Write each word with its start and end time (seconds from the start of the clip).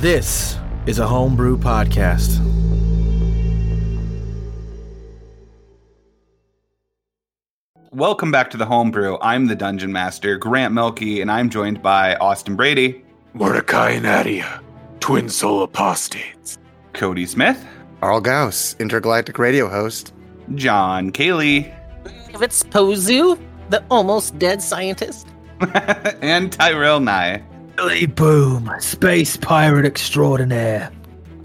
This 0.00 0.56
is 0.86 0.98
a 0.98 1.06
homebrew 1.06 1.58
podcast. 1.58 2.38
Welcome 7.92 8.30
back 8.30 8.48
to 8.52 8.56
the 8.56 8.64
Homebrew. 8.64 9.18
I'm 9.20 9.46
the 9.46 9.54
Dungeon 9.54 9.92
Master, 9.92 10.38
Grant 10.38 10.72
Melky, 10.72 11.20
and 11.20 11.30
I'm 11.30 11.50
joined 11.50 11.82
by 11.82 12.14
Austin 12.16 12.56
Brady, 12.56 13.04
Mordecai 13.34 13.90
and 13.90 14.06
Adia, 14.06 14.62
twin 15.00 15.28
soul 15.28 15.64
apostates. 15.64 16.56
Cody 16.94 17.26
Smith, 17.26 17.62
Arl 18.00 18.22
Gauss, 18.22 18.76
intergalactic 18.78 19.38
radio 19.38 19.68
host. 19.68 20.14
John 20.54 21.10
Cayley, 21.12 21.74
It's 22.40 22.62
Pozu, 22.62 23.38
the 23.68 23.84
almost 23.90 24.38
dead 24.38 24.62
scientist. 24.62 25.28
and 26.22 26.50
Tyrell 26.50 27.00
Nye. 27.00 27.42
Billy 27.76 28.06
Boom, 28.06 28.70
space 28.78 29.36
pirate 29.36 29.86
extraordinaire. 29.86 30.90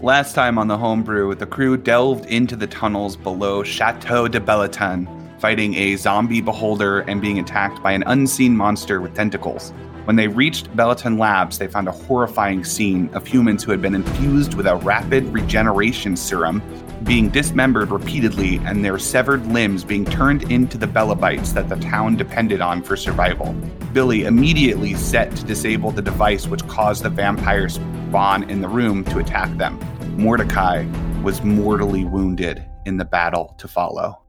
Last 0.00 0.34
time 0.34 0.58
on 0.58 0.68
the 0.68 0.76
Homebrew, 0.76 1.34
the 1.34 1.46
crew 1.46 1.76
delved 1.76 2.26
into 2.26 2.56
the 2.56 2.66
tunnels 2.66 3.16
below 3.16 3.62
Chateau 3.62 4.28
de 4.28 4.40
Beloton, 4.40 5.08
fighting 5.38 5.74
a 5.74 5.96
zombie 5.96 6.40
beholder 6.40 7.00
and 7.00 7.20
being 7.20 7.38
attacked 7.38 7.82
by 7.82 7.92
an 7.92 8.04
unseen 8.06 8.56
monster 8.56 9.00
with 9.00 9.14
tentacles. 9.14 9.72
When 10.04 10.16
they 10.16 10.28
reached 10.28 10.74
Beloton 10.76 11.18
Labs, 11.18 11.58
they 11.58 11.66
found 11.68 11.88
a 11.88 11.92
horrifying 11.92 12.64
scene 12.64 13.08
of 13.14 13.26
humans 13.26 13.64
who 13.64 13.70
had 13.70 13.82
been 13.82 13.94
infused 13.94 14.54
with 14.54 14.66
a 14.66 14.76
rapid 14.76 15.24
regeneration 15.32 16.16
serum, 16.16 16.60
being 17.04 17.28
dismembered 17.28 17.90
repeatedly, 17.90 18.56
and 18.58 18.84
their 18.84 18.98
severed 18.98 19.46
limbs 19.46 19.84
being 19.84 20.04
turned 20.04 20.50
into 20.50 20.78
the 20.78 20.86
Bellabites 20.86 21.52
that 21.52 21.68
the 21.68 21.76
town 21.76 22.16
depended 22.16 22.60
on 22.60 22.82
for 22.82 22.96
survival. 22.96 23.52
Billy 23.92 24.24
immediately 24.24 24.94
set 24.94 25.34
to 25.36 25.44
disable 25.44 25.90
the 25.90 26.02
device 26.02 26.46
which 26.46 26.66
caused 26.68 27.02
the 27.02 27.10
vampire 27.10 27.68
spawn 27.68 28.48
in 28.50 28.60
the 28.60 28.68
room 28.68 29.04
to 29.04 29.18
attack 29.18 29.56
them. 29.56 29.78
Mordecai 30.16 30.84
was 31.22 31.42
mortally 31.42 32.04
wounded 32.04 32.64
in 32.86 32.96
the 32.96 33.04
battle 33.04 33.54
to 33.58 33.68
follow. 33.68 34.22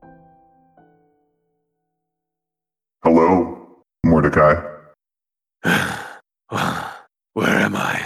Hello, 3.04 3.84
Mordecai. 4.04 4.56
Where 7.34 7.48
am 7.48 7.76
I? 7.76 8.04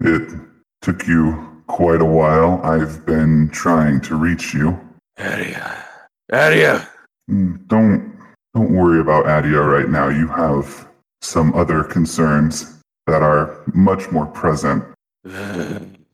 It 0.00 0.40
took 0.82 1.06
you 1.06 1.49
quite 1.70 2.00
a 2.00 2.04
while. 2.04 2.60
I've 2.64 3.06
been 3.06 3.48
trying 3.50 4.00
to 4.02 4.16
reach 4.16 4.52
you. 4.52 4.78
Adia. 5.18 5.84
Adia! 6.32 6.88
Mm, 7.30 7.66
Don't 7.68 8.18
don't 8.54 8.72
worry 8.72 9.00
about 9.00 9.26
Adia 9.28 9.60
right 9.60 9.88
now. 9.88 10.08
You 10.08 10.26
have 10.28 10.88
some 11.22 11.54
other 11.54 11.84
concerns 11.84 12.82
that 13.06 13.22
are 13.22 13.62
much 13.74 14.10
more 14.10 14.26
present. 14.26 14.82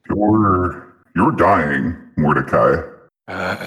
You're 0.09 0.93
you're 1.15 1.33
dying, 1.33 1.97
Mordecai. 2.17 2.83
Uh, 3.29 3.67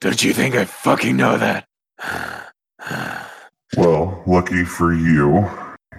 don't 0.00 0.22
you 0.24 0.32
think 0.32 0.54
I 0.56 0.64
fucking 0.64 1.16
know 1.16 1.38
that? 1.38 1.64
Well, 3.76 4.22
lucky 4.26 4.64
for 4.64 4.94
you, 4.94 5.46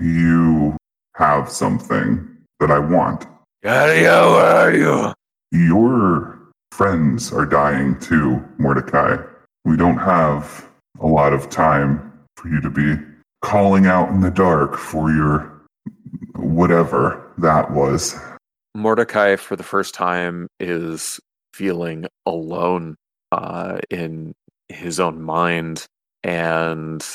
you 0.02 0.76
have 1.16 1.50
something 1.52 2.28
that 2.60 2.72
I 2.72 2.80
want. 2.80 3.26
Adia, 3.64 4.22
where 4.34 4.56
are 4.66 4.74
you? 4.74 5.14
Your 5.52 6.40
friends 6.72 7.34
are 7.34 7.46
dying 7.46 8.00
too, 8.00 8.44
Mordecai. 8.58 9.18
We 9.66 9.78
don't 9.78 9.98
have 9.98 10.68
a 11.00 11.08
lot 11.08 11.34
of 11.34 11.50
time 11.50 12.14
for 12.36 12.50
you 12.50 12.62
to 12.62 12.70
be 12.70 12.96
calling 13.42 13.86
out 13.86 14.10
in 14.10 14.22
the 14.22 14.32
dark 14.32 14.78
for 14.78 15.12
your 15.12 15.52
whatever 16.36 17.34
that 17.38 17.72
was. 17.72 18.16
Mordecai, 18.76 19.36
for 19.36 19.56
the 19.56 19.64
first 19.64 19.94
time, 19.94 20.48
is 20.60 21.20
feeling 21.54 22.06
alone 22.26 22.96
uh, 23.32 23.80
in 23.90 24.34
his 24.70 25.00
own 25.00 25.22
mind 25.22 25.86
and 26.24 27.06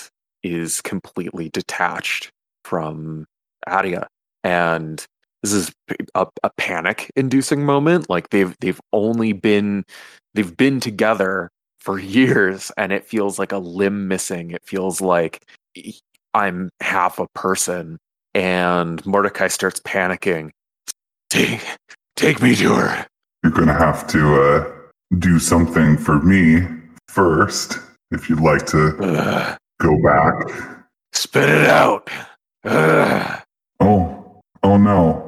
is 0.42 0.80
completely 0.80 1.48
detached 1.50 2.30
from 2.64 3.26
Adia. 3.66 4.08
And 4.42 5.04
this 5.44 5.52
is 5.52 5.72
a, 6.14 6.26
a 6.42 6.50
panic-inducing 6.56 7.64
moment. 7.66 8.08
Like 8.08 8.30
they've 8.30 8.56
they've 8.60 8.80
only 8.94 9.34
been 9.34 9.84
they've 10.32 10.56
been 10.56 10.80
together 10.80 11.50
for 11.80 11.98
years, 11.98 12.72
and 12.78 12.92
it 12.92 13.04
feels 13.04 13.38
like 13.38 13.52
a 13.52 13.58
limb 13.58 14.08
missing. 14.08 14.52
It 14.52 14.64
feels 14.64 15.02
like 15.02 15.44
I'm 16.32 16.70
half 16.80 17.18
a 17.18 17.28
person. 17.34 17.98
And 18.34 19.04
Mordecai 19.04 19.48
starts 19.48 19.80
panicking. 19.80 20.50
Take, 21.28 21.60
take 22.16 22.40
me 22.40 22.54
to 22.56 22.74
her. 22.74 23.06
You're 23.42 23.52
going 23.52 23.68
to 23.68 23.74
have 23.74 24.06
to 24.08 24.42
uh, 24.42 24.72
do 25.18 25.38
something 25.38 25.98
for 25.98 26.20
me 26.22 26.66
first 27.08 27.78
if 28.10 28.30
you'd 28.30 28.40
like 28.40 28.64
to 28.66 28.96
Ugh. 28.98 29.58
go 29.80 30.02
back. 30.02 30.80
spit 31.12 31.50
it 31.50 31.68
out. 31.68 32.08
Ugh. 32.64 33.42
Oh, 33.78 34.40
oh 34.62 34.76
no. 34.78 35.23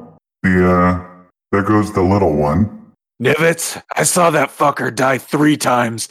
The, 0.47 0.65
uh, 0.65 1.05
there 1.51 1.63
goes 1.63 1.91
the 1.91 2.01
little 2.01 2.33
one. 2.37 2.93
Nivets, 3.21 3.81
I 3.97 4.03
saw 4.03 4.29
that 4.29 4.49
fucker 4.49 4.95
die 4.95 5.17
three 5.17 5.57
times 5.57 6.07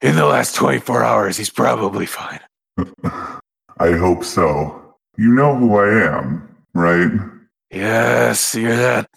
in 0.00 0.14
the 0.14 0.24
last 0.24 0.54
24 0.54 1.02
hours. 1.02 1.36
He's 1.36 1.50
probably 1.50 2.06
fine. 2.06 2.38
I 3.78 3.92
hope 3.92 4.22
so. 4.22 4.94
You 5.16 5.34
know 5.34 5.56
who 5.56 5.76
I 5.78 6.16
am, 6.16 6.56
right? 6.74 7.10
Yes, 7.72 8.54
you're 8.54 8.76
that 8.76 9.10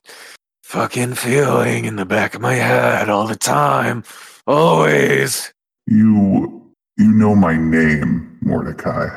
fucking 0.64 1.14
feeling 1.14 1.86
in 1.86 1.96
the 1.98 2.06
back 2.06 2.34
of 2.34 2.42
my 2.42 2.56
head 2.56 3.08
all 3.08 3.28
the 3.28 3.36
time. 3.36 4.04
Always. 4.48 5.54
You, 5.86 6.74
you 6.98 7.12
know 7.12 7.36
my 7.36 7.56
name, 7.56 8.40
Mordecai. 8.42 9.10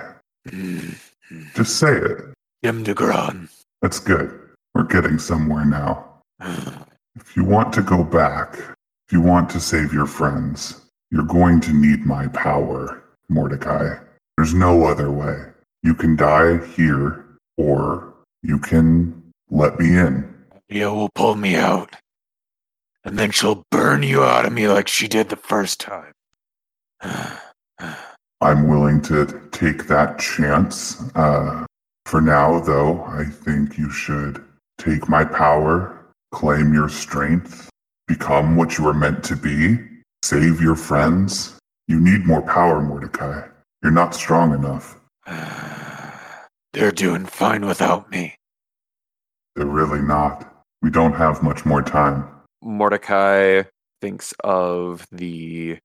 Mm. 0.47 0.95
Just 1.55 1.79
say 1.79 1.97
it. 1.97 2.19
Jim 2.63 2.85
DeGron. 2.85 3.49
That's 3.81 4.01
good. 4.01 4.48
We're 4.79 4.85
getting 4.85 5.19
somewhere 5.19 5.65
now. 5.65 6.05
If 7.17 7.35
you 7.35 7.43
want 7.43 7.73
to 7.73 7.83
go 7.83 8.05
back, 8.05 8.55
if 8.55 9.13
you 9.13 9.21
want 9.21 9.51
to 9.51 9.59
save 9.59 9.93
your 9.93 10.07
friends, 10.07 10.83
you're 11.11 11.25
going 11.25 11.61
to 11.63 11.73
need 11.73 12.07
my 12.07 12.29
power, 12.29 13.03
Mordecai. 13.29 13.97
There's 14.37 14.55
no 14.55 14.85
other 14.85 15.11
way. 15.11 15.47
You 15.83 15.97
can 15.97 16.15
die 16.15 16.65
here, 16.65 17.25
or 17.57 18.15
you 18.45 18.61
can 18.61 19.21
let 19.51 19.81
me 19.81 19.99
in. 19.99 20.33
Adia 20.71 20.95
will 20.95 21.11
pull 21.13 21.35
me 21.35 21.57
out. 21.57 21.97
And 23.03 23.19
then 23.19 23.33
she'll 23.33 23.65
burn 23.73 24.05
you 24.05 24.23
out 24.23 24.47
of 24.47 24.53
me 24.53 24.69
like 24.69 24.87
she 24.87 25.09
did 25.09 25.29
the 25.29 25.35
first 25.35 25.81
time. 25.81 26.13
I'm 28.41 28.69
willing 28.69 29.03
to 29.03 29.43
take 29.51 29.89
that 29.89 30.21
chance. 30.21 31.03
Uh, 31.17 31.67
for 32.07 32.21
now, 32.21 32.61
though, 32.61 33.03
I 33.03 33.25
think 33.25 33.77
you 33.77 33.91
should 33.91 34.45
take 34.79 35.09
my 35.09 35.25
power, 35.25 36.07
claim 36.33 36.73
your 36.73 36.89
strength, 36.89 37.69
become 38.07 38.57
what 38.57 38.79
you 38.79 38.87
are 38.87 38.95
meant 38.95 39.23
to 39.25 39.37
be, 39.37 39.79
save 40.23 40.61
your 40.61 40.77
friends. 40.77 41.59
You 41.87 42.01
need 42.01 42.27
more 42.27 42.43
power, 42.43 42.81
Mordecai. 42.81 43.47
You're 43.83 43.93
not 43.93 44.15
strong 44.15 44.55
enough. 44.55 44.99
They're 46.73 46.93
doing 46.93 47.27
fine 47.27 47.67
without 47.67 48.11
me. 48.11 48.37
They're 49.57 49.67
really 49.67 50.01
not. 50.03 50.65
We 50.83 50.91
don't 50.91 51.15
have 51.15 51.43
much 51.43 51.65
more 51.65 51.83
time. 51.83 52.29
Mordecai 52.63 53.65
thinks 54.01 54.33
of 54.45 55.07
the 55.11 55.79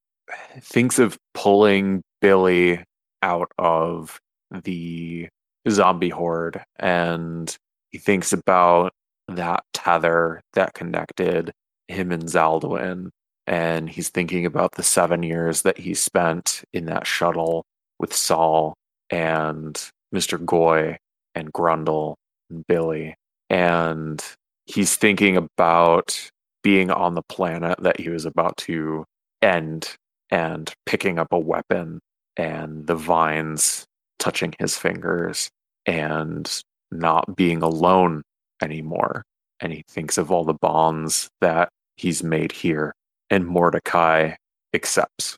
thinks 0.62 1.00
of 1.00 1.18
pulling 1.34 2.04
Billy 2.22 2.84
out 3.22 3.52
of 3.58 4.20
the 4.64 5.30
zombie 5.70 6.10
horde 6.10 6.64
and 6.78 7.58
he 7.94 8.00
thinks 8.00 8.34
about 8.34 8.92
that 9.30 9.64
tether 9.74 10.42
that 10.54 10.74
connected 10.74 11.54
him 11.88 12.12
and 12.12 12.24
Zaldwin 12.24 13.10
and 13.48 13.90
he's 13.90 14.10
thinking 14.10 14.46
about 14.46 14.74
the 14.74 14.84
7 14.84 15.24
years 15.24 15.62
that 15.62 15.78
he 15.78 15.94
spent 15.94 16.64
in 16.74 16.86
that 16.86 17.08
shuttle 17.08 17.64
with 18.00 18.14
Saul 18.14 18.74
and 19.10 19.76
Mr. 20.14 20.44
Goy 20.44 20.98
and 21.36 21.54
Grundle 21.54 22.16
and 22.50 22.66
Billy 22.68 23.16
and 23.50 24.22
he's 24.66 24.96
thinking 24.96 25.38
about 25.38 26.30
being 26.64 26.90
on 26.90 27.14
the 27.14 27.22
planet 27.24 27.78
that 27.82 28.00
he 28.00 28.10
was 28.10 28.26
about 28.26 28.58
to 28.58 29.06
end 29.42 29.96
and 30.32 30.74
picking 30.86 31.20
up 31.20 31.28
a 31.32 31.40
weapon 31.40 32.00
and 32.38 32.88
the 32.88 32.96
vines 32.96 33.86
touching 34.18 34.54
his 34.58 34.78
fingers 34.78 35.50
and 35.86 36.64
not 36.94 37.36
being 37.36 37.62
alone 37.62 38.24
anymore. 38.62 39.24
And 39.60 39.72
he 39.74 39.84
thinks 39.88 40.18
of 40.18 40.32
all 40.32 40.44
the 40.44 40.54
bonds 40.54 41.30
that 41.42 41.70
he's 41.96 42.24
made 42.24 42.52
here, 42.52 42.94
and 43.30 43.46
Mordecai 43.46 44.36
accepts. 44.74 45.38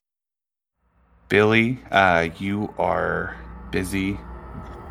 Billy, 1.30 1.80
uh, 1.92 2.30
you 2.38 2.74
are 2.78 3.36
busy 3.72 4.18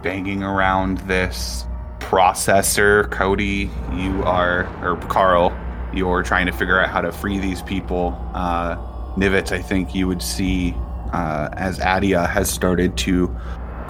banging 0.02 0.42
around 0.42 0.98
this 0.98 1.64
processor, 2.00 3.10
Cody, 3.10 3.70
you 3.92 4.22
are, 4.24 4.66
or 4.84 4.96
Carl, 5.08 5.56
you're 5.92 6.22
trying 6.22 6.46
to 6.46 6.52
figure 6.52 6.78
out 6.78 6.90
how 6.90 7.00
to 7.00 7.12
free 7.12 7.38
these 7.38 7.62
people. 7.62 8.14
Uh, 8.34 8.76
Nivitz, 9.16 9.52
I 9.52 9.62
think 9.62 9.94
you 9.94 10.06
would 10.06 10.22
see 10.22 10.74
uh, 11.12 11.48
as 11.52 11.80
Adia 11.80 12.26
has 12.26 12.50
started 12.50 12.96
to 12.98 13.34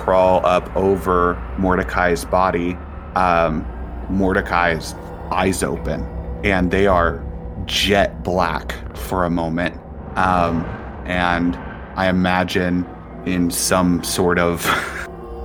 crawl 0.04 0.44
up 0.44 0.74
over 0.76 1.34
Mordecai's 1.56 2.26
body, 2.26 2.76
um, 3.14 3.66
Mordecai's 4.10 4.94
eyes 5.32 5.62
open, 5.62 6.02
and 6.44 6.70
they 6.70 6.86
are 6.86 7.24
jet 7.64 8.22
black 8.22 8.74
for 8.94 9.24
a 9.24 9.30
moment. 9.30 9.80
Um, 10.16 10.62
and 11.06 11.56
I 11.96 12.10
imagine 12.10 12.86
in 13.24 13.50
some 13.50 14.04
sort 14.04 14.38
of 14.38 14.66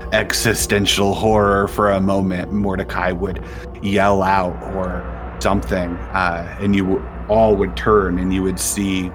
existential 0.11 1.13
horror 1.13 1.69
for 1.69 1.91
a 1.91 2.01
moment, 2.01 2.51
Mordecai 2.51 3.13
would 3.13 3.41
yell 3.81 4.21
out 4.21 4.61
or 4.75 5.37
something, 5.39 5.95
uh, 6.11 6.57
and 6.59 6.75
you 6.75 7.01
all 7.29 7.55
would 7.55 7.77
turn 7.77 8.19
and 8.19 8.33
you 8.33 8.43
would 8.43 8.59
see 8.59 9.09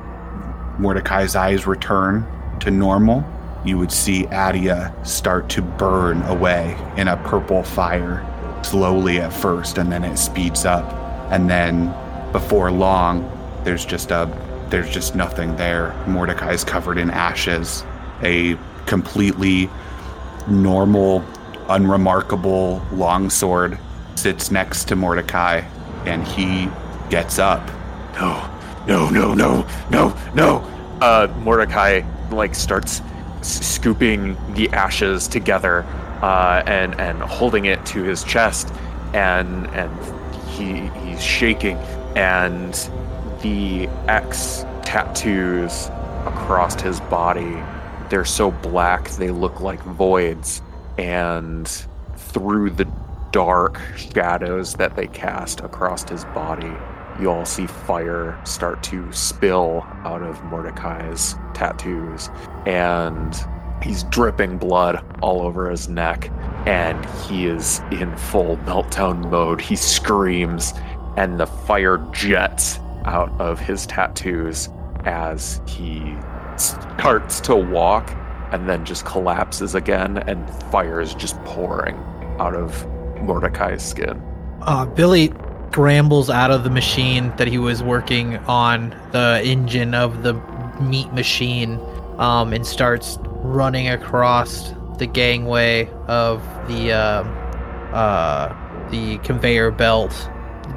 Mordecai's 0.78 1.36
eyes 1.36 1.66
return 1.66 2.26
to 2.60 2.70
normal. 2.70 3.22
You 3.64 3.78
would 3.78 3.92
see 3.92 4.26
Adia 4.26 4.94
start 5.04 5.48
to 5.50 5.62
burn 5.62 6.22
away 6.22 6.76
in 6.96 7.08
a 7.08 7.16
purple 7.16 7.62
fire, 7.62 8.22
slowly 8.62 9.20
at 9.20 9.32
first, 9.32 9.78
and 9.78 9.90
then 9.90 10.04
it 10.04 10.18
speeds 10.18 10.66
up. 10.66 10.92
And 11.32 11.48
then 11.48 11.94
before 12.32 12.70
long, 12.70 13.30
there's 13.64 13.86
just 13.86 14.10
a 14.10 14.26
there's 14.68 14.90
just 14.90 15.14
nothing 15.14 15.56
there. 15.56 15.94
Mordecai's 16.06 16.64
covered 16.64 16.98
in 16.98 17.10
ashes. 17.10 17.84
A 18.22 18.58
completely 18.86 19.70
normal, 20.48 21.24
unremarkable 21.68 22.82
longsword 22.92 23.78
sits 24.16 24.50
next 24.50 24.88
to 24.88 24.96
Mordecai, 24.96 25.62
and 26.06 26.26
he 26.26 26.68
gets 27.08 27.38
up. 27.38 27.66
No, 28.14 28.50
no, 28.86 29.08
no, 29.10 29.34
no, 29.34 29.66
no, 29.90 30.16
no. 30.34 30.58
Uh, 31.00 31.32
Mordecai 31.38 32.02
like 32.30 32.54
starts 32.54 33.00
scooping 33.44 34.36
the 34.54 34.68
ashes 34.70 35.28
together 35.28 35.84
uh, 36.22 36.62
and 36.66 36.98
and 37.00 37.22
holding 37.22 37.66
it 37.66 37.84
to 37.86 38.02
his 38.02 38.24
chest, 38.24 38.72
and 39.12 39.66
and 39.68 39.90
he 40.48 40.86
he's 41.06 41.22
shaking, 41.22 41.76
and 42.16 42.74
the 43.42 43.88
X 44.08 44.64
tattoos 44.82 45.90
across 46.26 46.80
his 46.80 47.00
body 47.00 47.62
they're 48.08 48.24
so 48.24 48.50
black 48.50 49.08
they 49.10 49.30
look 49.30 49.60
like 49.60 49.82
voids, 49.82 50.62
and 50.98 51.68
through 52.16 52.70
the 52.70 52.86
dark 53.32 53.80
shadows 53.96 54.74
that 54.74 54.94
they 54.94 55.06
cast 55.08 55.60
across 55.60 56.08
his 56.08 56.24
body, 56.26 56.72
you 57.20 57.30
all 57.30 57.44
see 57.44 57.66
fire 57.66 58.40
start 58.44 58.82
to 58.84 59.10
spill 59.12 59.86
out 60.04 60.22
of 60.22 60.42
Mordecai's 60.44 61.36
tattoos, 61.54 62.30
and 62.66 63.34
he's 63.82 64.04
dripping 64.04 64.58
blood 64.58 65.04
all 65.22 65.42
over 65.42 65.70
his 65.70 65.88
neck, 65.88 66.30
and 66.66 67.04
he 67.22 67.46
is 67.46 67.80
in 67.90 68.16
full 68.16 68.56
meltdown 68.58 69.30
mode. 69.30 69.60
He 69.60 69.76
screams, 69.76 70.72
and 71.16 71.38
the 71.38 71.46
fire 71.46 71.98
jets 72.12 72.78
out 73.04 73.30
of 73.40 73.60
his 73.60 73.86
tattoos 73.86 74.68
as 75.04 75.60
he 75.66 76.16
starts 76.56 77.40
to 77.40 77.54
walk 77.54 78.10
and 78.52 78.68
then 78.68 78.84
just 78.84 79.04
collapses 79.04 79.74
again, 79.74 80.18
and 80.28 80.48
fire 80.70 81.00
is 81.00 81.14
just 81.14 81.36
pouring 81.44 81.96
out 82.38 82.54
of 82.54 82.86
Mordecai's 83.20 83.82
skin. 83.82 84.22
Uh, 84.62 84.86
Billy 84.86 85.32
scrambles 85.74 86.30
out 86.30 86.52
of 86.52 86.62
the 86.62 86.70
machine 86.70 87.34
that 87.36 87.48
he 87.48 87.58
was 87.58 87.82
working 87.82 88.36
on, 88.46 88.90
the 89.10 89.42
engine 89.44 89.92
of 89.92 90.22
the 90.22 90.32
meat 90.80 91.12
machine, 91.12 91.80
um, 92.18 92.52
and 92.52 92.64
starts 92.64 93.18
running 93.42 93.88
across 93.88 94.72
the 94.98 95.06
gangway 95.06 95.90
of 96.06 96.40
the 96.68 96.92
uh, 96.92 97.24
uh, 97.92 98.90
the 98.90 99.18
conveyor 99.24 99.72
belt. 99.72 100.30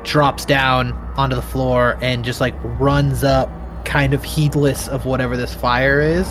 Drops 0.03 0.45
down 0.45 0.94
onto 1.15 1.35
the 1.35 1.44
floor 1.44 1.99
and 2.01 2.25
just 2.25 2.41
like 2.41 2.55
runs 2.79 3.23
up, 3.23 3.51
kind 3.85 4.15
of 4.15 4.23
heedless 4.23 4.88
of 4.88 5.05
whatever 5.05 5.38
this 5.38 5.53
fire 5.53 6.01
is, 6.01 6.27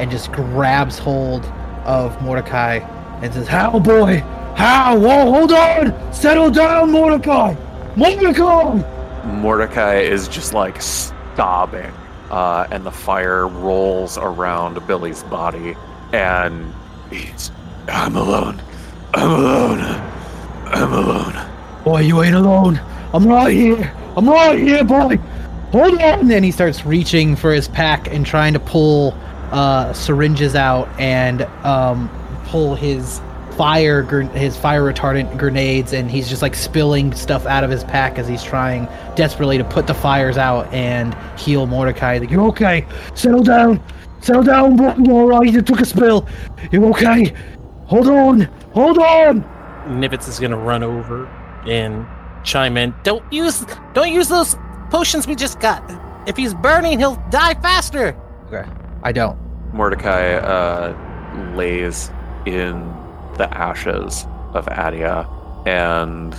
and 0.00 0.10
just 0.10 0.32
grabs 0.32 0.98
hold 0.98 1.44
of 1.84 2.20
Mordecai 2.20 2.78
and 3.22 3.32
says, 3.32 3.46
"How, 3.46 3.78
boy? 3.78 4.24
How? 4.56 4.98
Whoa, 4.98 5.30
hold 5.30 5.52
on! 5.52 6.12
Settle 6.12 6.50
down, 6.50 6.90
Mordecai! 6.90 7.54
Mordecai!" 7.98 8.82
Mordecai 9.24 9.96
is 9.96 10.28
just 10.28 10.54
like 10.54 10.80
sobbing, 10.80 11.92
uh, 12.30 12.66
and 12.70 12.86
the 12.86 12.92
fire 12.92 13.46
rolls 13.46 14.16
around 14.16 14.86
Billy's 14.86 15.22
body, 15.24 15.76
and 16.12 16.72
he's 17.10 17.50
I'm 17.88 18.16
alone. 18.16 18.60
I'm 19.14 19.30
alone. 19.30 19.80
I'm 20.66 20.92
alone. 20.92 21.50
Boy, 21.84 22.00
you 22.00 22.22
ain't 22.22 22.34
alone. 22.34 22.80
I'm 23.14 23.26
right 23.26 23.52
here. 23.52 23.92
I'm 24.16 24.28
right 24.28 24.58
here, 24.58 24.84
boy. 24.84 25.16
Hold 25.72 25.94
on. 25.94 26.00
And 26.00 26.30
then 26.30 26.42
he 26.42 26.50
starts 26.50 26.84
reaching 26.84 27.34
for 27.34 27.52
his 27.52 27.68
pack 27.68 28.12
and 28.12 28.26
trying 28.26 28.52
to 28.52 28.60
pull 28.60 29.14
uh, 29.52 29.92
syringes 29.94 30.54
out 30.54 30.88
and 31.00 31.42
um, 31.64 32.10
pull 32.46 32.74
his 32.74 33.20
fire 33.58 34.02
gr- 34.04 34.22
his 34.22 34.56
fire 34.56 34.82
retardant 34.82 35.36
grenades 35.36 35.92
and 35.92 36.08
he's 36.08 36.28
just 36.28 36.42
like 36.42 36.54
spilling 36.54 37.12
stuff 37.12 37.44
out 37.44 37.64
of 37.64 37.70
his 37.70 37.82
pack 37.82 38.16
as 38.16 38.28
he's 38.28 38.44
trying 38.44 38.86
desperately 39.16 39.58
to 39.58 39.64
put 39.64 39.88
the 39.88 39.94
fires 39.94 40.38
out 40.38 40.72
and 40.72 41.12
heal 41.38 41.66
Mordecai. 41.66 42.18
Like, 42.18 42.30
you're 42.30 42.46
okay. 42.46 42.86
Settle 43.14 43.42
down. 43.42 43.82
Settle 44.20 44.44
down, 44.44 44.76
bro. 44.76 44.94
You're 44.96 45.14
all 45.14 45.28
right. 45.28 45.52
You 45.52 45.60
took 45.60 45.80
a 45.80 45.84
spill. 45.84 46.28
You're 46.70 46.84
okay. 46.90 47.34
Hold 47.86 48.06
on. 48.06 48.42
Hold 48.74 48.98
on. 48.98 49.42
Nivitz 49.86 50.28
is 50.28 50.38
gonna 50.38 50.56
run 50.56 50.84
over 50.84 51.26
and 51.66 52.06
chime 52.44 52.76
in. 52.76 52.94
Don't 53.02 53.24
use 53.32 53.66
don't 53.92 54.12
use 54.12 54.28
those 54.28 54.54
potions 54.90 55.26
we 55.26 55.34
just 55.34 55.58
got. 55.58 55.82
If 56.28 56.36
he's 56.36 56.54
burning, 56.54 57.00
he'll 57.00 57.16
die 57.30 57.54
faster. 57.54 58.16
Okay. 58.46 58.68
I 59.02 59.10
don't. 59.10 59.36
Mordecai 59.72 60.34
uh, 60.34 61.54
lays 61.56 62.10
in 62.46 62.97
the 63.38 63.52
ashes 63.56 64.26
of 64.54 64.68
Adia, 64.68 65.28
and 65.66 66.32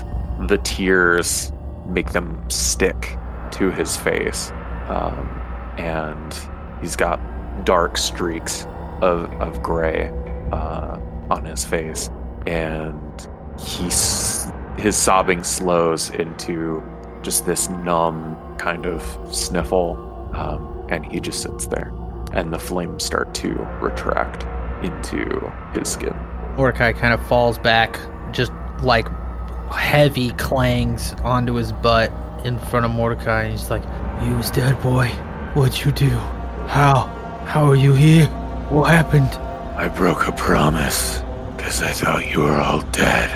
the 0.48 0.58
tears 0.60 1.52
make 1.88 2.12
them 2.12 2.44
stick 2.50 3.18
to 3.52 3.72
his 3.72 3.98
face. 3.98 4.52
Um, 4.88 5.42
and 5.78 6.38
he's 6.82 6.96
got 6.96 7.20
dark 7.66 7.98
streaks 7.98 8.66
of, 9.02 9.32
of 9.42 9.62
gray 9.62 10.12
uh, 10.52 11.00
on 11.30 11.46
his 11.46 11.66
face. 11.66 12.10
And 12.46 13.28
he's, 13.60 14.52
his 14.78 14.96
sobbing 14.96 15.44
slows 15.44 16.10
into 16.12 16.84
just 17.22 17.46
this 17.46 17.70
numb 17.70 18.38
kind 18.58 18.86
of 18.86 19.04
sniffle. 19.34 19.98
Um, 20.34 20.86
and 20.90 21.06
he 21.06 21.20
just 21.20 21.42
sits 21.42 21.68
there 21.68 21.92
and 22.34 22.54
the 22.54 22.60
flames 22.60 23.04
start 23.04 23.34
to 23.34 23.50
retract 23.82 24.46
into 24.84 25.52
his 25.74 25.90
skin. 25.90 26.16
Mordecai 26.60 26.92
kind 26.92 27.14
of 27.14 27.26
falls 27.26 27.58
back, 27.58 27.98
just 28.34 28.52
like 28.82 29.08
heavy 29.72 30.32
clangs 30.32 31.14
onto 31.24 31.54
his 31.54 31.72
butt 31.72 32.12
in 32.44 32.60
front 32.60 32.86
of 32.86 32.92
Mordecai. 32.92 33.44
And 33.44 33.52
he's 33.54 33.70
like, 33.70 33.82
You 34.22 34.36
was 34.36 34.52
dead, 34.52 34.80
boy. 34.82 35.08
What'd 35.54 35.86
you 35.86 35.94
do? 35.94 36.10
How? 36.68 37.06
How 37.46 37.64
are 37.64 37.78
you 37.78 37.94
here? 37.94 38.26
What 38.68 38.92
happened? 38.92 39.30
I 39.78 39.88
broke 39.88 40.28
a 40.28 40.34
promise 40.34 41.22
because 41.56 41.82
I 41.82 41.94
thought 41.94 42.30
you 42.30 42.42
were 42.42 42.58
all 42.58 42.82
dead. 42.92 43.32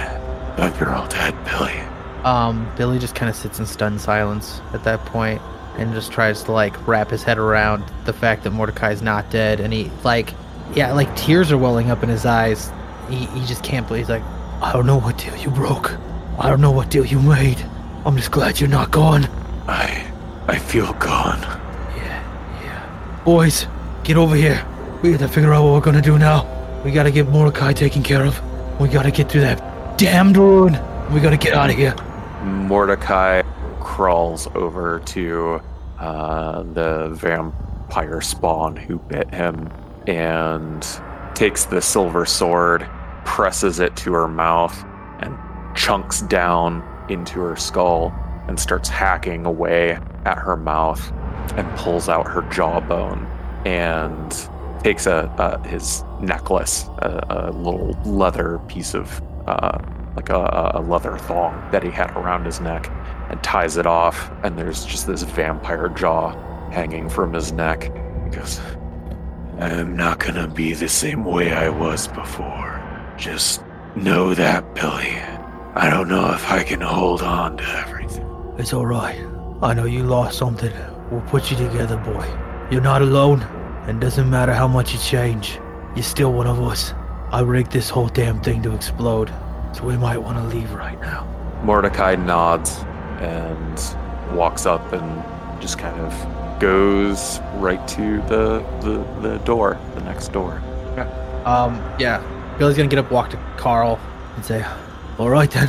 But 0.58 0.78
you're 0.78 0.94
all 0.94 1.08
dead, 1.08 1.34
Billy. 1.46 1.80
Um, 2.26 2.70
Billy 2.76 3.00
just 3.00 3.16
kind 3.16 3.30
of 3.30 3.38
sits 3.38 3.58
in 3.58 3.66
stunned 3.66 4.02
silence 4.02 4.60
at 4.74 4.84
that 4.84 5.00
point 5.06 5.42
and 5.78 5.94
just 5.94 6.12
tries 6.12 6.44
to 6.44 6.52
like 6.52 6.76
wrap 6.86 7.10
his 7.10 7.24
head 7.24 7.38
around 7.38 7.86
the 8.04 8.12
fact 8.12 8.44
that 8.44 8.52
Mordecai's 8.52 9.02
not 9.02 9.32
dead. 9.32 9.62
And 9.62 9.72
he, 9.72 9.90
like, 10.04 10.34
yeah, 10.76 10.92
like 10.92 11.16
tears 11.16 11.54
are 11.54 11.58
welling 11.58 11.90
up 11.90 12.04
in 12.04 12.10
his 12.10 12.26
eyes. 12.26 12.70
He, 13.10 13.26
he 13.26 13.46
just 13.46 13.64
can't 13.64 13.88
believe, 13.88 14.04
he's 14.04 14.10
like, 14.10 14.24
I 14.62 14.72
don't 14.72 14.86
know 14.86 14.98
what 14.98 15.18
deal 15.18 15.36
you 15.38 15.50
broke. 15.50 15.98
I 16.40 16.50
don't 16.50 16.62
know 16.62 16.72
what 16.72 16.90
deal 16.90 17.06
you 17.06 17.20
made. 17.20 17.58
I'm 18.06 18.16
just 18.18 18.32
glad 18.32 18.60
you're 18.60 18.70
not 18.70 18.92
gone. 18.92 19.26
I 19.68 20.10
I 20.48 20.58
feel 20.58 20.92
gone. 20.94 21.40
Yeah, 21.96 22.62
yeah. 22.64 23.22
Boys, 23.24 23.68
get 24.04 24.18
over 24.18 24.36
here. 24.36 24.66
We 25.02 25.12
gotta 25.12 25.28
figure 25.28 25.54
out 25.54 25.64
what 25.64 25.74
we're 25.74 25.82
gonna 25.82 26.02
do 26.02 26.18
now. 26.18 26.48
We 26.84 26.92
gotta 26.92 27.12
get 27.12 27.28
Mordecai 27.30 27.74
taken 27.74 28.04
care 28.04 28.26
of. 28.26 28.42
We 28.80 28.90
gotta 28.90 29.12
get 29.12 29.30
through 29.30 29.42
that 29.42 29.98
damned 29.98 30.38
ruin. 30.38 30.74
We 31.14 31.20
gotta 31.20 31.38
get 31.38 31.54
out 31.54 31.70
of 31.70 31.76
here. 31.76 31.96
Mordecai 32.44 33.42
crawls 33.80 34.48
over 34.56 35.00
to 35.06 35.62
uh, 36.00 36.64
the 36.64 37.10
vampire 37.14 38.22
spawn 38.22 38.76
who 38.76 38.98
bit 39.00 39.34
him 39.34 39.72
and 40.08 40.84
takes 41.36 41.66
the 41.66 41.82
silver 41.82 42.26
sword, 42.26 42.90
presses 43.26 43.80
it 43.80 43.96
to 43.98 44.14
her 44.14 44.28
mouth, 44.28 44.84
and 45.20 45.38
chunks 45.76 46.22
down 46.22 46.84
into 47.10 47.40
her 47.40 47.56
skull 47.56 48.14
and 48.48 48.60
starts 48.60 48.90
hacking 48.90 49.46
away 49.46 49.98
at 50.26 50.38
her 50.38 50.56
mouth 50.56 51.12
and 51.56 51.70
pulls 51.78 52.10
out 52.10 52.28
her 52.28 52.42
jawbone 52.44 53.26
and 53.66 54.50
takes 54.84 55.06
a, 55.06 55.34
a 55.38 55.68
his 55.68 56.04
necklace, 56.22 56.86
a, 57.00 57.26
a 57.30 57.52
little 57.52 57.92
leather 58.06 58.60
piece 58.68 58.94
of 58.94 59.22
uh, 59.48 59.78
like 60.16 60.30
a, 60.30 60.72
a 60.76 60.82
leather 60.82 61.18
thong 61.18 61.70
that 61.72 61.84
he 61.84 61.90
had 61.90 62.12
around 62.12 62.46
his 62.46 62.60
neck, 62.60 62.90
and 63.30 63.42
ties 63.44 63.78
it 63.78 63.86
off. 63.86 64.32
And 64.44 64.58
there's 64.58 64.86
just 64.86 65.08
this 65.08 65.24
vampire 65.24 65.90
jaw 65.90 66.32
hanging 66.70 67.10
from 67.10 67.34
his 67.34 67.52
neck. 67.52 67.84
He 68.26 68.30
goes, 68.30 68.60
I'm 69.64 69.96
not 69.96 70.20
gonna 70.20 70.50
be 70.50 70.74
the 70.74 70.90
same 70.90 71.24
way 71.24 71.54
I 71.54 71.70
was 71.70 72.10
before. 72.10 72.82
Just 73.18 73.64
know 73.96 74.34
that, 74.34 74.76
Billy. 74.76 75.16
I 75.74 75.90
don't 75.90 76.10
know 76.10 76.34
if 76.34 76.52
I 76.52 76.64
can 76.64 76.82
hold 76.82 77.22
on 77.22 77.56
to 77.56 77.64
everything. 77.64 78.28
It's 78.58 78.74
alright. 78.74 79.18
I 79.62 79.74
know 79.74 79.86
you 79.86 80.04
lost 80.04 80.38
something. 80.38 80.74
We'll 81.10 81.22
put 81.22 81.50
you 81.50 81.56
together, 81.56 81.96
boy. 81.96 82.28
You're 82.72 82.82
not 82.82 83.02
alone, 83.02 83.42
and 83.88 84.02
doesn't 84.02 84.30
matter 84.30 84.54
how 84.54 84.68
much 84.68 84.92
you 84.92 85.00
change. 85.00 85.58
You're 85.96 86.04
still 86.04 86.34
one 86.34 86.48
of 86.48 86.62
us. 86.62 86.94
I 87.32 87.40
rigged 87.40 87.72
this 87.72 87.90
whole 87.90 88.10
damn 88.10 88.42
thing 88.42 88.62
to 88.64 88.76
explode, 88.76 89.32
so 89.72 89.86
we 89.86 89.96
might 89.96 90.18
want 90.18 90.40
to 90.40 90.44
leave 90.44 90.74
right 90.74 91.00
now. 91.00 91.26
Mordecai 91.64 92.18
nods 92.18 92.80
and 93.22 94.36
walks 94.38 94.66
up 94.66 94.92
and 94.92 95.62
just 95.62 95.78
kind 95.80 95.98
of 96.02 96.33
goes 96.64 97.42
right 97.56 97.86
to 97.90 98.22
the, 98.30 98.64
the, 98.80 99.28
the 99.28 99.38
door, 99.40 99.78
the 99.96 100.02
next 100.02 100.30
door. 100.30 100.62
Um, 101.44 101.76
yeah. 102.00 102.24
Billy's 102.58 102.78
gonna 102.78 102.88
get 102.88 103.00
up, 103.00 103.12
walk 103.12 103.32
to 103.32 103.38
Carl, 103.58 104.00
And 104.36 104.46
say, 104.46 104.66
alright 105.20 105.52
then, 105.52 105.68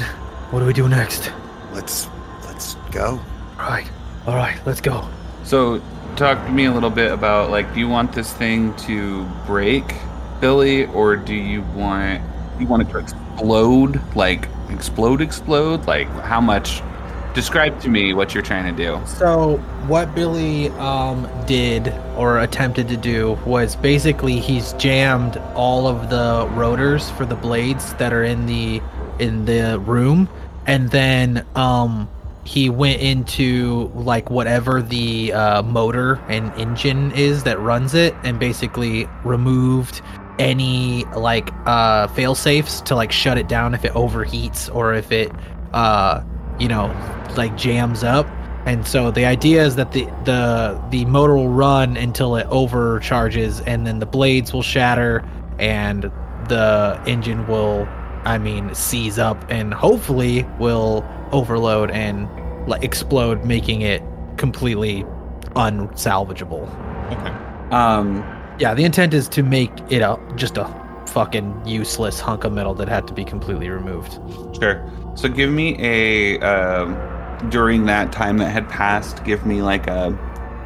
what 0.50 0.60
do 0.60 0.66
we 0.66 0.72
do 0.72 0.88
next? 0.88 1.32
Let's 1.72 2.08
let's 2.44 2.76
go. 2.92 3.20
Right. 3.58 3.90
Alright, 4.28 4.64
let's 4.66 4.80
go. 4.80 5.08
So, 5.42 5.82
talk 6.14 6.38
to 6.46 6.52
me 6.52 6.66
a 6.66 6.72
little 6.72 6.90
bit 6.90 7.10
about 7.10 7.50
like, 7.50 7.74
do 7.74 7.80
you 7.80 7.88
want 7.88 8.12
this 8.12 8.32
thing 8.32 8.72
to 8.86 9.24
break, 9.46 9.96
Billy, 10.40 10.86
or 10.86 11.16
do 11.16 11.34
you 11.34 11.62
want 11.74 12.22
you 12.60 12.68
want 12.68 12.82
it 12.82 12.92
to 12.92 12.98
explode? 12.98 14.00
Like, 14.14 14.48
explode, 14.70 15.20
explode? 15.20 15.88
Like, 15.88 16.06
how 16.20 16.40
much? 16.40 16.82
Describe 17.34 17.80
to 17.80 17.88
me 17.88 18.14
what 18.14 18.32
you're 18.32 18.44
trying 18.44 18.74
to 18.74 18.84
do. 18.84 19.04
So 19.06 19.56
what 19.88 20.14
Billy 20.14 20.68
um, 20.70 21.28
did 21.46 21.92
or 22.16 22.38
attempted 22.38 22.86
to 22.88 22.96
do 22.96 23.36
was 23.44 23.74
basically 23.74 24.38
he's 24.38 24.72
jammed 24.74 25.38
all 25.56 25.88
of 25.88 26.10
the 26.10 26.48
rotors 26.52 27.10
for 27.10 27.26
the 27.26 27.34
blades 27.34 27.92
that 27.94 28.12
are 28.12 28.22
in 28.22 28.46
the 28.46 28.80
in 29.18 29.46
the 29.46 29.80
room, 29.80 30.28
and 30.66 30.90
then 30.92 31.44
um, 31.56 32.08
he 32.44 32.70
went 32.70 33.00
into 33.00 33.90
like 33.96 34.30
whatever 34.30 34.80
the 34.80 35.32
uh, 35.32 35.62
motor 35.62 36.20
and 36.28 36.52
engine 36.54 37.10
is 37.12 37.42
that 37.42 37.58
runs 37.58 37.94
it, 37.94 38.14
and 38.22 38.38
basically 38.38 39.08
removed 39.24 40.02
any 40.38 41.04
like 41.16 41.50
uh 41.66 42.08
fail 42.08 42.34
safes 42.34 42.80
to 42.80 42.96
like 42.96 43.12
shut 43.12 43.38
it 43.38 43.46
down 43.46 43.72
if 43.72 43.84
it 43.84 43.92
overheats 43.92 44.72
or 44.74 44.92
if 44.92 45.12
it 45.12 45.30
uh 45.72 46.20
you 46.58 46.68
know 46.68 46.86
like 47.36 47.56
jams 47.56 48.04
up 48.04 48.26
and 48.66 48.86
so 48.86 49.10
the 49.10 49.26
idea 49.26 49.64
is 49.64 49.76
that 49.76 49.92
the 49.92 50.04
the 50.24 50.80
the 50.90 51.04
motor 51.06 51.34
will 51.34 51.48
run 51.48 51.96
until 51.96 52.36
it 52.36 52.46
overcharges 52.50 53.60
and 53.62 53.86
then 53.86 53.98
the 53.98 54.06
blades 54.06 54.52
will 54.52 54.62
shatter 54.62 55.22
and 55.58 56.04
the 56.48 57.00
engine 57.06 57.46
will 57.46 57.86
i 58.24 58.38
mean 58.38 58.74
seize 58.74 59.18
up 59.18 59.42
and 59.50 59.74
hopefully 59.74 60.44
will 60.58 61.04
overload 61.32 61.90
and 61.90 62.28
like 62.68 62.82
explode 62.82 63.44
making 63.44 63.82
it 63.82 64.02
completely 64.36 65.04
unsalvageable 65.56 66.68
Okay. 67.04 67.30
Um, 67.70 68.24
yeah 68.58 68.72
the 68.74 68.84
intent 68.84 69.12
is 69.12 69.28
to 69.30 69.42
make 69.42 69.70
it 69.90 70.00
a 70.00 70.18
just 70.36 70.56
a 70.56 70.83
fucking 71.06 71.62
useless 71.66 72.18
hunk 72.20 72.44
of 72.44 72.52
metal 72.52 72.74
that 72.74 72.88
had 72.88 73.06
to 73.06 73.14
be 73.14 73.24
completely 73.24 73.68
removed 73.68 74.18
Sure. 74.60 74.84
So 75.16 75.28
give 75.28 75.50
me 75.50 75.76
a 75.80 76.40
um, 76.40 76.96
during 77.50 77.86
that 77.86 78.10
time 78.12 78.38
that 78.38 78.50
had 78.50 78.68
passed. 78.68 79.22
Give 79.24 79.44
me 79.46 79.62
like 79.62 79.86
a 79.86 80.16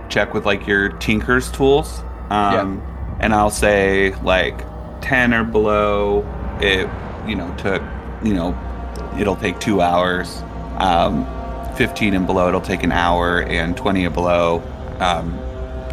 check 0.08 0.32
with 0.34 0.46
like 0.46 0.66
your 0.66 0.90
tinker's 0.98 1.50
tools. 1.50 2.02
Um, 2.30 2.82
And 3.20 3.34
I'll 3.34 3.50
say 3.50 4.14
like 4.22 4.64
ten 5.00 5.34
or 5.34 5.44
below. 5.44 6.24
It 6.60 6.88
you 7.28 7.34
know 7.36 7.54
took 7.56 7.82
you 8.22 8.32
know 8.34 8.56
it'll 9.18 9.36
take 9.36 9.58
two 9.60 9.80
hours. 9.82 10.42
Um, 10.78 11.26
Fifteen 11.76 12.14
and 12.14 12.26
below 12.26 12.48
it'll 12.48 12.60
take 12.60 12.82
an 12.82 12.92
hour, 12.92 13.42
and 13.42 13.76
twenty 13.76 14.04
and 14.04 14.14
below 14.14 14.62
um, 15.00 15.38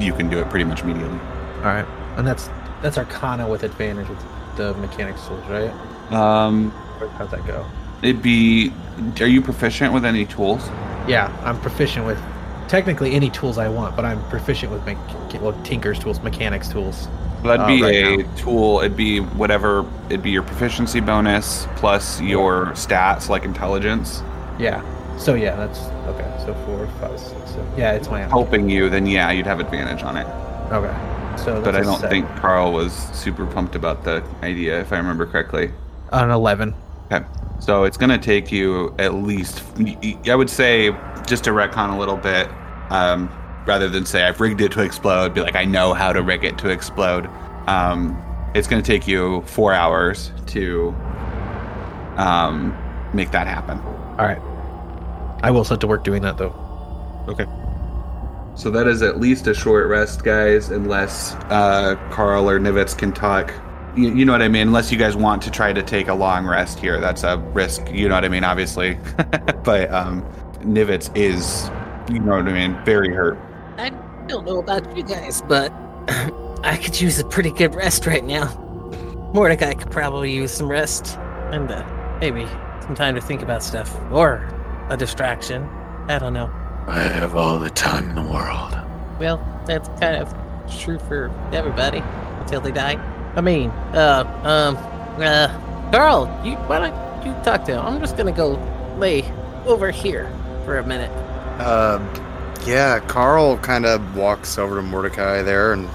you 0.02 0.14
can 0.14 0.30
do 0.30 0.40
it 0.40 0.50
pretty 0.50 0.66
much 0.66 0.82
immediately. 0.82 1.20
all 1.58 1.72
right 1.74 1.86
and 2.18 2.26
that's 2.28 2.50
that's 2.82 2.98
arcana 2.98 3.48
with 3.48 3.64
advantage 3.64 4.08
with 4.10 4.24
the 4.58 4.74
mechanics 4.76 5.26
tools 5.28 5.44
right 5.50 5.72
Um, 6.14 6.72
Or 7.02 7.08
how's 7.10 7.32
that 7.32 7.46
go 7.48 7.66
it'd 8.02 8.22
be. 8.22 8.72
Are 9.20 9.28
you 9.28 9.42
proficient 9.42 9.94
with 9.94 10.06
any 10.06 10.26
tools? 10.26 10.62
yeah 11.08 11.32
i'm 11.44 11.60
proficient 11.62 12.06
with 12.06 12.20
technically 12.68 13.14
any 13.14 13.30
tools 13.30 13.58
i 13.60 13.68
want 13.70 13.96
but 13.96 14.06
i'm 14.06 14.22
proficient 14.30 14.72
with 14.72 14.84
me- 14.86 14.98
well 15.40 15.54
tinker's 15.64 16.00
tools 16.00 16.20
mechanics 16.22 16.68
tools 16.70 17.08
that'd 17.44 17.62
Uh, 17.62 17.68
be 17.68 17.82
right 17.84 18.20
a 18.26 18.36
tool. 18.36 18.80
It'd 18.80 18.98
be 18.98 19.20
whatever. 19.20 19.86
It'd 20.10 20.24
be 20.24 20.32
your 20.32 20.42
proficiency 20.42 21.00
bonus 21.00 21.68
plus 21.76 22.20
your 22.22 22.68
stats, 22.74 23.30
like 23.30 23.44
intelligence, 23.46 24.24
yeah 24.58 24.82
so 25.18 25.36
yeah 25.36 25.56
that's 25.56 25.80
okay 26.08 26.30
so 26.44 26.54
four 26.66 26.88
five 27.00 27.20
six 27.20 27.52
seven 27.52 27.68
yeah 27.78 27.92
it's 27.94 28.10
my 28.10 28.22
helping 28.22 28.68
you. 28.70 28.90
Then 28.90 29.06
yeah, 29.06 29.30
you'd 29.32 29.46
have 29.46 29.60
advantage 29.60 30.02
on 30.02 30.18
it. 30.18 30.26
okay 30.72 30.94
so 31.38 31.62
But 31.62 31.76
I 31.76 31.82
don't 31.82 32.00
seven. 32.00 32.26
think 32.26 32.40
Carl 32.40 32.72
was 32.74 32.94
super 33.14 33.46
pumped 33.46 33.76
about 33.76 34.04
the 34.04 34.24
idea, 34.44 34.80
if 34.82 34.92
I 34.94 34.98
remember 34.98 35.26
correctly. 35.26 35.72
an 36.12 36.30
11 36.30 36.74
Okay, 37.12 37.24
so 37.60 37.84
it's 37.84 37.98
gonna 37.98 38.18
take 38.18 38.52
you 38.52 38.94
at 39.00 39.14
least, 39.16 39.64
I 40.28 40.36
would 40.36 40.50
say 40.50 40.92
just 41.28 41.44
to 41.46 41.52
retcon 41.52 41.94
a 41.94 41.98
little 42.00 42.18
bit, 42.18 42.50
um, 42.90 43.30
rather 43.68 43.90
than 43.90 44.06
say 44.06 44.24
I've 44.24 44.40
rigged 44.42 44.62
it 44.62 44.72
to 44.74 44.82
explode. 44.82 45.34
Be 45.34 45.42
like 45.42 45.56
I 45.56 45.66
know 45.66 45.94
how 45.94 46.12
to 46.14 46.22
rig 46.24 46.44
it 46.44 46.58
to 46.60 46.70
explode. 46.70 47.28
Um, 47.68 48.22
it's 48.56 48.68
gonna 48.68 48.82
take 48.82 49.08
you 49.08 49.42
four 49.48 49.74
hours 49.74 50.32
to 50.48 50.96
um, 52.18 52.76
make 53.14 53.32
that 53.32 53.48
happen. 53.48 53.80
all 54.18 54.26
right 54.26 54.42
i 55.44 55.52
will 55.52 55.64
set 55.66 55.80
to 55.82 55.88
work 55.88 56.04
doing 56.04 56.22
that 56.22 56.38
though 56.38 56.54
So 58.56 58.72
that 58.72 58.88
is 58.88 59.02
at 59.02 59.20
least 59.20 59.48
a 59.48 59.54
short 59.54 59.88
rest, 59.88 60.24
guys, 60.24 60.70
unless 60.70 61.34
uh, 61.50 61.96
Carl 62.10 62.50
or 62.50 62.58
Nivitz 62.58 62.98
can 62.98 63.12
talk. 63.12 63.54
You, 63.98 64.16
you 64.16 64.26
know 64.26 64.32
what 64.32 64.42
I 64.42 64.48
mean? 64.48 64.68
Unless 64.68 64.94
you 64.94 64.98
guys 64.98 65.16
want 65.16 65.42
to 65.44 65.52
try 65.52 65.74
to 65.74 65.84
take 65.84 66.08
a 66.08 66.14
long 66.14 66.46
rest 66.46 66.80
here, 66.80 67.02
that's 67.02 67.24
a 67.24 67.38
risk. 67.54 67.92
You 67.92 68.08
know 68.08 68.16
what 68.16 68.24
I 68.24 68.30
mean? 68.30 68.46
Obviously, 68.46 68.98
but 69.64 69.92
um, 69.94 70.24
Nivitz 70.62 71.16
is, 71.18 71.70
you 72.12 72.20
know 72.22 72.38
what 72.38 72.48
I 72.48 72.54
mean, 72.54 72.84
very 72.86 73.14
hurt. 73.14 73.38
I 73.78 73.90
don't 74.28 74.46
know 74.46 74.60
about 74.60 74.96
you 74.96 75.04
guys, 75.04 75.42
but 75.42 75.72
I 76.64 76.80
could 76.82 77.00
use 77.00 77.20
a 77.20 77.26
pretty 77.26 77.52
good 77.52 77.76
rest 77.76 78.06
right 78.06 78.24
now. 78.24 78.48
Mordecai 79.34 79.74
could 79.74 79.92
probably 79.92 80.34
use 80.34 80.54
some 80.54 80.70
rest 80.70 81.18
and 81.52 81.70
uh, 81.70 82.18
maybe 82.22 82.46
some 82.82 82.96
time 82.96 83.16
to 83.16 83.22
think 83.22 83.42
about 83.42 83.64
stuff 83.64 83.94
or 84.12 84.50
a 84.90 84.96
distraction. 84.96 85.64
I 86.08 86.20
don't 86.20 86.34
know. 86.34 86.50
I 86.88 87.00
have 87.00 87.36
all 87.36 87.60
the 87.60 87.70
time 87.70 88.10
in 88.10 88.16
the 88.16 88.22
world. 88.22 88.78
Well, 89.20 89.38
that's 89.66 89.88
kind 90.00 90.16
of 90.16 90.34
true 90.80 91.00
for 91.00 91.32
everybody 91.52 92.04
until 92.42 92.62
they 92.62 92.72
die. 92.72 92.96
I 93.36 93.42
mean, 93.42 93.70
uh, 93.94 94.24
um, 94.44 94.78
uh, 95.22 95.92
Carl, 95.92 96.42
you 96.44 96.56
why 96.68 96.80
don't 96.80 97.26
you 97.26 97.34
talk 97.44 97.66
to 97.66 97.74
him? 97.74 97.86
I'm 97.86 98.00
just 98.00 98.18
gonna 98.18 98.32
go 98.32 98.60
lay 98.98 99.24
over 99.66 99.92
here 99.92 100.32
for 100.64 100.78
a 100.78 100.86
minute. 100.86 101.12
Uh, 101.60 102.00
yeah, 102.66 103.00
Carl 103.00 103.58
kind 103.58 103.86
of 103.86 104.16
walks 104.16 104.58
over 104.58 104.76
to 104.76 104.82
Mordecai 104.82 105.42
there 105.42 105.74
and 105.74 105.90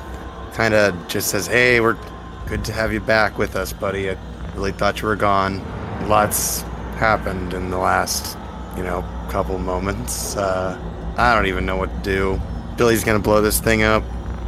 kind 0.52 0.74
of 0.74 0.94
just 1.08 1.28
says, 1.28 1.46
"Hey, 1.46 1.80
we're 1.80 1.96
good 2.46 2.64
to 2.64 2.72
have 2.72 2.92
you 2.92 3.00
back 3.00 3.38
with 3.38 3.54
us, 3.54 3.72
buddy. 3.72 4.10
I 4.10 4.16
really 4.56 4.72
thought 4.72 5.00
you 5.00 5.08
were 5.08 5.16
gone. 5.16 5.62
Lots 6.08 6.62
happened 6.96 7.54
in 7.54 7.70
the 7.70 7.78
last, 7.78 8.36
you 8.80 8.86
know, 8.86 9.04
couple 9.28 9.58
moments. 9.58 10.38
Uh, 10.38 10.74
I 11.18 11.34
don't 11.34 11.44
even 11.46 11.66
know 11.66 11.76
what 11.76 11.90
to 11.90 12.00
do. 12.02 12.40
Billy's 12.78 13.04
gonna 13.04 13.18
blow 13.18 13.42
this 13.42 13.60
thing 13.60 13.82
up. 13.82 14.02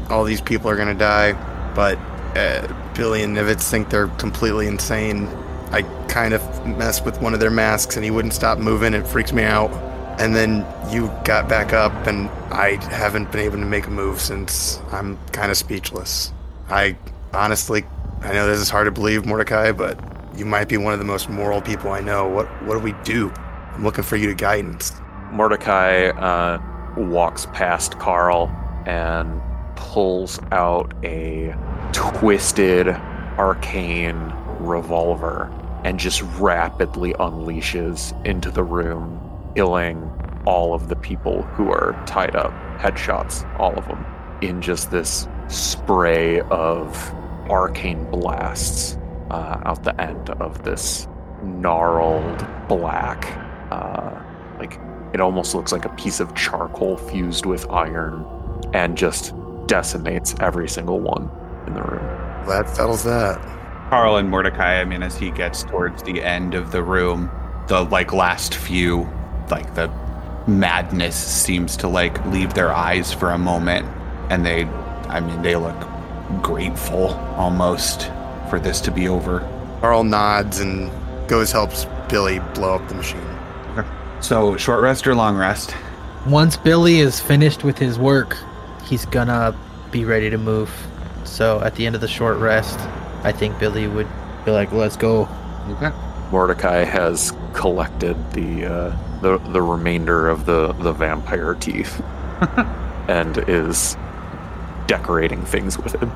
All 0.09 0.25
these 0.25 0.41
people 0.41 0.71
are 0.71 0.77
gonna 0.77 0.95
die, 0.95 1.33
but 1.75 1.99
uh, 2.35 2.67
Billy 2.95 3.23
and 3.23 3.37
Nivitz 3.37 3.71
think 3.71 3.91
they're 3.91 4.09
completely 4.09 4.67
insane. 4.67 5.27
I 5.71 5.83
kind 6.09 6.33
of 6.33 6.67
messed 6.67 7.05
with 7.05 7.21
one 7.21 7.35
of 7.35 7.41
their 7.41 7.51
masks 7.51 7.97
and 7.97 8.05
he 8.07 8.11
wouldn't 8.11 8.33
stop 8.33 8.59
moving. 8.59 8.95
It 8.95 9.07
freaks 9.07 9.35
me 9.35 9.43
out. 9.43 9.71
And 10.19 10.35
then 10.35 10.67
you 10.91 11.09
got 11.25 11.49
back 11.49 11.73
up, 11.73 11.93
and 12.07 12.29
I 12.53 12.79
haven't 12.91 13.33
been 13.33 13.41
able 13.41 13.59
to 13.59 13.65
make 13.65 13.87
a 13.87 13.91
move 13.91 14.21
since. 14.21 14.79
I'm 14.93 15.19
kind 15.29 15.51
of 15.51 15.57
speechless. 15.57 16.33
I 16.69 16.97
honestly, 17.35 17.85
I 18.21 18.33
know 18.33 18.47
this 18.47 18.61
is 18.61 18.71
hard 18.71 18.87
to 18.87 18.91
believe, 18.91 19.27
Mordecai, 19.27 19.73
but 19.73 19.99
you 20.37 20.45
might 20.45 20.69
be 20.69 20.77
one 20.77 20.93
of 20.93 20.99
the 20.99 21.05
most 21.05 21.29
moral 21.29 21.61
people 21.61 21.91
I 21.93 22.01
know. 22.01 22.29
What 22.29 22.47
what 22.65 22.75
do 22.75 22.81
we 22.81 22.93
do? 23.05 23.33
I'm 23.75 23.85
looking 23.85 24.05
for 24.05 24.17
you 24.17 24.26
to 24.26 24.35
guidance. 24.35 24.93
Mordecai 25.31 26.09
uh, 26.09 26.61
walks 26.97 27.47
past 27.47 27.99
Carl 27.99 28.49
and 28.87 29.41
pulls 29.76 30.38
out 30.52 30.93
a 31.02 31.55
twisted 31.93 32.88
arcane 33.38 34.33
revolver 34.61 35.50
and 35.85 35.99
just 35.99 36.23
rapidly 36.38 37.12
unleashes 37.14 38.12
into 38.26 38.50
the 38.50 38.62
room, 38.62 39.21
killing 39.57 40.11
all 40.47 40.75
of 40.75 40.88
the 40.88 40.97
people 40.97 41.43
who 41.43 41.71
are 41.71 42.00
tied 42.07 42.37
up. 42.37 42.52
Headshots, 42.79 43.49
all 43.59 43.75
of 43.75 43.87
them, 43.88 44.05
in 44.43 44.61
just 44.61 44.91
this 44.91 45.26
spray 45.49 46.41
of 46.43 47.14
arcane 47.50 48.05
blasts 48.11 48.99
uh, 49.31 49.61
out 49.64 49.83
the 49.83 49.99
end 50.00 50.31
of 50.31 50.62
this 50.62 51.09
gnarled 51.43 52.47
black, 52.69 53.25
uh, 53.73 54.23
like 54.59 54.79
it 55.12 55.21
almost 55.21 55.55
looks 55.55 55.73
like 55.73 55.85
a 55.85 55.91
piece 55.91 56.21
of 56.21 56.35
charcoal 56.35 56.97
fused 56.97 57.47
with 57.47 57.69
iron, 57.71 58.25
and 58.73 58.97
just 58.97 59.35
decimates 59.67 60.35
every 60.41 60.69
single 60.69 61.00
one 61.00 61.31
in 61.67 61.75
the 61.75 61.83
room. 61.83 62.05
That 62.47 62.69
settles 62.69 63.05
that. 63.05 63.41
Carl 63.88 64.17
and 64.17 64.31
Mordecai, 64.31 64.81
I 64.81 64.85
mean, 64.85 65.02
as 65.02 65.17
he 65.17 65.31
gets 65.31 65.64
towards 65.64 66.02
the 66.02 66.23
end 66.23 66.55
of 66.55 66.73
the 66.73 66.83
room, 66.83 67.31
the 67.69 67.83
like 67.83 68.12
last 68.12 68.55
few, 68.55 69.09
like 69.50 69.75
the 69.75 69.91
madness 70.47 71.14
seems 71.14 71.76
to 71.79 71.88
like 71.88 72.25
leave 72.26 72.55
their 72.55 72.73
eyes 72.73 73.12
for 73.12 73.31
a 73.31 73.38
moment. 73.38 73.87
And 74.31 74.47
they, 74.47 74.64
I 75.09 75.21
mean, 75.21 75.43
they 75.43 75.57
look 75.57 75.76
grateful 76.43 77.09
almost 77.37 78.11
for 78.49 78.59
this 78.59 78.81
to 78.83 78.91
be 78.91 79.09
over. 79.09 79.41
Carl 79.81 80.05
nods 80.05 80.61
and 80.61 80.91
goes 81.29 81.52
helps 81.52 81.87
Billy 82.09 82.38
blow 82.55 82.75
up 82.76 82.88
the 82.88 82.95
machine. 82.95 83.21
So, 84.23 84.57
short 84.57 84.81
rest 84.83 85.09
or 85.09 85.17
long 85.17 85.37
rest? 85.37 85.75
Once 86.29 86.57
Billy 86.57 87.00
is 87.00 87.19
finished 87.19 87.64
with 87.64 87.76
his 87.76 87.99
work, 87.99 88.38
he's 88.85 89.05
gonna 89.05 89.52
be 89.91 90.05
ready 90.05 90.31
to 90.31 90.38
move. 90.38 90.71
So 91.25 91.61
at 91.61 91.75
the 91.75 91.87
end 91.87 91.97
of 91.97 92.00
the 92.00 92.09
short 92.09 92.38
rest, 92.38 92.79
I 93.25 93.33
think 93.33 93.59
Billy 93.59 93.88
would 93.88 94.07
be 94.45 94.52
like, 94.52 94.71
"Let's 94.71 94.97
go." 94.97 95.29
Okay. 95.71 95.91
Mordecai 96.31 96.85
has 96.85 97.33
collected 97.52 98.17
the 98.33 98.64
uh, 98.64 98.97
the 99.23 99.38
the 99.50 99.61
remainder 99.61 100.29
of 100.29 100.47
the 100.47 100.73
the 100.75 100.93
vampire 100.93 101.57
teeth 101.57 102.00
and 103.09 103.38
is 103.49 103.97
decorating 104.87 105.45
things 105.45 105.76
with 105.79 106.00
it. 106.00 106.09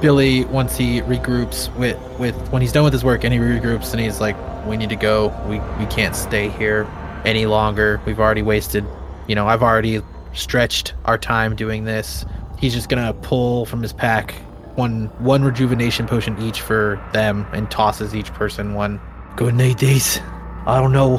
Billy, 0.00 0.44
once 0.44 0.76
he 0.76 1.00
regroups 1.02 1.74
with 1.76 1.98
with 2.20 2.36
when 2.52 2.62
he's 2.62 2.72
done 2.72 2.84
with 2.84 2.92
his 2.92 3.02
work 3.02 3.24
and 3.24 3.34
he 3.34 3.40
regroups 3.40 3.90
and 3.90 4.00
he's 4.00 4.20
like, 4.20 4.36
"We 4.68 4.76
need 4.76 4.90
to 4.90 4.96
go. 4.96 5.34
We 5.48 5.58
we 5.84 5.86
can't 5.90 6.14
stay 6.14 6.48
here 6.48 6.86
any 7.24 7.46
longer. 7.46 8.00
We've 8.06 8.20
already 8.20 8.42
wasted. 8.42 8.84
You 9.26 9.34
know, 9.34 9.46
I've 9.48 9.62
already 9.62 10.02
stretched 10.32 10.94
our 11.04 11.18
time 11.18 11.56
doing 11.56 11.84
this." 11.84 12.24
He's 12.58 12.72
just 12.74 12.88
gonna 12.88 13.12
pull 13.12 13.66
from 13.66 13.82
his 13.82 13.92
pack 13.92 14.34
one 14.76 15.10
one 15.18 15.44
rejuvenation 15.44 16.06
potion 16.06 16.36
each 16.40 16.60
for 16.60 17.00
them 17.12 17.46
and 17.52 17.70
tosses 17.70 18.14
each 18.14 18.32
person 18.34 18.74
one. 18.74 19.00
Gonna 19.36 19.52
need 19.52 19.78
these. 19.78 20.20
I 20.66 20.80
don't 20.80 20.92
know 20.92 21.18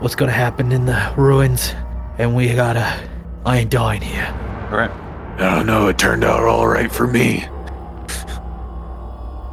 what's 0.00 0.14
gonna 0.14 0.32
happen 0.32 0.72
in 0.72 0.86
the 0.86 1.12
ruins, 1.16 1.74
and 2.18 2.34
we 2.34 2.52
gotta. 2.54 2.86
I 3.44 3.58
ain't 3.58 3.70
dying 3.70 4.02
here. 4.02 4.32
All 4.70 4.78
right. 4.78 4.90
I 5.38 5.56
don't 5.56 5.66
know. 5.66 5.88
it 5.88 5.98
turned 5.98 6.22
out 6.24 6.44
all 6.44 6.68
right 6.68 6.92
for 6.92 7.06
me. 7.06 7.44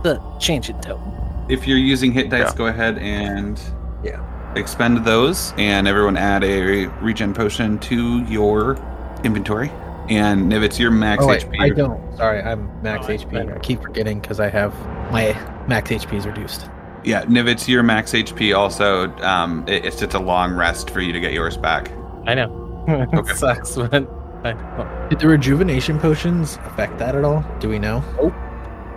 The 0.04 0.22
change 0.40 0.70
in 0.70 0.80
tone. 0.82 1.46
If 1.50 1.68
you're 1.68 1.78
using 1.78 2.12
hit 2.12 2.30
dice, 2.30 2.52
Yeah. 2.52 2.58
go 2.58 2.68
ahead 2.68 2.98
and 3.00 3.60
Yeah. 4.04 4.20
Expend 4.56 5.06
those, 5.06 5.54
and 5.58 5.88
everyone 5.88 6.18
add 6.18 6.44
a 6.44 6.88
regen 7.02 7.34
potion 7.34 7.80
to 7.80 8.20
your 8.24 8.76
inventory. 9.24 9.72
And 10.10 10.52
if 10.52 10.64
it's 10.64 10.80
your 10.80 10.90
max 10.92 11.24
Oh 11.24 11.28
wait, 11.28 11.42
HP, 11.46 11.60
I 11.60 11.70
don't. 11.70 12.18
Sorry, 12.18 12.42
I'm 12.42 12.70
max 12.82 13.06
Oh, 13.08 13.14
I- 13.14 13.18
HP. 13.18 13.56
I 13.56 13.60
keep 13.60 13.82
forgetting 13.82 14.20
because 14.20 14.40
I 14.40 14.50
have 14.50 14.74
my 15.12 15.34
max 15.68 15.92
HP 15.92 16.18
is 16.18 16.26
reduced. 16.26 16.68
yeah, 17.04 17.22
and 17.22 17.38
if 17.38 17.46
it's 17.48 17.70
your 17.70 17.84
max 17.84 18.12
HP, 18.14 18.56
also, 18.58 19.10
um, 19.20 19.64
it, 19.68 19.86
it's 19.86 20.00
just 20.00 20.14
a 20.16 20.20
long 20.20 20.56
rest 20.56 20.90
for 20.90 21.00
you 21.02 21.14
to 21.14 21.20
get 21.20 21.32
yours 21.34 21.58
back. 21.58 21.92
I 22.28 22.34
know. 22.36 22.56
Okay. 22.90 23.32
it 23.32 23.38
sucks, 23.38 23.76
but 23.76 23.94
I 23.94 24.54
know. 24.54 25.06
Did 25.12 25.20
the 25.20 25.28
rejuvenation 25.28 26.00
potions 26.00 26.58
affect 26.66 26.98
that 26.98 27.16
at 27.16 27.24
all? 27.24 27.46
Do 27.60 27.70
we 27.70 27.78
know? 27.78 27.98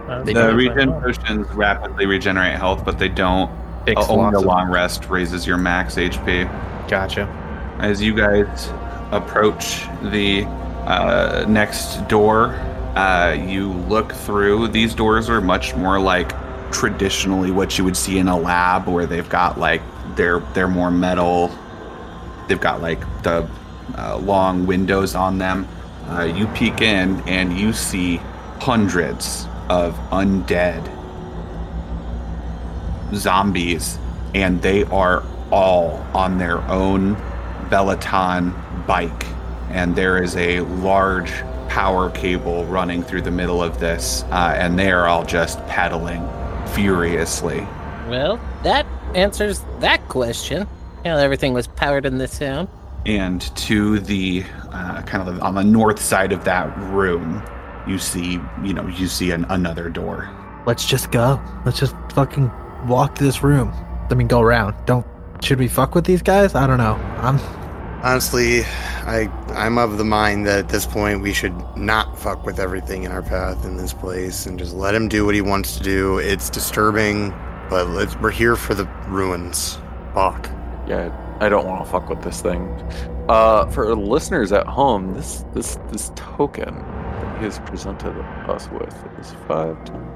Uh, 0.09 0.23
They 0.23 0.33
The 0.33 0.41
don't. 0.45 0.57
regen 0.57 0.93
potions 0.95 1.47
rapidly 1.51 2.07
regenerate 2.07 2.55
health, 2.55 2.87
but 2.87 2.99
they 2.99 3.11
don't. 3.11 3.51
Uh, 3.87 4.07
only 4.09 4.37
a 4.37 4.41
long 4.41 4.71
rest 4.71 5.09
raises 5.09 5.47
your 5.47 5.59
max 5.59 5.97
HP. 5.97 6.89
Gotcha. 6.89 7.23
As 7.79 8.01
you 8.01 8.15
guys 8.15 8.71
approach 9.11 9.87
the 10.03 10.45
uh, 10.87 11.45
next 11.49 12.07
door, 12.09 12.55
uh, 12.97 13.33
you 13.33 13.73
look 13.73 14.13
through. 14.13 14.69
These 14.69 14.95
doors 14.95 15.29
are 15.29 15.41
much 15.41 15.75
more 15.75 15.99
like 15.99 16.33
traditionally 16.71 17.51
what 17.51 17.77
you 17.77 17.85
would 17.85 17.97
see 17.97 18.19
in 18.19 18.29
a 18.29 18.39
lab, 18.39 18.89
where 18.89 19.07
they've 19.07 19.29
got 19.29 19.59
like 19.59 19.83
they're 20.15 20.41
they're 20.55 20.69
more 20.69 20.91
metal. 20.91 21.51
They've 22.49 22.61
got 22.61 22.83
like 22.83 23.01
the 23.23 23.49
uh, 23.97 24.19
long 24.19 24.67
windows 24.67 25.15
on 25.15 25.39
them. 25.39 25.67
Uh, 26.09 26.25
you 26.25 26.47
peek 26.49 26.83
in 26.83 27.21
and 27.29 27.59
you 27.59 27.73
see 27.73 28.17
hundreds 28.61 29.47
of 29.69 29.95
undead 30.11 31.02
zombies, 33.15 33.99
and 34.35 34.61
they 34.63 34.85
are 34.85 35.23
all 35.51 36.05
on 36.15 36.39
their 36.39 36.59
own 36.71 37.15
Beloton 37.69 38.55
bike. 38.87 39.27
And 39.71 39.97
there 39.97 40.23
is 40.23 40.37
a 40.37 40.61
large 40.61 41.33
power 41.69 42.11
cable 42.11 42.67
running 42.67 43.03
through 43.03 43.23
the 43.23 43.31
middle 43.31 43.63
of 43.63 43.81
this, 43.81 44.25
uh, 44.25 44.55
and 44.57 44.79
they 44.79 44.91
are 44.91 45.07
all 45.07 45.25
just 45.25 45.65
pedaling 45.67 46.29
furiously. 46.75 47.67
Well, 48.09 48.39
that 48.63 48.87
answers 49.15 49.65
that 49.81 50.07
question. 50.09 50.67
How 51.05 51.17
everything 51.17 51.53
was 51.53 51.67
powered 51.67 52.07
in 52.07 52.19
this 52.19 52.39
town. 52.39 52.69
And 53.07 53.41
to 53.57 53.99
the 53.99 54.45
uh, 54.71 55.03
kind 55.03 55.29
of 55.29 55.43
on 55.43 55.55
the 55.55 55.65
north 55.65 56.01
side 56.01 56.33
of 56.33 56.45
that 56.45 56.77
room, 56.79 57.43
you 57.89 57.99
see, 57.99 58.39
you 58.63 58.73
know, 58.73 58.87
you 58.87 59.09
see 59.09 59.33
an, 59.33 59.45
another 59.49 59.89
door. 59.89 60.31
Let's 60.67 60.87
just 60.87 61.11
go. 61.11 61.41
Let's 61.65 61.81
just 61.81 61.97
fucking 62.13 62.51
walk 62.87 63.19
this 63.19 63.43
room. 63.43 63.73
I 64.11 64.15
mean, 64.15 64.29
go 64.29 64.41
around. 64.41 64.75
Don't. 64.87 65.07
Should 65.43 65.59
we 65.59 65.69
fuck 65.69 65.95
with 65.95 66.05
these 66.05 66.23
guys? 66.23 66.55
I 66.55 66.67
don't 66.67 66.79
know. 66.79 66.95
I'm. 67.19 67.39
Honestly, 68.03 68.63
I 69.05 69.31
I'm 69.51 69.79
of 69.79 69.99
the 69.99 70.05
mind 70.05 70.47
that 70.47 70.59
at 70.59 70.69
this 70.69 70.87
point 70.87 71.23
we 71.23 71.33
should 71.33 71.55
not 71.77 72.19
fuck 72.19 72.45
with 72.45 72.59
everything 72.59 73.05
in 73.05 73.13
our 73.13 73.23
path 73.23 73.65
in 73.65 73.77
this 73.77 73.93
place 73.93 74.47
and 74.47 74.59
just 74.59 74.75
let 74.75 74.95
him 74.95 75.09
do 75.09 75.25
what 75.25 75.35
he 75.35 75.41
wants 75.41 75.77
to 75.79 75.83
do. 75.83 76.19
It's 76.19 76.51
disturbing, 76.51 77.31
but 77.69 77.89
let's, 77.89 78.17
we're 78.17 78.31
here 78.31 78.57
for 78.57 78.75
the 78.75 78.85
ruins. 79.09 79.79
Fuck. 80.15 80.49
Yeah, 80.87 81.17
I 81.41 81.49
don't 81.49 81.67
want 81.67 81.85
to 81.85 81.91
fuck 81.91 82.09
with 82.09 82.23
this 82.23 82.41
thing. 82.43 82.69
Uh, 83.29 83.67
for 83.67 83.95
listeners 83.95 84.53
at 84.53 84.67
home, 84.67 85.15
this 85.15 85.45
this 85.55 85.79
this 85.91 86.11
token 86.15 86.75
that 86.75 87.39
he 87.39 87.45
has 87.45 87.59
presented 87.61 88.17
us 88.49 88.69
with 88.71 88.95
is 89.19 89.33
five 89.47 89.83
times. 89.85 90.12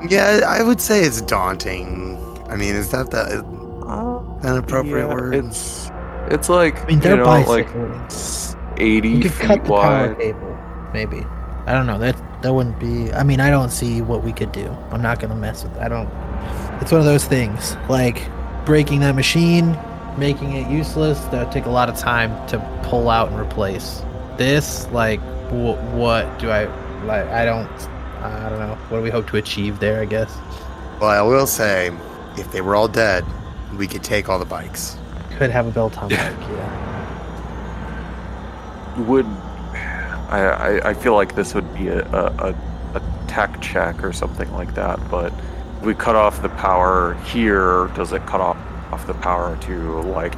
Yeah, 0.00 0.42
I 0.46 0.62
would 0.62 0.80
say 0.80 1.02
it's 1.04 1.20
daunting. 1.22 2.18
I 2.48 2.56
mean, 2.56 2.74
is 2.76 2.90
that 2.90 3.10
the 3.10 3.44
uh, 3.86 4.20
an 4.42 4.56
appropriate 4.58 5.08
Yeah, 5.08 5.08
word? 5.08 5.34
It's 5.34 5.92
it's 6.28 6.48
like 6.48 6.82
I 6.82 6.86
mean, 6.86 7.00
they're 7.00 7.16
know, 7.16 7.30
like 7.46 7.68
bicycles. 7.74 8.56
eighty 8.76 9.10
You 9.10 9.18
could 9.18 9.34
feet 9.34 9.40
cut 9.40 9.64
the 9.64 9.72
power 9.72 10.08
wide. 10.08 10.16
cable, 10.16 10.60
maybe. 10.92 11.30
I 11.66 11.72
don't 11.74 11.86
know. 11.86 11.98
That 11.98 12.16
that 12.42 12.52
wouldn't 12.54 12.78
be. 12.78 13.12
I 13.12 13.22
mean, 13.24 13.40
I 13.40 13.50
don't 13.50 13.70
see 13.70 14.02
what 14.02 14.22
we 14.22 14.32
could 14.32 14.52
do. 14.52 14.76
I'm 14.90 15.02
not 15.02 15.18
gonna 15.20 15.36
mess 15.36 15.64
with. 15.64 15.76
I 15.78 15.88
don't. 15.88 16.12
It's 16.80 16.92
one 16.92 17.00
of 17.00 17.06
those 17.06 17.24
things. 17.26 17.78
Like 17.88 18.32
breaking 18.64 19.00
that 19.00 19.14
machine, 19.14 19.78
making 20.16 20.52
it 20.54 20.68
useless. 20.68 21.20
That 21.26 21.44
would 21.44 21.52
take 21.52 21.66
a 21.66 21.70
lot 21.70 21.88
of 21.88 21.96
time 21.96 22.46
to 22.48 22.58
pull 22.82 23.08
out 23.10 23.30
and 23.30 23.38
replace. 23.40 24.04
This, 24.36 24.86
like, 24.90 25.20
wh- 25.48 25.80
what 25.94 26.38
do 26.38 26.50
I 26.50 26.66
like? 27.04 27.26
I 27.28 27.44
don't. 27.44 27.70
I 28.26 28.48
don't 28.48 28.58
know. 28.58 28.74
What 28.88 28.98
do 28.98 29.02
we 29.02 29.10
hope 29.10 29.26
to 29.30 29.36
achieve 29.36 29.78
there? 29.80 30.00
I 30.00 30.04
guess 30.04 30.34
well, 31.00 31.10
I 31.10 31.20
will 31.22 31.46
say, 31.46 31.90
if 32.38 32.50
they 32.52 32.60
were 32.62 32.74
all 32.74 32.88
dead, 32.88 33.22
we 33.76 33.86
could 33.86 34.02
take 34.02 34.28
all 34.30 34.38
the 34.38 34.44
bikes. 34.46 34.96
could 35.36 35.50
have 35.50 35.66
a 35.66 35.70
belt 35.70 35.98
on 35.98 36.08
Yeah. 36.10 36.30
bike. 36.32 36.48
Yeah. 36.48 36.82
You 38.96 39.02
would 39.04 39.26
I, 40.28 40.40
I 40.40 40.90
I 40.90 40.94
feel 40.94 41.14
like 41.14 41.34
this 41.34 41.54
would 41.54 41.72
be 41.74 41.88
a, 41.88 42.00
a, 42.12 42.24
a, 42.48 42.54
a 42.94 43.02
tech 43.28 43.60
check 43.60 44.02
or 44.02 44.12
something 44.12 44.50
like 44.52 44.74
that, 44.74 44.98
but 45.10 45.32
if 45.80 45.84
we 45.86 45.94
cut 45.94 46.16
off 46.16 46.40
the 46.42 46.48
power 46.48 47.14
here, 47.26 47.88
does 47.94 48.12
it 48.12 48.24
cut 48.26 48.40
off, 48.40 48.56
off 48.92 49.06
the 49.06 49.14
power 49.14 49.56
to 49.62 50.00
like 50.02 50.32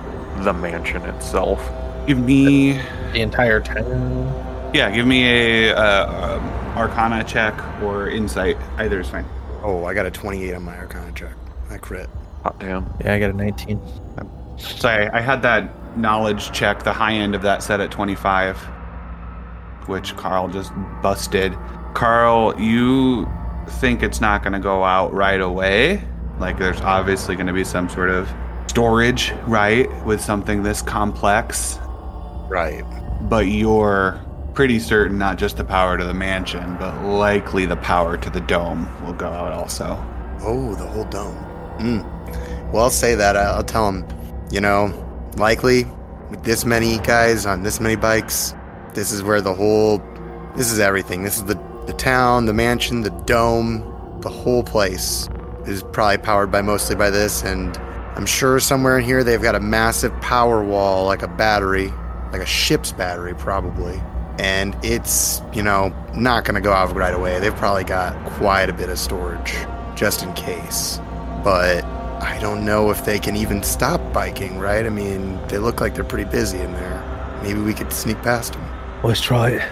the 0.45 0.53
mansion 0.53 1.03
itself? 1.03 1.61
Give 2.07 2.19
me, 2.19 2.73
The 3.13 3.21
entire 3.21 3.61
town. 3.61 4.71
yeah, 4.75 4.91
give 4.91 5.07
me 5.07 5.25
a 5.71 5.75
uh, 5.77 6.39
um, 6.39 6.68
Arcana 6.77 7.25
check 7.25 7.55
or 7.83 8.09
Insight. 8.09 8.57
Either 8.77 9.01
is 9.01 9.09
fine. 9.09 9.25
Oh, 9.63 9.85
I 9.85 9.95
got 9.95 10.07
a 10.07 10.11
28 10.11 10.55
on 10.55 10.63
my 10.63 10.77
Arcana 10.77 11.13
check. 11.13 11.35
I 11.71 11.79
crit. 11.79 12.09
Hot 12.43 12.59
damn. 12.61 12.93
Yeah, 13.05 13.15
I 13.15 13.19
got 13.19 13.31
a 13.31 13.33
19. 13.35 13.81
Sorry, 14.59 15.09
I, 15.09 15.19
I 15.19 15.21
had 15.21 15.43
that 15.43 15.97
knowledge 15.97 16.53
check, 16.53 16.83
the 16.83 16.93
high 16.93 17.13
end 17.15 17.35
of 17.35 17.43
that 17.43 17.63
set 17.63 17.81
at 17.81 17.91
25, 17.91 18.57
which 19.87 20.15
Carl 20.17 20.49
just 20.49 20.73
busted. 21.03 21.57
Carl, 21.95 22.59
you 22.61 23.29
think 23.81 24.03
it's 24.03 24.21
not 24.21 24.43
going 24.43 24.53
to 24.53 24.59
go 24.61 24.85
out 24.85 25.13
right 25.13 25.41
away? 25.41 26.03
Like, 26.39 26.59
there's 26.59 26.81
obviously 26.81 27.35
going 27.35 27.47
to 27.49 27.53
be 27.53 27.65
some 27.65 27.89
sort 27.89 28.11
of 28.11 28.29
storage, 28.69 29.33
right, 29.47 29.89
with 30.05 30.21
something 30.21 30.63
this 30.63 30.83
complex, 30.83 31.79
Right. 32.49 32.85
but 33.29 33.47
you're 33.49 34.21
pretty 34.59 34.81
certain 34.81 35.17
not 35.17 35.39
just 35.39 35.57
the 35.57 35.63
power 35.63 35.97
to 35.97 36.03
the 36.03 36.13
mansion, 36.13 36.77
but 36.81 36.93
likely 37.05 37.65
the 37.65 37.77
power 37.77 38.17
to 38.17 38.29
the 38.29 38.41
dome 38.41 38.89
will 39.07 39.13
go 39.13 39.29
out 39.29 39.53
also. 39.53 39.97
Oh, 40.41 40.75
the 40.75 40.85
whole 40.85 41.05
dome. 41.05 41.37
Mm. 41.79 42.73
Well, 42.73 42.83
I'll 42.83 42.91
say 42.91 43.15
that. 43.15 43.37
I'll 43.37 43.63
tell 43.63 43.89
him, 43.89 44.05
you 44.51 44.61
know, 44.61 44.93
likely 45.37 45.85
with 46.29 46.43
this 46.43 46.65
many 46.65 46.99
guys 46.99 47.47
on 47.47 47.63
this 47.63 47.79
many 47.79 47.95
bikes, 47.95 48.53
this 48.95 49.13
is 49.13 49.23
where 49.23 49.41
the 49.41 49.55
whole, 49.55 49.99
this 50.57 50.73
is 50.73 50.81
everything. 50.81 51.23
This 51.23 51.37
is 51.37 51.45
the, 51.45 51.55
the 51.87 51.93
town, 51.93 52.47
the 52.47 52.53
mansion, 52.53 53.03
the 53.03 53.11
dome, 53.27 54.19
the 54.23 54.29
whole 54.29 54.65
place 54.65 55.29
is 55.67 55.85
probably 55.93 56.19
powered 56.19 56.51
by 56.51 56.63
mostly 56.63 56.97
by 56.97 57.11
this. 57.11 57.45
And 57.45 57.77
I'm 58.17 58.27
sure 58.27 58.59
somewhere 58.59 58.99
in 58.99 59.05
here 59.05 59.23
they've 59.23 59.41
got 59.41 59.55
a 59.55 59.61
massive 59.61 60.21
power 60.21 60.65
wall, 60.65 61.07
like 61.07 61.23
a 61.23 61.29
battery, 61.29 61.93
like 62.33 62.43
a 62.43 62.47
ship's 62.47 62.91
battery, 62.91 63.37
probably. 63.37 64.03
And 64.39 64.77
it's, 64.85 65.43
you 65.53 65.63
know, 65.63 65.93
not 66.15 66.45
going 66.45 66.55
to 66.55 66.61
go 66.61 66.73
out 66.73 66.95
right 66.95 67.15
away. 67.15 67.41
They've 67.41 67.55
probably 67.55 67.85
got 67.85 68.15
quite 68.33 68.69
a 68.71 68.73
bit 68.73 68.89
of 68.89 68.99
storage 68.99 69.55
just 69.97 70.23
in 70.23 70.33
case. 70.35 70.99
But 71.43 71.85
I 72.21 72.39
don't 72.41 72.65
know 72.65 72.91
if 72.91 73.05
they 73.05 73.19
can 73.19 73.35
even 73.37 73.63
stop 73.63 74.01
biking, 74.13 74.59
right? 74.59 74.87
I 74.87 74.91
mean, 74.91 75.39
they 75.49 75.59
look 75.59 75.81
like 75.81 75.95
they're 75.95 76.05
pretty 76.05 76.31
busy 76.31 76.59
in 76.59 76.73
there. 76.73 77.41
Maybe 77.43 77.61
we 77.61 77.75
could 77.75 77.93
sneak 77.93 78.21
past 78.23 78.53
them. 78.53 78.65
Let's 79.03 79.21
try 79.21 79.51
it. 79.51 79.63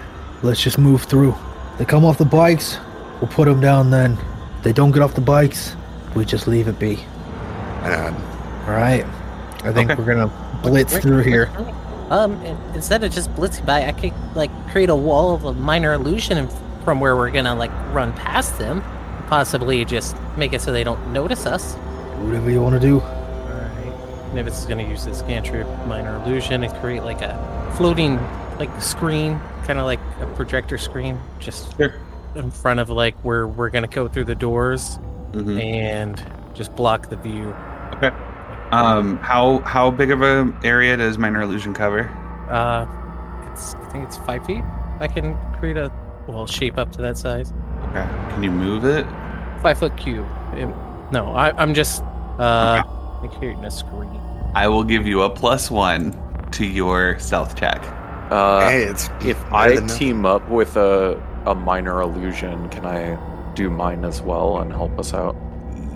Let's 0.42 0.60
just 0.60 0.78
move 0.78 1.02
through. 1.04 1.34
They 1.78 1.84
come 1.84 2.04
off 2.04 2.18
the 2.18 2.24
bikes, 2.24 2.78
we'll 3.20 3.30
put 3.30 3.46
them 3.46 3.60
down 3.60 3.90
then. 3.90 4.16
They 4.62 4.72
don't 4.72 4.92
get 4.92 5.02
off 5.02 5.14
the 5.14 5.20
bikes, 5.20 5.76
we 6.14 6.24
just 6.24 6.46
leave 6.46 6.68
it 6.68 6.78
be. 6.78 7.04
And 7.82 8.16
All 8.66 8.72
right. 8.74 9.04
I 9.64 9.72
think 9.72 9.90
Okay. 9.90 9.94
we're 10.00 10.14
going 10.14 10.28
to 10.28 10.34
blitz 10.62 10.96
through 10.98 11.22
here. 11.22 11.50
Um, 12.10 12.34
instead 12.74 13.02
of 13.02 13.12
just 13.12 13.32
blitzing 13.34 13.66
by, 13.66 13.84
I 13.86 13.92
could 13.92 14.12
like 14.34 14.50
create 14.70 14.88
a 14.90 14.94
wall 14.96 15.34
of 15.34 15.44
a 15.44 15.52
minor 15.52 15.92
illusion 15.92 16.48
from 16.84 17.00
where 17.00 17.16
we're 17.16 17.30
gonna 17.32 17.54
like 17.54 17.72
run 17.92 18.12
past 18.12 18.58
them, 18.58 18.82
possibly 19.28 19.84
just 19.84 20.16
make 20.36 20.52
it 20.52 20.60
so 20.62 20.70
they 20.72 20.84
don't 20.84 21.12
notice 21.12 21.46
us. 21.46 21.74
Whatever 21.74 22.50
you 22.50 22.60
want 22.62 22.74
to 22.74 22.80
do. 22.80 23.00
Alright. 23.00 24.34
Maybe 24.34 24.48
it's 24.48 24.64
gonna 24.66 24.88
use 24.88 25.04
this 25.04 25.22
cantrip 25.22 25.66
minor 25.86 26.16
illusion 26.24 26.62
and 26.62 26.72
create 26.80 27.02
like 27.02 27.22
a 27.22 27.72
floating 27.76 28.18
like 28.58 28.70
screen, 28.80 29.40
kind 29.64 29.78
of 29.80 29.84
like 29.84 30.00
a 30.20 30.26
projector 30.36 30.78
screen, 30.78 31.18
just 31.40 31.76
Sure. 31.76 31.94
in 32.36 32.50
front 32.52 32.78
of 32.80 32.88
like 32.88 33.16
where 33.24 33.48
we're 33.48 33.70
gonna 33.70 33.88
go 33.88 34.06
through 34.06 34.24
the 34.24 34.34
doors 34.36 34.98
Mhm. 35.32 35.60
and 35.60 36.22
just 36.54 36.74
block 36.76 37.08
the 37.10 37.16
view. 37.16 37.52
Okay. 37.94 38.10
Um, 38.72 39.18
how 39.18 39.58
how 39.60 39.90
big 39.90 40.10
of 40.10 40.22
a 40.22 40.52
area 40.64 40.96
does 40.96 41.18
minor 41.18 41.42
illusion 41.42 41.72
cover? 41.74 42.08
Uh, 42.50 42.86
it's 43.52 43.74
I 43.74 43.88
think 43.90 44.04
it's 44.04 44.16
five 44.18 44.44
feet. 44.46 44.62
I 45.00 45.08
can 45.08 45.36
create 45.58 45.76
a 45.76 45.92
well 46.26 46.46
shape 46.46 46.78
up 46.78 46.92
to 46.92 47.02
that 47.02 47.16
size. 47.18 47.52
Okay. 47.90 48.06
Can 48.30 48.42
you 48.42 48.50
move 48.50 48.84
it? 48.84 49.06
Five 49.62 49.78
foot 49.78 49.96
cube. 49.96 50.26
It- 50.54 50.68
no, 51.12 51.32
I, 51.34 51.52
I'm 51.56 51.72
just 51.74 52.02
uh 52.38 52.82
creating 53.38 53.64
a 53.64 53.70
screen. 53.70 54.20
I 54.54 54.66
will 54.68 54.84
give 54.84 55.06
you 55.06 55.22
a 55.22 55.30
plus 55.30 55.70
one 55.70 56.16
to 56.52 56.66
your 56.66 57.18
stealth 57.18 57.56
check. 57.56 57.80
Uh, 58.30 58.68
hey, 58.68 58.82
it's 58.82 59.08
if 59.22 59.40
I 59.52 59.74
than 59.74 59.86
nothing. 59.86 59.98
team 59.98 60.26
up 60.26 60.48
with 60.48 60.76
a, 60.76 61.22
a 61.46 61.54
minor 61.54 62.00
illusion, 62.00 62.68
can 62.70 62.84
I 62.84 63.16
do 63.54 63.70
mine 63.70 64.04
as 64.04 64.20
well 64.20 64.58
and 64.58 64.72
help 64.72 64.98
us 64.98 65.14
out? 65.14 65.36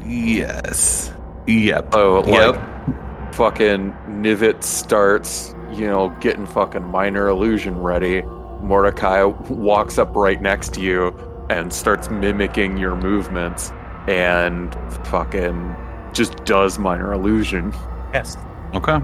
Yes. 0.07 1.13
Yep. 1.47 1.95
Oh, 1.95 2.21
like 2.27 2.55
Yep. 2.55 3.35
fucking 3.35 3.95
Nivet 4.09 4.63
starts, 4.63 5.55
you 5.73 5.87
know, 5.87 6.11
getting 6.21 6.47
fucking 6.47 6.85
minor 6.85 7.29
illusion 7.29 7.81
ready. 7.81 8.23
Mordecai 8.63 9.23
walks 9.25 9.99
up 9.99 10.15
right 10.15 10.41
next 10.41 10.75
to 10.75 10.81
you 10.81 11.15
and 11.49 11.73
starts 11.73 12.11
mimicking 12.11 12.77
your 12.77 12.95
movements 12.95 13.73
and 14.07 14.77
fucking 15.07 15.75
just 16.13 16.45
does 16.45 16.79
minor 16.79 17.13
illusion. 17.13 17.73
Yes. 18.13 18.37
Okay. 18.75 18.99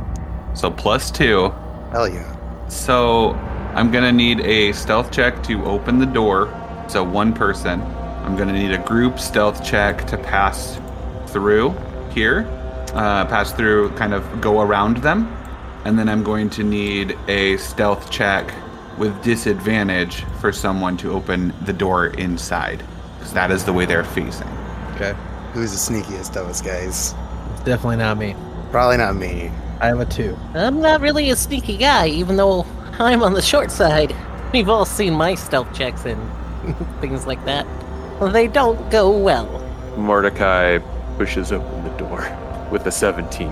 So 0.55 0.71
plus 0.71 1.11
two. 1.11 1.53
Hell 1.93 2.09
yeah. 2.09 2.69
So 2.69 3.31
I'm 3.75 3.91
gonna 3.91 4.13
need 4.13 4.41
a 4.41 4.73
stealth 4.73 5.11
check 5.11 5.43
to 5.45 5.65
open 5.65 5.99
the 5.99 6.07
door. 6.07 6.49
So 6.89 7.03
one 7.03 7.33
person. 7.33 7.81
I'm 8.25 8.37
gonna 8.37 8.53
need 8.53 8.73
a 8.73 8.79
group 8.79 9.19
stealth 9.21 9.65
check 9.65 10.05
to 10.09 10.19
pass 10.19 10.79
through 11.29 11.71
here. 12.17 12.49
Uh, 12.95 13.27
pass 13.27 13.53
through, 13.53 13.91
kind 13.91 14.15
of 14.15 14.41
go 14.41 14.63
around 14.63 14.97
them. 14.99 15.31
And 15.85 15.99
then 15.99 16.09
I'm 16.09 16.25
going 16.25 16.49
to 16.51 16.65
need 16.65 17.17
a 17.29 17.59
stealth 17.59 18.11
check 18.11 18.53
with 18.97 19.23
disadvantage 19.23 20.25
for 20.41 20.51
someone 20.51 20.97
to 20.97 21.13
open 21.13 21.53
the 21.67 21.75
door 21.75 22.07
inside. 22.07 22.83
Because 23.19 23.35
that 23.35 23.51
is 23.51 23.65
the 23.65 23.73
way 23.73 23.85
they're 23.85 24.03
facing. 24.03 24.49
Okay. 24.95 25.15
Who's 25.53 25.73
the 25.73 25.95
sneakiest 25.95 26.37
of 26.37 26.49
us 26.49 26.63
guys? 26.63 27.15
It's 27.53 27.63
definitely 27.65 27.97
not 27.97 28.17
me. 28.17 28.35
Probably 28.71 28.97
not 28.97 29.15
me. 29.15 29.51
I 29.81 29.89
have 29.89 30.01
a 30.01 30.07
2. 30.07 30.37
I'm 30.55 30.81
not 30.81 31.03
really 31.03 31.29
a 31.29 31.37
sneaky 31.37 31.77
guy, 31.77 32.09
even 32.09 32.37
though 32.37 32.65
I'm 32.99 33.23
on 33.23 33.35
the 33.35 33.43
short 33.43 33.71
side. 33.71 34.17
We've 34.55 34.71
all 34.71 34.87
seen 34.87 35.13
my 35.13 35.35
stealth 35.35 35.73
checks 35.75 36.07
and 36.07 36.19
things 37.03 37.27
like 37.27 37.45
that. 37.45 37.67
They 38.33 38.49
don't 38.49 38.91
go 38.91 39.11
well. 39.11 39.63
Mordecai 39.99 40.79
pushes 41.17 41.53
open 41.53 41.85
the 41.85 41.91
door 41.97 42.69
with 42.71 42.87
a 42.87 42.93
17. 42.93 43.51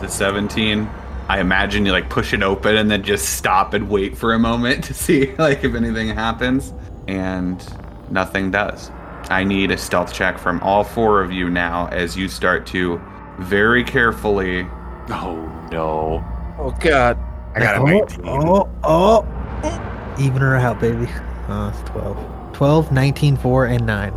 The 0.00 0.08
17. 0.08 0.88
I 1.28 1.40
imagine 1.40 1.86
you 1.86 1.92
like 1.92 2.10
push 2.10 2.34
it 2.34 2.42
open 2.42 2.76
and 2.76 2.90
then 2.90 3.02
just 3.02 3.36
stop 3.36 3.72
and 3.72 3.88
wait 3.88 4.16
for 4.16 4.34
a 4.34 4.38
moment 4.38 4.84
to 4.84 4.94
see 4.94 5.34
like 5.36 5.64
if 5.64 5.74
anything 5.74 6.08
happens, 6.08 6.72
and 7.08 7.64
nothing 8.10 8.50
does. 8.50 8.90
I 9.30 9.42
need 9.44 9.70
a 9.70 9.78
stealth 9.78 10.12
check 10.12 10.38
from 10.38 10.60
all 10.60 10.84
four 10.84 11.22
of 11.22 11.32
you 11.32 11.48
now 11.48 11.88
as 11.88 12.16
you 12.16 12.28
start 12.28 12.66
to 12.68 13.00
very 13.38 13.82
carefully. 13.82 14.66
Oh 15.08 15.68
no. 15.72 16.22
Oh 16.58 16.74
God. 16.80 17.18
I 17.54 17.60
got 17.60 17.76
a 17.76 17.80
oh, 17.80 17.86
19. 17.86 18.20
Oh, 18.26 18.68
oh. 18.82 20.16
Even 20.18 20.38
her 20.38 20.56
out, 20.56 20.80
baby. 20.80 21.06
Uh, 21.48 21.72
it's 21.72 21.90
12. 21.90 22.52
12, 22.52 22.92
19, 22.92 23.36
4, 23.36 23.66
and 23.66 23.86
9. 23.86 24.12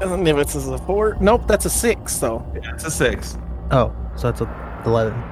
Nivets 0.00 0.54
is 0.56 0.68
a 0.68 0.78
four. 0.78 1.16
Nope, 1.20 1.42
that's 1.46 1.64
a 1.64 1.70
six. 1.70 2.18
though. 2.18 2.44
Yeah, 2.54 2.74
it's 2.74 2.84
a 2.84 2.90
six. 2.90 3.38
Oh, 3.70 3.94
so 4.16 4.30
that's 4.30 4.40
a 4.40 4.82
11. 4.86 5.22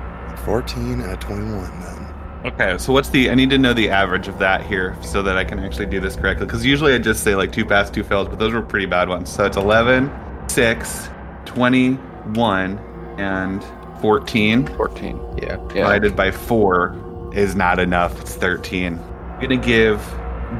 14 0.44 1.00
and 1.00 1.12
a 1.12 1.16
21 1.16 1.80
then. 1.80 2.14
Okay, 2.52 2.76
so 2.76 2.92
what's 2.92 3.08
the? 3.08 3.30
I 3.30 3.34
need 3.34 3.48
to 3.50 3.58
know 3.58 3.72
the 3.72 3.88
average 3.88 4.28
of 4.28 4.38
that 4.38 4.66
here 4.66 4.96
so 5.00 5.22
that 5.22 5.38
I 5.38 5.44
can 5.44 5.58
actually 5.58 5.86
do 5.86 5.98
this 6.00 6.14
correctly. 6.16 6.44
Because 6.44 6.64
usually 6.64 6.92
I 6.92 6.98
just 6.98 7.22
say 7.24 7.34
like 7.34 7.52
two 7.52 7.64
pass, 7.64 7.88
two 7.88 8.04
fails, 8.04 8.28
but 8.28 8.38
those 8.38 8.52
were 8.52 8.60
pretty 8.60 8.84
bad 8.86 9.08
ones. 9.08 9.32
So 9.32 9.46
it's 9.46 9.56
11, 9.56 10.12
6, 10.48 11.08
21, 11.46 12.78
and 13.18 13.64
14. 14.02 14.66
14. 14.66 15.16
Yeah. 15.40 15.56
Yeah. 15.56 15.56
divided 15.74 16.16
by 16.16 16.30
four 16.30 17.30
is 17.34 17.54
not 17.54 17.78
enough. 17.78 18.20
It's 18.20 18.34
13. 18.34 18.98
I'm 18.98 19.36
going 19.40 19.48
to 19.58 19.66
give 19.66 19.98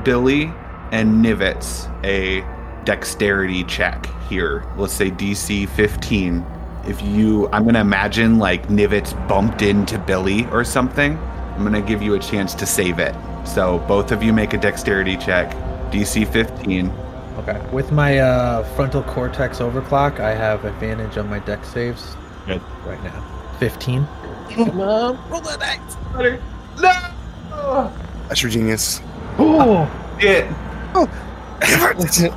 Billy 0.04 0.44
and 0.90 1.22
Nivets 1.22 1.86
a 2.04 2.40
dexterity 2.84 3.64
check 3.64 4.06
here. 4.28 4.64
Let's 4.76 4.92
say 4.92 5.10
DC 5.10 5.68
15. 5.70 6.44
If 6.86 7.00
you, 7.02 7.48
I'm 7.48 7.62
going 7.62 7.74
to 7.74 7.80
imagine 7.80 8.38
like 8.38 8.68
Nivets 8.68 9.14
bumped 9.28 9.62
into 9.62 9.98
Billy 9.98 10.46
or 10.46 10.64
something. 10.64 11.18
I'm 11.18 11.60
going 11.60 11.72
to 11.72 11.80
give 11.86 12.02
you 12.02 12.14
a 12.14 12.18
chance 12.18 12.54
to 12.54 12.66
save 12.66 12.98
it. 12.98 13.14
So 13.46 13.78
both 13.88 14.12
of 14.12 14.22
you 14.22 14.32
make 14.32 14.52
a 14.52 14.58
dexterity 14.58 15.16
check. 15.16 15.50
DC 15.90 16.30
15. 16.32 16.90
Okay. 17.38 17.60
With 17.72 17.92
my 17.92 18.18
uh, 18.18 18.64
frontal 18.74 19.02
cortex 19.02 19.58
overclock, 19.58 20.20
I 20.20 20.34
have 20.34 20.64
advantage 20.64 21.18
on 21.18 21.28
my 21.28 21.40
dex 21.40 21.68
saves 21.68 22.16
Good. 22.46 22.62
right 22.86 23.02
now. 23.02 23.24
15. 23.58 24.06
Come 24.50 24.80
on, 24.80 25.30
roll 25.30 25.40
that 25.40 25.60
dice. 25.60 26.38
No! 26.80 27.92
That's 28.28 28.42
your 28.42 28.50
genius. 28.50 29.00
Oh! 29.38 29.90
It. 30.20 30.46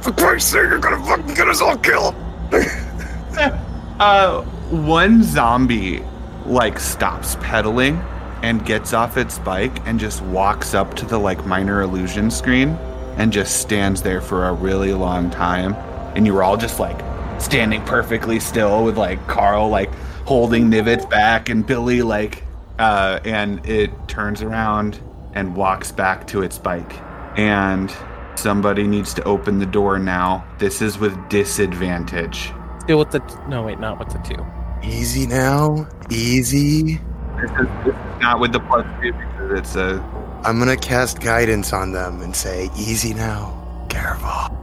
For 0.01 0.11
Christ's 0.11 0.51
sake, 0.51 0.69
you're 0.69 0.79
gonna 0.79 1.03
fucking 1.05 1.33
get 1.33 1.47
us 1.47 1.61
all 1.61 1.77
killed. 1.77 2.15
Uh, 3.99 4.43
one 4.69 5.23
zombie 5.23 6.03
like 6.45 6.79
stops 6.79 7.35
pedaling 7.41 7.97
and 8.43 8.63
gets 8.63 8.93
off 8.93 9.17
its 9.17 9.39
bike 9.39 9.85
and 9.87 9.99
just 9.99 10.21
walks 10.21 10.75
up 10.75 10.93
to 10.95 11.05
the 11.05 11.17
like 11.17 11.43
minor 11.47 11.81
illusion 11.81 12.29
screen 12.29 12.69
and 13.17 13.33
just 13.33 13.59
stands 13.59 14.03
there 14.03 14.21
for 14.21 14.45
a 14.45 14.53
really 14.53 14.93
long 14.93 15.31
time. 15.31 15.73
And 16.15 16.27
you 16.27 16.33
were 16.33 16.43
all 16.43 16.57
just 16.57 16.79
like 16.79 16.99
standing 17.41 17.83
perfectly 17.85 18.39
still 18.39 18.83
with 18.83 18.97
like 18.97 19.25
Carl 19.27 19.69
like 19.69 19.91
holding 20.25 20.69
Nivets 20.69 21.09
back 21.09 21.49
and 21.49 21.65
Billy 21.65 22.01
like 22.03 22.43
uh 22.77 23.19
and 23.25 23.65
it 23.65 23.89
turns 24.07 24.43
around 24.43 24.99
and 25.33 25.55
walks 25.55 25.91
back 25.91 26.27
to 26.27 26.43
its 26.43 26.59
bike. 26.59 26.93
And 27.35 27.91
somebody 28.37 28.87
needs 28.87 29.13
to 29.15 29.23
open 29.23 29.59
the 29.59 29.65
door 29.65 29.99
now. 29.99 30.45
This 30.59 30.81
is 30.81 30.97
with 30.97 31.15
disadvantage. 31.29 32.51
Deal 32.87 32.99
with 32.99 33.11
the. 33.11 33.19
No, 33.47 33.63
wait, 33.63 33.79
not 33.79 33.99
with 33.99 34.09
the 34.09 34.19
two. 34.19 34.45
Easy 34.87 35.27
now. 35.27 35.87
Easy. 36.09 36.99
This 37.41 37.51
is, 37.51 37.67
this 37.85 37.95
is 37.95 38.21
not 38.21 38.39
with 38.39 38.51
the 38.51 38.59
plus 38.59 38.85
two 39.01 39.13
because 39.13 39.59
it's 39.59 39.75
a 39.75 40.01
I'm 40.43 40.59
gonna 40.59 40.77
cast 40.77 41.19
guidance 41.19 41.73
on 41.73 41.91
them 41.91 42.21
and 42.21 42.35
say, 42.35 42.69
easy 42.77 43.13
now. 43.13 43.85
Careful. 43.89 44.55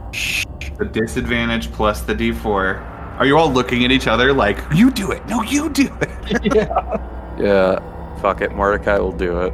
the 0.77 0.85
disadvantage 0.85 1.71
plus 1.71 2.01
the 2.01 2.15
d4. 2.15 3.17
Are 3.19 3.25
you 3.25 3.37
all 3.37 3.51
looking 3.51 3.85
at 3.85 3.91
each 3.91 4.07
other 4.07 4.33
like 4.33 4.57
you 4.73 4.89
do 4.91 5.11
it? 5.11 5.25
No, 5.27 5.41
you 5.43 5.69
do 5.69 5.89
it. 6.01 7.01
Yeah, 7.37 7.79
fuck 8.21 8.39
it. 8.39 8.53
Mordecai 8.55 8.97
will 8.97 9.11
do 9.11 9.41
it. 9.41 9.53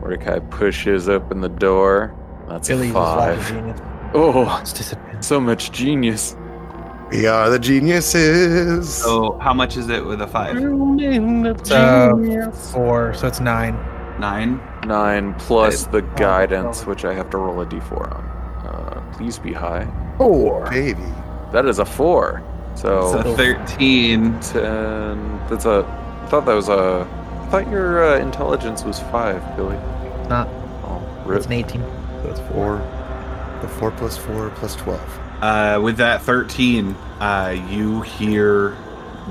Mordecai 0.00 0.38
pushes 0.38 1.08
open 1.08 1.40
the 1.40 1.48
door. 1.48 2.14
That's 2.48 2.68
Billy 2.68 2.90
a 2.90 2.92
was 2.92 3.16
like 3.16 3.36
a 3.38 3.42
five. 3.42 3.48
genius. 3.48 3.80
Oh, 4.14 4.62
so 5.20 5.40
much 5.40 5.72
genius. 5.72 6.36
We 7.10 7.26
are 7.26 7.50
the 7.50 7.58
geniuses. 7.58 8.92
So 8.92 9.38
how 9.38 9.52
much 9.52 9.76
is 9.76 9.88
it 9.88 10.04
with 10.04 10.20
a 10.22 10.26
five? 10.26 10.56
It's 10.56 11.70
uh, 11.70 12.50
four, 12.72 13.14
so 13.14 13.26
it's 13.26 13.40
nine. 13.40 13.74
Nine. 14.18 14.60
Nine 14.86 15.34
plus 15.34 15.84
the 15.86 16.02
guidance, 16.16 16.86
which 16.86 17.04
I 17.04 17.14
have 17.14 17.30
to 17.30 17.38
roll 17.38 17.60
a 17.60 17.66
d4 17.66 18.16
on. 18.16 18.24
Uh, 18.66 19.12
please 19.16 19.38
be 19.38 19.52
high. 19.52 19.86
Four. 20.18 20.68
Baby. 20.70 21.02
That 21.52 21.66
is 21.66 21.78
a 21.78 21.84
four. 21.84 22.42
So 22.74 23.12
So 23.22 23.34
thirteen. 23.36 24.38
ten. 24.40 25.38
That's 25.48 25.66
a. 25.66 25.84
I 26.22 26.26
thought 26.28 26.46
that 26.46 26.54
was 26.54 26.68
a. 26.68 27.06
I 27.42 27.46
thought 27.50 27.70
your 27.70 28.04
uh, 28.14 28.18
intelligence 28.18 28.84
was 28.84 29.00
five, 29.00 29.42
Billy. 29.56 29.76
Not. 30.28 30.48
Oh, 30.84 31.02
It's 31.28 31.46
an 31.46 31.52
18. 31.52 31.82
So 32.22 32.30
it's 32.30 32.40
four. 32.52 32.76
The 33.60 33.68
four 33.68 33.90
plus 33.92 34.16
four 34.16 34.50
plus 34.50 34.76
12. 34.76 35.20
Uh, 35.40 35.80
with 35.82 35.96
that 35.96 36.22
thirteen, 36.22 36.94
uh, 37.20 37.56
you 37.68 38.02
hear 38.02 38.76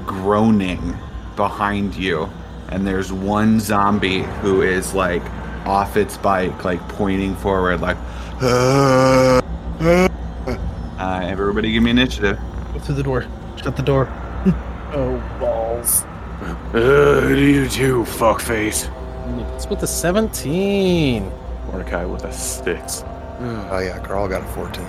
groaning 0.05 0.97
behind 1.37 1.95
you, 1.95 2.29
and 2.69 2.85
there's 2.85 3.13
one 3.13 3.59
zombie 3.61 4.23
who 4.41 4.61
is 4.61 4.93
like 4.93 5.23
off 5.65 5.95
its 5.95 6.17
bike, 6.17 6.65
like 6.65 6.85
pointing 6.89 7.35
forward, 7.37 7.79
like. 7.79 7.97
Uh, 8.41 9.41
everybody, 11.23 11.71
give 11.71 11.81
me 11.83 11.91
initiative. 11.91 12.37
Go 12.73 12.79
through 12.79 12.95
the 12.95 13.03
door. 13.03 13.25
Shut 13.61 13.75
the 13.75 13.83
door. 13.83 14.05
Oh, 14.93 15.17
balls. 15.39 16.03
Uh, 16.73 17.29
you 17.29 17.69
too, 17.69 18.03
fuckface. 18.03 18.91
It's 19.55 19.65
with 19.67 19.79
the 19.79 19.87
17. 19.87 21.31
Mordecai 21.67 22.05
with 22.05 22.23
a 22.23 22.33
six. 22.33 23.03
Oh, 23.39 23.79
yeah. 23.79 23.99
Carl 23.99 24.27
got 24.27 24.43
a 24.43 24.47
14. 24.53 24.83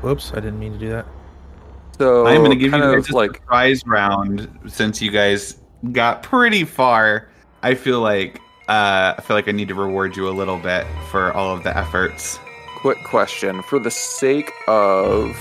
Whoops, 0.00 0.30
I 0.32 0.36
didn't 0.36 0.58
mean 0.58 0.72
to 0.72 0.78
do 0.78 0.88
that. 0.90 1.06
So 1.98 2.26
I'm 2.26 2.38
going 2.38 2.50
to 2.50 2.56
give 2.56 2.72
you 2.72 2.78
guys 2.78 3.10
a 3.10 3.14
like 3.16 3.36
surprise 3.36 3.82
round 3.84 4.48
since 4.68 5.02
you 5.02 5.10
guys 5.10 5.58
got 5.92 6.22
pretty 6.22 6.64
far. 6.64 7.28
I 7.62 7.74
feel 7.74 8.00
like 8.00 8.40
uh, 8.68 9.14
I 9.18 9.22
feel 9.22 9.36
like 9.36 9.48
I 9.48 9.52
need 9.52 9.68
to 9.68 9.74
reward 9.74 10.16
you 10.16 10.28
a 10.28 10.30
little 10.30 10.58
bit 10.58 10.86
for 11.10 11.32
all 11.32 11.56
of 11.56 11.64
the 11.64 11.76
efforts. 11.76 12.38
quick 12.80 13.02
question 13.02 13.62
for 13.62 13.80
the 13.80 13.90
sake 13.90 14.52
of 14.68 15.36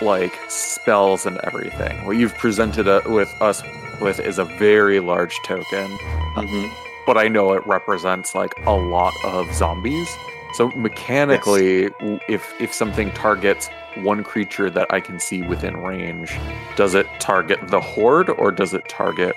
like 0.00 0.38
spells 0.48 1.26
and 1.26 1.38
everything. 1.44 2.06
What 2.06 2.16
you've 2.16 2.34
presented 2.34 2.88
uh, 2.88 3.02
with 3.06 3.28
us 3.42 3.62
with 4.00 4.18
is 4.20 4.38
a 4.38 4.44
very 4.44 5.00
large 5.00 5.38
token, 5.42 5.90
Mm-hmm. 6.36 6.87
But 7.08 7.16
I 7.16 7.26
know 7.26 7.54
it 7.54 7.66
represents 7.66 8.34
like 8.34 8.52
a 8.66 8.72
lot 8.72 9.14
of 9.24 9.50
zombies. 9.54 10.14
So 10.52 10.68
mechanically, 10.76 11.88
w 12.00 12.20
if 12.28 12.42
if 12.60 12.74
something 12.74 13.10
targets 13.12 13.70
one 14.10 14.22
creature 14.22 14.68
that 14.68 14.92
I 14.92 15.00
can 15.00 15.18
see 15.18 15.40
within 15.40 15.74
range, 15.78 16.38
does 16.76 16.94
it 16.94 17.06
target 17.18 17.60
the 17.68 17.80
horde 17.80 18.28
or 18.28 18.52
does 18.52 18.74
it 18.74 18.86
target 18.90 19.34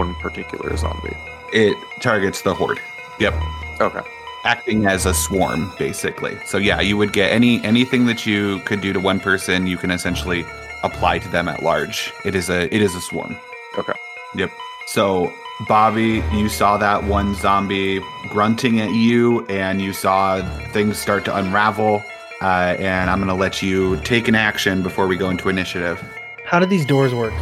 one 0.00 0.12
particular 0.16 0.76
zombie? 0.76 1.16
It 1.52 1.76
targets 2.00 2.42
the 2.42 2.52
horde. 2.52 2.80
Yep. 3.20 3.34
Okay. 3.80 4.02
Acting 4.44 4.86
as 4.86 5.06
a 5.06 5.14
swarm, 5.14 5.72
basically. 5.78 6.36
So 6.46 6.58
yeah, 6.58 6.80
you 6.80 6.96
would 6.96 7.12
get 7.12 7.30
any 7.30 7.62
anything 7.62 8.06
that 8.06 8.26
you 8.26 8.58
could 8.66 8.80
do 8.80 8.92
to 8.92 8.98
one 8.98 9.20
person, 9.20 9.68
you 9.68 9.78
can 9.78 9.92
essentially 9.92 10.44
apply 10.82 11.20
to 11.20 11.28
them 11.28 11.46
at 11.46 11.62
large. 11.62 12.12
It 12.24 12.34
is 12.34 12.50
a 12.50 12.60
it 12.74 12.82
is 12.82 12.92
a 12.96 13.00
swarm. 13.00 13.36
Okay. 13.78 13.98
Yep. 14.34 14.50
So 14.88 15.32
Bobby, 15.68 16.22
you 16.32 16.48
saw 16.48 16.76
that 16.76 17.04
one 17.04 17.34
zombie 17.36 18.00
grunting 18.28 18.80
at 18.80 18.90
you, 18.92 19.44
and 19.46 19.80
you 19.80 19.92
saw 19.92 20.42
things 20.72 20.98
start 20.98 21.24
to 21.26 21.36
unravel. 21.36 22.02
Uh, 22.42 22.76
and 22.78 23.08
I'm 23.08 23.18
gonna 23.20 23.34
let 23.34 23.62
you 23.62 23.96
take 24.02 24.28
an 24.28 24.34
action 24.34 24.82
before 24.82 25.06
we 25.06 25.16
go 25.16 25.30
into 25.30 25.48
initiative. 25.48 26.02
How 26.44 26.58
do 26.58 26.66
these 26.66 26.84
doors 26.84 27.14
work? 27.14 27.32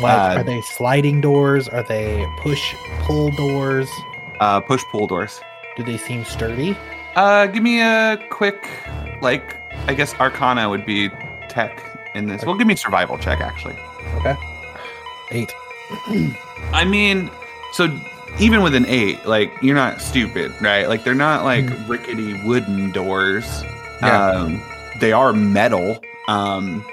Like, 0.00 0.36
Uh, 0.36 0.40
are 0.40 0.44
they 0.44 0.60
sliding 0.62 1.20
doors? 1.20 1.68
Are 1.68 1.82
they 1.82 2.24
push 2.38 2.74
pull 3.00 3.30
doors? 3.32 3.90
Uh, 4.40 4.60
push 4.60 4.82
pull 4.92 5.06
doors. 5.06 5.40
Do 5.76 5.82
they 5.82 5.96
seem 5.96 6.24
sturdy? 6.24 6.76
Uh, 7.16 7.46
give 7.46 7.62
me 7.62 7.80
a 7.80 8.18
quick, 8.30 8.68
like, 9.20 9.56
I 9.88 9.94
guess 9.94 10.14
Arcana 10.20 10.68
would 10.68 10.86
be 10.86 11.10
tech 11.48 11.82
in 12.14 12.28
this. 12.28 12.44
Well, 12.44 12.54
give 12.54 12.66
me 12.66 12.74
a 12.74 12.76
survival 12.76 13.18
check, 13.18 13.40
actually. 13.40 13.76
Okay. 14.18 14.36
Eight. 15.32 15.52
I 16.72 16.84
mean, 16.84 17.30
so 17.72 17.88
even 18.38 18.62
with 18.62 18.74
an 18.74 18.86
eight, 18.86 19.24
like, 19.26 19.52
you're 19.62 19.76
not 19.76 20.00
stupid, 20.00 20.52
right? 20.60 20.88
Like, 20.88 21.04
they're 21.04 21.14
not 21.14 21.44
like 21.44 21.66
rickety 21.88 22.42
wooden 22.44 22.92
doors. 22.92 23.62
Yeah. 24.00 24.30
Um, 24.30 24.62
they 25.00 25.12
are 25.12 25.32
metal. 25.32 25.98
Um, 26.28 26.84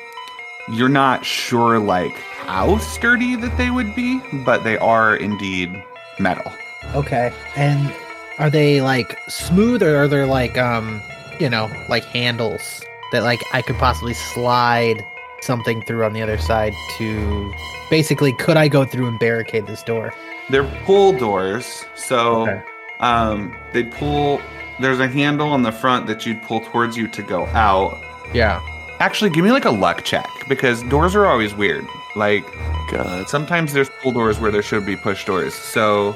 you're 0.72 0.89
not 0.89 1.26
sure, 1.26 1.80
like, 1.80 2.15
how 2.50 2.78
sturdy 2.80 3.36
that 3.36 3.58
they 3.58 3.70
would 3.70 3.96
be, 3.96 4.20
but 4.44 4.63
they 4.63 4.78
are 4.78 5.15
indeed 5.15 5.84
metal. 6.20 6.52
Okay. 6.96 7.32
And 7.56 7.94
are 8.39 8.50
they 8.50 8.82
like 8.82 9.18
smooth 9.28 9.84
or 9.84 9.98
are 9.98 10.08
there 10.08 10.26
like 10.26 10.58
um 10.58 11.02
you 11.39 11.50
know, 11.50 11.70
like 11.88 12.04
handles 12.06 12.82
that 13.12 13.24
like 13.24 13.42
I 13.54 13.62
could 13.62 13.78
possibly 13.78 14.13
slide 14.13 14.98
something 15.42 15.82
through 15.84 16.04
on 16.04 16.13
the 16.13 16.22
other 16.22 16.38
side 16.38 16.74
to 16.98 17.54
basically 17.89 18.34
could 18.34 18.58
I 18.58 18.68
go 18.68 18.84
through 18.84 19.08
and 19.08 19.20
barricade 19.20 19.68
this 19.68 19.84
door? 19.84 20.13
They're 20.50 20.70
pull 20.86 21.14
doors, 21.18 21.86
so 21.96 22.44
Okay. 22.44 22.62
um, 23.00 23.56
they 23.74 23.84
pull. 23.84 24.42
There's 24.80 25.00
a 25.00 25.08
handle 25.08 25.50
on 25.50 25.62
the 25.64 25.72
front 25.72 26.08
that 26.08 26.26
you'd 26.26 26.42
pull 26.44 26.62
towards 26.62 26.96
you 26.98 27.08
to 27.10 27.22
go 27.22 27.46
out. 27.48 28.02
Yeah. 28.34 28.62
Actually, 29.00 29.30
give 29.30 29.44
me 29.46 29.52
like 29.52 29.66
a 29.66 29.70
luck 29.72 30.04
check 30.04 30.28
because 30.48 30.82
doors 30.84 31.16
are 31.16 31.26
always 31.26 31.54
weird. 31.54 31.86
Like 32.16 32.46
God. 32.92 33.30
sometimes 33.30 33.74
there's 33.74 33.90
pull 34.02 34.12
doors 34.12 34.40
where 34.40 34.52
there 34.52 34.64
should 34.64 34.86
be 34.86 34.96
push 34.96 35.26
doors. 35.26 35.54
So 35.54 36.16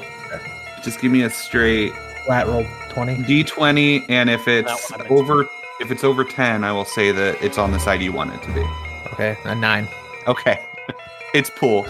just 0.82 1.00
give 1.00 1.12
me 1.12 1.22
a 1.22 1.30
straight 1.30 1.92
Flat 2.26 2.46
roll 2.46 2.66
twenty. 2.90 3.16
d20, 3.16 4.06
and 4.08 4.28
if 4.30 4.48
it's 4.48 4.88
That 4.88 5.08
one 5.10 5.18
over 5.20 5.46
if 5.80 5.90
it's 5.90 6.04
over 6.04 6.24
10, 6.24 6.62
I 6.64 6.72
will 6.72 6.84
say 6.84 7.10
that 7.12 7.42
it's 7.42 7.58
on 7.58 7.72
the 7.72 7.78
side 7.80 8.00
you 8.00 8.12
want 8.12 8.32
it 8.32 8.42
to 8.42 8.52
be. 8.54 8.64
Okay. 9.12 9.36
A 9.44 9.54
nine. 9.54 9.88
Okay, 10.28 10.64
it's 11.34 11.50
pull. 11.50 11.84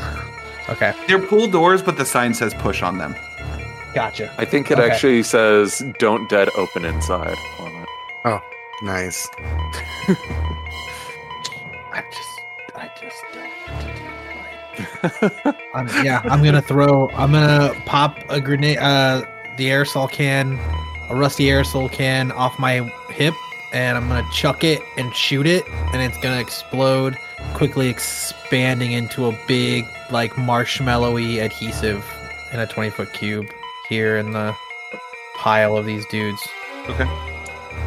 Okay. 0.68 0.92
They're 1.06 1.20
pool 1.20 1.46
doors, 1.46 1.82
but 1.82 1.96
the 1.98 2.04
sign 2.04 2.34
says 2.34 2.54
push 2.54 2.82
on 2.82 2.98
them. 2.98 3.14
Gotcha. 3.94 4.34
I 4.38 4.44
think 4.44 4.70
it 4.70 4.78
Okay. 4.78 4.90
actually 4.90 5.22
says 5.22 5.82
"Don't 5.98 6.28
dead 6.28 6.48
open 6.56 6.84
inside" 6.84 7.36
on 7.60 7.72
it. 7.74 7.88
Nice. 8.82 9.28
I 11.92 12.02
just 12.10 12.40
I 12.74 12.90
just 13.00 13.22
don't 13.32 13.50
want 13.68 13.86
to 13.86 13.94
do 13.94 14.02
right. 15.44 15.56
I'm, 15.74 16.04
yeah, 16.04 16.22
I'm 16.24 16.42
gonna 16.42 16.60
throw. 16.62 17.08
I'm 17.10 17.30
gonna 17.32 17.72
pop 17.86 18.18
a 18.28 18.40
grenade. 18.40 18.78
Uh, 18.78 19.22
the 19.56 19.66
aerosol 19.68 20.10
can, 20.10 20.58
a 21.08 21.14
rusty 21.14 21.44
aerosol 21.44 21.90
can 21.90 22.32
off 22.32 22.58
my 22.58 22.80
hip, 23.10 23.34
and 23.74 23.98
I'm 23.98 24.08
gonna 24.08 24.26
chuck 24.32 24.62
it 24.62 24.80
and 24.96 25.14
shoot 25.14 25.46
it, 25.46 25.68
and 25.92 26.00
it's 26.00 26.16
gonna 26.18 26.40
explode, 26.40 27.18
quickly 27.52 27.88
expanding 27.88 28.92
into 28.92 29.26
a 29.26 29.38
big, 29.46 29.84
like 30.10 30.32
marshmallowy 30.34 31.44
adhesive 31.44 32.04
in 32.52 32.60
a 32.60 32.66
20 32.66 32.90
foot 32.90 33.12
cube 33.12 33.50
here 33.88 34.16
in 34.16 34.30
the 34.30 34.54
pile 35.34 35.76
of 35.76 35.84
these 35.84 36.06
dudes. 36.06 36.40
Okay. 36.88 37.04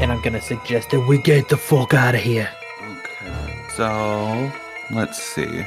And 0.02 0.12
I'm 0.12 0.22
gonna 0.22 0.42
suggest 0.42 0.90
that 0.92 1.00
we 1.08 1.18
get 1.18 1.48
the 1.48 1.58
fuck 1.58 1.94
out 1.94 2.14
of 2.14 2.22
here. 2.22 2.50
Okay. 2.84 3.56
So 3.70 4.52
let's 4.92 5.24
see. 5.24 5.66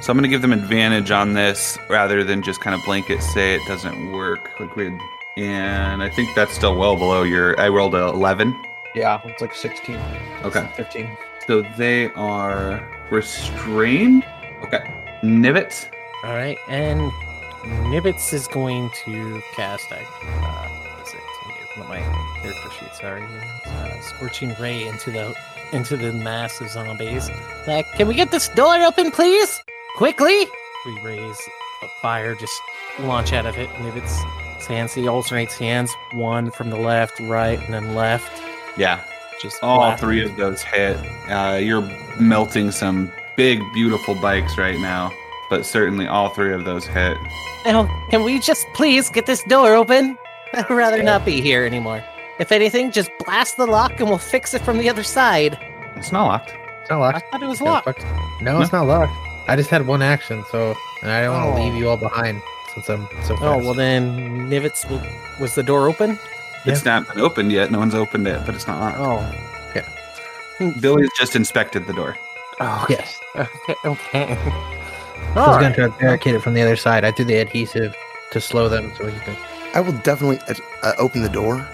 So 0.00 0.10
I'm 0.10 0.20
to 0.20 0.28
give 0.28 0.42
them 0.42 0.52
advantage 0.52 1.12
on 1.12 1.34
this 1.34 1.78
rather 1.88 2.24
than 2.24 2.42
just 2.42 2.60
kind 2.60 2.74
of 2.74 2.84
blanket 2.84 3.22
say 3.22 3.54
it 3.54 3.62
doesn't 3.68 4.10
work. 4.10 4.50
Liquid. 4.58 4.98
And 5.36 6.02
I 6.02 6.10
think 6.10 6.34
that's 6.34 6.52
still 6.52 6.76
well 6.76 6.96
below 6.96 7.22
your. 7.22 7.58
I 7.60 7.68
rolled 7.68 7.94
a 7.94 8.08
11. 8.08 8.60
Yeah, 8.94 9.20
it's 9.24 9.40
like 9.40 9.54
16. 9.54 9.98
Okay. 10.44 10.70
15. 10.76 11.16
So 11.46 11.62
they 11.76 12.12
are 12.12 12.88
restrained. 13.10 14.24
Okay. 14.62 14.82
Nivets. 15.22 15.88
All 16.24 16.34
right, 16.34 16.58
and 16.68 17.00
Nibbits 17.90 18.32
is 18.32 18.46
going 18.48 18.90
to 19.04 19.42
cast. 19.54 19.90
I 19.90 19.96
uh, 19.96 20.68
what 20.96 21.06
is 21.06 21.14
it? 21.14 21.20
Let 21.20 21.48
me 21.48 21.54
open 21.64 21.82
up 21.82 21.88
my 21.88 22.40
character 22.42 22.70
sheet. 22.78 22.94
Sorry, 22.94 23.24
uh, 23.66 24.00
scorching 24.02 24.54
ray 24.60 24.86
into 24.86 25.10
the 25.10 25.34
into 25.72 25.96
the 25.96 26.12
mass 26.12 26.60
of 26.60 26.68
zombies. 26.70 27.28
Like, 27.66 27.86
can 27.92 28.06
we 28.06 28.14
get 28.14 28.30
this 28.30 28.48
door 28.50 28.74
open, 28.82 29.10
please? 29.10 29.60
Quickly! 29.96 30.46
Three 30.84 31.04
rays 31.04 31.38
of 31.82 31.90
fire 32.00 32.34
just 32.34 32.60
launch 33.00 33.32
out 33.32 33.46
of 33.46 33.56
it. 33.56 33.68
Nibbits' 33.70 34.22
hands. 34.66 34.94
He 34.94 35.08
alternates 35.08 35.56
hands, 35.56 35.92
one 36.12 36.52
from 36.52 36.70
the 36.70 36.78
left, 36.78 37.18
right, 37.20 37.58
and 37.58 37.74
then 37.74 37.94
left. 37.94 38.42
Yeah. 38.76 39.00
Just 39.40 39.62
All 39.62 39.78
blast- 39.78 40.00
three 40.00 40.24
of 40.24 40.36
those 40.36 40.62
hit. 40.62 40.96
Uh, 41.28 41.58
you're 41.60 41.82
melting 42.20 42.70
some 42.70 43.10
big, 43.36 43.60
beautiful 43.72 44.14
bikes 44.14 44.56
right 44.56 44.78
now, 44.78 45.10
but 45.50 45.64
certainly 45.66 46.06
all 46.06 46.28
three 46.30 46.52
of 46.52 46.64
those 46.64 46.86
hit. 46.86 47.16
Now, 47.64 47.86
can 48.10 48.22
we 48.24 48.38
just 48.38 48.66
please 48.74 49.08
get 49.10 49.26
this 49.26 49.42
door 49.44 49.74
open? 49.74 50.16
I'd 50.54 50.68
rather 50.70 51.02
not 51.02 51.24
be 51.24 51.40
here 51.40 51.64
anymore. 51.64 52.04
If 52.38 52.52
anything, 52.52 52.90
just 52.92 53.10
blast 53.24 53.56
the 53.56 53.66
lock 53.66 53.98
and 54.00 54.08
we'll 54.08 54.18
fix 54.18 54.54
it 54.54 54.62
from 54.62 54.78
the 54.78 54.88
other 54.88 55.02
side. 55.02 55.58
It's 55.96 56.12
not 56.12 56.26
locked. 56.26 56.54
It's 56.82 56.90
not 56.90 56.98
locked. 57.00 57.16
I 57.16 57.20
thought 57.30 57.42
it 57.42 57.46
was 57.48 57.60
locked. 57.60 57.84
fuck. 57.86 58.42
No, 58.42 58.60
it's 58.60 58.72
not 58.72 58.86
locked. 58.86 59.12
I 59.48 59.56
just 59.56 59.70
had 59.70 59.86
one 59.86 60.02
action, 60.02 60.44
so 60.50 60.74
and 61.02 61.10
I 61.10 61.22
don't 61.22 61.34
want 61.34 61.46
Oh. 61.50 61.56
to 61.56 61.62
leave 61.64 61.74
you 61.74 61.88
all 61.88 61.96
behind 61.96 62.40
since 62.74 62.88
I'm 62.88 63.06
so 63.24 63.36
fast. 63.36 63.42
Oh, 63.42 63.58
well 63.58 63.74
then, 63.74 64.48
Nivets, 64.48 64.88
will, 64.88 65.02
was 65.40 65.54
the 65.54 65.62
door 65.62 65.88
open? 65.88 66.18
It's 66.64 66.84
not 66.84 67.08
been 67.08 67.20
opened 67.20 67.50
yet. 67.52 67.70
No 67.70 67.78
one's 67.78 67.94
opened 67.94 68.26
it, 68.28 68.40
but 68.46 68.54
it's 68.54 68.66
not 68.66 68.78
locked. 68.80 68.98
Oh. 68.98 69.72
Yeah. 69.74 70.72
Billy's 70.80 71.10
just 71.18 71.34
inspected 71.34 71.86
the 71.86 71.92
door. 71.92 72.16
Oh, 72.60 72.86
Yes. 72.88 73.18
okay. 73.36 73.74
okay. 73.84 74.36
I 75.34 75.48
was 75.48 75.58
going 75.58 75.72
to 75.72 75.76
try 75.76 75.88
to 75.88 75.98
barricade 75.98 76.34
it 76.34 76.40
from 76.40 76.54
the 76.54 76.62
other 76.62 76.76
side. 76.76 77.04
I 77.04 77.10
threw 77.10 77.24
the 77.24 77.36
adhesive 77.36 77.94
to 78.32 78.40
slow 78.40 78.68
them 78.68 78.92
so 78.96 79.06
he 79.06 79.18
can. 79.20 79.36
I 79.74 79.80
will 79.80 79.92
definitely 80.04 80.38
uh, 80.48 80.54
uh, 80.82 80.92
open 80.98 81.22
the 81.22 81.28
door. 81.30 81.66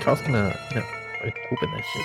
Carl's 0.00 0.20
gonna, 0.22 0.58
you 0.70 0.76
know, 0.80 0.86
open 1.52 1.70
this 1.76 1.86
shit. 1.86 2.04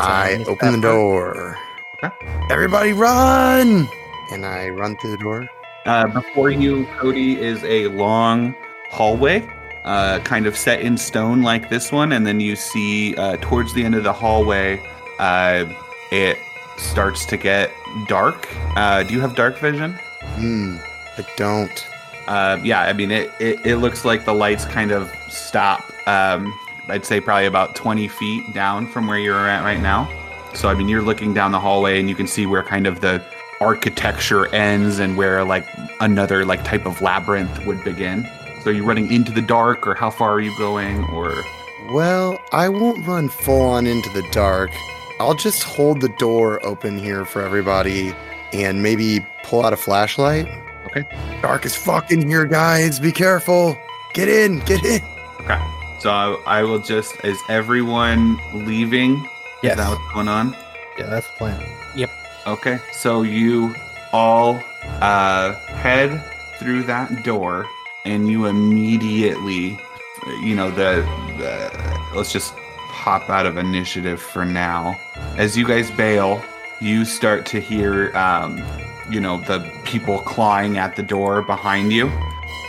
I 0.00 0.42
open 0.48 0.72
the 0.72 0.80
door. 0.80 1.58
Okay. 2.02 2.14
Everybody 2.50 2.92
run! 2.92 3.86
And 4.32 4.46
I 4.46 4.68
run 4.70 4.96
through 4.96 5.10
the 5.12 5.18
door. 5.18 5.48
Uh, 5.84 6.06
before 6.08 6.50
you, 6.50 6.86
Cody, 6.98 7.38
is 7.40 7.62
a 7.64 7.88
long 7.88 8.54
hallway, 8.90 9.46
uh, 9.84 10.20
kind 10.20 10.46
of 10.46 10.56
set 10.56 10.80
in 10.80 10.96
stone 10.96 11.42
like 11.42 11.68
this 11.68 11.90
one, 11.92 12.12
and 12.12 12.26
then 12.26 12.40
you 12.40 12.56
see 12.56 13.14
uh, 13.16 13.36
towards 13.40 13.74
the 13.74 13.84
end 13.84 13.94
of 13.94 14.04
the 14.04 14.12
hallway, 14.12 14.80
uh, 15.18 15.64
it 16.10 16.36
starts 16.76 17.24
to 17.26 17.36
get 17.36 17.70
dark. 18.08 18.48
Uh, 18.76 19.02
do 19.02 19.14
you 19.14 19.20
have 19.20 19.34
dark 19.34 19.58
vision? 19.58 19.92
Hmm. 20.22 20.76
I 21.18 21.26
don't. 21.36 21.86
Uh, 22.26 22.58
yeah, 22.62 22.82
I 22.82 22.92
mean, 22.92 23.10
it, 23.10 23.30
it, 23.40 23.64
it 23.66 23.76
looks 23.78 24.04
like 24.04 24.24
the 24.24 24.34
lights 24.34 24.64
kind 24.64 24.92
of 24.92 25.10
stop. 25.28 25.82
Um, 26.06 26.52
I'd 26.88 27.04
say 27.04 27.20
probably 27.20 27.46
about 27.46 27.74
20 27.74 28.08
feet 28.08 28.54
down 28.54 28.86
from 28.86 29.06
where 29.06 29.18
you're 29.18 29.48
at 29.48 29.62
right 29.62 29.80
now. 29.80 30.10
So, 30.54 30.68
I 30.68 30.74
mean, 30.74 30.88
you're 30.88 31.02
looking 31.02 31.34
down 31.34 31.52
the 31.52 31.60
hallway 31.60 31.98
and 31.98 32.08
you 32.08 32.14
can 32.14 32.26
see 32.26 32.46
where 32.46 32.62
kind 32.62 32.86
of 32.86 33.00
the 33.00 33.22
architecture 33.60 34.52
ends 34.54 34.98
and 34.98 35.16
where 35.16 35.44
like 35.44 35.66
another 36.00 36.44
like 36.44 36.64
type 36.64 36.84
of 36.84 37.00
labyrinth 37.00 37.64
would 37.66 37.82
begin. 37.84 38.28
So, 38.62 38.70
are 38.70 38.74
you 38.74 38.84
running 38.84 39.10
into 39.12 39.32
the 39.32 39.42
dark 39.42 39.86
or 39.86 39.94
how 39.94 40.10
far 40.10 40.32
are 40.32 40.40
you 40.40 40.56
going 40.56 41.04
or 41.10 41.34
Well, 41.90 42.38
I 42.52 42.68
won't 42.68 43.04
run 43.06 43.28
full 43.28 43.62
on 43.62 43.86
into 43.86 44.08
the 44.10 44.22
dark. 44.30 44.70
I'll 45.18 45.34
just 45.34 45.62
hold 45.64 46.00
the 46.00 46.08
door 46.10 46.64
open 46.64 46.98
here 46.98 47.24
for 47.24 47.42
everybody 47.42 48.14
and 48.52 48.82
maybe 48.82 49.26
pull 49.42 49.64
out 49.64 49.72
a 49.72 49.76
flashlight. 49.76 50.46
Okay. 50.86 51.04
Dark 51.40 51.64
as 51.66 51.76
fucking 51.76 52.28
here, 52.28 52.44
guys. 52.44 53.00
Be 53.00 53.12
careful. 53.12 53.76
Get 54.14 54.28
in. 54.28 54.60
Get 54.60 54.84
in. 54.84 55.02
Okay. 55.40 55.60
So, 55.98 56.10
I, 56.10 56.60
I 56.60 56.62
will 56.62 56.80
just, 56.80 57.24
is 57.24 57.38
everyone 57.48 58.38
leaving? 58.52 59.14
Yes. 59.62 59.72
Is 59.72 59.78
that 59.78 59.88
what's 59.90 60.14
going 60.14 60.28
on? 60.28 60.56
Yeah, 60.98 61.06
that's 61.06 61.26
the 61.28 61.36
plan. 61.36 61.62
Yep. 61.96 62.10
Okay, 62.46 62.78
so 62.92 63.22
you 63.22 63.74
all 64.12 64.60
uh, 65.00 65.54
head 65.54 66.22
through 66.58 66.82
that 66.84 67.24
door, 67.24 67.66
and 68.04 68.28
you 68.28 68.46
immediately, 68.46 69.78
you 70.42 70.54
know, 70.54 70.70
the, 70.70 71.06
the 71.38 72.16
let's 72.16 72.32
just 72.32 72.54
hop 72.56 73.28
out 73.30 73.46
of 73.46 73.56
initiative 73.56 74.20
for 74.20 74.44
now. 74.44 74.98
As 75.36 75.56
you 75.56 75.66
guys 75.66 75.90
bail, 75.90 76.42
you 76.80 77.04
start 77.04 77.46
to 77.46 77.60
hear, 77.60 78.16
um, 78.16 78.62
you 79.10 79.20
know, 79.20 79.38
the 79.38 79.60
people 79.84 80.18
clawing 80.20 80.78
at 80.78 80.96
the 80.96 81.02
door 81.02 81.42
behind 81.42 81.92
you. 81.92 82.08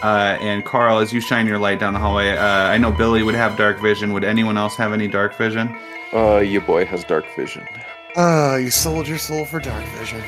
Uh, 0.04 0.38
and 0.41 0.65
Carl, 0.65 1.00
as 1.00 1.13
you 1.13 1.22
shine 1.22 1.48
your 1.48 1.58
light 1.58 1.80
down 1.80 1.93
the 1.93 2.00
hallway, 2.00 2.32
uh, 2.32 2.43
I 2.43 2.78
know 2.78 2.91
Billy 2.91 3.24
would 3.24 3.36
have 3.36 3.58
dark 3.58 3.80
vision. 3.80 4.12
Would 4.13 4.24
anyone 4.24 4.58
else 4.58 4.76
have 4.76 4.91
any 4.91 5.08
dark 5.08 5.36
vision? 5.38 5.76
Uh, 6.13 6.39
your 6.39 6.62
boy 6.62 6.86
has 6.86 7.04
dark 7.04 7.26
vision. 7.36 7.65
Ah, 8.15 8.58
you 8.58 8.69
sold 8.69 9.08
your 9.08 9.17
soul 9.17 9.46
for 9.46 9.60
dark 9.60 9.86
vision. 9.98 10.22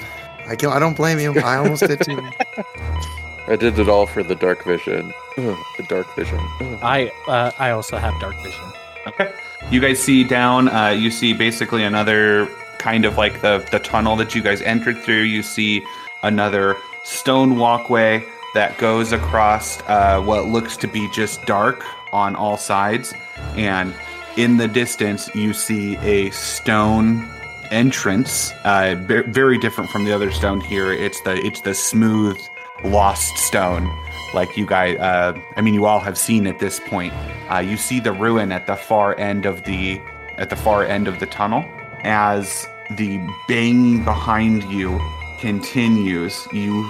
I, 0.48 0.56
can, 0.56 0.70
I 0.70 0.80
don't 0.80 0.96
blame 0.96 1.20
you. 1.20 1.38
I 1.40 1.58
almost 1.58 1.86
did 1.86 2.02
too. 2.02 2.22
I 3.48 3.56
did 3.56 3.78
it 3.78 3.90
all 3.90 4.06
for 4.06 4.24
the 4.24 4.36
dark 4.36 4.64
vision. 4.64 5.14
Ugh, 5.38 5.58
the 5.78 5.84
dark 5.84 6.14
vision. 6.16 6.40
Ugh. 6.62 6.80
I 6.82 7.12
uh, 7.28 7.52
I 7.60 7.72
also 7.72 7.98
have 7.98 8.20
dark 8.20 8.36
vision. 8.44 8.64
Okay. 9.08 9.32
You 9.72 9.80
guys 9.80 10.02
see 10.02 10.24
down, 10.24 10.68
uh, 10.70 10.90
you 10.90 11.12
see 11.12 11.34
basically 11.34 11.84
another 11.84 12.48
kind 12.78 13.06
of 13.06 13.18
like 13.18 13.42
the, 13.42 13.68
the 13.72 13.80
tunnel 13.80 14.16
that 14.18 14.36
you 14.36 14.42
guys 14.42 14.62
entered 14.62 14.98
through. 15.00 15.22
You 15.22 15.44
see 15.44 15.84
another 16.24 16.76
stone 17.04 17.58
walkway 17.58 18.24
that 18.54 18.78
goes 18.78 19.12
across 19.12 19.82
uh, 19.88 20.22
what 20.22 20.46
looks 20.48 20.78
to 20.78 20.88
be 20.88 21.10
just 21.12 21.46
dark 21.46 21.84
on 22.14 22.36
all 22.36 22.58
sides. 22.58 23.14
And 23.56 23.94
in 24.38 24.58
the 24.58 24.68
distance, 24.68 25.34
you 25.36 25.54
see 25.54 25.98
a 25.98 26.30
stone 26.32 27.28
entrance, 27.72 28.52
uh, 28.64 28.96
ve- 29.00 29.22
very 29.22 29.58
different 29.58 29.90
from 29.90 30.06
the 30.06 30.14
other 30.14 30.32
stone 30.32 30.62
here. 30.62 30.92
It's 30.94 31.22
the 31.22 31.36
it's 31.46 31.62
the 31.62 31.74
smooth, 31.74 32.40
lost 32.84 33.38
stone 33.38 33.90
like 34.34 34.58
you 34.58 34.66
guys 34.66 34.98
uh, 35.00 35.34
i 35.56 35.62
mean 35.62 35.74
you 35.74 35.86
all 35.86 36.00
have 36.00 36.18
seen 36.18 36.46
at 36.48 36.60
this 36.60 36.80
point 36.82 37.14
uh, 37.52 37.58
you 37.58 37.78
see 37.78 38.00
the 38.00 38.12
ruin 38.12 38.52
at 38.52 38.68
the 38.68 38.76
far 38.76 39.18
end 39.20 39.46
of 39.46 39.64
the 39.64 40.00
at 40.38 40.50
the 40.50 40.56
far 40.56 40.84
end 40.84 41.08
of 41.08 41.20
the 41.20 41.26
tunnel 41.26 41.64
as 42.04 42.68
the 42.98 43.18
banging 43.48 44.04
behind 44.04 44.64
you 44.66 45.00
continues 45.40 46.48
you 46.52 46.90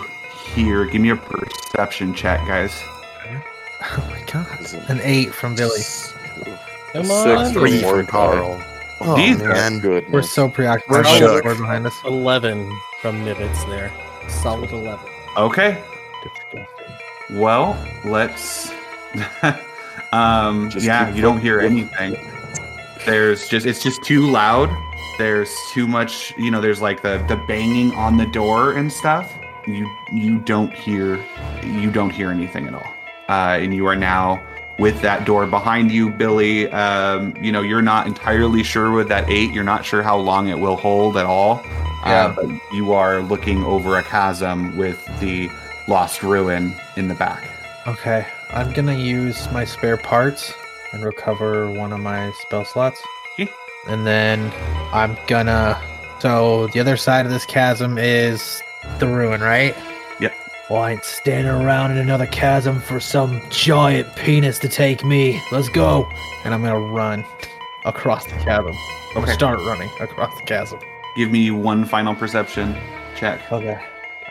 hear 0.54 0.86
give 0.86 1.02
me 1.02 1.10
a 1.10 1.16
perception 1.16 2.14
check 2.14 2.40
guys 2.48 2.84
Oh 3.98 4.08
my 4.10 4.22
god. 4.32 4.90
An 4.90 5.00
eight 5.04 5.34
from 5.34 5.56
Billy. 5.56 5.82
Come 6.94 7.12
on. 7.12 7.54
from 7.54 7.54
Three 7.54 7.82
from 7.82 8.06
Carl. 8.08 8.62
Oh, 9.02 9.16
These 9.16 9.42
are 9.42 9.50
man. 9.50 9.80
Goodness. 9.80 10.12
We're 10.12 10.22
so 10.24 10.50
preoccupied 10.50 11.06
We're 11.06 11.36
with 11.36 11.44
the 11.44 11.62
behind 11.62 11.86
us. 11.86 11.94
Eleven 12.06 12.68
from 13.02 13.18
Nibbits 13.26 13.68
there. 13.68 13.92
Solid 14.28 14.72
eleven. 14.72 15.15
Okay. 15.38 15.84
Disgusting. 16.24 16.68
well 17.40 17.78
let's 18.04 18.72
um 20.12 20.70
Just 20.70 20.86
yeah 20.86 21.14
you 21.14 21.22
don't 21.22 21.40
hear 21.40 21.60
anything. 21.60 22.16
There's 23.06 23.48
just 23.48 23.66
it's 23.66 23.84
just 23.84 24.04
too 24.04 24.28
loud. 24.28 24.70
There's 25.18 25.56
too 25.72 25.88
much 25.88 26.34
you 26.38 26.52
know 26.52 26.62
there's 26.62 26.82
like 26.82 27.02
the 27.02 27.24
the 27.28 27.38
banging 27.48 27.94
on 27.94 28.18
the 28.18 28.26
door 28.28 28.74
and 28.74 28.92
stuff. 28.92 29.38
You 29.68 29.90
you 30.12 30.40
don't 30.40 30.74
hear 30.74 31.24
you 31.64 31.92
don't 31.92 32.12
hear 32.12 32.32
anything 32.32 32.68
at 32.68 32.74
all. 32.74 32.94
Uh, 33.28 33.58
and 33.60 33.74
you 33.74 33.88
are 33.88 33.96
now 33.96 34.40
with 34.78 35.02
that 35.02 35.26
door 35.26 35.46
behind 35.46 35.92
you 35.92 36.10
billy 36.10 36.70
um, 36.72 37.34
you 37.42 37.52
know 37.52 37.62
you're 37.62 37.82
not 37.82 38.08
entirely 38.08 38.62
sure 38.64 38.92
with 38.92 39.08
that 39.08 39.30
eight 39.30 39.52
you're 39.52 39.64
not 39.64 39.86
sure 39.86 40.02
how 40.04 40.18
long 40.18 40.48
it 40.50 40.60
will 40.60 40.76
hold 40.76 41.16
at 41.18 41.26
all 41.26 41.62
Yeah. 42.06 42.26
uh, 42.26 42.36
but 42.36 42.46
you 42.74 42.94
are 42.94 43.22
looking 43.22 43.64
over 43.64 43.98
a 43.98 44.04
chasm 44.04 44.76
with 44.78 45.04
the 45.20 45.50
lost 45.88 46.24
ruin 46.24 46.74
in 46.98 47.08
the 47.08 47.16
back 47.16 47.50
Okay, 47.88 48.26
I'm 48.52 48.72
gonna 48.74 48.98
use 48.98 49.48
my 49.52 49.64
spare 49.64 49.96
parts 49.98 50.52
and 50.92 51.04
recover 51.06 51.70
one 51.70 51.94
of 51.94 52.00
my 52.00 52.32
spell 52.40 52.66
slots. 52.66 53.00
Okay. 53.34 53.48
And 53.88 54.08
then 54.08 54.52
I'm 54.92 55.16
gonna. 55.28 55.80
So 56.20 56.66
the 56.74 56.80
other 56.80 56.98
side 56.98 57.28
of 57.28 57.32
this 57.32 57.46
chasm 57.46 58.00
is 58.00 58.60
the 58.98 59.06
ruin, 59.06 59.40
right? 59.42 59.76
Well, 60.70 60.82
I 60.82 60.94
ain't 60.94 61.04
standing 61.04 61.52
around 61.54 61.92
in 61.92 61.98
another 61.98 62.26
chasm 62.26 62.80
for 62.80 63.00
some 63.00 63.40
giant 63.52 64.16
penis 64.16 64.58
to 64.60 64.70
take 64.70 65.04
me. 65.06 65.40
Let's 65.52 65.70
go. 65.70 66.10
And 66.44 66.54
I'm 66.54 66.64
gonna 66.64 66.80
run 66.80 67.24
across 67.86 68.24
the 68.26 68.32
chasm. 68.32 68.68
I'm 68.68 69.18
Okay. 69.18 69.26
gonna 69.26 69.34
start 69.34 69.60
running 69.60 69.90
across 70.00 70.36
the 70.40 70.46
chasm. 70.46 70.80
give 71.16 71.30
me 71.32 71.50
one 71.52 71.86
final 71.86 72.14
perception 72.16 72.76
check 73.16 73.40
Okay. 73.52 73.80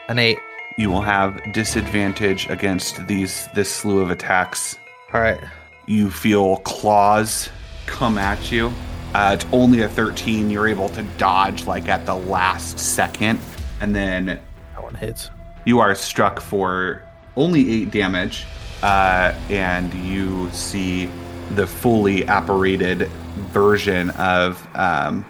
An 0.09 0.18
eight. 0.18 0.39
you 0.76 0.91
will 0.91 1.01
have 1.01 1.41
disadvantage 1.53 2.47
against 2.51 3.07
these 3.07 3.49
this 3.55 3.70
slew 3.72 4.01
of 4.01 4.11
attacks 4.11 4.76
All 5.14 5.20
right. 5.22 5.41
you 5.87 6.11
feel 6.11 6.57
claws 6.59 7.49
come 7.87 8.18
at 8.18 8.51
you 8.53 8.70
Uh, 9.14 9.30
it's 9.39 9.47
only 9.53 9.82
a 9.82 9.89
13. 9.89 10.51
You're 10.51 10.66
able 10.68 10.89
to 10.91 11.03
dodge 11.16 11.66
like 11.66 11.89
at 11.89 12.05
the 12.05 12.16
last 12.16 12.78
second, 12.80 13.39
and 13.80 13.95
then 13.95 14.26
That 14.26 14.82
one 14.82 14.95
hits. 14.97 15.30
You 15.65 15.81
are 15.81 15.95
struck 15.95 16.41
for 16.41 17.03
only 17.37 17.71
eight 17.71 17.91
damage, 17.91 18.47
uh, 18.83 19.35
and 19.49 19.93
you 19.95 20.51
see 20.51 21.11
the 21.55 21.67
fully 21.67 22.25
apparated 22.27 23.09
version 23.53 24.11
of 24.11 24.67
um, 24.75 25.25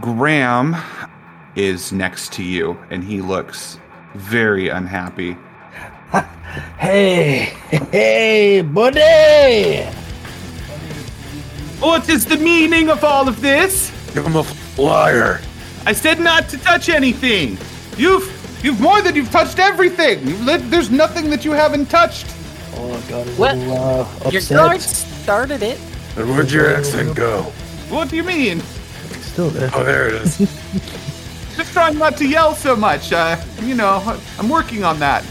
Graham 0.00 0.76
is 1.56 1.92
next 1.92 2.32
to 2.34 2.42
you, 2.42 2.78
and 2.90 3.02
he 3.04 3.20
looks 3.20 3.78
very 4.14 4.68
unhappy. 4.68 5.36
Hey, 6.78 7.52
hey, 7.92 8.62
buddy! 8.62 9.84
What 11.78 12.08
is 12.08 12.24
the 12.24 12.38
meaning 12.38 12.88
of 12.88 13.04
all 13.04 13.28
of 13.28 13.40
this? 13.40 13.92
Give 14.14 14.24
him 14.24 14.36
a 14.36 14.42
flyer. 14.42 15.40
I 15.86 15.92
said 15.92 16.18
not 16.18 16.48
to 16.48 16.58
touch 16.58 16.88
anything. 16.88 17.58
You've 17.96 18.37
you've 18.62 18.80
more 18.80 19.00
than 19.02 19.14
you've 19.16 19.30
touched 19.30 19.58
everything. 19.58 20.26
You've 20.26 20.44
lit, 20.44 20.70
there's 20.70 20.90
nothing 20.90 21.30
that 21.30 21.44
you 21.44 21.52
haven't 21.52 21.86
touched. 21.86 22.26
Oh, 22.74 22.92
I 22.92 23.00
got 23.10 23.26
a 23.26 23.30
What? 23.32 23.56
little 23.56 23.76
uh, 23.76 24.30
Your 24.30 24.38
upset. 24.40 24.56
guards 24.56 24.84
started 24.86 25.62
it. 25.62 25.78
And 26.16 26.28
where'd 26.30 26.50
your 26.50 26.74
accent 26.74 27.14
go? 27.16 27.42
What 27.90 28.08
do 28.10 28.16
you 28.16 28.24
mean? 28.24 28.60
Still 29.20 29.50
there. 29.50 29.70
Oh, 29.74 29.84
there 29.84 30.08
it 30.08 30.14
is. 30.22 30.36
Just 31.56 31.72
trying 31.72 31.98
not 31.98 32.16
to 32.18 32.26
yell 32.26 32.54
so 32.54 32.76
much. 32.76 33.12
Uh, 33.12 33.36
you 33.62 33.74
know, 33.74 34.00
I'm 34.38 34.48
working 34.48 34.84
on 34.84 34.98
that. 35.00 35.24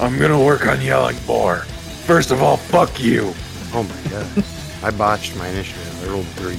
I'm 0.00 0.18
gonna 0.18 0.42
work 0.42 0.66
on 0.66 0.80
yelling 0.80 1.16
more. 1.26 1.58
First 2.06 2.30
of 2.30 2.42
all, 2.42 2.56
fuck 2.56 3.00
you. 3.02 3.32
Oh 3.72 3.82
my 3.82 4.10
god. 4.10 4.44
I 4.82 4.90
botched 4.90 5.36
my 5.36 5.46
initiative. 5.48 6.04
I 6.04 6.12
rolled 6.12 6.26
three. 6.28 6.58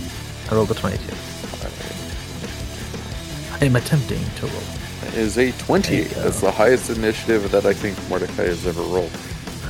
I 0.51 0.55
rolled 0.55 0.71
a 0.71 0.73
22. 0.73 1.13
I 3.61 3.65
am 3.65 3.75
attempting 3.75 4.23
to 4.37 4.45
roll. 4.47 4.63
That 5.15 5.21
is 5.21 5.37
a 5.37 5.53
20. 5.63 6.01
That's 6.01 6.41
the 6.41 6.51
highest 6.51 6.89
initiative 6.89 7.49
that 7.51 7.65
I 7.65 7.71
think 7.71 7.97
Mordecai 8.09 8.43
has 8.47 8.67
ever 8.67 8.81
rolled. 8.81 9.11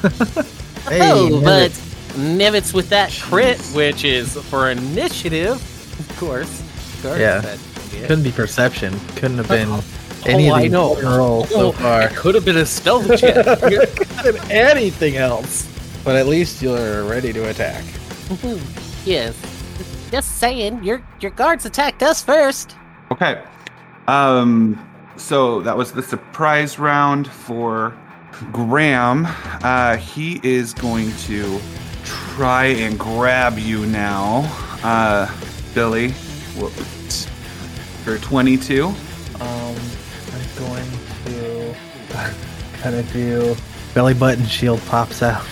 Hey, 0.87 0.99
oh, 1.01 1.41
but 1.41 1.71
Nivets. 1.71 2.37
Nivets 2.37 2.73
with 2.75 2.89
that 2.89 3.11
crit, 3.11 3.59
which 3.73 4.03
is 4.03 4.35
for 4.49 4.69
initiative, 4.69 5.53
of 5.99 6.17
course. 6.19 6.61
Of 6.61 6.99
course, 7.01 7.19
Yeah. 7.19 7.39
that- 7.39 7.57
Couldn't 8.07 8.21
be 8.23 8.31
perception. 8.31 8.99
Couldn't 9.15 9.37
have 9.37 9.47
been 9.47 9.67
any 10.27 10.47
oh, 10.49 10.53
of 10.53 10.57
I 10.59 10.61
these 10.63 10.71
know. 10.71 10.93
fucking 10.93 11.09
rolls 11.09 11.49
so 11.49 11.67
Oh, 11.67 11.71
far. 11.71 12.03
It 12.03 12.15
could 12.15 12.35
have 12.35 12.45
been 12.45 12.57
a 12.57 12.65
stealth 12.67 13.07
check. 13.19 13.45
than 14.23 14.37
anything 14.51 15.15
else. 15.17 15.67
But 16.03 16.15
at 16.17 16.27
least 16.27 16.61
you're 16.61 17.03
ready 17.05 17.33
to 17.33 17.49
attack. 17.49 17.83
yes. 19.05 19.35
Just 20.11 20.37
saying, 20.37 20.83
your 20.83 21.01
your 21.19 21.31
guards 21.31 21.65
attacked 21.65 22.03
us 22.03 22.23
first. 22.23 22.75
Okay. 23.11 23.41
Um. 24.07 24.77
So 25.17 25.61
that 25.61 25.75
was 25.77 25.91
the 25.91 26.03
surprise 26.03 26.77
round 26.77 27.27
for 27.27 27.95
Graham. 28.51 29.25
Uh, 29.63 29.97
he 29.97 30.39
is 30.43 30.73
going 30.73 31.11
to 31.23 31.59
try 32.03 32.65
and 32.65 32.99
grab 32.99 33.57
you 33.57 33.85
now, 33.85 34.41
uh, 34.83 35.31
Billy. 35.73 36.11
What? 36.57 36.71
For 38.03 38.17
22. 38.19 38.85
Um, 38.85 38.95
I'm 39.39 39.75
going 40.57 40.85
to 41.25 41.75
kind 42.81 42.95
of 42.95 43.11
do 43.11 43.55
belly 43.93 44.13
button 44.13 44.45
shield 44.45 44.81
pops 44.87 45.23
out. 45.23 45.45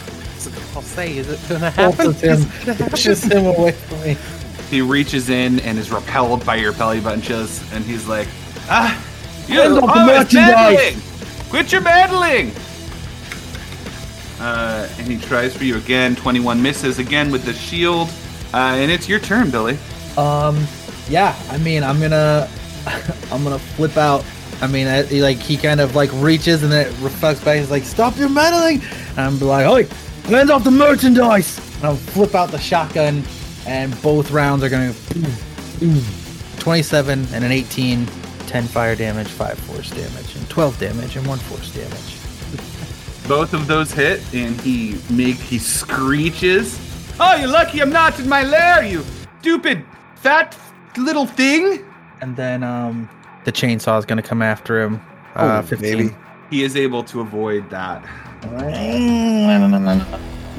I'll 0.76 0.82
say, 0.82 1.18
is 1.18 1.30
it 1.30 1.39
gonna 1.47 1.70
happen? 1.70 2.14
Pushes 2.14 2.22
him, 2.22 2.32
Is 2.68 2.82
it 2.82 2.89
pushes 2.89 3.24
him 3.24 3.45
away 3.45 3.72
from 3.72 4.01
me. 4.01 4.18
He 4.70 4.82
reaches 4.82 5.30
in 5.30 5.59
and 5.61 5.78
is 5.78 5.89
repelled 5.91 6.45
by 6.45 6.55
your 6.55 6.74
belly 6.74 6.99
button 6.99 7.22
chills, 7.22 7.61
and 7.72 7.86
he's 7.86 8.07
like, 8.07 8.28
"Ah, 8.70 9.01
you 9.47 9.61
off 9.61 9.93
the 9.93 9.99
always 9.99 10.17
merchandise." 10.17 10.55
meddling! 10.55 11.01
Quit 11.49 11.71
your 11.71 11.81
meddling!" 11.81 12.51
Uh, 14.39 14.87
and 14.97 15.07
he 15.07 15.17
tries 15.17 15.55
for 15.55 15.63
you 15.63 15.77
again. 15.77 16.15
Twenty-one 16.15 16.61
misses 16.61 16.99
again 16.99 17.31
with 17.31 17.45
the 17.45 17.53
shield, 17.53 18.09
uh, 18.53 18.75
and 18.75 18.91
it's 18.91 19.07
your 19.07 19.19
turn, 19.19 19.49
Billy. 19.49 19.77
Um, 20.17 20.67
yeah. 21.09 21.35
I 21.49 21.57
mean, 21.57 21.83
I'm 21.83 21.99
gonna, 21.99 22.49
I'm 23.31 23.43
gonna 23.43 23.59
flip 23.59 23.97
out. 23.97 24.25
I 24.61 24.67
mean, 24.67 24.87
I, 24.87 25.03
he, 25.03 25.21
like 25.21 25.37
he 25.37 25.57
kind 25.57 25.79
of 25.81 25.95
like 25.95 26.11
reaches 26.13 26.63
and 26.63 26.71
then 26.71 26.87
it 26.87 26.99
reflects 27.01 27.43
back. 27.43 27.59
He's 27.59 27.71
like, 27.71 27.83
"Stop 27.83 28.17
your 28.17 28.29
meddling!" 28.29 28.81
And 29.11 29.19
I'm 29.19 29.39
like, 29.39 29.87
"Hey, 29.87 29.95
hands 30.29 30.49
off 30.49 30.63
the 30.63 30.71
merchandise!" 30.71 31.59
And 31.77 31.85
I'll 31.85 31.95
flip 31.95 32.35
out 32.35 32.49
the 32.49 32.59
shotgun, 32.59 33.23
and 33.65 33.99
both 34.01 34.31
rounds 34.31 34.63
are 34.63 34.69
gonna. 34.69 34.93
boom, 35.13 35.25
boom. 35.79 36.03
27 36.59 37.27
and 37.33 37.43
an 37.43 37.51
18, 37.51 38.07
10 38.47 38.63
fire 38.65 38.95
damage, 38.95 39.27
5 39.27 39.57
force 39.59 39.89
damage, 39.89 40.35
and 40.35 40.49
12 40.49 40.79
damage 40.79 41.15
and 41.15 41.25
1 41.27 41.37
force 41.39 41.73
damage. 41.73 43.27
Both 43.27 43.53
of 43.53 43.67
those 43.67 43.91
hit, 43.91 44.21
and 44.33 44.59
he 44.61 44.97
make 45.09 45.37
he 45.37 45.57
screeches. 45.57 46.77
Oh, 47.19 47.35
you're 47.35 47.47
lucky 47.47 47.81
I'm 47.81 47.89
not 47.91 48.19
in 48.19 48.27
my 48.27 48.43
lair, 48.43 48.83
you 48.83 49.03
stupid 49.39 49.85
fat 50.15 50.57
little 50.97 51.25
thing. 51.25 51.85
And 52.21 52.35
then 52.35 52.63
um 52.63 53.09
the 53.45 53.51
chainsaw 53.51 53.97
is 53.99 54.05
gonna 54.05 54.21
come 54.21 54.41
after 54.41 54.81
him. 54.81 55.01
Uh, 55.35 55.61
Oh, 55.63 55.67
15. 55.67 55.97
maybe. 55.97 56.15
He 56.49 56.63
is 56.63 56.75
able 56.75 57.03
to 57.05 57.21
avoid 57.21 57.69
that. 57.71 58.03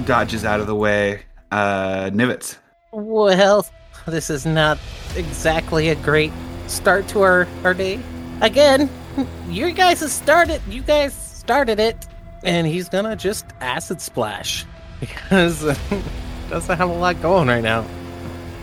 Dodges 0.04 0.44
out 0.44 0.60
of 0.60 0.66
the 0.66 0.74
way. 0.74 1.22
Uh, 1.52 2.10
Nivets. 2.12 2.56
Well, 2.92 3.64
this 4.06 4.28
is 4.30 4.44
not 4.44 4.78
exactly 5.16 5.88
a 5.90 5.94
great 5.96 6.32
start 6.66 7.06
to 7.08 7.22
our, 7.22 7.46
our 7.64 7.74
day. 7.74 8.00
Again, 8.40 8.90
you 9.48 9.72
guys 9.72 10.00
have 10.00 10.10
started. 10.10 10.60
You 10.68 10.82
guys 10.82 11.12
started 11.14 11.78
it, 11.78 12.06
and 12.42 12.66
he's 12.66 12.88
gonna 12.88 13.16
just 13.16 13.46
acid 13.60 14.00
splash 14.00 14.64
because 15.00 15.64
uh, 15.64 15.74
doesn't 16.50 16.76
have 16.76 16.88
a 16.90 16.92
lot 16.94 17.20
going 17.22 17.48
right 17.48 17.62
now. 17.62 17.84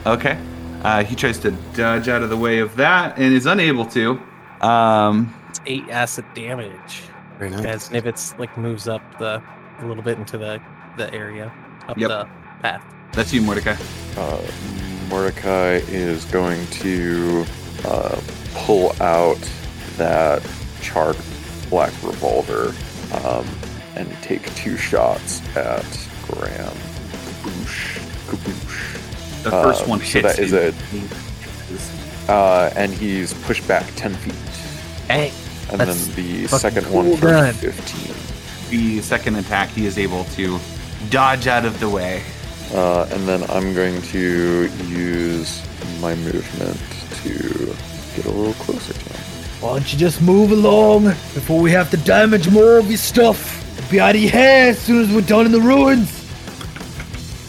Okay. 0.05 0.37
Uh, 0.83 1.03
he 1.03 1.15
tries 1.15 1.37
to 1.39 1.51
dodge 1.75 2.07
out 2.09 2.23
of 2.23 2.29
the 2.31 2.37
way 2.37 2.57
of 2.59 2.75
that 2.77 3.17
and 3.17 3.33
is 3.33 3.45
unable 3.45 3.85
to. 3.85 4.19
Um, 4.61 5.31
It's 5.49 5.61
eight 5.67 5.87
acid 5.89 6.25
damage 6.33 7.03
Very 7.37 7.51
nice. 7.51 7.65
as 7.65 7.89
Nivets 7.89 8.37
like 8.39 8.57
moves 8.57 8.87
up 8.87 9.01
the 9.19 9.41
a 9.79 9.85
little 9.85 10.01
bit 10.03 10.17
into 10.17 10.37
the 10.39 10.59
the 10.97 11.13
area 11.13 11.51
up 11.87 11.97
Yep. 11.99 12.09
the 12.09 12.27
path. 12.61 12.83
that's 13.13 13.31
you, 13.31 13.41
Mordecai. 13.43 13.75
Uh, 14.17 14.41
Mordecai 15.07 15.81
is 15.87 16.25
going 16.25 16.65
to 16.67 17.45
uh, 17.85 18.19
pull 18.53 18.93
out 19.01 19.39
that 19.97 20.41
charred 20.81 21.17
black 21.69 21.91
revolver 22.03 22.73
um, 23.23 23.47
and 23.95 24.11
take 24.21 24.53
two 24.55 24.77
shots 24.77 25.41
at 25.55 25.85
Graham. 26.27 26.73
Kaboosh. 27.41 27.99
Kaboosh. 28.27 29.43
The 29.43 29.51
first 29.51 29.83
Uh, 29.83 29.85
one 29.87 29.99
so 29.99 30.21
hits. 30.21 30.37
that 30.37 30.39
is 30.39 30.51
him. 30.51 31.07
Uh, 32.29 32.69
and 32.75 32.93
he's 32.93 33.33
pushed 33.45 33.67
back 33.67 33.85
10 33.95 34.13
feet. 34.15 34.33
Hey, 35.07 35.31
And 35.71 35.79
then 35.81 35.97
the 36.15 36.47
second 36.47 36.85
cool 36.85 37.03
one 37.03 37.17
for 37.17 37.51
15. 37.53 38.15
The 38.69 39.01
second 39.01 39.35
attack, 39.35 39.69
he 39.69 39.85
is 39.85 39.97
able 39.97 40.23
to 40.35 40.59
dodge 41.09 41.47
out 41.47 41.65
of 41.65 41.79
the 41.79 41.89
way. 41.89 42.23
Uh, 42.73 43.05
and 43.11 43.27
then 43.27 43.43
I'm 43.49 43.73
going 43.73 44.01
to 44.03 44.69
use 44.87 45.61
my 45.99 46.15
movement 46.15 46.77
to 47.23 47.75
get 48.15 48.25
a 48.25 48.31
little 48.31 48.53
closer 48.53 48.93
to 48.93 48.99
him. 48.99 49.21
Why 49.61 49.73
don't 49.73 49.93
you 49.93 49.99
just 49.99 50.21
move 50.21 50.51
along 50.51 51.05
before 51.05 51.61
we 51.61 51.71
have 51.71 51.91
to 51.91 51.97
damage 51.97 52.49
more 52.49 52.77
of 52.77 52.87
your 52.87 52.97
stuff? 52.97 53.57
Be 53.91 53.99
out 53.99 54.15
of 54.15 54.21
your 54.21 54.31
hair 54.31 54.69
as 54.69 54.79
soon 54.79 55.03
as 55.03 55.13
we're 55.13 55.21
done 55.21 55.45
in 55.45 55.51
the 55.51 55.59
ruins. 55.61 56.17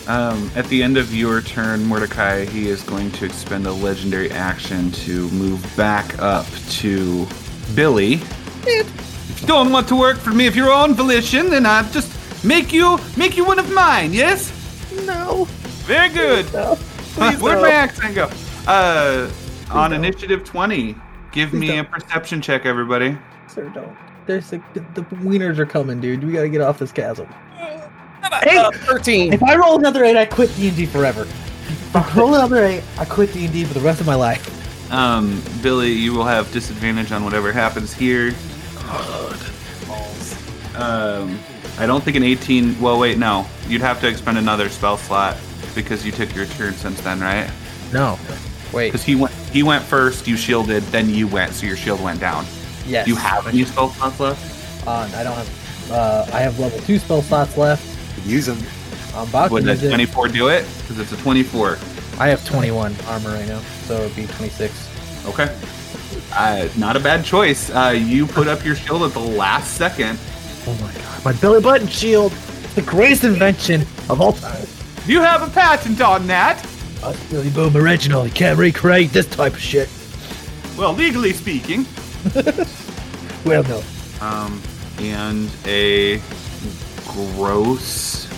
Um, 0.08 0.50
at 0.56 0.66
the 0.66 0.82
end 0.82 0.96
of 0.96 1.14
your 1.14 1.40
turn, 1.40 1.84
Mordecai, 1.84 2.44
he 2.44 2.68
is 2.68 2.82
going 2.82 3.12
to 3.12 3.24
expend 3.24 3.66
a 3.66 3.72
legendary 3.72 4.30
action 4.30 4.90
to 4.92 5.30
move 5.30 5.64
back 5.76 6.18
up 6.18 6.46
to 6.70 7.26
Billy. 7.74 8.14
If 8.64 9.40
you 9.40 9.46
don't 9.46 9.72
want 9.72 9.88
to 9.88 9.96
work 9.96 10.18
for 10.18 10.30
me 10.30 10.46
of 10.46 10.56
your 10.56 10.70
own 10.70 10.94
volition, 10.94 11.50
then 11.50 11.64
I'll 11.64 11.88
just 11.90 12.44
make 12.44 12.72
you 12.72 12.98
make 13.16 13.36
you 13.36 13.44
one 13.44 13.58
of 13.58 13.72
mine. 13.72 14.12
Yes. 14.12 14.52
No. 15.06 15.46
Very 15.86 16.08
good. 16.08 16.46
Please 17.14 17.40
Where'd 17.40 17.58
no. 17.58 17.62
my 17.62 17.70
accent 17.70 18.14
go? 18.14 18.30
Uh, 18.66 19.30
on 19.72 19.92
initiative 19.92 20.44
twenty, 20.44 20.94
give 21.32 21.52
me 21.52 21.78
a 21.78 21.84
perception 21.84 22.40
check, 22.40 22.66
everybody. 22.66 23.16
Sir, 23.48 23.68
don't. 23.70 23.96
There's 24.26 24.50
the, 24.50 24.62
the 24.94 25.02
wieners 25.16 25.58
are 25.58 25.66
coming, 25.66 26.00
dude. 26.00 26.22
We 26.24 26.32
gotta 26.32 26.48
get 26.48 26.60
off 26.60 26.78
this 26.78 26.92
chasm. 26.92 27.28
uh, 28.22 28.70
thirteen. 28.72 29.32
If 29.32 29.42
I 29.42 29.56
roll 29.56 29.78
another 29.78 30.04
eight, 30.04 30.16
I 30.16 30.26
quit 30.26 30.54
D 30.56 30.68
and 30.68 30.76
D 30.76 30.86
forever. 30.86 31.22
If 31.22 31.96
I 31.96 32.14
roll 32.14 32.34
another 32.34 32.64
eight, 32.64 32.84
I 32.98 33.04
quit 33.04 33.32
D 33.32 33.44
and 33.44 33.52
D 33.52 33.64
for 33.64 33.74
the 33.74 33.80
rest 33.80 34.00
of 34.00 34.06
my 34.06 34.14
life. 34.14 34.92
Um, 34.92 35.42
Billy, 35.62 35.90
you 35.90 36.12
will 36.12 36.24
have 36.24 36.52
disadvantage 36.52 37.12
on 37.12 37.24
whatever 37.24 37.50
happens 37.50 37.92
here. 37.94 38.34
Um, 40.74 41.38
I 41.78 41.86
don't 41.86 42.02
think 42.04 42.16
an 42.16 42.22
18. 42.22 42.78
Well, 42.80 42.98
wait, 42.98 43.18
no. 43.18 43.46
You'd 43.66 43.80
have 43.80 44.00
to 44.02 44.08
expend 44.08 44.38
another 44.38 44.68
spell 44.68 44.96
slot 44.96 45.36
because 45.74 46.04
you 46.04 46.12
took 46.12 46.34
your 46.34 46.46
turn 46.46 46.74
since 46.74 47.00
then, 47.00 47.20
right? 47.20 47.50
No. 47.92 48.18
Wait. 48.72 48.88
Because 48.88 49.04
he 49.04 49.14
went 49.14 49.32
he 49.52 49.62
went 49.62 49.84
first, 49.84 50.26
you 50.26 50.36
shielded, 50.36 50.82
then 50.84 51.08
you 51.10 51.26
went, 51.28 51.52
so 51.52 51.66
your 51.66 51.76
shield 51.76 52.00
went 52.02 52.20
down. 52.20 52.44
Yes. 52.86 53.04
Do 53.04 53.10
you 53.12 53.16
have 53.16 53.46
any 53.46 53.64
spell 53.64 53.90
slots 53.90 54.18
left? 54.18 54.86
Uh, 54.86 55.10
I 55.14 55.22
don't 55.22 55.36
have. 55.36 55.90
Uh, 55.90 56.26
I 56.32 56.40
have 56.40 56.58
level 56.58 56.78
two 56.80 56.98
spell 56.98 57.22
slots 57.22 57.56
left. 57.56 57.84
Use 58.26 58.46
them. 58.46 58.58
I'm 59.14 59.28
about 59.28 59.50
Would 59.50 59.64
to 59.64 59.70
a 59.70 59.74
use 59.74 59.82
it. 59.84 59.88
24 59.88 60.28
do 60.28 60.48
it? 60.48 60.66
Because 60.80 60.98
it's 60.98 61.12
a 61.12 61.16
24. 61.18 61.78
I 62.18 62.28
have 62.28 62.44
21 62.46 62.94
armor 63.06 63.30
right 63.30 63.46
now, 63.46 63.60
so 63.84 63.94
it'd 64.02 64.16
be 64.16 64.26
26. 64.26 65.26
Okay. 65.26 65.54
Uh, 66.32 66.68
not 66.76 66.96
a 66.96 67.00
bad 67.00 67.24
choice. 67.24 67.70
Uh, 67.70 67.90
you 67.96 68.26
put 68.26 68.48
up 68.48 68.64
your 68.64 68.74
shield 68.74 69.02
at 69.02 69.12
the 69.12 69.18
last 69.20 69.76
second. 69.76 70.18
Oh 70.66 70.74
my 70.80 70.92
god. 70.92 71.24
My 71.24 71.32
belly 71.34 71.60
button 71.60 71.88
shield! 71.88 72.32
The 72.74 72.82
greatest 72.82 73.24
invention 73.24 73.82
of 74.08 74.20
all 74.20 74.32
time. 74.32 74.66
You 75.06 75.20
have 75.20 75.42
a 75.42 75.50
patent 75.50 76.00
on 76.00 76.26
that. 76.28 76.64
Us 77.02 77.30
Billy 77.30 77.50
Boom 77.50 77.76
original. 77.76 78.26
You 78.26 78.32
can't 78.32 78.58
recreate 78.58 79.10
this 79.10 79.26
type 79.26 79.54
of 79.54 79.60
shit. 79.60 79.88
Well, 80.78 80.92
legally 80.92 81.32
speaking. 81.32 81.86
Well, 83.44 83.64
no. 83.64 83.82
Um, 84.20 84.62
and 85.00 85.50
a 85.66 86.20
gross, 87.08 88.28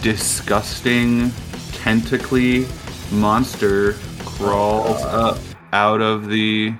disgusting, 0.00 1.30
tentacly 1.72 2.66
monster 3.12 3.92
crawls 4.24 5.02
up 5.02 5.38
out 5.74 6.00
of 6.00 6.28
the 6.28 6.72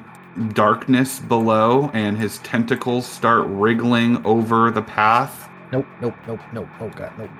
darkness 0.54 1.20
below, 1.20 1.90
and 1.92 2.16
his 2.16 2.38
tentacles 2.38 3.06
start 3.06 3.46
wriggling 3.48 4.24
over 4.24 4.70
the 4.70 4.82
path. 4.82 5.50
Nope, 5.70 5.86
nope, 6.00 6.14
nope, 6.26 6.40
nope. 6.54 6.68
Oh 6.80 6.88
god, 6.88 7.12
nope. 7.18 7.30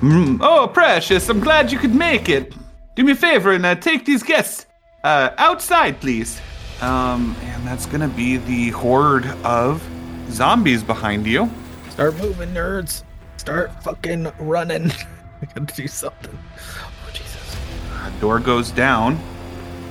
Mm, 0.00 0.38
oh, 0.40 0.66
precious! 0.66 1.28
I'm 1.28 1.38
glad 1.38 1.70
you 1.70 1.78
could 1.78 1.94
make 1.94 2.28
it. 2.28 2.54
Do 2.94 3.04
me 3.04 3.12
a 3.12 3.16
favor 3.16 3.52
and 3.52 3.64
uh, 3.66 3.74
take 3.74 4.04
these 4.04 4.22
guests 4.22 4.66
uh, 5.02 5.30
outside, 5.38 6.00
please. 6.00 6.40
Um, 6.80 7.36
and 7.42 7.66
that's 7.66 7.86
gonna 7.86 8.08
be 8.08 8.36
the 8.38 8.70
horde 8.70 9.26
of 9.44 9.82
zombies 10.30 10.82
behind 10.82 11.26
you. 11.26 11.50
Start 11.90 12.16
moving, 12.18 12.50
nerds. 12.50 13.04
Start 13.36 13.82
fucking 13.82 14.30
running. 14.38 14.90
I 15.42 15.46
gotta 15.46 15.74
do 15.74 15.86
something. 15.86 16.36
Oh, 16.56 17.10
Jesus. 17.12 17.56
Uh, 17.92 18.10
door 18.20 18.38
goes 18.40 18.70
down. 18.70 19.14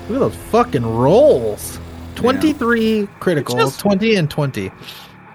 Look 0.09 0.17
at 0.17 0.19
those 0.31 0.35
fucking 0.51 0.85
rolls. 0.85 1.79
23 2.15 3.07
critical, 3.19 3.55
Just- 3.57 3.79
20 3.79 4.15
and 4.15 4.29
20. 4.29 4.71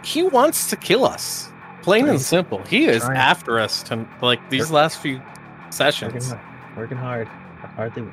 He 0.05 0.23
wants 0.23 0.71
to 0.71 0.77
kill 0.77 1.05
us. 1.05 1.51
Plain 1.83 2.09
and 2.09 2.21
simple. 2.21 2.63
He 2.65 2.87
is 2.87 3.03
Right. 3.03 3.17
after 3.17 3.59
us 3.59 3.83
to 3.85 4.07
like 4.23 4.49
these 4.51 4.71
last 4.71 4.99
few 4.99 5.21
sessions. 5.71 6.29
hard. 6.31 6.41
Working 6.77 6.99
hard. 6.99 7.29
Hard 7.79 7.95
they 7.95 8.03
work. 8.03 8.13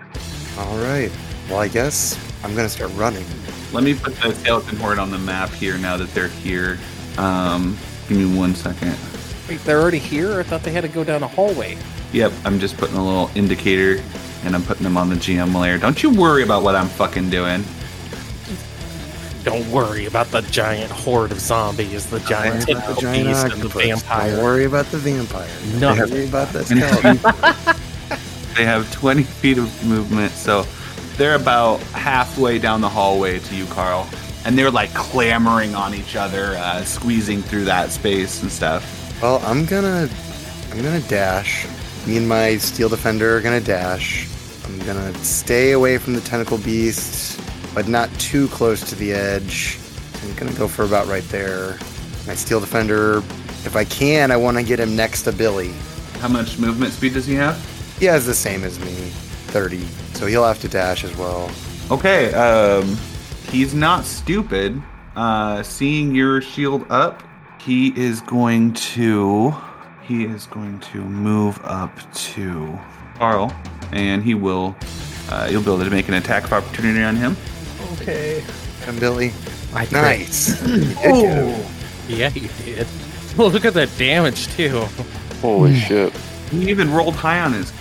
All 0.59 0.77
right. 0.77 1.11
Well, 1.49 1.57
I 1.57 1.67
guess 1.67 2.19
I'm 2.43 2.55
gonna 2.55 2.69
start 2.69 2.91
running. 2.93 3.25
Let 3.73 3.83
me 3.83 3.95
put 3.95 4.15
the 4.17 4.31
skeleton 4.35 4.77
horde 4.77 4.99
on 4.99 5.09
the 5.09 5.17
map 5.17 5.49
here 5.49 5.75
now 5.79 5.97
that 5.97 6.13
they're 6.13 6.27
here. 6.27 6.77
Um, 7.17 7.75
give 8.07 8.19
me 8.19 8.37
one 8.37 8.53
second. 8.53 8.95
Wait, 9.49 9.59
they're 9.63 9.81
already 9.81 9.97
here? 9.97 10.39
I 10.39 10.43
thought 10.43 10.61
they 10.61 10.71
had 10.71 10.81
to 10.81 10.87
go 10.87 11.03
down 11.03 11.23
a 11.23 11.27
hallway. 11.27 11.79
Yep, 12.13 12.31
I'm 12.45 12.59
just 12.59 12.77
putting 12.77 12.95
a 12.95 13.03
little 13.03 13.31
indicator 13.33 14.03
and 14.43 14.53
I'm 14.53 14.61
putting 14.61 14.83
them 14.83 14.97
on 14.97 15.09
the 15.09 15.15
GM 15.15 15.59
layer. 15.59 15.79
Don't 15.79 16.03
you 16.03 16.11
worry 16.11 16.43
about 16.43 16.61
what 16.61 16.75
I'm 16.75 16.87
fucking 16.87 17.31
doing. 17.31 17.63
Don't 19.43 19.67
worry 19.71 20.05
about 20.05 20.27
the 20.27 20.41
giant 20.41 20.91
horde 20.91 21.31
of 21.31 21.39
zombies, 21.39 22.05
the 22.05 22.19
giant, 22.19 22.67
Don't 22.67 22.75
worry 22.77 22.83
about 22.83 22.95
the 22.95 23.01
giant 23.01 23.27
beast, 23.27 23.45
and 23.45 23.61
the 23.63 23.69
vampire. 23.69 24.35
Don't 24.35 24.43
worry 24.43 24.65
about 24.65 24.85
the 24.91 24.97
vampire. 24.99 25.49
Don't 25.79 25.97
No. 25.97 26.05
worry 26.05 26.27
about 26.27 26.49
the 26.53 26.63
skeleton. 26.65 27.75
They 28.55 28.65
have 28.65 28.91
20 28.99 29.23
feet 29.23 29.57
of 29.57 29.85
movement, 29.85 30.31
so 30.31 30.65
they're 31.17 31.35
about 31.35 31.79
halfway 31.93 32.59
down 32.59 32.81
the 32.81 32.89
hallway 32.89 33.39
to 33.39 33.55
you, 33.55 33.65
Carl. 33.67 34.07
And 34.45 34.57
they're 34.57 34.71
like 34.71 34.93
clamoring 34.93 35.73
on 35.75 35.95
each 35.95 36.15
other, 36.15 36.55
uh, 36.57 36.83
squeezing 36.83 37.41
through 37.41 37.65
that 37.65 37.91
space 37.91 38.41
and 38.43 38.51
stuff. 38.51 39.19
well, 39.21 39.41
I'm 39.43 39.65
gonna, 39.65 40.07
I'm 40.71 40.77
gonna 40.81 40.99
dash. 41.01 41.65
Me 42.05 42.17
and 42.17 42.29
my 42.29 42.57
steel 42.57 42.87
defender 42.89 43.35
are 43.37 43.41
gonna 43.41 43.59
dash. 43.61 44.27
I'm 44.65 44.77
gonna 44.79 45.13
stay 45.23 45.71
away 45.71 45.97
from 45.97 46.13
the 46.13 46.21
tentacle 46.21 46.57
beast, 46.59 47.39
but 47.73 47.87
not 47.87 48.09
too 48.19 48.47
close 48.49 48.87
to 48.89 48.95
the 48.95 49.13
edge. 49.13 49.79
I'm 50.23 50.35
gonna 50.35 50.53
go 50.53 50.67
for 50.67 50.83
about 50.85 51.07
right 51.07 51.27
there. 51.29 51.77
My 52.27 52.35
steel 52.35 52.59
defender, 52.59 53.17
if 53.65 53.75
I 53.75 53.83
can, 53.85 54.29
I 54.31 54.37
want 54.37 54.57
to 54.57 54.63
get 54.63 54.79
him 54.79 54.95
next 54.95 55.23
to 55.23 55.31
Billy. 55.31 55.73
How 56.19 56.27
much 56.27 56.57
movement 56.59 56.93
speed 56.93 57.13
does 57.13 57.25
he 57.25 57.33
have? 57.35 57.55
He 57.99 58.05
has 58.05 58.25
the 58.25 58.33
same 58.33 58.63
as 58.63 58.79
me, 58.79 58.91
30. 59.51 59.79
So 60.13 60.25
he'll 60.25 60.45
have 60.45 60.59
to 60.61 60.67
dash 60.67 61.03
as 61.03 61.15
well. 61.17 61.49
Okay, 61.91 62.33
um, 62.33 62.97
he's 63.49 63.73
not 63.73 64.05
stupid. 64.05 64.81
Uh, 65.15 65.63
seeing 65.63 66.13
your 66.13 66.41
shield 66.41 66.85
up, 66.89 67.23
he 67.61 67.97
is 67.99 68.21
going 68.21 68.73
to, 68.73 69.53
he 70.03 70.25
is 70.25 70.45
going 70.47 70.79
to 70.79 70.97
move 70.99 71.59
up 71.63 71.97
to 72.13 72.77
Carl, 73.17 73.55
and 73.91 74.23
he 74.23 74.33
will, 74.33 74.75
uh, 75.29 75.47
you'll 75.49 75.61
be 75.61 75.71
able 75.71 75.83
to 75.83 75.89
make 75.89 76.07
an 76.07 76.15
attack 76.15 76.43
of 76.43 76.53
opportunity 76.53 77.01
on 77.01 77.15
him. 77.15 77.37
Okay. 77.93 78.43
Come, 78.81 78.99
Billy. 78.99 79.31
I. 79.73 79.87
Nice. 79.91 80.61
You 80.61 80.77
did 80.77 80.97
get 80.97 81.15
him. 81.15 81.71
Yeah, 82.07 82.29
you 82.29 82.49
did. 82.63 82.87
Well, 83.37 83.49
look 83.49 83.65
at 83.65 83.73
that 83.73 83.89
damage 83.97 84.47
too. 84.55 84.85
Holy 85.41 85.75
shit. 85.75 86.13
He 86.51 86.69
even 86.69 86.91
rolled 86.91 87.15
high 87.15 87.39
on 87.39 87.53
his 87.53 87.71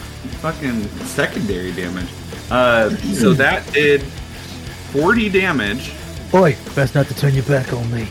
fucking 0.41 0.89
secondary 1.07 1.73
damage. 1.73 2.09
Uh, 2.51 2.91
so 2.91 3.33
that 3.35 3.71
did 3.73 4.03
40 4.93 5.29
damage. 5.31 5.93
Boy, 6.31 6.57
best 6.75 6.95
not 6.95 7.07
to 7.07 7.15
turn 7.15 7.35
your 7.35 7.45
back 7.45 7.73
on 7.73 7.91
me. 7.93 8.09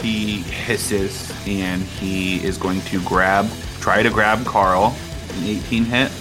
He 0.00 0.42
hisses 0.42 1.32
and 1.46 1.82
he 1.82 2.42
is 2.44 2.58
going 2.58 2.80
to 2.82 3.00
grab, 3.02 3.48
try 3.80 4.02
to 4.02 4.10
grab 4.10 4.44
Carl. 4.44 4.96
An 5.34 5.44
18 5.44 5.84
hit. 5.84 6.12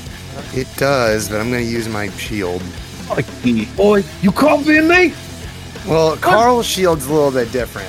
It 0.54 0.68
does, 0.78 1.30
but 1.30 1.42
I'm 1.42 1.52
going 1.52 1.66
to 1.66 1.70
use 1.70 1.90
my 1.90 2.10
shield. 2.12 2.62
He, 3.44 3.66
Boy, 3.66 4.04
you 4.22 4.32
copying 4.32 4.88
me? 4.88 5.14
Well, 5.88 6.16
Carl's 6.18 6.66
shield's 6.66 7.08
a 7.08 7.14
little 7.14 7.32
bit 7.32 7.52
different. 7.52 7.88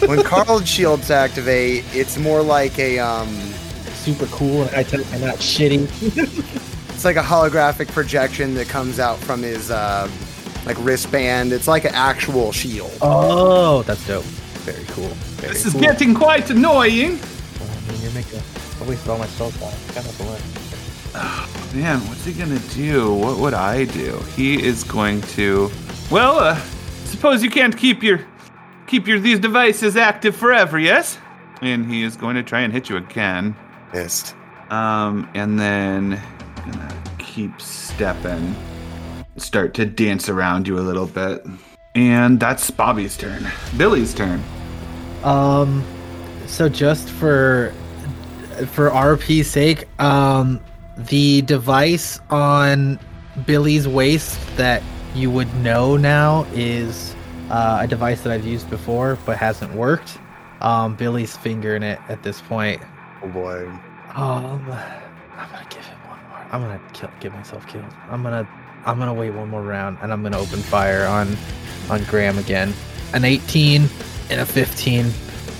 when 0.08 0.22
Carl's 0.22 0.68
shields 0.68 1.10
activate, 1.10 1.84
it's 1.92 2.16
more 2.16 2.42
like 2.42 2.78
a 2.78 2.98
um, 2.98 3.28
Super 4.06 4.26
cool, 4.26 4.62
and 4.62 4.70
I 4.76 4.84
tell 4.84 5.00
you, 5.00 5.06
I'm 5.10 5.20
not 5.20 5.38
shitty. 5.38 5.82
it's 6.94 7.04
like 7.04 7.16
a 7.16 7.22
holographic 7.22 7.88
projection 7.88 8.54
that 8.54 8.68
comes 8.68 9.00
out 9.00 9.18
from 9.18 9.42
his 9.42 9.68
uh, 9.72 10.08
like 10.64 10.76
wristband. 10.78 11.52
It's 11.52 11.66
like 11.66 11.84
an 11.84 11.92
actual 11.92 12.52
shield. 12.52 12.96
Oh, 13.02 13.82
that's 13.82 14.06
dope. 14.06 14.22
Very 14.62 14.84
cool. 14.84 15.08
Very 15.08 15.54
this 15.54 15.66
is 15.66 15.72
cool. 15.72 15.80
getting 15.82 16.14
quite 16.14 16.48
annoying. 16.50 17.18
Well, 17.18 17.68
I 17.68 17.90
mean, 17.90 18.00
you're 18.00 18.12
making. 18.12 18.38
I 18.80 18.88
wasted 18.88 19.10
all 19.10 19.18
my 19.18 19.26
spell 19.26 19.50
slots. 19.50 19.90
Got 19.92 20.04
nothing 20.04 20.28
left. 20.28 21.74
Man, 21.74 21.98
what's 22.06 22.24
he 22.24 22.32
gonna 22.32 22.60
do? 22.74 23.12
What 23.12 23.38
would 23.38 23.54
I 23.54 23.86
do? 23.86 24.20
He 24.36 24.64
is 24.64 24.84
going 24.84 25.20
to. 25.34 25.68
Well, 26.12 26.38
uh, 26.38 26.60
suppose 27.06 27.42
you 27.42 27.50
can't 27.50 27.76
keep 27.76 28.04
your 28.04 28.20
keep 28.86 29.08
your 29.08 29.18
these 29.18 29.40
devices 29.40 29.96
active 29.96 30.36
forever, 30.36 30.78
yes? 30.78 31.18
And 31.60 31.90
he 31.90 32.04
is 32.04 32.16
going 32.16 32.36
to 32.36 32.44
try 32.44 32.60
and 32.60 32.72
hit 32.72 32.88
you 32.88 32.98
again. 32.98 33.56
Missed. 33.96 34.34
Um, 34.68 35.26
and 35.34 35.58
then 35.58 36.20
gonna 36.66 37.02
keep 37.18 37.58
stepping, 37.62 38.54
start 39.38 39.72
to 39.74 39.86
dance 39.86 40.28
around 40.28 40.68
you 40.68 40.78
a 40.78 40.80
little 40.80 41.06
bit. 41.06 41.46
And 41.94 42.38
that's 42.38 42.70
Bobby's 42.70 43.16
turn. 43.16 43.46
Billy's 43.78 44.12
turn. 44.12 44.42
Um, 45.24 45.82
so 46.46 46.68
just 46.68 47.08
for 47.08 47.72
for 48.66 48.90
RP's 48.90 49.50
sake, 49.50 49.88
um, 49.98 50.60
the 50.98 51.40
device 51.42 52.20
on 52.28 52.98
Billy's 53.46 53.88
waist 53.88 54.38
that 54.58 54.82
you 55.14 55.30
would 55.30 55.52
know 55.56 55.96
now 55.96 56.46
is 56.52 57.16
uh, 57.48 57.78
a 57.80 57.86
device 57.86 58.20
that 58.22 58.32
I've 58.32 58.46
used 58.46 58.68
before 58.68 59.16
but 59.24 59.38
hasn't 59.38 59.74
worked. 59.74 60.18
Um, 60.60 60.96
Billy's 60.96 61.34
fingering 61.34 61.82
it 61.82 61.98
at 62.10 62.22
this 62.22 62.42
point. 62.42 62.82
Oh 63.22 63.28
boy. 63.28 63.70
Um, 64.16 64.62
I'm 65.36 65.50
gonna 65.50 65.66
give 65.68 65.84
him 65.84 65.98
one 66.08 66.18
more. 66.30 66.46
I'm 66.50 66.62
gonna 66.62 66.80
kill, 66.94 67.10
get 67.20 67.34
myself 67.34 67.66
killed. 67.66 67.84
I'm 68.08 68.22
gonna, 68.22 68.48
I'm 68.86 68.98
gonna 68.98 69.12
wait 69.12 69.30
one 69.30 69.50
more 69.50 69.62
round, 69.62 69.98
and 70.00 70.10
I'm 70.10 70.22
gonna 70.22 70.38
open 70.38 70.60
fire 70.60 71.04
on, 71.04 71.36
on 71.90 72.02
Graham 72.04 72.38
again. 72.38 72.72
An 73.12 73.26
18 73.26 73.86
and 74.30 74.40
a 74.40 74.46
15, 74.46 75.04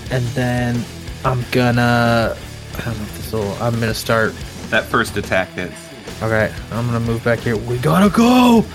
and 0.09 0.25
then 0.29 0.83
I'm 1.23 1.45
gonna, 1.51 2.35
I 2.77 2.81
don't 2.81 2.97
know 2.97 3.03
if 3.03 3.17
this 3.17 3.31
will. 3.31 3.51
I'm 3.61 3.79
gonna 3.79 3.93
start. 3.93 4.33
That 4.71 4.85
first 4.85 5.15
attack 5.17 5.49
hits. 5.49 5.75
Okay, 6.23 6.51
I'm 6.71 6.87
gonna 6.87 6.99
move 6.99 7.23
back 7.23 7.37
here. 7.39 7.57
We 7.57 7.77
gotta 7.77 8.09
go. 8.09 8.65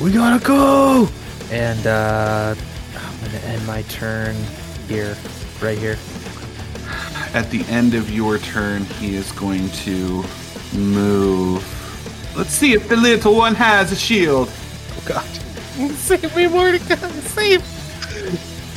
We 0.00 0.12
gotta 0.12 0.44
go. 0.44 1.08
And 1.50 1.84
uh, 1.84 2.54
I'm 2.96 3.20
gonna 3.24 3.38
end 3.38 3.66
my 3.66 3.82
turn 3.82 4.36
here, 4.86 5.16
right 5.60 5.76
here. 5.76 5.98
At 7.34 7.50
the 7.50 7.64
end 7.66 7.94
of 7.94 8.10
your 8.10 8.38
turn, 8.38 8.84
he 8.84 9.14
is 9.16 9.32
going 9.32 9.68
to 9.70 10.24
move 10.76 11.64
Let's 12.36 12.50
see 12.50 12.72
if 12.72 12.88
the 12.88 12.96
little 12.96 13.36
one 13.36 13.54
has 13.54 13.92
a 13.92 13.96
shield. 13.96 14.50
Oh 14.96 15.02
God. 15.04 15.24
Save 15.96 16.34
me, 16.34 16.48
Mordecai. 16.48 16.96
Save. 17.36 17.60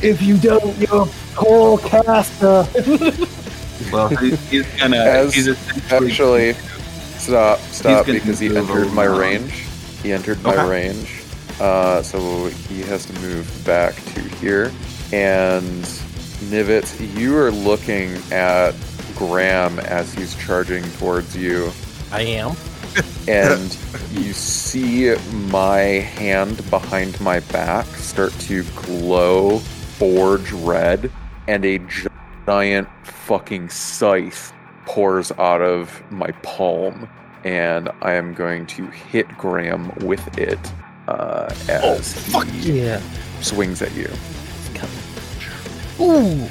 If 0.04 0.20
you 0.20 0.36
don't, 0.36 0.76
you're 0.78 1.06
whole 1.34 1.78
caster. 1.78 2.66
Well, 3.92 4.08
he- 4.08 4.34
he's 4.36 4.66
gonna. 4.80 4.96
As- 4.96 5.34
he's 5.34 5.48
Actually, 5.92 6.54
stop, 7.18 7.58
stop, 7.60 8.06
because 8.06 8.38
he 8.38 8.54
entered 8.56 8.90
my 8.94 9.06
over. 9.06 9.20
range. 9.20 9.52
He 10.02 10.12
entered 10.14 10.42
my 10.42 10.54
Okay. 10.56 10.68
range. 10.68 11.22
Uh, 11.60 12.02
so 12.02 12.46
he 12.68 12.80
has 12.82 13.04
to 13.04 13.12
move 13.20 13.46
back 13.66 13.94
to 14.14 14.20
here. 14.22 14.72
And 15.12 15.84
Nivets, 16.44 16.98
you 17.18 17.36
are 17.36 17.50
looking 17.50 18.16
at 18.32 18.72
Graham 19.14 19.78
as 19.80 20.12
he's 20.14 20.34
charging 20.36 20.84
towards 20.92 21.36
you. 21.36 21.70
I 22.12 22.22
am. 22.22 22.54
and 23.28 23.76
you 24.12 24.32
see 24.32 25.14
my 25.48 25.78
hand 25.80 26.68
behind 26.70 27.20
my 27.20 27.40
back 27.40 27.84
start 27.86 28.32
to 28.40 28.62
glow 28.74 29.58
forge 29.98 30.50
red 30.52 31.10
and 31.48 31.64
a 31.64 31.78
giant 32.46 32.88
fucking 33.04 33.68
scythe 33.68 34.52
pours 34.86 35.30
out 35.32 35.60
of 35.60 36.02
my 36.10 36.30
palm 36.42 37.08
and 37.44 37.90
i 38.02 38.12
am 38.12 38.32
going 38.32 38.64
to 38.66 38.86
hit 38.86 39.26
graham 39.36 39.90
with 39.96 40.38
it 40.38 40.58
uh, 41.08 41.52
as 41.68 42.14
he 42.62 42.80
Yeah. 42.82 43.00
swings 43.40 43.82
at 43.82 43.92
you 43.94 44.08
Ooh. 46.00 46.48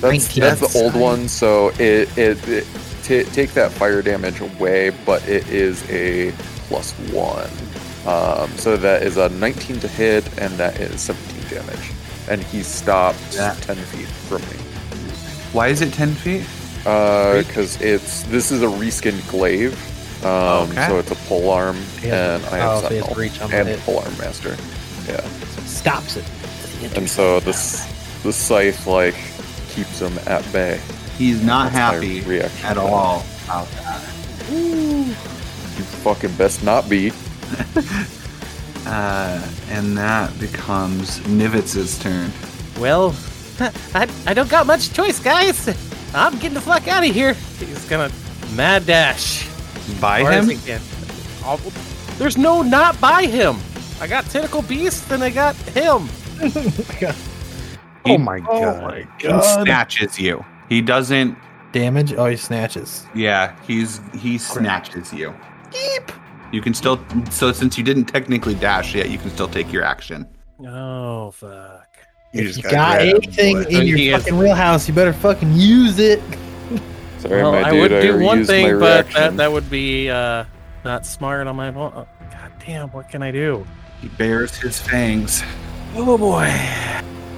that's, 0.00 0.34
that's 0.34 0.60
the 0.60 0.80
old 0.82 0.94
one 0.94 1.28
so 1.28 1.68
it, 1.78 2.16
it, 2.16 2.48
it 2.48 2.66
t- 3.02 3.24
take 3.24 3.50
that 3.52 3.70
fire 3.72 4.00
damage 4.02 4.40
away 4.40 4.90
but 5.04 5.26
it 5.28 5.48
is 5.48 5.88
a 5.90 6.32
plus 6.68 6.92
one 7.12 7.50
um, 8.06 8.48
so 8.56 8.76
that 8.76 9.02
is 9.02 9.16
a 9.16 9.28
19 9.28 9.80
to 9.80 9.88
hit 9.88 10.26
and 10.40 10.52
that 10.54 10.80
is 10.80 11.00
17 11.00 11.48
damage 11.58 11.90
and 12.28 12.42
he 12.44 12.62
stopped 12.62 13.18
Yeah. 13.34 13.54
10 13.60 13.76
feet 13.76 14.06
from 14.06 14.42
me 14.42 14.56
Why 15.52 15.68
is 15.68 15.82
it 15.82 15.92
ten 15.92 16.14
feet? 16.14 16.44
because 16.78 17.80
it's 17.80 18.22
this 18.24 18.50
is 18.50 18.62
a 18.62 18.66
reskinned 18.66 19.28
glaive 19.30 19.74
um, 20.24 20.70
Okay. 20.70 20.86
so 20.88 20.98
it's 20.98 21.10
a 21.10 21.16
pole 21.26 21.50
arm 21.50 21.76
Yeah. 22.02 22.36
and 22.36 22.44
i 22.46 22.56
have 22.58 22.70
Oh, 22.70 22.80
so 22.82 22.88
sentinel 22.88 23.14
reach 23.14 23.40
and 23.40 23.68
hit. 23.68 23.78
pole 23.80 23.98
arm 23.98 24.16
master 24.18 24.56
yeah 25.06 25.20
Stops 25.66 26.16
it. 26.16 26.24
and 26.96 27.08
so 27.08 27.40
this 27.40 27.86
the 28.22 28.32
scythe 28.32 28.86
like 28.86 29.16
keeps 29.68 30.00
him 30.00 30.18
at 30.26 30.50
bay 30.52 30.80
He's 31.18 31.42
not 31.42 31.72
That's 31.72 31.94
happy 31.94 32.20
reaction 32.22 32.66
at 32.66 32.78
all 32.78 33.24
about 33.44 33.68
that. 33.68 34.02
you 34.50 35.14
fucking 36.04 36.34
best 36.36 36.64
not 36.64 36.88
be 36.88 37.12
Uh, 38.84 39.40
and 39.68 39.96
that 39.96 40.38
becomes 40.40 41.20
Nivitz's 41.20 41.98
turn. 41.98 42.32
Well, 42.80 43.14
I, 43.94 44.08
I 44.26 44.34
don't 44.34 44.50
got 44.50 44.66
much 44.66 44.92
choice, 44.92 45.20
guys. 45.20 45.68
I'm 46.14 46.34
getting 46.34 46.54
the 46.54 46.60
fuck 46.60 46.88
out 46.88 47.06
of 47.06 47.14
here. 47.14 47.34
He's 47.58 47.88
gonna 47.88 48.10
mad 48.54 48.84
dash. 48.86 49.48
By 50.00 50.20
him? 50.20 50.48
he 50.48 50.56
There's 52.18 52.36
no 52.36 52.62
not 52.62 53.00
by 53.00 53.26
him. 53.26 53.56
I 54.00 54.06
got 54.06 54.24
tentacle 54.26 54.62
beast 54.62 55.10
and 55.10 55.22
I 55.22 55.30
got 55.30 55.54
him. 55.56 56.08
Oh 56.40 56.74
my 56.90 57.00
god. 57.00 57.14
He 58.04 58.18
snatches 59.42 60.18
you. 60.18 60.44
He 60.68 60.80
doesn't. 60.82 61.36
Damage? 61.72 62.12
Oh, 62.14 62.26
he 62.26 62.36
snatches. 62.36 63.06
Yeah, 63.14 63.56
he's 63.66 64.00
he 64.18 64.38
snatches 64.38 65.12
you. 65.12 65.34
You 66.52 66.60
can 66.60 66.74
still. 66.74 67.00
So 67.30 67.52
since 67.52 67.78
you 67.78 67.84
didn't 67.84 68.06
technically 68.06 68.54
dash 68.54 68.94
yet, 68.94 69.08
you 69.10 69.18
can 69.18 69.30
still 69.30 69.48
take 69.48 69.72
your 69.72 69.82
action. 69.84 70.26
Oh 70.66 71.30
fuck. 71.30 71.86
You 72.34 72.40
if 72.42 72.46
just 72.48 72.56
you 72.64 72.70
gotta 72.70 73.04
got 73.04 73.16
anything 73.16 73.56
boy. 73.62 73.68
in 73.68 73.82
He 73.82 73.88
your 74.08 74.16
is- 74.16 74.22
fucking 74.24 74.38
wheelhouse, 74.38 74.88
you 74.88 74.94
better 74.94 75.12
fucking 75.12 75.52
use 75.54 75.98
it. 75.98 76.22
sorry 77.18 77.42
well, 77.42 77.52
my 77.52 77.62
I 77.64 77.70
dude 77.70 77.80
would 77.80 77.92
i 77.92 78.00
do 78.02 78.18
one 78.20 78.44
thing, 78.44 78.72
my 78.74 78.80
but 78.80 78.80
that, 78.80 79.14
reaction 79.14 79.36
that 79.36 79.52
would 79.52 79.70
be 79.70 80.10
uh, 80.10 80.44
not 80.84 81.04
smart 81.06 81.46
on 81.46 81.56
my 81.56 81.70
phone. 81.72 81.92
Oh, 81.94 82.06
God 82.30 82.52
damn, 82.64 82.88
what 82.90 83.08
can 83.10 83.22
I 83.22 83.30
do? 83.30 83.66
He 84.00 84.08
bares 84.08 84.56
his 84.56 84.80
fangs. 84.80 85.42
Oh 85.94 86.16
boy. 86.18 86.48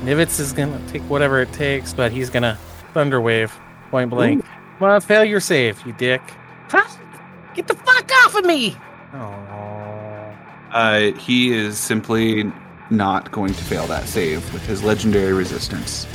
Nivitz 0.05 0.39
is 0.39 0.53
gonna 0.53 0.81
take 0.89 1.03
whatever 1.03 1.41
it 1.41 1.53
takes, 1.53 1.95
but 1.95 2.13
he's 2.13 2.29
gonna 2.29 2.59
thunderwave 2.95 3.51
point 3.91 4.11
blank. 4.11 4.45
Come 4.79 4.89
on, 4.89 5.01
failure 5.01 5.41
save, 5.41 5.81
you 5.87 5.93
dick. 5.95 6.21
Huh? 6.69 6.87
Get 7.55 7.69
the 7.69 7.75
fuck 7.75 8.11
off 8.25 8.35
of 8.35 8.45
me! 8.45 8.77
Oh. 9.15 10.35
Uh, 10.73 11.13
he 11.13 11.53
is 11.53 11.79
simply 11.79 12.53
not 12.91 13.31
going 13.33 13.55
to 13.55 13.65
fail 13.65 13.87
that 13.87 14.07
save 14.07 14.53
with 14.53 14.67
his 14.67 14.83
legendary 14.83 15.33
resistance. 15.33 16.07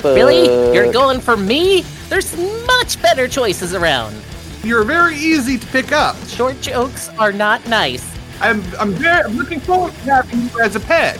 Billy, 0.00 0.46
you're 0.74 0.92
going 0.92 1.20
for 1.20 1.36
me? 1.36 1.82
There's 2.08 2.36
much 2.66 3.02
better 3.02 3.26
choices 3.26 3.74
around. 3.74 4.16
You're 4.62 4.84
very 4.84 5.16
easy 5.16 5.58
to 5.58 5.66
pick 5.66 5.92
up. 5.92 6.16
Short 6.28 6.60
jokes 6.60 7.10
are 7.18 7.32
not 7.32 7.66
nice. 7.68 8.08
I'm 8.40 8.62
I'm 8.78 8.92
very 8.92 9.24
I'm 9.24 9.36
looking 9.36 9.60
forward 9.60 9.92
to 9.92 10.00
having 10.00 10.42
you 10.42 10.60
as 10.60 10.76
a 10.76 10.80
pet. 10.80 11.18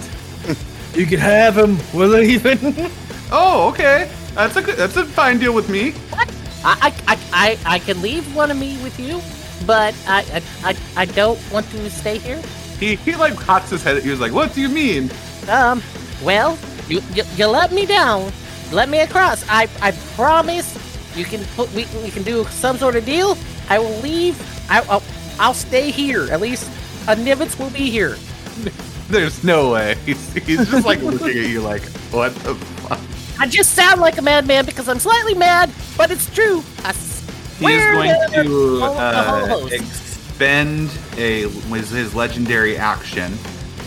You 0.95 1.07
can 1.07 1.19
have 1.19 1.57
him. 1.57 1.79
We're 1.93 2.07
leaving. 2.07 2.91
Oh, 3.31 3.69
okay. 3.69 4.11
That's 4.33 4.57
a 4.57 4.63
good, 4.63 4.77
that's 4.77 4.97
a 4.97 5.05
fine 5.05 5.39
deal 5.39 5.53
with 5.53 5.69
me. 5.69 5.91
What? 5.91 6.35
I, 6.65 6.95
I, 7.07 7.13
I, 7.13 7.19
I, 7.33 7.75
I 7.75 7.79
can 7.79 8.01
leave 8.01 8.35
one 8.35 8.51
of 8.51 8.57
me 8.57 8.83
with 8.83 8.99
you, 8.99 9.21
but 9.67 9.95
I, 10.07 10.21
I, 10.33 10.71
I, 10.71 10.77
I 11.03 11.05
don't 11.05 11.39
want 11.53 11.69
to 11.73 11.91
stay 11.91 12.17
here. 12.17 12.41
He 12.81 12.95
he 12.97 13.17
like 13.17 13.37
cocks 13.37 13.69
his 13.69 13.83
head. 13.83 14.03
He 14.03 14.09
was 14.09 14.19
like, 14.19 14.33
"What 14.33 14.55
do 14.55 14.63
you 14.63 14.71
mean?" 14.71 15.11
Um, 15.49 15.83
well, 16.23 16.59
you, 16.89 17.03
you, 17.13 17.25
you 17.37 17.47
let 17.47 17.73
me 17.73 17.85
down. 17.85 18.33
Let 18.73 18.89
me 18.89 19.01
across. 19.01 19.45
I, 19.49 19.69
I 19.83 19.93
promise 20.15 20.75
you 21.17 21.25
can 21.25 21.45
put, 21.57 21.73
we, 21.73 21.87
we 22.03 22.11
can 22.11 22.23
do 22.23 22.45
some 22.45 22.77
sort 22.77 22.97
of 22.97 23.05
deal. 23.05 23.37
I 23.69 23.79
will 23.79 23.99
leave. 24.01 24.41
I, 24.71 24.81
I'll, 24.89 25.03
I'll 25.39 25.55
stay 25.55 25.91
here. 25.91 26.31
At 26.31 26.41
least 26.41 26.71
a 27.09 27.15
Nivitz 27.17 27.59
will 27.59 27.71
be 27.71 27.91
here. 27.91 28.17
There's 29.11 29.43
no 29.43 29.73
way. 29.73 29.97
He's, 30.05 30.33
he's 30.35 30.69
just 30.69 30.85
like 30.85 31.01
looking 31.01 31.29
at 31.29 31.49
you 31.49 31.63
like, 31.63 31.83
"What 32.11 32.35
the 32.37 32.55
fuck?" 32.55 33.01
I 33.41 33.47
just 33.47 33.75
sound 33.75 34.03
like 34.03 34.19
a 34.19 34.23
madman 34.23 34.67
because 34.67 34.87
I'm 34.87 34.99
slightly 34.99 35.33
mad, 35.33 35.71
but 35.97 36.11
it's 36.11 36.29
true. 36.35 36.63
I 36.85 36.93
He 36.93 37.67
is 37.67 37.85
going 37.85 38.45
to 38.45 38.81
uh, 38.83 39.69
expend 39.73 40.91
a 41.17 41.47
was 41.71 41.89
his 41.89 42.15
legendary 42.15 42.77
action 42.77 43.33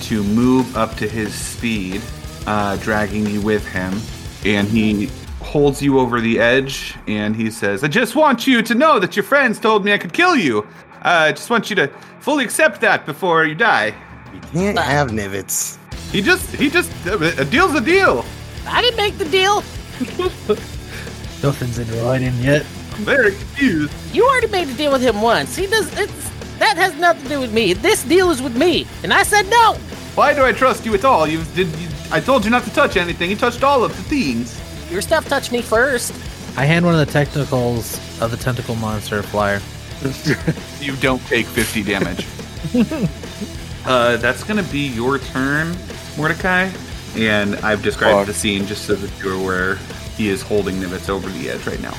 to 0.04 0.24
move 0.24 0.76
up 0.76 0.96
to 0.96 1.08
his 1.08 1.36
speed, 1.36 2.02
uh, 2.48 2.78
dragging 2.78 3.28
you 3.28 3.42
with 3.42 3.68
him, 3.68 4.02
and 4.44 4.68
he 4.68 5.12
holds 5.40 5.84
you 5.84 6.00
over 6.00 6.20
the 6.20 6.40
edge 6.40 6.96
and 7.06 7.36
he 7.36 7.52
says, 7.52 7.84
"I 7.84 7.90
just 7.90 8.16
want 8.16 8.48
you 8.48 8.64
to 8.64 8.74
know 8.74 8.98
that 8.98 9.16
your 9.16 9.24
friends 9.24 9.60
told 9.60 9.86
me 9.86 9.94
I 9.94 10.00
could 10.00 10.14
kill 10.14 10.36
you. 10.36 10.66
Uh, 11.04 11.30
I 11.30 11.32
just 11.32 11.52
want 11.52 11.70
you 11.70 11.76
to 11.76 11.90
fully 12.22 12.44
accept 12.44 12.82
that 12.82 13.06
before 13.06 13.46
you 13.46 13.54
die." 13.54 13.94
You 14.34 14.40
can't 14.52 14.80
have 14.80 15.10
Nivets. 15.10 15.78
He 16.12 16.22
just 16.22 16.54
he 16.56 16.70
just 16.70 16.92
a 17.06 17.46
deal's 17.46 17.76
a 17.76 17.82
deal. 17.82 18.26
I 18.68 18.82
didn't 18.82 18.98
make 18.98 19.18
the 19.18 19.26
deal. 19.26 19.58
Nothing's 21.44 21.80
in 21.80 22.04
writing 22.04 22.34
yet. 22.40 22.66
I'm 22.94 23.04
very 23.04 23.32
confused. 23.32 23.94
You 24.14 24.26
already 24.26 24.48
made 24.48 24.68
a 24.68 24.74
deal 24.74 24.92
with 24.92 25.02
him 25.02 25.22
once. 25.22 25.56
He 25.56 25.68
does. 25.68 25.88
It's, 25.98 26.30
that 26.60 26.78
has 26.78 26.96
nothing 27.00 27.24
to 27.24 27.30
do 27.30 27.40
with 27.40 27.54
me. 27.54 27.74
This 27.74 28.04
deal 28.04 28.30
is 28.30 28.42
with 28.42 28.56
me, 28.56 28.86
and 29.04 29.14
I 29.14 29.24
said 29.24 29.50
no. 29.50 29.76
Why 30.16 30.34
do 30.34 30.44
I 30.44 30.52
trust 30.52 30.86
you 30.86 30.94
at 30.94 31.06
all? 31.06 31.26
You 31.28 31.44
did. 31.56 31.68
You, 31.80 31.88
I 32.12 32.20
told 32.20 32.44
you 32.44 32.52
not 32.52 32.64
to 32.66 32.74
touch 32.74 32.98
anything. 32.98 33.30
You 33.30 33.36
touched 33.36 33.64
all 33.64 33.84
of 33.84 33.96
the 33.96 34.04
things. 34.04 34.60
Your 34.92 35.02
stuff 35.02 35.28
touched 35.28 35.52
me 35.52 35.62
first. 35.62 36.14
I 36.58 36.66
hand 36.66 36.86
one 36.86 36.94
of 36.94 37.06
the 37.06 37.12
technicals 37.12 37.98
of 38.22 38.30
the 38.30 38.38
tentacle 38.38 38.76
monster 38.76 39.24
flyer. 39.24 39.62
You 40.82 40.96
don't 40.96 41.22
take 41.28 41.46
50 41.46 41.84
damage. 41.84 42.26
uh, 43.86 44.18
that's 44.18 44.44
gonna 44.44 44.64
be 44.64 44.88
your 44.88 45.18
turn, 45.20 45.76
Mordecai. 46.18 46.70
And 47.16 47.56
I've 47.58 47.84
described 47.84 48.20
Fuck. 48.20 48.28
the 48.28 48.34
scene 48.34 48.66
just 48.66 48.86
so 48.86 48.96
that 48.96 49.24
you're 49.24 49.34
aware. 49.34 49.76
He 50.16 50.30
is 50.30 50.42
holding 50.42 50.76
Nivitz 50.76 51.10
over 51.10 51.30
the 51.30 51.50
edge 51.50 51.66
right 51.68 51.82
now. 51.82 51.94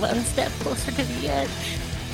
One 0.00 0.20
step 0.20 0.50
closer 0.52 0.90
to 0.90 1.04
the 1.04 1.28
edge, 1.28 1.48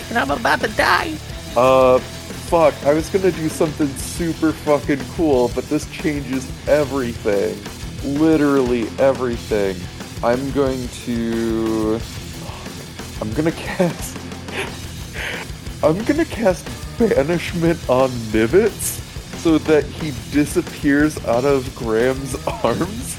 and 0.08 0.18
I'm 0.18 0.30
about 0.30 0.60
to 0.60 0.68
die. 0.68 1.14
Uh, 1.56 1.98
fuck. 1.98 2.74
I 2.84 2.92
was 2.92 3.08
gonna 3.08 3.30
do 3.32 3.48
something 3.48 3.88
super 3.88 4.52
fucking 4.52 5.00
cool, 5.14 5.50
but 5.54 5.64
this 5.68 5.90
changes 5.90 6.50
everything. 6.68 7.58
Literally 8.18 8.88
everything. 8.98 9.76
I'm 10.22 10.50
going 10.52 10.88
to. 11.04 12.00
I'm 13.20 13.32
gonna 13.34 13.52
cast. 13.52 14.18
I'm 15.82 16.02
gonna 16.04 16.24
cast 16.24 16.68
Banishment 16.98 17.88
on 17.88 18.10
Nivitz 18.30 19.01
so 19.42 19.58
that 19.58 19.84
he 19.84 20.12
disappears 20.30 21.18
out 21.26 21.44
of 21.44 21.74
Graham's 21.74 22.34
arms. 22.64 23.18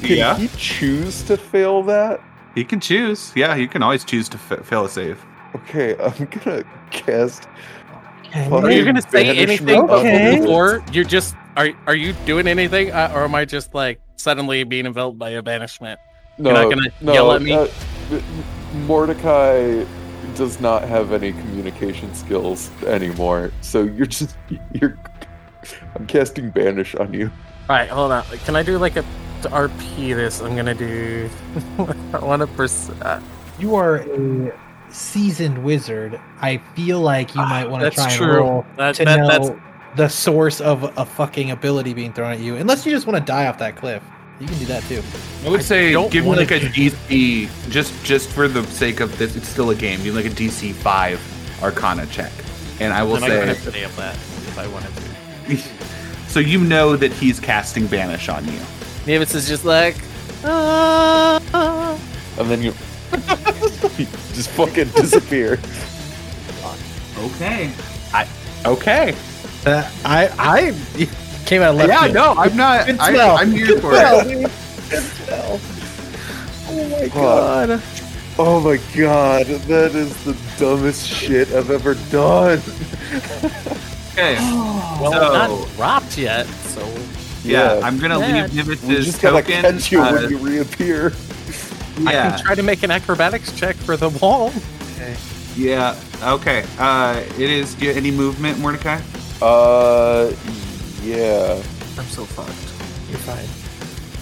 Can 0.00 0.16
Yeah. 0.16 0.36
he 0.36 0.48
choose 0.56 1.22
to 1.24 1.36
fail 1.36 1.82
that? 1.84 2.20
He 2.54 2.64
can 2.64 2.80
choose. 2.80 3.32
Yeah, 3.36 3.54
he 3.56 3.66
can 3.68 3.82
always 3.82 4.04
choose 4.04 4.28
to 4.30 4.38
f- 4.50 4.64
fail 4.66 4.84
a 4.84 4.88
save. 4.88 5.24
Okay, 5.54 5.94
I'm 5.98 6.26
gonna 6.26 6.64
cast. 6.90 7.48
Okay. 8.28 8.50
Are 8.50 8.70
you 8.70 8.84
gonna 8.84 9.00
say 9.02 9.36
anything 9.38 9.78
of 9.78 9.90
Okay. 9.90 10.40
before 10.40 10.82
you're 10.92 11.04
just 11.04 11.34
are 11.56 11.70
are 11.86 11.94
you 11.94 12.12
doing 12.26 12.46
anything 12.48 12.90
uh, 12.90 13.10
or 13.14 13.24
am 13.24 13.34
I 13.34 13.44
just 13.44 13.72
like 13.74 14.00
suddenly 14.16 14.64
being 14.64 14.84
enveloped 14.86 15.18
by 15.18 15.30
a 15.30 15.42
banishment? 15.42 15.98
No, 16.38 16.50
You're 16.50 16.62
not 16.64 16.70
gonna 16.74 16.90
no, 17.00 17.12
yell 17.12 17.32
at 17.32 17.40
me? 17.42 17.52
uh, 17.52 17.66
Mordecai 18.86 19.84
does 20.34 20.60
not 20.60 20.82
have 20.82 21.12
any 21.12 21.32
communication 21.32 22.12
skills 22.14 22.70
anymore, 22.84 23.52
so 23.62 23.82
you're 23.84 24.06
just 24.06 24.36
you're. 24.72 24.98
I'm 25.94 26.06
casting 26.06 26.50
banish 26.50 26.94
on 26.94 27.12
you. 27.12 27.30
All 27.68 27.76
right, 27.76 27.88
hold 27.88 28.12
on. 28.12 28.24
Can 28.44 28.56
I 28.56 28.62
do 28.62 28.78
like 28.78 28.96
a 28.96 29.02
to 29.42 29.48
RP 29.50 30.14
this? 30.14 30.40
I'm 30.40 30.54
gonna 30.56 30.74
do. 30.74 31.28
I 32.12 32.18
want 32.24 32.40
to 32.40 32.46
pers- 32.48 32.90
uh, 33.02 33.20
You 33.58 33.74
are 33.74 33.96
a 33.96 34.52
seasoned 34.90 35.62
wizard. 35.64 36.18
I 36.40 36.58
feel 36.74 37.00
like 37.00 37.34
you 37.34 37.40
might 37.42 37.68
want 37.68 37.80
to 37.82 37.86
that's 37.86 37.96
try 37.96 38.04
and 38.10 38.14
true. 38.16 38.36
roll 38.36 38.66
That, 38.76 38.94
to 38.96 39.04
that, 39.04 39.16
know 39.18 39.26
that's 39.28 39.50
the 39.96 40.08
source 40.08 40.60
of 40.60 40.84
a 40.98 41.04
fucking 41.06 41.50
ability 41.50 41.94
being 41.94 42.12
thrown 42.12 42.32
at 42.32 42.38
you. 42.40 42.56
Unless 42.56 42.86
you 42.86 42.92
just 42.92 43.06
want 43.06 43.18
to 43.18 43.24
die 43.24 43.46
off 43.46 43.58
that 43.58 43.76
cliff. 43.76 44.02
You 44.38 44.46
can 44.46 44.58
do 44.58 44.66
that 44.66 44.82
too. 44.84 45.02
I 45.46 45.48
would 45.48 45.62
say 45.62 45.92
don't 45.92 46.12
give 46.12 46.24
me 46.26 46.36
like 46.36 46.50
a 46.50 46.60
DC 46.60 47.48
just 47.70 48.04
just 48.04 48.28
for 48.28 48.48
the 48.48 48.62
sake 48.64 49.00
of 49.00 49.16
this. 49.18 49.34
It's 49.34 49.48
still 49.48 49.70
a 49.70 49.74
game. 49.74 50.02
Give 50.02 50.14
me 50.14 50.22
like 50.22 50.30
a 50.30 50.34
DC 50.34 50.74
five 50.74 51.18
Arcana 51.62 52.04
check, 52.06 52.30
and 52.78 52.92
I 52.92 53.02
will 53.02 53.16
then 53.16 53.24
I 53.24 53.28
could 53.28 53.40
say. 53.40 53.46
have 53.46 53.64
today 53.64 53.82
of 53.84 53.96
that 53.96 54.14
if 54.14 54.58
I 54.58 54.66
wanted 54.68 54.94
to. 54.94 55.05
so 56.28 56.40
you 56.40 56.58
know 56.58 56.96
that 56.96 57.12
he's 57.12 57.40
casting 57.40 57.86
banish 57.86 58.28
on 58.28 58.44
you. 58.46 58.60
Nevis 59.06 59.34
is 59.34 59.48
just 59.48 59.64
like. 59.64 59.96
"Ah." 60.44 61.98
and 62.38 62.50
then 62.50 62.62
you, 62.62 62.72
you 63.96 64.06
just 64.34 64.50
fucking 64.50 64.88
disappear. 64.90 65.58
Okay. 67.18 67.72
I 68.12 68.28
okay. 68.64 69.14
Uh, 69.64 69.90
I 70.04 70.28
I 70.38 71.08
came 71.46 71.62
out 71.62 71.74
left. 71.76 71.88
yeah, 71.88 72.02
field. 72.02 72.14
no, 72.14 72.34
I'm 72.36 72.56
not. 72.56 72.86
Good 72.86 72.98
I, 72.98 73.12
smell. 73.12 73.36
I'm 73.36 73.50
here 73.52 73.66
Good 73.66 73.80
for 73.80 73.92
smell, 73.92 74.20
it. 74.20 74.26
Good 74.90 75.02
smell. 75.02 75.60
Oh 76.68 76.88
my 76.90 77.08
God. 77.08 77.68
god. 77.68 77.82
Oh 78.38 78.60
my 78.60 78.76
god, 78.94 79.46
that 79.46 79.94
is 79.94 80.24
the 80.24 80.36
dumbest 80.58 81.06
shit 81.06 81.50
I've 81.52 81.70
ever 81.70 81.94
done. 82.10 82.60
Okay. 84.16 84.36
Well, 85.00 85.12
So- 85.12 85.32
not 85.32 85.76
dropped 85.76 86.16
yet, 86.16 86.46
so 86.46 86.80
Yeah, 87.44 87.78
Yeah. 87.78 87.86
I'm 87.86 87.98
gonna 87.98 88.18
Yeah. 88.18 88.46
leave 88.46 88.50
We 88.68 88.74
Nivis's 88.74 89.04
just 89.06 89.20
gotta 89.20 89.42
token. 89.42 89.60
catch 89.62 89.92
you 89.92 90.00
uh, 90.02 90.12
when 90.14 90.30
you 90.30 90.38
reappear. 90.38 91.12
Yeah. 91.98 92.08
I 92.08 92.12
yeah, 92.12 92.30
can 92.30 92.38
try 92.44 92.54
to 92.54 92.62
make 92.62 92.82
an 92.82 92.90
acrobatics 92.90 93.52
check 93.52 93.76
for 93.76 93.96
the 93.96 94.08
wall. 94.08 94.52
yeah. 95.54 95.94
Okay. 96.22 96.64
Uh, 96.78 97.20
it 97.38 97.50
is. 97.50 97.74
Do 97.74 97.84
you 97.84 97.88
have 97.90 97.96
any 97.98 98.10
movement, 98.10 98.58
Mordecai? 98.58 99.00
Uh, 99.42 100.32
yeah. 101.02 101.62
I'm 101.98 102.06
so 102.06 102.24
fucked. 102.24 102.50
You're 103.10 103.18
fine. 103.18 103.48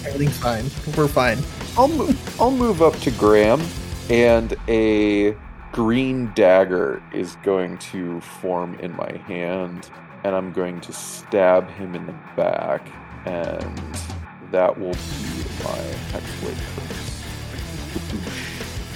Everything's 0.05 0.37
fine. 0.37 0.65
We're 0.97 1.07
fine. 1.07 1.39
I'll 1.77 1.87
move. 1.87 2.39
I'll 2.39 2.51
move 2.51 2.81
up 2.81 2.95
to 2.99 3.11
Graham, 3.11 3.61
and 4.09 4.53
a 4.67 5.31
green 5.75 6.31
dagger 6.35 7.03
is 7.13 7.35
going 7.43 7.77
to 7.77 8.21
form 8.21 8.75
in 8.75 8.95
my 8.95 9.11
hand, 9.27 9.89
and 10.23 10.33
I'm 10.33 10.53
going 10.53 10.79
to 10.79 10.93
stab 10.93 11.69
him 11.69 11.93
in 11.95 12.05
the 12.05 12.15
back, 12.37 12.87
and 13.25 13.77
that 14.51 14.79
will 14.79 14.93
be 14.93 15.43
my 15.65 15.77
hexblade 16.13 16.55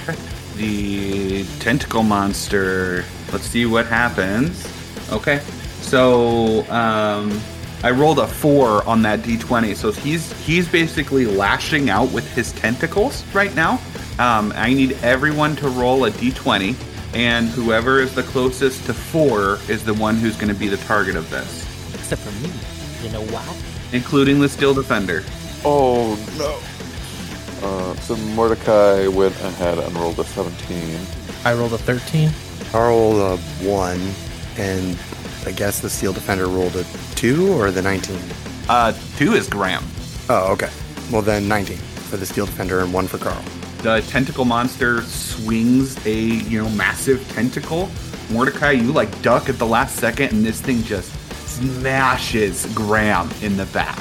curse. 0.06 0.56
The 0.56 1.44
tentacle 1.60 2.04
monster. 2.04 3.04
Let's 3.34 3.44
see 3.48 3.66
what 3.66 3.86
happens. 3.86 4.66
Okay. 5.12 5.42
So, 5.82 6.66
um, 6.72 7.42
I 7.84 7.92
rolled 7.92 8.20
a 8.20 8.28
four 8.28 8.86
on 8.88 9.02
that 9.04 9.20
d20. 9.22 9.76
So 9.76 9.92
he's 9.92 10.32
he's 10.46 10.68
basically 10.68 11.26
lashing 11.26 11.90
out 11.90 12.12
with 12.12 12.30
his 12.34 12.52
tentacles 12.54 13.24
right 13.34 13.54
now. 13.56 13.80
Um, 14.20 14.52
I 14.56 14.74
need 14.74 14.94
everyone 15.02 15.56
to 15.58 15.70
roll 15.70 16.04
a 16.06 16.12
d20, 16.12 16.76
and 17.16 17.48
whoever 17.50 18.02
is 18.02 18.14
the 18.14 18.24
closest 18.24 18.86
to 18.88 18.94
four 18.94 19.60
is 19.70 19.86
the 19.86 19.94
one 19.94 20.16
who's 20.18 20.36
going 20.36 20.54
to 20.54 20.60
be 20.60 20.68
the 20.68 20.78
target 20.78 21.16
of 21.16 21.30
this, 21.30 21.66
Except 21.96 22.22
for 22.22 22.32
me. 22.44 22.52
You 23.04 23.12
know 23.14 23.24
why? 23.34 23.46
including 23.92 24.40
the 24.40 24.50
steel 24.50 24.74
defender. 24.74 25.24
Oh 25.66 26.16
no. 26.38 26.60
Uh, 27.68 27.94
so 27.96 28.16
Mordecai 28.36 29.08
went 29.08 29.36
ahead 29.42 29.78
and 29.80 29.94
rolled 29.96 30.20
a 30.20 30.24
17. 30.24 31.00
I 31.46 31.54
rolled 31.54 31.74
a 31.74 31.78
13. 31.78 32.30
Carl 32.72 32.90
rolled 33.14 33.40
a 33.40 33.42
one, 33.66 34.00
and 34.58 34.98
I 35.46 35.52
guess 35.52 35.80
the 35.80 35.90
steel 35.90 36.14
defender 36.14 36.48
rolled 36.48 36.76
a 36.76 36.84
two 37.20 37.52
or 37.52 37.70
the 37.70 37.82
19. 37.82 38.18
Uh, 38.70 38.94
two 39.18 39.34
is 39.34 39.50
Graham. 39.50 39.84
Oh, 40.30 40.54
okay. 40.54 40.70
Well 41.12 41.22
then 41.22 41.50
19 41.50 41.76
for 41.76 42.16
the 42.16 42.26
steel 42.26 42.46
defender 42.46 42.80
and 42.80 42.94
one 42.94 43.08
for 43.08 43.18
Carl. 43.18 43.44
the 43.84 44.00
tentacle 44.08 44.46
monster 44.46 45.02
swings 45.02 45.98
a 46.06 46.14
you 46.14 46.64
know 46.64 46.70
massive 46.72 47.28
tentacle 47.34 47.90
mordecai 48.32 48.72
you 48.72 48.92
like 48.92 49.10
duck 49.22 49.48
at 49.50 49.58
the 49.58 49.66
last 49.66 49.96
second 49.98 50.32
and 50.34 50.46
this 50.46 50.60
thing 50.62 50.82
just 50.84 51.12
smashes 51.48 52.66
graham 52.74 53.30
in 53.42 53.56
the 53.58 53.66
back 53.68 53.98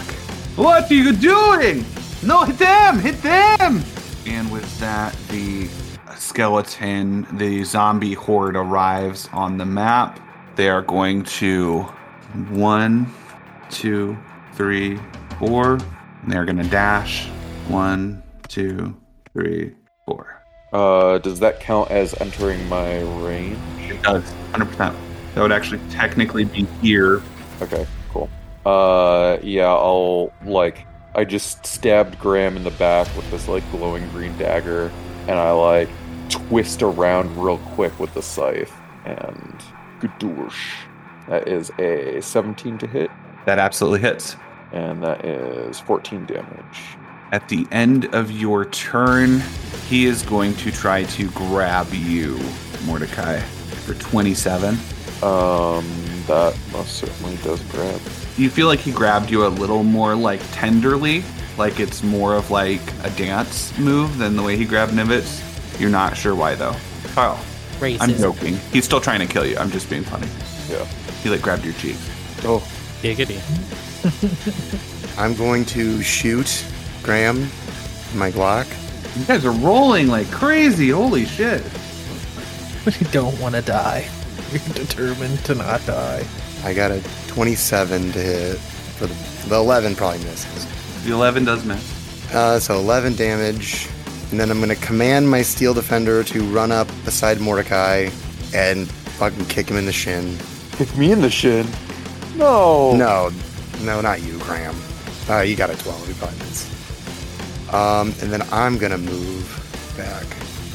what 0.57 0.91
are 0.91 0.95
you 0.95 1.12
doing 1.12 1.85
no 2.23 2.45
hit 2.45 2.59
them 2.59 2.99
hit 2.99 3.21
them 3.23 3.83
and 4.27 4.51
with 4.51 4.79
that 4.81 5.14
the 5.29 5.69
skeleton 6.16 7.27
the 7.37 7.62
zombie 7.64 8.14
horde 8.14 8.57
arrives 8.57 9.29
on 9.33 9.59
the 9.59 9.66
map 9.66 10.19
they 10.57 10.69
are 10.69 10.83
going 10.83 11.23
to 11.23 11.87
one 12.51 13.12
two 13.70 14.16
three 14.55 14.99
four 15.39 15.74
and 16.22 16.32
they're 16.32 16.45
gonna 16.45 16.68
dash 16.68 17.26
one 17.68 18.22
two 18.49 18.97
three, 19.32 19.74
four. 20.05 20.43
Uh, 20.72 21.18
does 21.18 21.41
that 21.41 21.61
count 21.61 21.91
as 21.91 22.14
entering 22.20 22.66
my 22.68 23.01
range? 23.22 23.59
It 23.78 24.03
does, 24.03 24.24
100%. 24.53 24.95
That 25.34 25.43
would 25.43 25.53
actually 25.53 25.80
technically 25.91 26.45
be 26.45 26.64
here. 26.82 27.22
Okay, 27.62 27.86
cool. 28.11 28.28
Uh, 28.66 29.39
yeah, 29.43 29.68
I'll 29.68 30.32
like 30.45 30.86
I 31.14 31.24
just 31.24 31.64
stabbed 31.64 32.18
Graham 32.18 32.57
in 32.57 32.64
the 32.64 32.70
back 32.72 33.07
with 33.16 33.30
this 33.30 33.49
like 33.49 33.68
glowing 33.70 34.09
green 34.11 34.36
dagger, 34.36 34.91
and 35.22 35.39
I 35.39 35.53
like 35.53 35.89
twist 36.28 36.82
around 36.82 37.36
real 37.36 37.59
quick 37.59 37.99
with 37.99 38.12
the 38.14 38.22
scythe, 38.22 38.72
and 39.05 39.61
gadoosh. 40.01 40.88
That 41.29 41.47
is 41.49 41.70
a 41.79 42.20
17 42.20 42.79
to 42.79 42.87
hit, 42.87 43.11
That 43.45 43.59
absolutely 43.59 44.01
hits. 44.01 44.37
and 44.72 45.03
that 45.03 45.24
is 45.24 45.79
14 45.81 46.26
damage. 46.26 46.97
At 47.33 47.49
the 47.49 47.66
end 47.70 48.07
of 48.14 48.31
your 48.31 48.64
turn, 48.66 49.43
he 49.89 50.07
is 50.07 50.22
going 50.22 50.55
to 50.57 50.70
try 50.72 51.05
to 51.05 51.31
grab 51.33 51.93
you, 51.93 52.39
Mordecai, 52.87 53.41
for 53.41 53.95
27. 53.95 54.74
Um, 55.22 55.85
that 56.26 56.57
most 56.72 56.95
certainly 56.97 57.37
does 57.43 57.61
grab. 57.64 58.01
You 58.39 58.49
feel 58.49 58.66
like 58.68 58.79
he 58.79 58.93
grabbed 58.93 59.31
you 59.31 59.47
a 59.47 59.49
little 59.49 59.83
more 59.83 60.14
like 60.14 60.41
tenderly, 60.53 61.22
like 61.59 61.81
it's 61.81 62.03
more 62.03 62.35
of 62.35 62.51
like 62.51 62.81
a 63.03 63.11
dance 63.11 63.76
move 63.79 64.16
than 64.16 64.37
the 64.37 64.43
way 64.43 64.57
he 64.57 64.64
grabbed 64.64 64.93
Nivitz. 64.93 65.43
You're 65.81 65.91
not 65.91 66.16
sure 66.16 66.35
why 66.35 66.55
though. 66.55 66.76
Kyle, 67.14 67.39
Racist. 67.79 68.01
I'm 68.01 68.14
joking. 68.16 68.57
He's 68.72 68.85
still 68.85 69.01
trying 69.01 69.20
to 69.20 69.26
kill 69.26 69.45
you. 69.45 69.57
I'm 69.59 69.70
just 69.70 69.91
being 69.91 70.05
funny. 70.05 70.29
Yeah. 70.70 70.87
He 71.23 71.31
like 71.31 71.43
grabbed 71.43 71.64
your 71.64 71.75
cheek. 71.75 71.97
Oh, 72.45 72.66
Giggity. 73.03 73.39
I'm 75.19 75.35
going 75.35 75.64
to 75.66 76.03
shoot 76.03 76.64
Graham, 77.03 77.41
my 78.14 78.31
Glock. 78.31 78.66
You 79.19 79.25
guys 79.25 79.45
are 79.45 79.51
rolling 79.53 80.09
like 80.09 80.31
crazy. 80.31 80.91
Holy 80.91 81.25
shit. 81.25 81.62
But 82.85 83.01
you 83.01 83.07
don't 83.09 83.39
want 83.41 83.55
to 83.55 83.62
die. 83.62 84.09
You're 84.51 84.61
determined 84.75 85.45
to 85.45 85.55
not 85.55 85.85
die. 85.87 86.25
I 86.64 86.75
got 86.75 86.91
a 86.91 87.03
27 87.29 88.12
to 88.12 88.19
hit. 88.19 88.59
For 88.59 89.07
the, 89.07 89.49
the 89.49 89.57
11 89.57 89.95
probably 89.95 90.19
misses. 90.25 90.66
The 91.05 91.12
11 91.12 91.45
does 91.45 91.64
miss. 91.64 92.35
Uh, 92.35 92.59
so 92.59 92.79
11 92.79 93.16
damage. 93.16 93.89
And 94.31 94.39
then 94.39 94.51
I'm 94.51 94.59
going 94.59 94.69
to 94.69 94.87
command 94.87 95.31
my 95.31 95.43
steel 95.43 95.73
defender 95.73 96.23
to 96.25 96.43
run 96.45 96.73
up 96.73 96.89
beside 97.05 97.41
Mordecai 97.41 98.09
and 98.55 98.89
fucking 98.89 99.47
kick 99.47 99.69
him 99.69 99.77
in 99.77 99.87
the 99.87 99.93
shin. 99.93 100.37
Kick 100.79 100.97
me 100.97 101.11
in 101.11 101.20
the 101.20 101.29
shin. 101.29 101.66
No. 102.37 102.95
No, 102.95 103.31
no, 103.83 104.01
not 104.01 104.22
you, 104.22 104.39
Graham. 104.39 104.76
Uh, 105.29 105.41
you 105.41 105.57
got 105.57 105.70
a 105.70 105.76
12. 105.76 106.09
You 106.09 106.14
probably 106.14 106.39
missed. 106.39 107.74
Um, 107.74 108.14
and 108.22 108.33
then 108.33 108.43
I'm 108.53 108.79
going 108.79 108.93
to 108.93 108.99
move 108.99 109.95
back. 109.97 110.24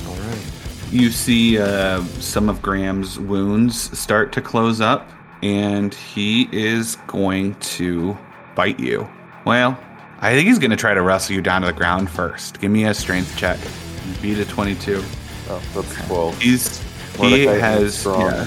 All 0.06 0.16
right. 0.16 0.51
You 0.91 1.10
see 1.10 1.58
uh, 1.58 2.04
some 2.20 2.49
of 2.49 2.62
Graham's 2.62 3.18
wounds 3.18 3.97
start 3.97 4.34
to 4.34 4.41
close 4.41 4.82
up, 4.82 5.10
and 5.41 5.93
he 5.93 6.49
is 6.51 6.97
going 7.08 7.56
to 7.56 8.18
bite 8.56 8.82
you. 8.82 9.08
Well, 9.45 9.80
I 10.20 10.34
think 10.34 10.49
he's 10.49 10.60
going 10.60 10.72
to 10.72 10.78
try 10.78 10.93
to 10.93 11.01
wrestle 11.01 11.34
you 11.34 11.41
down 11.41 11.62
to 11.62 11.68
the 11.68 11.74
ground 11.74 12.10
first. 12.10 12.60
Give 12.60 12.72
me 12.72 12.84
a 12.84 12.93
strength 12.93 13.38
check. 13.38 13.58
Beat 14.22 14.38
a 14.38 14.45
22. 14.45 15.01
Oh, 15.47 15.64
that's 15.74 16.08
12. 16.08 16.41
He's 16.41 16.82
He 17.16 17.45
has 17.45 17.97
strong 17.97 18.32
yeah. 18.32 18.45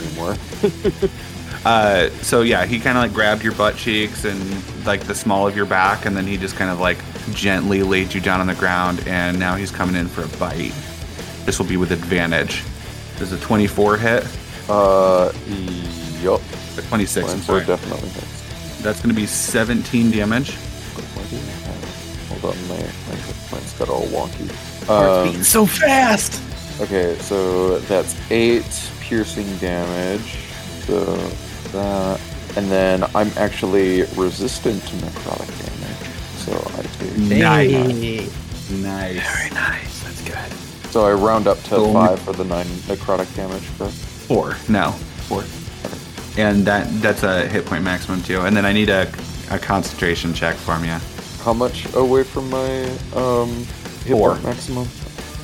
Uh, 1.66 2.10
so 2.22 2.42
yeah, 2.42 2.64
he 2.64 2.78
kind 2.78 2.96
of 2.96 3.02
like 3.02 3.12
grabbed 3.12 3.42
your 3.42 3.52
butt 3.54 3.76
cheeks 3.76 4.24
and 4.24 4.86
like 4.86 5.00
the 5.02 5.14
small 5.16 5.48
of 5.48 5.56
your 5.56 5.66
back, 5.66 6.06
and 6.06 6.16
then 6.16 6.24
he 6.24 6.36
just 6.36 6.54
kind 6.54 6.70
of 6.70 6.78
like 6.78 6.96
gently 7.32 7.82
laid 7.82 8.14
you 8.14 8.20
down 8.20 8.40
on 8.40 8.46
the 8.46 8.54
ground, 8.54 9.02
and 9.08 9.36
now 9.36 9.56
he's 9.56 9.72
coming 9.72 9.96
in 9.96 10.06
for 10.06 10.22
a 10.22 10.28
bite. 10.38 10.72
This 11.44 11.58
will 11.58 11.66
be 11.66 11.76
with 11.76 11.90
advantage. 11.90 12.62
Does 13.18 13.32
a 13.32 13.38
24 13.40 13.96
hit? 13.96 14.38
Uh, 14.68 15.32
yup. 16.20 16.40
A 16.78 16.82
26. 16.82 17.16
I'm 17.32 17.40
24 17.40 17.42
sorry. 17.42 17.66
definitely 17.66 18.08
hits. 18.10 18.82
That's 18.82 19.00
going 19.00 19.12
to 19.12 19.20
be 19.20 19.26
17 19.26 20.12
damage. 20.12 20.52
Why 20.54 21.24
do 21.30 21.36
I 21.36 21.40
have- 21.40 22.40
Hold 22.40 22.54
on, 22.54 22.68
my, 22.68 22.76
my 22.76 23.20
points 23.48 23.76
got 23.76 23.88
all 23.88 24.06
wonky. 24.06 24.48
Um, 24.88 25.42
so 25.42 25.66
fast. 25.66 26.40
okay, 26.80 27.16
so 27.18 27.80
that's 27.80 28.14
eight 28.30 28.64
piercing 29.00 29.56
damage. 29.56 30.36
So 30.86 31.14
that, 31.76 32.20
and 32.56 32.70
then 32.70 33.04
I'm 33.14 33.30
actually 33.36 34.02
resistant 34.16 34.82
to 34.82 34.96
necrotic 34.96 35.50
damage. 35.64 36.10
So 36.44 36.52
I 36.78 36.82
take. 36.82 37.16
Nice. 37.18 38.70
Nice. 38.70 39.36
Very 39.36 39.50
nice. 39.50 40.02
That's 40.02 40.22
good. 40.22 40.90
So 40.92 41.04
I 41.04 41.12
round 41.12 41.46
up 41.46 41.58
to 41.64 41.76
Cool. 41.76 41.92
five 41.92 42.18
for 42.20 42.32
the 42.32 42.44
nine 42.44 42.66
necrotic 42.88 43.34
damage. 43.36 43.62
Correct? 43.78 43.92
Four. 43.94 44.56
No. 44.68 44.92
Four. 45.28 45.44
And 46.42 46.64
that 46.66 46.88
that's 47.00 47.22
a 47.22 47.46
hit 47.46 47.64
point 47.66 47.84
maximum 47.84 48.22
too. 48.22 48.40
And 48.42 48.56
then 48.56 48.64
I 48.66 48.72
need 48.72 48.88
a, 48.88 49.10
a 49.50 49.58
concentration 49.58 50.34
check 50.34 50.54
from 50.56 50.84
you. 50.84 50.96
How 51.42 51.52
much 51.52 51.86
away 51.94 52.24
from 52.24 52.50
my 52.50 52.84
um 53.14 53.50
hit 54.04 54.12
Four. 54.16 54.32
point 54.32 54.44
maximum? 54.44 54.84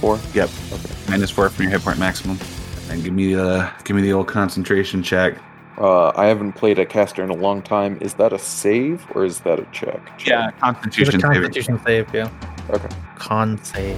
Four. 0.01 0.18
Yep. 0.35 0.51
Okay. 0.72 0.95
Minus 1.09 1.30
four 1.30 1.49
from 1.49 1.64
your 1.64 1.72
hit 1.72 1.83
point 1.83 1.99
maximum. 1.99 2.39
And 2.91 3.03
give 3.05 3.12
me 3.14 3.35
the 3.35 3.70
give 3.85 3.95
me 3.97 4.03
the 4.03 4.12
old 4.12 4.28
concentration 4.28 5.03
check. 5.03 5.37
Uh, 5.78 6.12
I 6.14 6.26
haven't 6.26 6.52
played 6.52 6.78
a 6.78 6.86
caster 6.86 7.22
in 7.24 7.30
a 7.30 7.34
long 7.36 7.62
time. 7.62 7.98
Is 8.00 8.14
that 8.14 8.32
a 8.32 8.38
save 8.38 9.04
or 9.14 9.24
is 9.24 9.40
that 9.40 9.58
a 9.58 9.66
check? 9.72 10.00
Yeah, 10.26 10.48
It's 10.48 10.56
a 10.58 10.60
constitution 10.60 11.20
saving. 11.20 11.42
constitution 11.42 11.80
save, 11.84 12.14
yeah. 12.14 12.28
Okay. 12.70 12.88
Con 13.16 13.62
save 13.64 13.96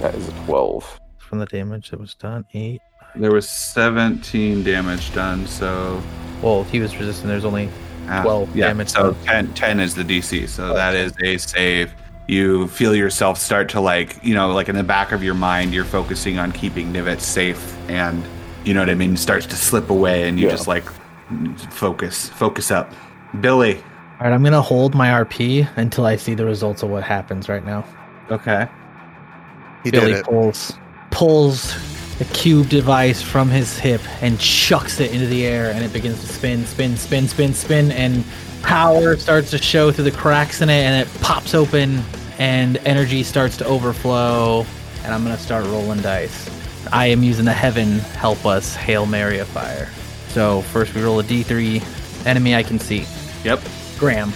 That 0.00 0.14
is 0.14 0.28
a 0.28 0.32
twelve. 0.46 0.98
from 1.18 1.38
the 1.40 1.46
damage 1.46 1.90
that 1.90 2.00
was 2.00 2.14
done. 2.14 2.44
Eight. 2.54 2.80
There 3.16 3.32
was 3.32 3.48
17 3.48 4.62
damage 4.62 5.12
done, 5.14 5.46
so 5.46 6.00
Well, 6.42 6.62
he 6.64 6.78
was 6.80 6.96
resistant. 6.96 7.28
There's 7.28 7.44
only 7.44 7.68
ah, 8.08 8.22
12 8.22 8.54
yeah, 8.56 8.68
damage 8.68 8.88
So 8.90 9.12
done. 9.12 9.24
10, 9.24 9.54
10 9.54 9.80
is 9.80 9.94
the 9.94 10.04
DC, 10.04 10.48
so 10.48 10.72
that 10.74 10.94
is 10.94 11.12
a 11.24 11.36
save. 11.38 11.92
You 12.28 12.68
feel 12.68 12.94
yourself 12.94 13.38
start 13.38 13.68
to 13.70 13.80
like, 13.80 14.22
you 14.22 14.34
know, 14.34 14.52
like 14.52 14.68
in 14.68 14.76
the 14.76 14.82
back 14.84 15.12
of 15.12 15.22
your 15.24 15.34
mind, 15.34 15.72
you're 15.74 15.84
focusing 15.86 16.38
on 16.38 16.52
keeping 16.52 16.92
Nivets 16.92 17.22
safe, 17.22 17.76
and 17.88 18.22
you 18.64 18.74
know 18.74 18.80
what 18.80 18.90
I 18.90 18.94
mean. 18.94 19.16
Starts 19.16 19.46
to 19.46 19.56
slip 19.56 19.88
away, 19.90 20.28
and 20.28 20.38
you 20.38 20.46
Yeah. 20.46 20.52
just 20.52 20.68
like 20.68 20.84
focus, 21.70 22.28
focus 22.30 22.70
up. 22.70 22.92
Billy, 23.40 23.76
All 23.76 23.82
right, 24.26 24.32
I'm 24.32 24.42
gonna 24.42 24.62
hold 24.62 24.94
my 24.94 25.08
RP 25.08 25.68
until 25.76 26.06
I 26.06 26.16
see 26.16 26.34
the 26.34 26.44
results 26.44 26.82
of 26.82 26.90
what 26.90 27.02
happens 27.04 27.48
right 27.48 27.64
now. 27.64 27.84
okay, 28.30 28.66
He 29.84 29.90
Billy 29.90 30.22
pulls 30.22 30.72
pulls 31.10 31.74
the 32.18 32.24
cube 32.26 32.68
device 32.68 33.22
from 33.22 33.48
his 33.48 33.78
hip 33.78 34.00
and 34.22 34.38
chucks 34.40 34.98
it 35.00 35.12
into 35.12 35.26
the 35.26 35.46
air, 35.46 35.70
and 35.70 35.84
it 35.84 35.92
begins 35.92 36.20
to 36.20 36.26
spin, 36.26 36.66
spin, 36.66 36.96
spin, 36.96 37.28
spin, 37.28 37.54
spin, 37.54 37.92
and 37.92 38.24
power 38.62 39.16
starts 39.16 39.50
to 39.50 39.58
show 39.58 39.92
through 39.92 40.04
the 40.04 40.10
cracks 40.10 40.60
in 40.60 40.68
it, 40.68 40.82
and 40.82 41.06
it 41.06 41.20
pops 41.20 41.54
open, 41.54 42.02
and 42.38 42.78
energy 42.78 43.22
starts 43.22 43.56
to 43.58 43.64
overflow, 43.66 44.66
and 45.04 45.14
I'm 45.14 45.22
gonna 45.22 45.38
start 45.38 45.64
rolling 45.66 46.00
dice. 46.00 46.48
I 46.92 47.06
am 47.06 47.22
using 47.22 47.44
the 47.44 47.52
Heaven 47.52 47.98
Help 47.98 48.44
Us 48.46 48.74
Hail 48.74 49.06
Mary 49.06 49.38
of 49.38 49.46
Fire. 49.48 49.88
So 50.30 50.62
first 50.62 50.94
we 50.94 51.02
roll 51.02 51.20
a 51.20 51.24
D3 51.24 52.26
enemy 52.26 52.54
I 52.54 52.62
can 52.62 52.78
see. 52.78 53.06
yep. 53.44 53.60
Graham. 53.98 54.32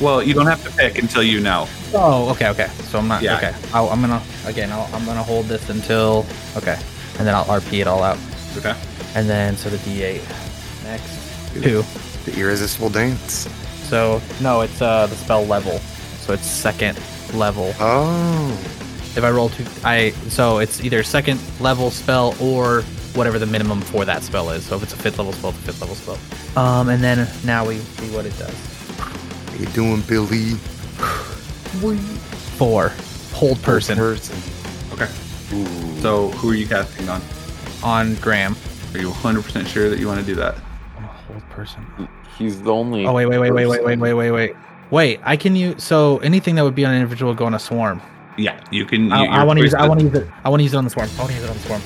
Well, 0.00 0.22
you 0.22 0.34
don't 0.34 0.46
have 0.46 0.62
to 0.64 0.70
pick 0.76 0.98
until 0.98 1.22
you 1.22 1.40
know. 1.40 1.66
Oh, 1.94 2.28
okay, 2.32 2.48
okay. 2.48 2.68
So 2.90 2.98
I'm 2.98 3.08
not 3.08 3.22
Yeah. 3.22 3.36
okay. 3.36 3.54
I'll, 3.72 3.88
I'm 3.88 4.00
gonna 4.00 4.22
again. 4.44 4.70
I'll, 4.72 4.88
I'm 4.92 5.04
gonna 5.06 5.22
hold 5.22 5.46
this 5.46 5.70
until 5.70 6.26
okay, 6.56 6.78
and 7.18 7.26
then 7.26 7.34
I'll 7.34 7.44
RP 7.46 7.80
it 7.80 7.86
all 7.86 8.02
out, 8.02 8.18
Okay. 8.58 8.74
and 9.14 9.28
then 9.28 9.56
so 9.56 9.70
the 9.70 9.78
D8 9.78 10.20
next 10.84 11.54
two. 11.54 11.82
The 12.30 12.38
irresistible 12.38 12.90
dance. 12.90 13.48
So 13.88 14.20
no, 14.42 14.60
it's 14.62 14.82
uh 14.82 15.06
the 15.06 15.14
spell 15.16 15.46
level, 15.46 15.78
so 16.20 16.32
it's 16.34 16.44
second 16.46 16.98
level. 17.32 17.72
Oh. 17.80 18.50
If 19.16 19.24
I 19.24 19.30
roll 19.30 19.48
two, 19.48 19.64
I 19.82 20.10
so 20.28 20.58
it's 20.58 20.82
either 20.84 21.02
second 21.02 21.40
level 21.58 21.90
spell 21.90 22.34
or 22.38 22.82
whatever 23.16 23.38
the 23.38 23.46
minimum 23.46 23.80
for 23.80 24.04
that 24.04 24.22
spell 24.22 24.50
is. 24.50 24.64
So 24.64 24.76
if 24.76 24.82
it's 24.82 24.92
a 24.92 24.96
fifth 24.96 25.18
level 25.18 25.32
spell, 25.32 25.50
it's 25.50 25.58
a 25.58 25.62
fifth 25.62 25.80
level 25.80 25.96
spell. 25.96 26.62
Um, 26.62 26.88
and 26.88 27.02
then 27.02 27.28
now 27.44 27.66
we 27.66 27.78
see 27.78 28.14
what 28.14 28.26
it 28.26 28.36
does. 28.38 28.54
How 28.98 29.54
you 29.58 29.66
doing, 29.66 30.02
Billy? 30.02 30.54
Four, 32.56 32.88
hold 33.32 33.60
person 33.62 33.96
Person. 33.96 34.36
Okay. 34.92 35.06
So, 36.00 36.30
who 36.30 36.50
are 36.50 36.54
you 36.54 36.66
casting 36.66 37.08
on? 37.08 37.20
on 37.82 38.14
Graham. 38.16 38.56
Are 38.94 38.98
you 38.98 39.10
100% 39.10 39.66
sure 39.66 39.88
that 39.90 39.98
you 39.98 40.06
want 40.06 40.20
to 40.20 40.26
do 40.26 40.34
that? 40.36 40.56
Hold 40.56 41.42
person. 41.50 41.84
He's 42.38 42.60
the 42.62 42.72
only. 42.72 43.06
Oh 43.06 43.12
wait, 43.12 43.26
wait, 43.26 43.38
wait, 43.38 43.50
wait, 43.52 43.66
wait, 43.66 43.84
wait, 43.84 43.98
wait, 43.98 44.12
wait, 44.14 44.30
wait. 44.30 44.56
Wait, 44.90 45.20
I 45.24 45.36
can 45.36 45.56
use 45.56 45.82
so 45.82 46.18
anything 46.18 46.54
that 46.56 46.62
would 46.64 46.74
be 46.74 46.84
on 46.84 46.92
an 46.92 47.00
individual 47.00 47.32
would 47.32 47.38
go 47.38 47.46
on 47.46 47.54
a 47.54 47.58
swarm. 47.58 48.00
Yeah, 48.38 48.62
you 48.70 48.84
can. 48.84 49.10
I, 49.10 49.24
I 49.24 49.44
want 49.44 49.58
to 49.58 49.64
use. 49.64 49.74
I 49.74 49.88
want 49.88 50.00
to 50.00 50.06
use 50.06 50.14
it. 50.14 50.28
I 50.44 50.48
want 50.48 50.60
to 50.60 50.64
use 50.64 50.74
it 50.74 50.76
on 50.76 50.84
the 50.84 50.90
swarm. 50.90 51.08
I 51.16 51.18
want 51.18 51.30
to 51.30 51.36
use 51.36 51.44
it 51.44 51.50
on 51.50 51.56
the 51.56 51.62
swarm. 51.62 51.82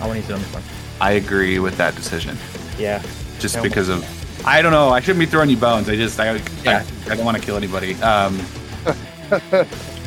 I 0.00 0.06
want 0.06 0.12
to 0.12 0.20
use 0.20 0.30
it 0.30 0.32
on 0.34 0.40
the 0.40 0.46
swarm. 0.48 0.64
I 1.00 1.12
agree 1.12 1.58
with 1.58 1.76
that 1.76 1.94
decision. 1.94 2.36
Yeah. 2.78 3.02
Just 3.38 3.56
Yeah. 3.56 3.62
because 3.62 3.88
of, 3.88 4.04
I 4.46 4.62
don't 4.62 4.72
know. 4.72 4.90
I 4.90 5.00
shouldn't 5.00 5.20
be 5.20 5.26
throwing 5.26 5.50
you 5.50 5.56
bones. 5.56 5.88
I 5.88 5.96
just, 5.96 6.18
I, 6.20 6.34
Yeah. 6.64 6.84
I, 7.08 7.12
I 7.12 7.16
don't 7.16 7.24
want 7.24 7.36
to 7.36 7.42
kill 7.42 7.56
anybody. 7.56 7.94
Um, 8.02 8.40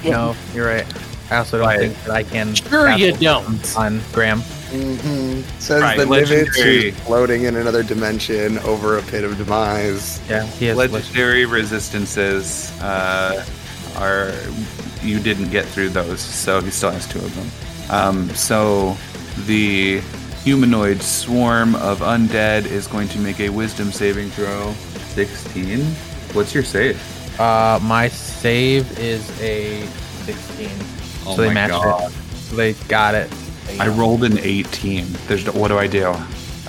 No, 0.03 0.35
you're 0.53 0.65
right. 0.67 0.85
I 1.29 1.37
also 1.37 1.57
don't 1.57 1.67
Right. 1.67 1.79
think 1.79 2.03
that 2.05 2.11
I 2.11 2.23
can. 2.23 2.55
Sure 2.55 2.89
you 2.91 3.11
don't. 3.13 3.77
On 3.77 4.01
Graham. 4.13 4.39
Mm-hmm. 4.71 5.41
Says 5.59 5.81
Right, 5.81 5.97
the 5.97 6.05
Nivets 6.05 6.09
legendary. 6.29 6.91
who's 6.91 6.99
floating 7.01 7.43
in 7.43 7.55
another 7.57 7.83
dimension 7.83 8.59
over 8.59 8.97
a 8.97 9.01
pit 9.03 9.23
of 9.23 9.37
demise. 9.37 10.21
Yeah, 10.29 10.43
he 10.45 10.65
has. 10.67 10.77
legendary 10.77 11.45
resistances 11.45 12.71
uh, 12.81 13.45
are, 13.97 14.31
you 15.03 15.19
didn't 15.19 15.49
get 15.49 15.65
through 15.65 15.89
those, 15.89 16.21
so 16.21 16.61
he 16.61 16.69
still 16.71 16.91
has 16.91 17.07
two 17.07 17.19
of 17.19 17.35
them. 17.35 17.49
Um, 17.91 18.29
so 18.35 18.95
the 19.45 19.99
humanoid 20.43 21.01
swarm 21.01 21.75
of 21.75 21.99
undead 21.99 22.65
is 22.65 22.87
going 22.87 23.07
to 23.09 23.19
make 23.19 23.39
a 23.39 23.49
wisdom 23.49 23.91
saving 23.91 24.29
throw. 24.31 24.73
16. 25.13 25.79
What's 26.33 26.53
your 26.53 26.63
save? 26.63 26.99
Uh, 27.39 27.79
my 27.81 28.07
save 28.07 28.97
is 28.99 29.29
a 29.41 29.85
16. 30.25 30.69
Oh 31.25 31.35
so 31.35 31.41
they 31.41 31.47
my 31.49 31.53
matched 31.53 31.73
God. 31.73 32.11
it. 32.11 32.15
So 32.35 32.55
they 32.55 32.73
got 32.87 33.15
it. 33.15 33.31
I 33.79 33.87
rolled 33.87 34.23
an 34.23 34.39
18. 34.39 35.05
There's 35.27 35.45
no- 35.45 35.51
what 35.53 35.67
do 35.69 35.77
I 35.77 35.87
do? 35.87 36.13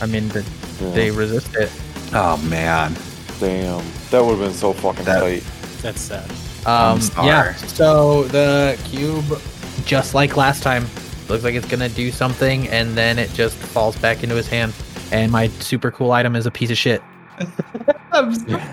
I 0.00 0.06
mean, 0.06 0.28
the, 0.28 0.44
Yeah. 0.80 0.90
they 0.90 1.10
resist 1.10 1.54
it. 1.56 1.70
Oh 2.12 2.36
man. 2.48 2.94
Damn, 3.38 3.82
that 4.10 4.22
would 4.24 4.32
have 4.38 4.40
been 4.40 4.52
so 4.54 4.72
fucking 4.72 5.04
That- 5.04 5.20
tight. 5.20 5.44
That's 5.82 6.00
sad. 6.00 6.30
Um, 6.66 7.00
yeah. 7.24 7.54
So 7.54 8.24
the 8.24 8.78
cube, 8.84 9.40
just 9.86 10.14
like 10.14 10.36
last 10.36 10.62
time, 10.62 10.86
looks 11.30 11.44
like 11.44 11.54
it's 11.54 11.66
gonna 11.66 11.88
do 11.88 12.10
something, 12.10 12.68
and 12.68 12.96
then 12.96 13.18
it 13.18 13.30
just 13.30 13.56
falls 13.56 13.96
back 13.96 14.22
into 14.22 14.34
his 14.34 14.48
hand. 14.48 14.74
And 15.12 15.32
my 15.32 15.48
super 15.48 15.90
cool 15.90 16.12
item 16.12 16.36
is 16.36 16.44
a 16.44 16.50
piece 16.50 16.70
of 16.70 16.76
shit. 16.76 17.02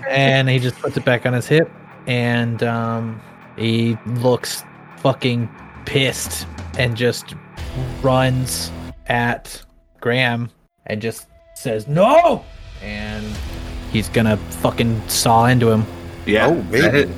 and 0.08 0.48
he 0.48 0.58
just 0.58 0.76
puts 0.78 0.96
it 0.96 1.04
back 1.04 1.24
on 1.24 1.32
his 1.32 1.46
hip, 1.46 1.70
and 2.06 2.62
um, 2.62 3.20
he 3.56 3.96
looks 4.06 4.64
fucking 4.98 5.48
pissed, 5.86 6.46
and 6.78 6.96
just 6.96 7.34
runs 8.02 8.70
at 9.06 9.64
Graham, 10.00 10.50
and 10.86 11.00
just 11.00 11.28
says 11.54 11.86
no, 11.86 12.44
and 12.82 13.24
he's 13.92 14.08
gonna 14.08 14.36
fucking 14.36 15.00
saw 15.08 15.46
into 15.46 15.70
him. 15.70 15.86
Yeah. 16.26 16.48
Oh, 16.48 16.62
baby. 16.62 17.12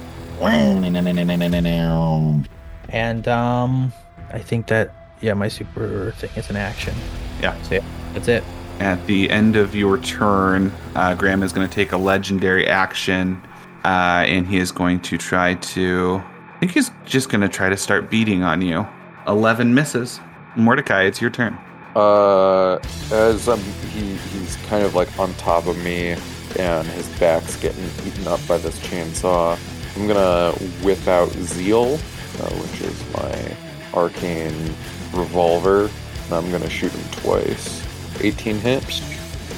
And 2.91 3.26
um, 3.28 3.93
I 4.32 4.38
think 4.38 4.68
that 4.68 4.99
yeah, 5.21 5.35
my 5.35 5.49
super 5.49 6.12
thing 6.12 6.31
is 6.37 6.51
an 6.51 6.57
action. 6.57 6.95
Yeah. 7.41 7.61
So 7.62 7.77
yeah, 7.77 7.85
that's 8.12 8.29
it. 8.29 8.45
At 8.79 9.07
the 9.07 9.29
end 9.29 9.57
of 9.57 9.75
your 9.75 9.99
turn, 9.99 10.73
uh, 10.95 11.14
Graham 11.14 11.43
is 11.43 11.53
going 11.53 11.68
to 11.68 11.75
take 11.75 11.93
a 11.93 11.99
legendary 11.99 12.66
action, 12.66 13.41
uh, 13.85 14.25
and 14.27 14.47
he 14.47 14.57
is 14.59 14.73
going 14.73 15.01
to 15.01 15.18
try 15.18 15.55
to. 15.55 16.23
I 16.25 16.59
think 16.61 16.73
he's 16.73 16.91
just 17.05 17.29
going 17.29 17.43
to 17.43 17.49
try 17.49 17.68
to 17.68 17.77
start 17.77 18.11
beating 18.11 18.43
on 18.43 18.62
you. 18.62 18.87
Eleven 19.27 19.75
misses. 19.75 20.21
Mordecai, 20.57 21.03
it's 21.03 21.21
your 21.21 21.31
turn. 21.31 21.59
Uh, 21.95 22.77
as 23.12 23.49
I'm, 23.49 23.59
he 23.93 24.14
he's 24.14 24.57
kind 24.68 24.85
of 24.85 24.95
like 24.95 25.18
on 25.18 25.35
top 25.35 25.66
of 25.66 25.77
me, 25.85 26.16
and 26.59 26.87
his 26.89 27.09
back's 27.18 27.57
getting 27.57 27.85
eaten 28.07 28.27
up 28.29 28.41
by 28.49 28.57
this 28.59 28.79
chainsaw. 28.81 29.59
I'm 29.97 30.07
gonna 30.07 30.53
whip 30.83 31.07
out 31.07 31.31
Zeal, 31.33 31.95
uh, 31.95 32.51
which 32.55 32.81
is 32.81 33.12
my 33.12 33.57
arcane 33.93 34.75
revolver, 35.12 35.90
and 36.24 36.32
I'm 36.32 36.50
gonna 36.50 36.70
shoot 36.70 36.92
him 36.92 37.04
twice. 37.11 37.82
18 38.22 38.58
hits 38.61 39.00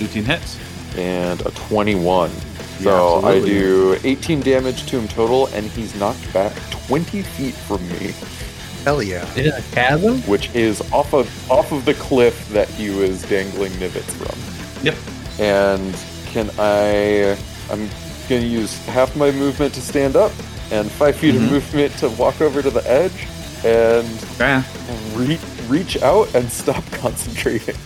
18 0.00 0.24
hits. 0.24 0.59
and 0.96 1.40
a 1.42 1.50
21. 1.53 2.30
Yeah, 2.30 2.36
So 2.84 3.24
I 3.24 3.40
do 3.40 3.96
18 4.05 4.40
damage 4.40 4.86
to 4.86 4.98
him 4.98 5.09
total, 5.09 5.46
and 5.48 5.66
he's 5.66 5.94
knocked 5.96 6.32
back 6.32 6.53
20 6.70 7.22
feet 7.22 7.55
from 7.55 7.86
me, 7.88 8.12
Hell 8.84 9.03
yeah. 9.03 9.24
In 9.36 9.46
a 9.53 9.62
chasm? 9.72 10.20
which 10.22 10.53
is 10.55 10.80
off 10.92 11.12
of 11.14 11.28
off 11.50 11.70
of 11.72 11.84
the 11.84 11.94
cliff 11.94 12.48
that 12.50 12.68
he 12.68 12.90
was 12.90 13.22
dangling 13.22 13.70
Nivets 13.72 14.11
from. 14.18 14.36
Yep. 14.84 14.96
And 15.38 15.94
can 16.26 16.50
I? 16.59 17.36
I'm 17.70 17.88
gonna 18.28 18.42
use 18.42 18.76
half 18.86 19.14
my 19.14 19.30
movement 19.30 19.72
to 19.74 19.80
stand 19.80 20.16
up, 20.16 20.32
and 20.72 20.90
five 20.90 21.14
feet 21.16 21.34
Mhm. 21.34 21.44
of 21.44 21.50
movement 21.53 21.96
to 21.98 22.09
walk 22.11 22.40
over 22.40 22.61
to 22.61 22.70
the 22.70 22.82
edge, 22.90 23.12
and 23.65 24.07
Yeah. 24.39 24.63
re- 25.15 25.39
reach 25.69 26.01
out 26.03 26.35
and 26.35 26.51
stop 26.51 26.85
concentrating. 26.93 27.77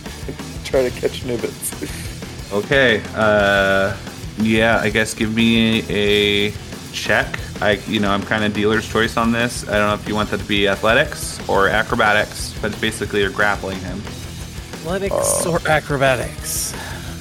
Try 0.64 0.88
to 0.88 1.00
catch 1.00 1.22
Nivets. 1.22 2.52
Okay. 2.52 3.02
Uh, 3.14 3.96
yeah. 4.38 4.80
I 4.82 4.90
guess 4.90 5.14
give 5.14 5.34
me 5.34 5.82
a 5.88 6.52
check. 6.92 7.38
I, 7.60 7.72
you 7.86 8.00
know, 8.00 8.10
I'm 8.10 8.22
kind 8.22 8.44
of 8.44 8.52
dealer's 8.52 8.86
choice 8.90 9.16
on 9.16 9.32
this. 9.32 9.66
I 9.68 9.72
don't 9.78 9.88
know 9.88 9.94
if 9.94 10.06
you 10.08 10.14
want 10.14 10.30
that 10.30 10.40
to 10.40 10.44
be 10.46 10.68
athletics 10.68 11.40
or 11.48 11.68
acrobatics, 11.68 12.54
but 12.60 12.78
basically 12.80 13.20
you're 13.20 13.30
grappling 13.30 13.78
him. 13.80 13.98
Athletics 13.98 15.46
or 15.46 15.58
acrobatics? 15.68 16.74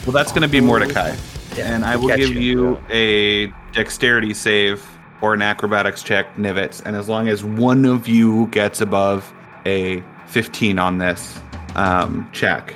Well, 0.06 0.12
that's 0.14 0.32
going 0.32 0.43
to 0.43 0.47
be 0.47 0.60
Mordecai, 0.62 1.16
and 1.58 1.84
I 1.86 1.95
will 1.95 2.10
give 2.16 2.34
you, 2.34 2.78
you 2.78 2.80
a 2.91 3.47
dexterity 3.74 4.34
save 4.36 4.86
or 5.22 5.34
an 5.34 5.41
acrobatics 5.41 6.03
check, 6.03 6.36
Nivets, 6.36 6.82
and 6.86 6.95
as 6.95 7.07
long 7.09 7.28
as 7.28 7.43
one 7.43 7.86
of 7.86 8.07
you 8.07 8.47
gets 8.47 8.82
above 8.82 9.34
a 9.66 10.03
15 10.28 10.80
on 10.80 10.97
this 10.97 11.39
um, 11.76 12.30
check, 12.32 12.76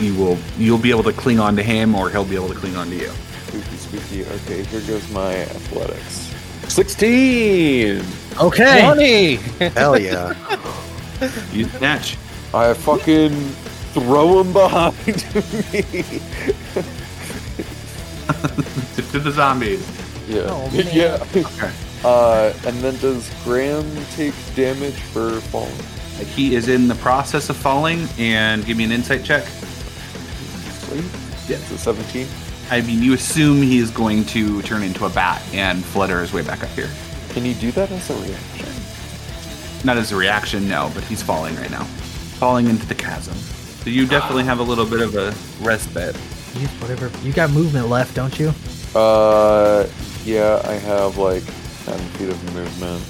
you 0.00 0.14
will 0.14 0.38
you'll 0.58 0.78
be 0.78 0.90
able 0.90 1.02
to 1.04 1.12
cling 1.12 1.38
on 1.38 1.56
to 1.56 1.62
him, 1.62 1.94
or 1.94 2.10
he'll 2.10 2.24
be 2.24 2.34
able 2.34 2.48
to 2.48 2.54
cling 2.54 2.76
on 2.76 2.88
to 2.88 2.96
you. 2.96 3.10
Spooky, 3.46 3.76
spooky. 3.76 4.24
Okay, 4.24 4.62
here 4.64 4.80
goes 4.80 5.10
my 5.12 5.34
athletics. 5.36 6.34
16! 6.68 8.02
Okay. 8.40 8.82
20! 8.84 9.36
Hell 9.70 9.98
yeah. 9.98 10.34
You 11.52 11.66
snatch. 11.66 12.16
I 12.52 12.74
fucking 12.74 13.30
throw 13.94 14.40
him 14.40 14.52
behind 14.52 14.96
me. 15.06 15.82
to, 18.96 19.02
to 19.12 19.18
the 19.20 19.30
zombies. 19.30 20.01
Yeah. 20.34 20.46
Oh, 20.48 20.70
man. 20.74 20.88
yeah. 20.92 21.24
Okay. 21.36 21.72
Uh, 22.04 22.52
and 22.66 22.76
then 22.78 22.96
does 22.98 23.30
Graham 23.44 23.86
take 24.16 24.34
damage 24.56 24.94
for 24.94 25.40
falling? 25.52 25.72
He 26.34 26.54
is 26.56 26.68
in 26.68 26.88
the 26.88 26.96
process 26.96 27.48
of 27.48 27.56
falling, 27.56 28.08
and 28.18 28.64
give 28.66 28.76
me 28.76 28.84
an 28.84 28.90
insight 28.92 29.24
check. 29.24 29.44
Sweet. 29.44 31.04
Yeah. 31.48 31.56
It's 31.58 31.70
a 31.70 31.78
17. 31.78 32.26
I 32.70 32.80
mean, 32.80 33.02
you 33.02 33.14
assume 33.14 33.58
he 33.62 33.78
is 33.78 33.90
going 33.90 34.24
to 34.26 34.62
turn 34.62 34.82
into 34.82 35.04
a 35.04 35.10
bat 35.10 35.42
and 35.52 35.84
flutter 35.84 36.20
his 36.20 36.32
way 36.32 36.42
back 36.42 36.62
up 36.64 36.70
here. 36.70 36.88
Can 37.30 37.44
you 37.44 37.54
do 37.54 37.70
that 37.72 37.90
as 37.90 38.10
a 38.10 38.14
reaction? 38.14 38.66
Not 39.84 39.96
as 39.96 40.12
a 40.12 40.16
reaction, 40.16 40.68
no, 40.68 40.90
but 40.94 41.04
he's 41.04 41.22
falling 41.22 41.54
right 41.56 41.70
now. 41.70 41.84
Falling 42.38 42.66
into 42.68 42.86
the 42.86 42.94
chasm. 42.94 43.34
So 43.34 43.90
you 43.90 44.06
definitely 44.06 44.44
have 44.44 44.58
a 44.58 44.62
little 44.62 44.86
bit 44.86 45.00
of 45.00 45.14
a 45.16 45.34
respite. 45.64 46.16
Use 46.54 46.68
whatever. 46.80 47.10
You 47.24 47.32
got 47.32 47.50
movement 47.50 47.88
left, 47.88 48.14
don't 48.14 48.38
you? 48.38 48.52
Uh, 48.94 49.86
yeah, 50.24 50.60
I 50.64 50.72
have 50.74 51.18
like 51.18 51.42
10 51.84 51.98
feet 52.16 52.28
of 52.30 52.54
movement, 52.54 53.02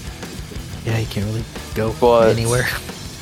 Yeah, 0.85 0.99
you 0.99 1.07
can't 1.07 1.27
really 1.27 1.45
go 1.75 1.95
But- 2.01 2.31
anywhere. 2.31 2.67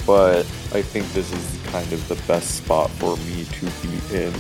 but 0.06 0.46
I 0.72 0.82
think 0.82 1.12
this 1.12 1.30
is 1.32 1.58
kind 1.72 1.92
of 1.92 2.06
the 2.08 2.14
best 2.26 2.56
spot 2.56 2.90
for 2.92 3.16
me 3.18 3.44
to 3.44 3.66
be 3.82 4.16
in, 4.16 4.32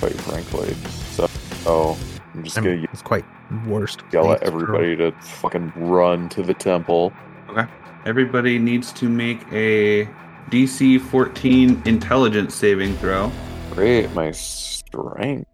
quite 0.00 0.14
frankly. 0.20 0.74
So, 1.10 1.26
so 1.64 1.96
I'm 2.34 2.44
just 2.44 2.56
I 2.58 2.60
gonna. 2.62 2.86
It's 2.92 3.02
quite 3.02 3.24
worst. 3.66 4.02
yell 4.12 4.30
at 4.32 4.40
place 4.40 4.50
for- 4.50 4.56
everybody 4.76 4.96
to 4.96 5.12
fucking 5.20 5.72
run 5.76 6.28
to 6.30 6.42
the 6.42 6.54
temple. 6.54 7.12
Okay. 7.48 7.64
Everybody 8.06 8.58
needs 8.58 8.92
to 8.92 9.08
make 9.08 9.40
a 9.52 10.08
DC 10.50 10.98
14 10.98 11.82
intelligence 11.84 12.54
saving 12.54 12.96
throw. 12.98 13.30
Great, 13.72 14.12
my 14.14 14.30
strength. 14.30 15.48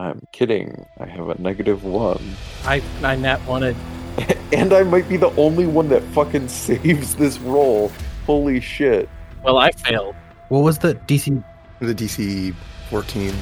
I'm 0.00 0.26
kidding. 0.32 0.86
I 0.98 1.06
have 1.06 1.28
a 1.28 1.40
negative 1.40 1.84
one. 1.84 2.34
I, 2.64 2.82
I 3.02 3.16
nat 3.16 3.44
wanted. 3.46 3.76
And 4.52 4.72
I 4.72 4.82
might 4.82 5.08
be 5.08 5.16
the 5.16 5.30
only 5.36 5.64
one 5.66 5.88
that 5.90 6.02
fucking 6.12 6.48
saves 6.66 7.14
this 7.14 7.38
roll. 7.38 7.92
Holy 8.26 8.58
shit. 8.60 9.08
Well, 9.44 9.58
I 9.58 9.70
failed. 9.70 10.16
What 10.48 10.60
was 10.60 10.78
the 10.78 10.96
DC? 10.96 11.42
The 11.78 11.94
DC 11.94 12.52
14. 12.90 13.32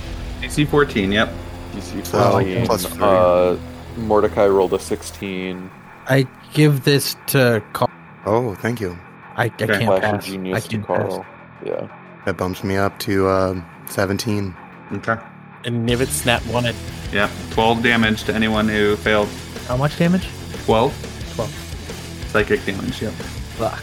DC 0.43 0.69
14, 0.69 1.11
yep. 1.11 1.33
DC 1.73 2.07
So, 2.07 2.31
14. 2.33 2.67
plus 2.67 2.85
three. 2.85 3.03
uh, 3.03 3.57
Mordecai 3.97 4.47
rolled 4.47 4.75
a 4.75 4.79
16. 4.79 5.71
I 6.09 6.27
give 6.53 6.85
this 6.85 7.17
to 7.29 7.63
Carl. 7.73 7.91
Oh, 8.27 8.55
thank 8.57 8.79
you. 8.79 8.97
I, 9.37 9.45
I 9.45 9.49
can't 9.49 9.85
Flash 9.85 9.97
of 9.97 10.03
pass. 10.03 10.25
I 10.25 10.27
genius 10.27 10.63
to 10.65 10.69
can't 10.69 10.87
Carl. 10.87 11.27
Yeah. 11.65 11.89
That 12.27 12.37
bumps 12.37 12.63
me 12.63 12.77
up 12.77 12.99
to 13.01 13.29
uh, 13.29 13.63
17. 13.87 14.55
Okay. 14.93 15.17
And 15.65 15.89
Nivet 15.89 16.09
Snap 16.09 16.45
wanted. 16.47 16.75
Yeah, 17.13 17.31
12 17.51 17.83
damage 17.83 18.25
to 18.25 18.35
anyone 18.35 18.69
who 18.69 18.97
failed. 18.97 19.29
How 19.67 19.77
much 19.77 19.99
damage? 19.99 20.29
12? 20.65 21.35
12. 21.35 22.29
Psychic 22.31 22.65
damage, 22.65 23.03
yep. 23.03 23.13
Fuck. 23.13 23.83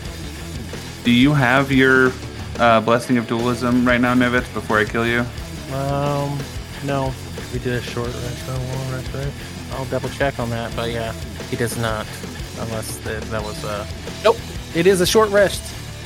Do 1.04 1.12
you 1.12 1.34
have 1.34 1.72
your 1.72 2.12
uh, 2.60 2.82
Blessing 2.82 3.18
of 3.18 3.28
Dualism 3.28 3.86
right 3.86 4.00
now, 4.00 4.14
Nivitz, 4.14 4.52
before 4.54 4.80
I 4.80 4.86
kill 4.86 5.06
you? 5.06 5.20
Um, 5.74 6.40
no. 6.84 7.14
We 7.52 7.60
did 7.60 7.74
a 7.74 7.82
short 7.82 8.08
rest, 8.08 8.48
a 8.50 8.52
long 8.52 8.92
rest, 8.92 9.14
right? 9.14 9.32
I'll 9.72 9.86
double 9.86 10.10
check 10.10 10.40
on 10.40 10.50
that, 10.52 10.76
but 10.76 10.92
yeah, 10.92 11.14
he 11.50 11.56
does 11.56 11.78
not. 11.78 12.06
Unless 12.60 12.98
that, 13.00 13.22
that 13.24 13.44
was 13.44 13.64
uh 13.66 13.86
Nope. 14.24 14.38
It 14.74 14.88
is 14.88 15.02
a 15.02 15.06
short 15.06 15.30
rest. 15.30 15.62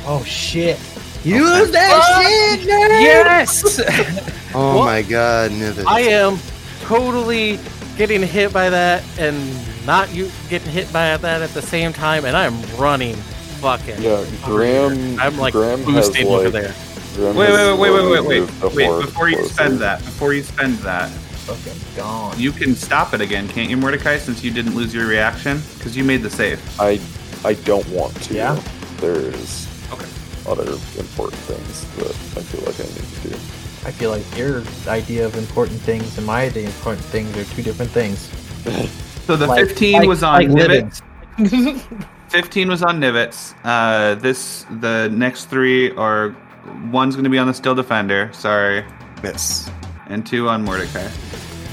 Oh 0.05 0.24
shit! 0.24 0.80
Use 1.24 1.72
that 1.72 2.57
shit, 2.57 2.67
nerd! 2.67 3.01
Yes! 3.01 4.36
Oh 4.53 4.77
What? 4.77 4.85
my 4.85 5.01
god, 5.01 5.51
Nivets. 5.51 5.85
I 5.85 6.01
am 6.01 6.37
totally 6.81 7.59
getting 7.97 8.21
hit 8.21 8.51
by 8.53 8.69
that 8.69 9.03
and 9.19 9.37
not 9.85 10.13
you 10.13 10.31
getting 10.49 10.69
hit 10.71 10.91
by 10.93 11.15
that 11.17 11.41
at 11.41 11.49
the 11.51 11.61
same 11.61 11.93
time, 11.93 12.25
and 12.25 12.35
I'm 12.35 12.59
running 12.77 13.15
fucking. 13.15 14.01
Yeah, 14.01 14.25
Graham. 14.43 15.19
I'm 15.19 15.37
like 15.37 15.53
Graham 15.53 15.83
boosting 15.83 16.27
has, 16.27 16.35
over 16.35 16.43
like, 16.49 16.53
there. 16.53 16.75
Graham 17.15 17.35
Wait, 17.35 17.49
wait, 17.51 17.77
wait, 17.77 17.91
wait, 17.91 17.91
wait, 17.91 18.25
wait, 18.27 18.47
wait. 18.63 18.75
Wait, 18.75 19.05
before 19.05 19.29
you 19.29 19.43
spend 19.45 19.79
that, 19.79 19.99
before 19.99 20.33
you 20.33 20.43
spend 20.43 20.77
that, 20.79 21.09
Fucking 21.09 21.95
gone. 21.97 22.39
you 22.39 22.51
can 22.51 22.75
stop 22.75 23.13
it 23.13 23.21
again, 23.21 23.47
can't 23.49 23.69
you, 23.69 23.77
Mordecai, 23.77 24.17
since 24.17 24.43
you 24.43 24.51
didn't 24.51 24.75
lose 24.75 24.93
your 24.93 25.07
reaction? 25.07 25.61
Because 25.77 25.97
you 25.97 26.03
made 26.03 26.21
the 26.21 26.29
save. 26.29 26.61
I, 26.79 26.99
I 27.43 27.53
don't 27.55 27.87
want 27.89 28.15
to. 28.23 28.35
Yeah? 28.35 28.61
There's 28.97 29.67
Okay. 29.91 30.05
other 30.47 30.71
important 30.99 31.41
things 31.43 31.85
that 31.97 32.11
I 32.39 32.43
feel 32.43 32.61
like 32.61 32.79
I 32.79 32.83
need 32.83 33.21
to 33.23 33.29
do. 33.29 33.59
I 33.86 33.91
feel 33.91 34.11
like 34.11 34.25
your 34.38 34.63
idea 34.88 35.25
of 35.25 35.36
important 35.36 35.80
things 35.82 36.17
and 36.17 36.25
my 36.27 36.43
idea 36.43 36.67
of 36.67 36.75
important 36.75 37.05
things 37.05 37.36
are 37.38 37.45
two 37.55 37.63
different 37.63 37.91
things. 37.91 38.30
So 39.30 39.36
the 39.36 39.45
Like- 39.45 39.67
15 39.67 39.93
like- 39.99 40.07
was 40.07 40.23
on 40.23 40.34
like 40.34 40.47
Nivitz. 40.47 41.01
living. 41.38 41.80
15 42.30 42.67
was 42.67 42.82
on 42.82 42.99
Nivitz. 42.99 43.53
Uh, 43.63 44.15
this, 44.15 44.65
the 44.80 45.07
next 45.13 45.45
three 45.45 45.91
are, 45.97 46.36
one's 46.91 47.13
going 47.15 47.25
to 47.25 47.30
be 47.30 47.38
on 47.38 47.45
the 47.45 47.53
Still 47.53 47.75
Defender, 47.75 48.32
sorry, 48.34 48.84
Miss. 49.21 49.69
and 50.07 50.25
two 50.25 50.49
on 50.49 50.63
Mordecai. 50.63 51.07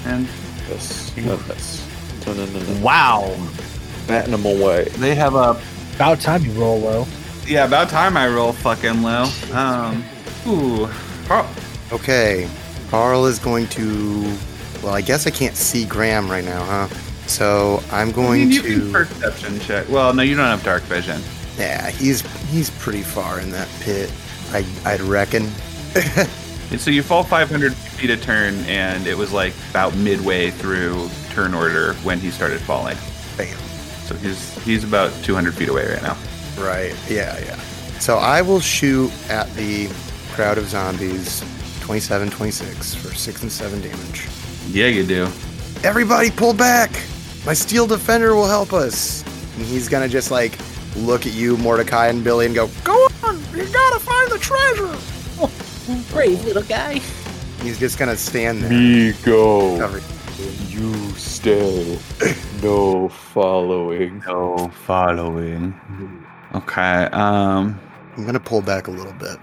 And 0.04 0.28
This, 0.68 1.16
and 1.16 1.26
this. 1.48 1.88
No, 2.26 2.34
no, 2.34 2.44
no, 2.44 2.60
no. 2.60 2.80
wow, 2.84 3.34
Batting 4.06 4.32
them 4.32 4.44
away. 4.44 4.84
they 4.98 5.14
have 5.14 5.34
a 5.34 5.58
About 5.94 6.20
time 6.20 6.44
you 6.44 6.52
roll 6.52 6.78
low. 6.80 7.06
Yeah, 7.46 7.64
about 7.64 7.88
time 7.88 8.18
I 8.18 8.28
roll 8.28 8.52
fucking 8.52 9.02
low. 9.02 9.30
Um, 9.54 10.04
ooh, 10.46 10.90
Carl. 11.26 11.48
Okay. 11.92 12.48
Carl 12.90 13.26
is 13.26 13.38
going 13.38 13.66
to. 13.68 14.22
Well, 14.82 14.94
I 14.94 15.00
guess 15.00 15.26
I 15.26 15.30
can't 15.30 15.56
see 15.56 15.84
Graham 15.84 16.30
right 16.30 16.44
now, 16.44 16.64
huh? 16.64 16.88
So 17.26 17.82
I'm 17.90 18.10
I 18.10 18.12
going 18.12 18.40
mean, 18.48 18.50
you 18.52 18.62
to. 18.62 18.80
can 18.80 18.92
perception 18.92 19.58
check. 19.60 19.88
Well, 19.88 20.14
no, 20.14 20.22
you 20.22 20.36
don't 20.36 20.46
have 20.46 20.62
dark 20.62 20.82
vision. 20.84 21.20
Yeah, 21.58 21.90
he's 21.90 22.20
he's 22.48 22.70
pretty 22.78 23.02
far 23.02 23.40
in 23.40 23.50
that 23.52 23.68
pit. 23.80 24.12
I 24.52 24.64
I'd 24.84 25.00
reckon. 25.00 25.50
So 26.78 26.90
you 26.90 27.04
fall 27.04 27.22
500 27.22 27.74
feet 27.74 28.10
a 28.10 28.16
turn, 28.16 28.56
and 28.64 29.06
it 29.06 29.16
was 29.16 29.32
like 29.32 29.54
about 29.70 29.94
midway 29.94 30.50
through 30.50 31.08
turn 31.30 31.54
order 31.54 31.94
when 32.02 32.18
he 32.18 32.28
started 32.32 32.60
falling. 32.60 32.96
Bam. 33.38 33.56
So 34.04 34.16
he's 34.16 34.52
he's 34.64 34.82
about 34.82 35.12
200 35.22 35.54
feet 35.54 35.68
away 35.68 35.86
right 35.88 36.02
now. 36.02 36.16
Right. 36.58 36.92
Yeah, 37.08 37.38
yeah. 37.38 37.54
So 38.00 38.16
I 38.18 38.42
will 38.42 38.58
shoot 38.58 39.12
at 39.30 39.48
the 39.54 39.88
crowd 40.32 40.58
of 40.58 40.66
zombies 40.66 41.40
27 41.86 42.30
26 42.30 42.94
for 42.96 43.14
6 43.14 43.42
and 43.42 43.52
7 43.52 43.80
damage. 43.80 44.26
Yeah, 44.70 44.88
you 44.88 45.06
do. 45.06 45.28
Everybody 45.84 46.32
pull 46.32 46.52
back! 46.52 46.90
My 47.46 47.54
steel 47.54 47.86
defender 47.86 48.34
will 48.34 48.48
help 48.48 48.72
us. 48.72 49.22
And 49.56 49.64
he's 49.64 49.88
gonna 49.88 50.08
just 50.08 50.32
like 50.32 50.58
look 50.96 51.26
at 51.26 51.32
you, 51.32 51.56
Mordecai 51.58 52.08
and 52.08 52.24
Billy, 52.24 52.46
and 52.46 52.56
go, 52.56 52.68
Go 52.82 53.06
on! 53.22 53.38
You 53.54 53.66
gotta 53.72 54.00
find 54.00 54.32
the 54.32 54.38
treasure! 54.38 56.10
Brave 56.12 56.44
little 56.44 56.64
guy. 56.64 56.94
He's 57.62 57.78
just 57.78 58.00
gonna 58.00 58.16
stand 58.16 58.64
there. 58.64 58.70
Me 58.70 59.12
go. 59.24 59.78
Cover. 59.78 60.00
You 60.68 60.92
stay. 61.10 61.98
No 62.62 63.10
following. 63.10 64.22
No 64.26 64.56
following. 64.86 65.78
Okay. 66.54 67.04
Um. 67.12 67.78
I'm 68.16 68.24
gonna 68.24 68.40
pull 68.40 68.62
back 68.62 68.88
a 68.88 68.90
little 68.90 69.12
bit, 69.12 69.36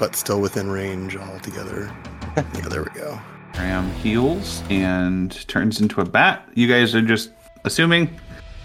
but 0.00 0.16
still 0.16 0.40
within 0.40 0.68
range 0.70 1.14
altogether. 1.14 1.94
yeah, 2.36 2.68
there 2.68 2.82
we 2.82 2.90
go. 2.98 3.20
Graham 3.52 3.90
heals 3.96 4.62
and 4.70 5.46
turns 5.46 5.80
into 5.80 6.00
a 6.00 6.04
bat. 6.04 6.48
You 6.54 6.66
guys 6.66 6.94
are 6.94 7.02
just 7.02 7.30
assuming. 7.64 8.18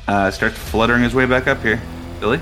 Uh, 0.07 0.31
starts 0.31 0.57
fluttering 0.57 1.03
his 1.03 1.13
way 1.13 1.25
back 1.25 1.47
up 1.47 1.61
here. 1.61 1.81
Billy? 2.21 2.39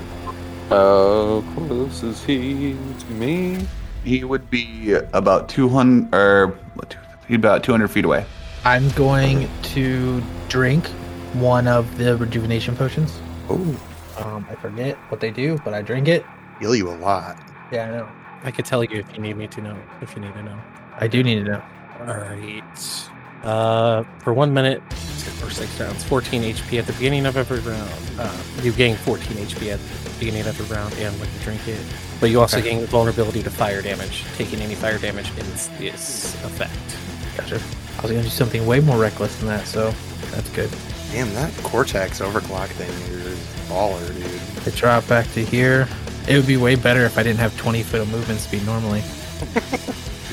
How 0.70 1.44
close 1.56 2.04
is 2.04 2.24
he 2.24 2.76
to 3.00 3.06
me? 3.12 3.66
He 4.04 4.24
would 4.24 4.50
be 4.50 4.94
about 5.14 5.50
200, 5.50 6.14
or 6.14 6.48
what, 6.76 6.96
he'd 7.28 7.42
be 7.42 7.48
about 7.48 7.64
200 7.64 7.88
feet 7.88 8.06
away. 8.06 8.26
I'm 8.66 8.90
going 8.92 9.50
to 9.64 10.22
drink 10.50 10.86
one 11.34 11.68
of 11.68 11.98
the 11.98 12.16
rejuvenation 12.18 12.76
potions. 12.76 13.20
Oh, 13.50 13.76
Um, 14.18 14.46
I 14.50 14.56
forget 14.56 14.96
what 15.10 15.20
they 15.20 15.32
do, 15.32 15.58
but 15.66 15.74
I 15.74 15.82
drink 15.82 16.08
it. 16.08 16.24
heal 16.60 16.76
you 16.76 16.90
a 16.90 16.98
lot. 16.98 17.38
Yeah, 17.72 17.88
I 17.88 17.92
know. 17.92 18.10
I 18.44 18.52
could 18.52 18.66
tell 18.66 18.84
you 18.84 19.00
if 19.00 19.14
you 19.14 19.20
need 19.20 19.38
me 19.38 19.48
to 19.48 19.62
know. 19.62 19.78
If 20.02 20.16
you 20.16 20.22
need 20.22 20.34
to 20.34 20.44
know. 20.44 20.60
I 20.98 21.08
do 21.08 21.24
need 21.24 21.36
to 21.36 21.44
know. 21.44 21.64
All 22.02 22.18
right. 22.18 23.10
Uh, 23.44 24.04
for 24.20 24.34
one 24.34 24.54
minute 24.54 24.82
or 25.42 25.50
six 25.50 25.80
rounds, 25.80 26.04
14 26.04 26.42
HP 26.42 26.80
at 26.80 26.86
the 26.86 26.94
beginning 26.94 27.26
of 27.26 27.36
every 27.38 27.60
round. 27.60 27.92
Uh, 28.18 28.42
you 28.62 28.72
gain 28.72 28.96
14 28.96 29.38
HP 29.38 29.74
at 29.74 29.80
the 29.80 30.20
beginning 30.20 30.42
of 30.42 30.48
every 30.48 30.66
round, 30.76 30.94
and 30.96 31.18
when 31.20 31.30
you 31.34 31.40
drink 31.42 31.68
it, 31.68 31.80
but 32.20 32.30
you 32.30 32.40
also 32.40 32.62
gain 32.62 32.86
vulnerability 32.86 33.44
to 33.44 33.50
fire 33.50 33.82
damage. 33.82 34.24
Taking 34.36 34.60
any 34.62 34.76
fire 34.76 34.98
damage 34.98 35.30
ends 35.38 35.70
this 35.78 36.36
effect. 36.46 36.74
Gotcha. 37.38 37.56
I 38.00 38.02
was 38.02 38.12
gonna 38.12 38.24
do 38.24 38.30
something 38.30 38.66
way 38.66 38.80
more 38.80 38.98
reckless 38.98 39.36
than 39.38 39.48
that, 39.48 39.68
so 39.68 39.94
that's 40.32 40.50
good. 40.52 40.70
Damn, 41.12 41.34
that 41.34 41.54
Cortex 41.64 42.22
overclock 42.22 42.68
thing 42.68 42.90
is 43.12 43.38
baller, 43.68 44.08
dude. 44.16 44.68
I 44.68 44.76
drop 44.78 45.08
back 45.08 45.32
to 45.34 45.44
here. 45.44 45.88
It 46.28 46.36
would 46.36 46.48
be 46.48 46.58
way 46.58 46.76
better 46.76 47.06
if 47.06 47.18
I 47.18 47.24
didn't 47.24 47.40
have 47.40 47.58
20 47.58 47.84
foot 47.84 48.02
of 48.02 48.12
movement 48.12 48.40
speed 48.40 48.66
normally. 48.66 49.04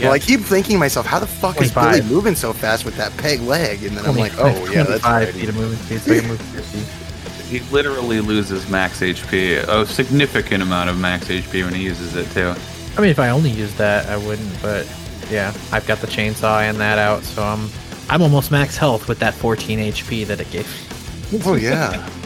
Well, 0.02 0.12
I 0.12 0.18
keep 0.18 0.40
thinking 0.40 0.76
to 0.76 0.78
myself, 0.78 1.06
how 1.06 1.18
the 1.18 1.26
fuck 1.26 1.60
is 1.60 1.72
Billy 1.72 2.02
moving 2.02 2.34
so 2.34 2.52
fast 2.52 2.84
with 2.84 2.96
that 2.96 3.14
peg 3.18 3.40
leg? 3.40 3.82
And 3.82 3.96
then 3.96 4.06
I'm 4.06 4.16
like, 4.16 4.32
oh 4.38 4.48
yeah, 4.72 4.84
that's 4.84 5.02
25 5.02 5.04
right. 5.04 5.34
feet 5.34 5.48
of 5.48 5.56
movement 5.56 5.82
speed, 5.82 6.00
so 6.00 6.12
I 6.14 6.20
can 6.20 6.28
move 6.28 6.40
50. 6.40 7.48
He 7.50 7.60
literally 7.70 8.20
loses 8.20 8.68
max 8.70 9.00
HP, 9.00 9.56
a 9.68 9.84
significant 9.84 10.62
amount 10.62 10.88
of 10.88 10.98
max 10.98 11.28
HP 11.28 11.64
when 11.64 11.74
he 11.74 11.82
uses 11.82 12.16
it 12.16 12.30
too. 12.30 12.54
I 12.96 13.00
mean, 13.00 13.10
if 13.10 13.18
I 13.18 13.30
only 13.30 13.50
used 13.50 13.76
that, 13.76 14.06
I 14.08 14.16
wouldn't. 14.16 14.62
But 14.62 14.86
yeah, 15.30 15.52
I've 15.72 15.86
got 15.86 15.98
the 15.98 16.06
chainsaw 16.06 16.62
and 16.62 16.78
that 16.78 16.98
out, 16.98 17.22
so 17.24 17.42
I'm 17.42 17.68
I'm 18.08 18.22
almost 18.22 18.50
max 18.50 18.76
health 18.76 19.08
with 19.08 19.18
that 19.18 19.34
14 19.34 19.78
HP 19.78 20.26
that 20.26 20.40
it 20.40 20.50
gave. 20.50 21.32
me. 21.32 21.40
Oh 21.44 21.56
yeah, 21.56 22.08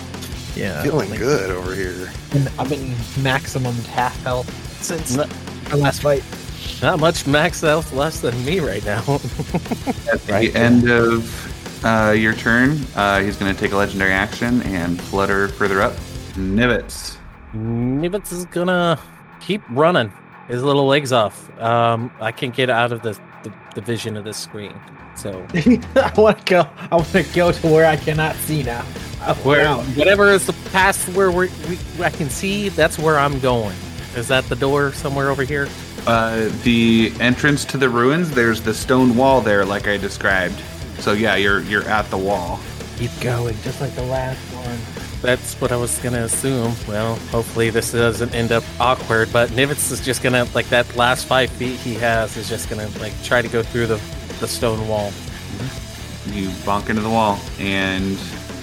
Yeah, 0.56 0.82
feeling 0.82 1.10
like, 1.10 1.18
good 1.18 1.50
over 1.50 1.74
here. 1.74 2.10
I've 2.58 2.68
been 2.68 2.94
maximum 3.22 3.74
half 3.74 4.20
health 4.22 4.50
since 4.82 5.16
Not, 5.16 5.28
our 5.72 5.78
last 5.78 6.02
fight. 6.02 6.22
not 6.82 7.00
much 7.00 7.26
max 7.26 7.60
health 7.60 7.92
less 7.92 8.20
than 8.20 8.44
me 8.44 8.60
right 8.60 8.84
now. 8.84 9.00
At 10.12 10.20
the 10.26 10.52
end 10.54 10.90
of 10.90 11.84
uh, 11.84 12.12
your 12.12 12.34
turn, 12.34 12.78
uh, 12.94 13.20
he's 13.20 13.36
going 13.36 13.52
to 13.54 13.60
take 13.60 13.72
a 13.72 13.76
legendary 13.76 14.12
action 14.12 14.62
and 14.62 15.00
flutter 15.00 15.48
further 15.48 15.82
up. 15.82 15.94
Nivets. 16.34 17.16
Nibbits 17.54 18.32
is 18.32 18.44
gonna 18.46 18.98
keep 19.40 19.62
running 19.70 20.12
his 20.48 20.62
little 20.62 20.86
legs 20.86 21.12
off. 21.12 21.50
Um, 21.60 22.10
I 22.20 22.32
can't 22.32 22.54
get 22.54 22.68
out 22.68 22.92
of 22.92 23.02
the, 23.02 23.12
the, 23.44 23.52
the 23.76 23.80
vision 23.80 24.16
of 24.16 24.24
this 24.24 24.36
screen. 24.36 24.74
So 25.16 25.46
I 25.54 26.12
want 26.16 26.38
to 26.38 26.44
go. 26.44 26.68
I 26.90 26.96
want 26.96 27.08
to 27.08 27.22
go 27.34 27.52
to 27.52 27.66
where 27.68 27.86
I 27.86 27.96
cannot 27.96 28.36
see 28.36 28.62
now. 28.62 28.82
where 29.42 29.74
whatever 29.94 30.30
is 30.30 30.46
the 30.46 30.52
past 30.70 31.08
where 31.10 31.30
we 31.30 31.48
we, 31.68 31.78
I 32.04 32.10
can 32.10 32.28
see, 32.28 32.68
that's 32.68 32.98
where 32.98 33.18
I'm 33.18 33.38
going. 33.40 33.76
Is 34.16 34.28
that 34.28 34.44
the 34.44 34.56
door 34.56 34.92
somewhere 34.92 35.30
over 35.30 35.42
here? 35.42 35.68
Uh, 36.06 36.48
the 36.62 37.12
entrance 37.18 37.64
to 37.64 37.78
the 37.78 37.88
ruins, 37.88 38.30
there's 38.30 38.60
the 38.60 38.74
stone 38.74 39.16
wall 39.16 39.40
there, 39.40 39.64
like 39.64 39.88
I 39.88 39.96
described. 39.96 40.60
So 40.98 41.12
yeah, 41.12 41.36
you're 41.36 41.62
you're 41.62 41.88
at 41.88 42.08
the 42.10 42.18
wall. 42.18 42.60
keep 42.96 43.10
going, 43.20 43.56
just 43.62 43.80
like 43.80 43.94
the 43.94 44.04
last 44.04 44.38
one. 44.54 44.78
That's 45.22 45.54
what 45.60 45.72
I 45.72 45.76
was 45.76 45.98
gonna 46.00 46.24
assume. 46.24 46.74
Well, 46.86 47.16
hopefully 47.30 47.70
this 47.70 47.92
doesn't 47.92 48.34
end 48.34 48.52
up 48.52 48.62
awkward. 48.78 49.32
But 49.32 49.48
Nivitz 49.50 49.90
is 49.90 50.04
just 50.04 50.22
gonna 50.22 50.46
like 50.54 50.68
that 50.68 50.94
last 50.96 51.24
five 51.26 51.50
feet 51.50 51.78
he 51.80 51.94
has 51.94 52.36
is 52.36 52.48
just 52.48 52.68
gonna 52.68 52.88
like 53.00 53.14
try 53.22 53.40
to 53.40 53.48
go 53.48 53.62
through 53.62 53.86
the 53.86 53.96
the 54.40 54.48
stone 54.48 54.86
wall. 54.88 55.12
You 56.26 56.48
bonk 56.64 56.88
into 56.88 57.02
the 57.02 57.10
wall, 57.10 57.38
and 57.58 58.18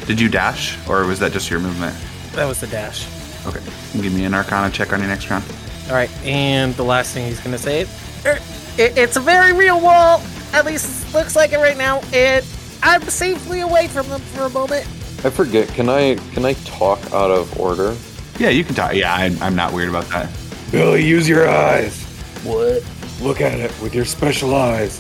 did 0.06 0.20
you 0.20 0.30
dash, 0.30 0.78
or 0.88 1.06
was 1.06 1.20
that 1.20 1.32
just 1.32 1.50
your 1.50 1.60
movement? 1.60 1.96
That 2.34 2.46
was 2.46 2.60
the 2.60 2.68
dash. 2.68 3.08
Okay, 3.46 3.62
give 4.02 4.14
me 4.14 4.26
an 4.26 4.34
Arcana 4.34 4.72
check 4.72 4.94
on 4.94 5.00
your 5.00 5.08
next 5.10 5.30
round. 5.30 5.44
All 5.88 5.94
right, 5.94 6.12
and 6.24 6.74
the 6.76 6.84
last 6.84 7.14
thing 7.14 7.28
he's 7.28 7.40
gonna 7.40 7.58
say, 7.58 7.84
"Er, 8.26 8.40
it, 8.78 8.98
it's 8.98 9.16
a 9.16 9.20
very 9.20 9.54
real 9.54 9.80
wall. 9.80 10.22
At 10.54 10.66
least 10.66 11.08
it 11.08 11.14
looks 11.14 11.36
like 11.36 11.54
it 11.54 11.58
right 11.58 11.78
now, 11.78 12.02
and 12.14 12.46
I'm 12.84 13.02
safely 13.04 13.62
away 13.62 13.88
from 13.88 14.08
them 14.10 14.22
for 14.22 14.44
a 14.44 14.50
moment. 14.50 14.86
I 15.24 15.30
forget. 15.30 15.68
Can 15.70 15.88
I 15.90 16.16
can 16.34 16.46
I 16.46 16.54
talk 16.66 17.00
out 17.14 17.32
of 17.32 17.60
order? 17.60 17.96
Yeah, 18.40 18.50
you 18.50 18.64
can 18.64 18.74
talk. 18.74 18.96
Yeah, 18.96 19.14
I, 19.14 19.26
I'm 19.42 19.56
not 19.56 19.72
weird 19.74 19.90
about 19.90 20.06
that. 20.10 20.30
Billy, 20.72 21.06
use 21.06 21.30
your 21.30 21.48
eyes. 21.48 22.04
What? 22.44 22.84
Look 23.22 23.40
at 23.42 23.60
it 23.60 23.72
with 23.82 23.94
your 23.94 24.06
special 24.06 24.56
eyes. 24.56 25.00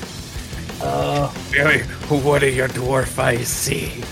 Uh, 0.83 1.31
Billy, 1.51 1.79
what 2.23 2.39
do 2.39 2.49
your 2.49 2.67
dwarf 2.69 3.17
eyes 3.19 3.47
see? 3.47 4.03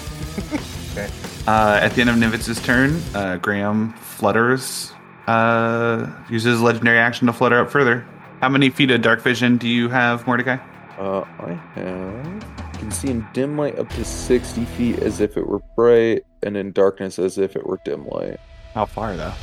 Uh, 1.47 1.79
at 1.81 1.93
the 1.93 2.01
end 2.01 2.09
of 2.11 2.15
Nivitz's 2.17 2.61
turn, 2.61 3.01
uh, 3.15 3.37
Graham 3.37 3.93
flutters, 3.93 4.91
uh, 5.25 6.05
uses 6.29 6.61
legendary 6.61 6.99
action 6.99 7.25
to 7.25 7.33
flutter 7.33 7.59
up 7.61 7.71
further. 7.71 8.05
How 8.39 8.49
many 8.49 8.69
feet 8.69 8.91
of 8.91 9.01
dark 9.01 9.21
vision 9.21 9.57
do 9.57 9.67
you 9.67 9.89
have, 9.89 10.27
Mordecai? 10.27 10.57
Uh, 10.99 11.21
I 11.39 11.53
have. 11.73 12.43
I 12.59 12.71
can 12.77 12.91
see 12.91 13.07
in 13.09 13.25
dim 13.33 13.57
light 13.57 13.79
up 13.79 13.89
to 13.91 14.05
60 14.05 14.63
feet 14.65 14.99
as 14.99 15.21
if 15.21 15.37
it 15.37 15.47
were 15.47 15.59
bright, 15.75 16.23
and 16.43 16.55
in 16.55 16.71
darkness 16.71 17.17
as 17.17 17.39
if 17.39 17.55
it 17.55 17.65
were 17.65 17.79
dim 17.83 18.05
light. 18.09 18.37
How 18.75 18.85
far 18.85 19.15
though? 19.15 19.33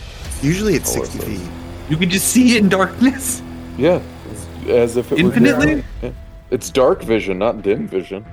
Usually 0.43 0.75
it's 0.75 0.97
Oh, 0.97 1.03
60 1.03 1.19
feet. 1.27 1.49
You 1.89 1.97
can 1.97 2.09
just 2.09 2.29
see 2.29 2.57
it 2.57 2.63
in 2.63 2.69
darkness. 2.69 3.43
Yeah, 3.77 4.01
as- 4.31 4.69
as 4.69 4.97
if 4.97 5.11
it 5.11 5.19
Infinitely? 5.19 5.77
were 5.77 5.83
dim. 6.03 6.17
Yeah. 6.51 6.55
It's 6.55 6.71
dark 6.71 7.03
vision, 7.03 7.39
not 7.39 7.63
dim 7.63 7.87
vision. 7.89 8.25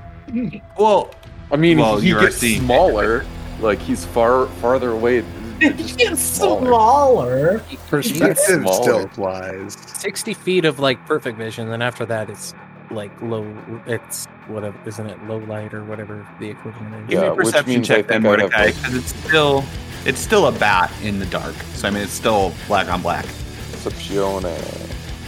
Well, 0.77 1.11
I 1.51 1.55
mean, 1.55 1.77
Well, 1.79 1.97
he 1.97 2.09
you 2.09 2.17
are 2.17 2.21
gets 2.21 2.37
seeing 2.37 2.61
smaller. 2.61 3.25
Like 3.59 3.79
he's 3.79 4.05
far 4.05 4.47
farther 4.61 4.91
away. 4.91 5.23
It's 5.59 5.95
just 5.95 6.35
smaller. 6.35 6.65
smaller. 6.67 7.63
Perspective 7.87 8.37
still 8.37 8.83
smaller. 8.83 9.01
applies. 9.03 9.77
Sixty 9.95 10.33
feet 10.33 10.65
of 10.65 10.79
like 10.79 11.03
perfect 11.05 11.37
vision, 11.37 11.69
then 11.69 11.81
after 11.81 12.05
that 12.07 12.29
it's 12.29 12.53
like 12.91 13.11
low. 13.21 13.45
It's 13.85 14.25
whatever, 14.47 14.77
isn't 14.85 15.05
it? 15.07 15.23
Low 15.25 15.37
light 15.37 15.73
or 15.73 15.83
whatever 15.85 16.27
the 16.39 16.49
equivalent 16.49 16.93
is. 16.95 17.09
give 17.09 17.19
me 17.19 17.25
Yeah, 17.25 17.31
a 17.31 17.35
perception 17.35 17.83
check 17.83 18.07
then, 18.07 18.21
think 18.21 18.23
Mordecai, 18.23 18.67
because 18.71 18.95
it's 18.95 19.15
still 19.15 19.63
it's 20.05 20.19
still 20.19 20.47
a 20.47 20.51
bat 20.51 20.91
in 21.03 21.19
the 21.19 21.25
dark. 21.27 21.55
So 21.75 21.87
I 21.87 21.91
mean, 21.91 22.03
it's 22.03 22.11
still 22.11 22.51
black 22.67 22.89
on 22.89 23.01
black. 23.01 23.25
Percepcione. 23.71 24.41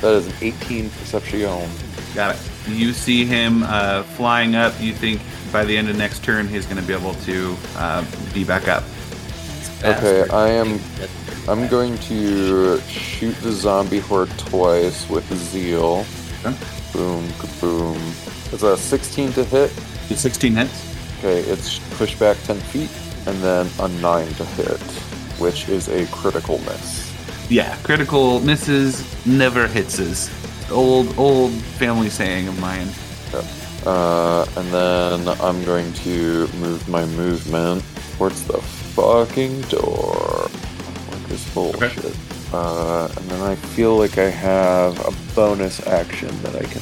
That 0.02 0.14
is 0.16 0.28
an 0.28 0.34
18 0.42 0.90
perception. 0.90 1.70
Got 2.14 2.36
it. 2.36 2.42
You 2.68 2.94
see 2.94 3.26
him 3.26 3.64
uh, 3.64 4.04
flying 4.04 4.56
up. 4.56 4.74
You 4.82 4.94
think 4.94 5.22
by 5.52 5.66
the 5.66 5.78
end 5.78 5.90
of 5.90 5.98
next 5.98 6.24
turn 6.24 6.48
he's 6.48 6.66
going 6.66 6.82
to 6.82 6.88
be 6.88 6.94
able 6.94 7.14
to 7.14 7.56
uh, 7.76 8.06
be 8.34 8.44
back 8.44 8.68
up. 8.68 8.84
Okay, 9.84 10.28
I 10.30 10.50
am. 10.50 10.80
I'm 11.48 11.68
going 11.68 11.98
to 12.10 12.82
shoot 12.82 13.36
the 13.42 13.52
zombie 13.52 14.00
horde 14.00 14.32
twice 14.38 15.08
with 15.10 15.32
zeal. 15.34 16.06
Okay. 16.44 16.58
Boom, 16.92 17.28
kaboom. 17.34 17.98
It's 18.52 18.64
a 18.64 18.76
16 18.78 19.34
to 19.34 19.44
hit. 19.44 19.72
It's 20.10 20.22
16 20.22 20.56
hits. 20.56 21.18
Okay, 21.20 21.42
it's 21.42 21.80
push 21.98 22.18
back 22.18 22.38
10 22.44 22.58
feet, 22.58 22.90
and 23.28 23.38
then 23.44 23.68
a 23.80 23.88
9 23.88 24.28
to 24.28 24.46
hit, 24.46 24.82
which 25.40 25.70
is 25.70 25.88
a 25.88 26.06
critical 26.08 26.58
miss. 26.60 27.14
Yeah, 27.50 27.76
critical 27.84 28.40
misses 28.40 29.04
never 29.26 29.68
hitses. 29.68 30.30
Old 30.72 31.18
old 31.18 31.52
family 31.52 32.10
saying 32.10 32.48
of 32.48 32.60
mine. 32.60 32.88
Uh, 33.86 34.46
and 34.58 34.68
then 34.70 35.28
I'm 35.40 35.64
going 35.64 35.94
to 35.94 36.48
move 36.60 36.88
my 36.90 37.06
movement 37.06 37.84
towards 38.18 38.46
the 38.46 38.58
fucking 38.60 39.62
door. 39.64 40.50
Like 41.12 41.28
this 41.28 41.54
bullshit. 41.54 42.16
Uh, 42.52 43.08
and 43.16 43.30
then 43.30 43.42
I 43.42 43.56
feel 43.56 43.98
like 43.98 44.18
I 44.18 44.30
have 44.30 45.00
a 45.06 45.36
bonus 45.36 45.86
action 45.86 46.30
that 46.42 46.56
I 46.56 46.64
can 46.64 46.82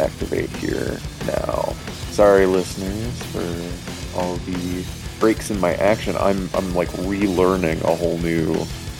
activate 0.00 0.50
here 0.50 0.98
now. 1.26 1.74
Sorry, 2.10 2.46
listeners, 2.46 3.22
for 3.24 4.18
all 4.18 4.36
the 4.36 4.84
breaks 5.20 5.50
in 5.50 5.60
my 5.60 5.74
action. 5.74 6.16
I'm 6.16 6.50
I'm 6.54 6.74
like 6.74 6.88
relearning 6.88 7.80
a 7.84 7.94
whole 7.94 8.18
new 8.18 8.54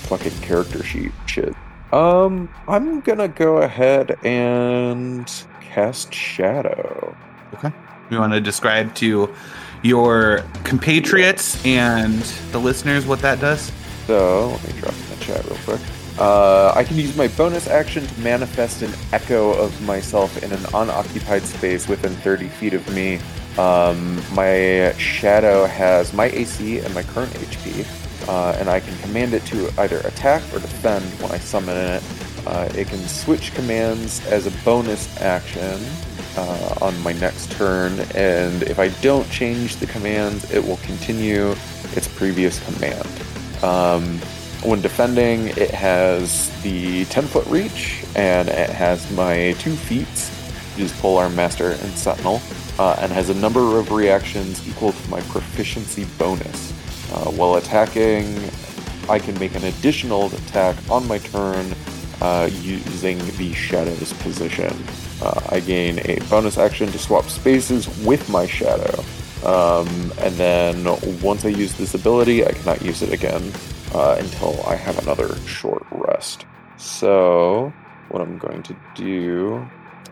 fucking 0.07 0.39
character 0.41 0.85
sheet 0.85 1.13
shit. 1.27 1.55
Um, 1.93 2.49
I'm 2.67 3.01
gonna 3.01 3.29
go 3.29 3.59
ahead 3.59 4.19
and 4.25 5.31
cast 5.61 6.13
Shadow. 6.13 7.15
Okay. 7.55 7.71
You 8.11 8.19
want 8.19 8.33
to 8.33 8.41
describe 8.41 8.95
to 8.97 9.33
your 9.83 10.45
compatriots 10.65 11.65
and 11.67 12.23
the 12.53 12.59
listeners 12.59 13.07
what 13.07 13.21
that 13.21 13.41
does? 13.41 13.73
So 14.07 14.51
let 14.51 14.75
me 14.75 14.81
drop 14.81 14.95
in 14.95 15.19
the 15.19 15.25
chat 15.25 15.45
real 15.45 15.59
quick. 15.65 15.81
Uh, 16.19 16.73
I 16.75 16.85
can 16.85 16.97
use 16.97 17.17
my 17.17 17.29
bonus 17.29 17.67
action 17.69 18.07
to 18.07 18.21
manifest 18.21 18.83
an 18.83 18.93
echo 19.13 19.53
of 19.53 19.81
myself 19.83 20.43
in 20.43 20.53
an 20.53 20.65
unoccupied 20.75 21.43
space 21.43 21.89
within 21.89 22.13
30 22.17 22.49
feet 22.49 22.75
of 22.75 22.87
me. 22.95 23.19
Um, 23.59 24.23
my 24.35 24.95
shadow 24.99 25.67
has 25.67 26.13
my 26.13 26.27
AC 26.27 26.79
and 26.79 26.95
my 26.95 27.03
current 27.03 27.33
HP, 27.33 27.87
uh, 28.29 28.57
and 28.59 28.69
I 28.69 28.81
can 28.81 28.97
command 28.99 29.35
it 29.35 29.45
to 29.47 29.71
either 29.79 29.99
attack 30.01 30.43
or 30.53 30.59
defend 30.59 31.05
when 31.21 31.33
I 31.33 31.39
summon 31.39 31.77
it. 31.77 32.03
Uh, 32.47 32.69
it 32.75 32.89
can 32.89 32.99
switch 33.07 33.55
commands 33.55 34.25
as 34.27 34.47
a 34.47 34.65
bonus 34.65 35.21
action 35.21 35.81
uh, 36.37 36.75
on 36.81 37.01
my 37.03 37.13
next 37.13 37.53
turn, 37.53 38.01
and 38.15 38.63
if 38.65 38.79
I 38.79 38.89
don't 39.01 39.29
change 39.31 39.77
the 39.77 39.87
commands, 39.87 40.51
it 40.51 40.65
will 40.65 40.79
continue 40.79 41.55
its 41.95 42.09
previous 42.09 42.59
command. 42.65 43.07
Um, 43.63 44.19
when 44.65 44.81
defending, 44.81 45.49
it 45.49 45.71
has 45.71 46.51
the 46.63 47.05
10 47.07 47.25
foot 47.25 47.47
reach, 47.47 48.05
and 48.15 48.49
it 48.49 48.71
has 48.71 49.11
my 49.13 49.55
two 49.59 49.75
feats, 49.75 50.31
which 50.75 50.85
is 50.85 50.93
Polearm 51.01 51.35
Master 51.35 51.73
and 51.73 51.93
Sentinel, 51.99 52.41
uh, 52.79 52.97
and 53.01 53.13
has 53.13 53.29
a 53.29 53.35
number 53.35 53.79
of 53.79 53.91
reactions 53.91 54.67
equal 54.69 54.93
to 54.93 55.11
my 55.11 55.21
proficiency 55.23 56.05
bonus. 56.19 56.72
Uh, 57.13 57.31
while 57.31 57.57
attacking, 57.57 58.39
I 59.09 59.19
can 59.19 59.39
make 59.39 59.55
an 59.55 59.65
additional 59.65 60.27
attack 60.27 60.77
on 60.91 61.07
my 61.07 61.19
turn 61.19 61.75
uh, 62.23 62.49
using 62.53 63.19
the 63.37 63.53
Shadow's 63.53 64.13
position. 64.15 64.73
Uh, 65.21 65.41
I 65.51 65.61
gain 65.61 65.99
a 66.05 66.19
bonus 66.31 66.57
action 66.57 66.91
to 66.91 66.99
swap 66.99 67.27
spaces 67.27 67.87
with 68.07 68.29
my 68.31 68.47
Shadow. 68.47 69.05
Um, 69.45 70.13
and 70.19 70.35
then 70.37 70.85
once 71.21 71.45
I 71.45 71.49
use 71.49 71.75
this 71.75 71.95
ability, 71.95 72.47
I 72.47 72.53
cannot 72.53 72.81
use 72.81 73.03
it 73.03 73.13
again 73.13 73.53
uh, 73.93 74.17
until 74.19 74.65
I 74.67 74.77
have 74.77 74.99
another 75.03 75.37
short 75.47 75.85
rest. 75.91 76.47
So, 76.77 77.73
what 78.09 78.23
I'm 78.23 78.39
going 78.39 78.63
to 78.63 78.77
do 78.95 79.67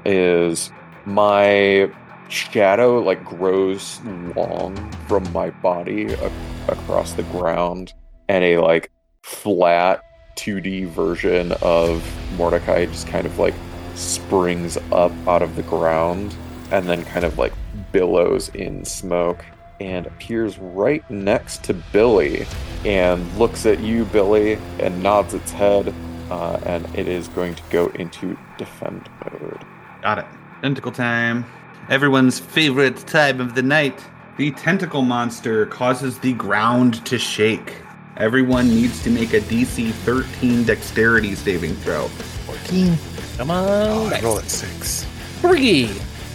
is 0.04 0.72
my 1.06 1.90
shadow 2.30 3.00
like 3.00 3.24
grows 3.24 4.00
long 4.36 4.92
from 5.08 5.30
my 5.32 5.50
body 5.50 6.12
a- 6.12 6.32
across 6.68 7.12
the 7.14 7.22
ground, 7.24 7.92
and 8.28 8.44
a 8.44 8.58
like 8.58 8.90
flat 9.22 10.02
2D 10.36 10.88
version 10.88 11.52
of 11.60 12.02
Mordecai 12.36 12.86
just 12.86 13.06
kind 13.06 13.26
of 13.26 13.38
like 13.38 13.54
springs 13.94 14.78
up 14.92 15.12
out 15.26 15.42
of 15.42 15.56
the 15.56 15.62
ground 15.64 16.34
and 16.70 16.88
then 16.88 17.04
kind 17.04 17.24
of 17.24 17.36
like 17.36 17.52
billows 17.92 18.48
in 18.50 18.84
smoke 18.84 19.44
and 19.80 20.06
appears 20.06 20.58
right 20.58 21.08
next 21.10 21.64
to 21.64 21.74
Billy 21.74 22.46
and 22.84 23.30
looks 23.38 23.66
at 23.66 23.80
you, 23.80 24.04
Billy, 24.06 24.58
and 24.78 25.02
nods 25.02 25.34
its 25.34 25.50
head. 25.50 25.92
Uh, 26.30 26.60
and 26.64 26.86
it 26.96 27.08
is 27.08 27.26
going 27.28 27.54
to 27.54 27.62
go 27.70 27.88
into 27.96 28.38
defend 28.56 29.08
mode. 29.24 29.64
Got 30.02 30.18
it. 30.18 30.26
Tentacle 30.62 30.92
time. 30.92 31.44
Everyone's 31.90 32.38
favorite 32.38 32.96
time 33.08 33.40
of 33.40 33.54
the 33.56 33.62
night. 33.62 34.00
The 34.36 34.52
tentacle 34.52 35.02
monster 35.02 35.66
causes 35.66 36.18
the 36.20 36.32
ground 36.34 37.04
to 37.06 37.18
shake. 37.18 37.74
Everyone 38.16 38.68
needs 38.68 39.02
to 39.02 39.10
make 39.10 39.32
a 39.34 39.40
DC 39.40 39.90
13 39.90 40.64
dexterity 40.64 41.34
saving 41.34 41.74
throw. 41.76 42.06
14. 42.46 42.96
Come 43.38 43.50
Oh, 43.50 44.06
on. 44.06 44.12
I 44.12 44.20
roll 44.20 44.38
at 44.38 44.48
six. 44.48 45.04
Three. 45.40 45.90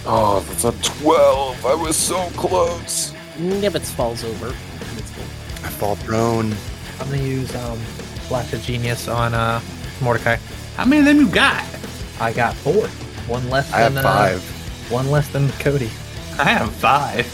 Oh, 0.05 0.41
that's 0.49 0.65
a 0.65 0.71
12. 0.99 1.65
I 1.65 1.73
was 1.73 1.95
so 1.95 2.27
close. 2.31 3.13
Nibbits 3.37 3.91
falls 3.91 4.23
over. 4.25 4.47
It's 4.97 5.11
cool. 5.11 5.23
I 5.63 5.69
fall 5.69 5.95
prone. 5.97 6.53
I'm 6.99 7.09
gonna 7.09 7.21
use 7.21 7.53
um, 7.55 7.77
Flash 8.27 8.51
of 8.53 8.61
Genius 8.61 9.07
on 9.07 9.33
uh, 9.33 9.61
Mordecai. 10.01 10.35
How 10.75 10.85
many 10.85 10.99
of 10.99 11.05
them 11.05 11.17
you 11.17 11.29
got? 11.29 11.63
I 12.19 12.33
got 12.33 12.55
four. 12.55 12.87
One 13.27 13.49
less 13.49 13.71
I 13.71 13.79
have 13.79 13.93
than 13.93 14.05
uh, 14.05 14.09
five. 14.09 14.54
One 14.89 15.09
less 15.09 15.27
than 15.29 15.49
Cody. 15.53 15.89
I 16.37 16.45
have 16.45 16.71
five. 16.73 17.25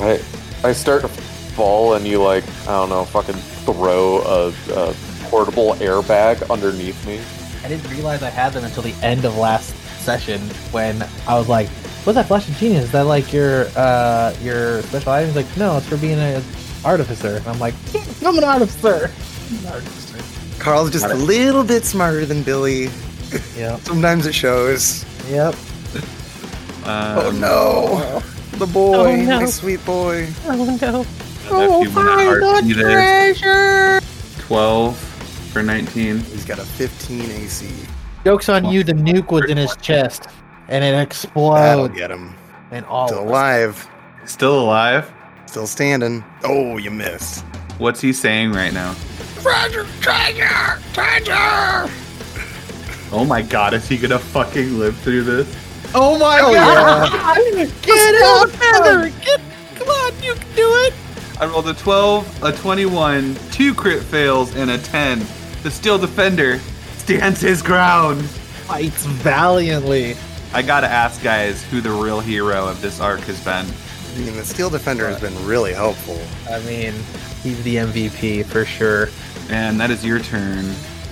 I, 0.00 0.20
I 0.68 0.72
start 0.72 1.02
to 1.02 1.08
fall, 1.08 1.94
and 1.94 2.06
you, 2.06 2.22
like, 2.22 2.44
I 2.62 2.72
don't 2.72 2.90
know, 2.90 3.04
fucking 3.04 3.34
throw 3.34 4.18
a, 4.22 4.48
a 4.72 4.94
portable 5.24 5.74
airbag 5.74 6.50
underneath 6.50 7.06
me. 7.06 7.20
I 7.64 7.68
didn't 7.68 7.90
realize 7.90 8.22
I 8.22 8.30
had 8.30 8.52
them 8.52 8.64
until 8.64 8.82
the 8.82 8.94
end 9.02 9.24
of 9.24 9.36
last 9.38 9.74
session 10.04 10.40
when 10.70 11.02
I 11.26 11.38
was 11.38 11.48
like, 11.48 11.68
"What's 12.04 12.16
that 12.16 12.26
Flash 12.26 12.46
of 12.48 12.56
Genius? 12.56 12.84
Is 12.84 12.92
that 12.92 13.06
like 13.06 13.32
your 13.32 13.66
uh 13.74 14.34
your 14.42 14.82
special 14.82 15.12
item?" 15.12 15.28
He's 15.28 15.36
like, 15.36 15.56
"No, 15.56 15.78
it's 15.78 15.88
for 15.88 15.96
being 15.96 16.18
an 16.18 16.42
artificer." 16.84 17.36
And 17.36 17.48
I'm 17.48 17.58
like, 17.58 17.74
"I'm 18.22 18.36
an 18.36 18.44
artificer." 18.44 19.10
I'm 19.50 19.58
an 19.58 19.66
artificer. 19.72 20.60
Carl's 20.62 20.90
just 20.90 21.06
a 21.06 21.14
little 21.14 21.64
bit 21.64 21.84
smarter 21.84 22.26
than 22.26 22.42
Billy. 22.42 22.90
Yep. 23.56 23.80
Sometimes 23.82 24.26
it 24.26 24.34
shows. 24.34 25.04
Yep. 25.28 25.54
Oh 26.86 27.28
Um, 27.30 27.40
no. 27.40 28.22
The 28.58 28.66
boy, 28.66 28.94
Oh, 28.94 29.16
no. 29.16 29.40
my 29.40 29.46
sweet 29.46 29.84
boy. 29.84 30.28
Oh 30.46 30.78
no. 30.80 31.04
That's 31.04 31.88
you 31.88 31.90
want 31.94 32.66
to 32.66 32.74
there. 32.74 34.00
12 34.38 34.96
for 35.52 35.62
19. 35.62 36.18
He's 36.20 36.44
got 36.44 36.58
a 36.58 36.64
15 36.64 37.20
AC. 37.30 37.68
Joke's 38.24 38.48
on 38.48 38.64
you. 38.66 38.82
The 38.84 38.92
nuke 38.94 39.30
was 39.30 39.50
in 39.50 39.56
his 39.58 39.76
chest, 39.76 40.28
and 40.68 40.82
it 40.84 40.88
That'll 40.92 41.00
exploded, 41.02 41.96
get 41.96 42.10
him. 42.10 42.34
and 42.70 42.86
all 42.86 43.08
Still 43.08 43.24
alive. 43.24 43.88
Still 44.24 44.60
alive? 44.62 45.12
Still 45.46 45.66
standing. 45.66 46.24
Oh, 46.44 46.78
you 46.78 46.90
missed. 46.90 47.44
What's 47.78 48.00
he 48.00 48.12
saying 48.12 48.52
right 48.52 48.72
now? 48.72 48.94
Treasure, 49.42 49.86
treasure, 50.00 50.80
treasure. 50.94 51.90
Oh 53.12 53.24
my 53.28 53.42
god, 53.42 53.74
is 53.74 53.86
he 53.88 53.98
gonna 53.98 54.18
fucking 54.18 54.78
live 54.78 54.96
through 54.98 55.24
this? 55.24 55.54
Oh 55.96 56.18
my 56.18 56.40
Oh, 56.42 56.52
god! 56.52 57.72
Get 57.82 58.22
out, 58.22 58.50
Heather! 58.50 59.10
Get, 59.24 59.40
Come 59.76 59.88
on, 59.88 60.22
you 60.22 60.34
can 60.34 60.56
do 60.56 60.68
it. 60.86 60.94
I 61.40 61.46
rolled 61.46 61.68
a 61.68 61.74
12, 61.74 62.42
a 62.44 62.52
21, 62.52 63.34
two 63.52 63.74
crit 63.74 64.02
fails, 64.02 64.54
and 64.56 64.70
a 64.70 64.78
10. 64.78 65.24
The 65.62 65.70
Steel 65.70 65.98
Defender 65.98 66.58
stands 66.96 67.40
his 67.40 67.62
ground. 67.62 68.24
Fights 68.24 69.04
valiantly. 69.06 70.16
I 70.52 70.62
gotta 70.62 70.86
ask, 70.88 71.22
guys, 71.22 71.62
who 71.64 71.80
the 71.80 71.90
real 71.90 72.20
hero 72.20 72.66
of 72.66 72.80
this 72.80 73.00
arc 73.00 73.20
has 73.22 73.42
been. 73.44 73.66
I 73.66 74.18
mean, 74.26 74.36
the 74.36 74.44
Steel 74.44 74.70
Defender 74.70 75.06
has 75.08 75.20
been 75.20 75.46
really 75.46 75.72
helpful. 75.74 76.20
I 76.52 76.60
mean, 76.60 76.92
he's 77.42 77.62
the 77.64 77.76
MVP 77.76 78.46
for 78.46 78.64
sure. 78.64 79.08
And 79.50 79.78
that 79.80 79.90
is 79.90 80.04
your 80.04 80.20
turn. 80.20 80.64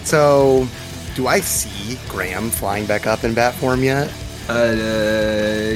So, 0.04 0.66
do 1.14 1.26
I 1.26 1.40
see 1.40 1.98
Graham 2.08 2.48
flying 2.50 2.86
back 2.86 3.06
up 3.06 3.24
in 3.24 3.34
bat 3.34 3.54
form 3.54 3.82
yet? 3.82 4.12
Uh, 4.52 5.72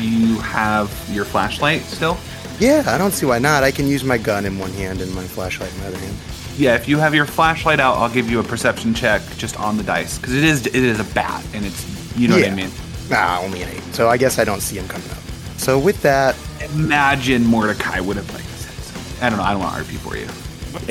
you 0.00 0.38
have 0.38 0.90
your 1.10 1.24
flashlight 1.24 1.82
still? 1.82 2.16
Yeah, 2.60 2.84
I 2.86 2.96
don't 2.98 3.10
see 3.10 3.26
why 3.26 3.38
not. 3.38 3.64
I 3.64 3.70
can 3.70 3.86
use 3.86 4.04
my 4.04 4.16
gun 4.16 4.46
in 4.46 4.58
one 4.58 4.70
hand 4.72 5.00
and 5.00 5.14
my 5.14 5.24
flashlight 5.24 5.72
in 5.74 5.80
my 5.80 5.86
other 5.88 5.98
hand. 5.98 6.16
Yeah, 6.56 6.74
if 6.74 6.88
you 6.88 6.98
have 6.98 7.14
your 7.14 7.26
flashlight 7.26 7.80
out, 7.80 7.96
I'll 7.96 8.08
give 8.08 8.30
you 8.30 8.40
a 8.40 8.44
perception 8.44 8.94
check 8.94 9.22
just 9.36 9.58
on 9.60 9.76
the 9.76 9.82
dice 9.82 10.18
because 10.18 10.34
it 10.34 10.44
is 10.44 10.66
it 10.66 10.74
is 10.76 11.00
a 11.00 11.04
bat 11.14 11.44
and 11.52 11.66
it's 11.66 12.16
you 12.16 12.28
know 12.28 12.36
what 12.36 12.46
I 12.46 12.54
mean. 12.54 12.70
Nah, 13.10 13.40
only 13.40 13.62
an 13.62 13.68
eight. 13.70 13.82
So 13.92 14.08
I 14.08 14.16
guess 14.16 14.38
I 14.38 14.44
don't 14.44 14.62
see 14.62 14.78
him 14.78 14.88
coming 14.88 15.10
up. 15.10 15.18
So 15.58 15.78
with 15.78 16.00
that, 16.02 16.36
Imagine 16.74 17.44
Mordecai 17.44 18.00
would 18.00 18.16
have 18.16 18.32
like 18.32 18.42
said 18.44 18.72
something. 18.82 19.22
I 19.22 19.28
don't 19.30 19.38
know. 19.38 19.44
I 19.44 19.52
don't 19.52 19.60
want 19.60 19.76
to 19.76 19.92
RP 19.92 19.98
for 19.98 20.16
you. 20.16 20.26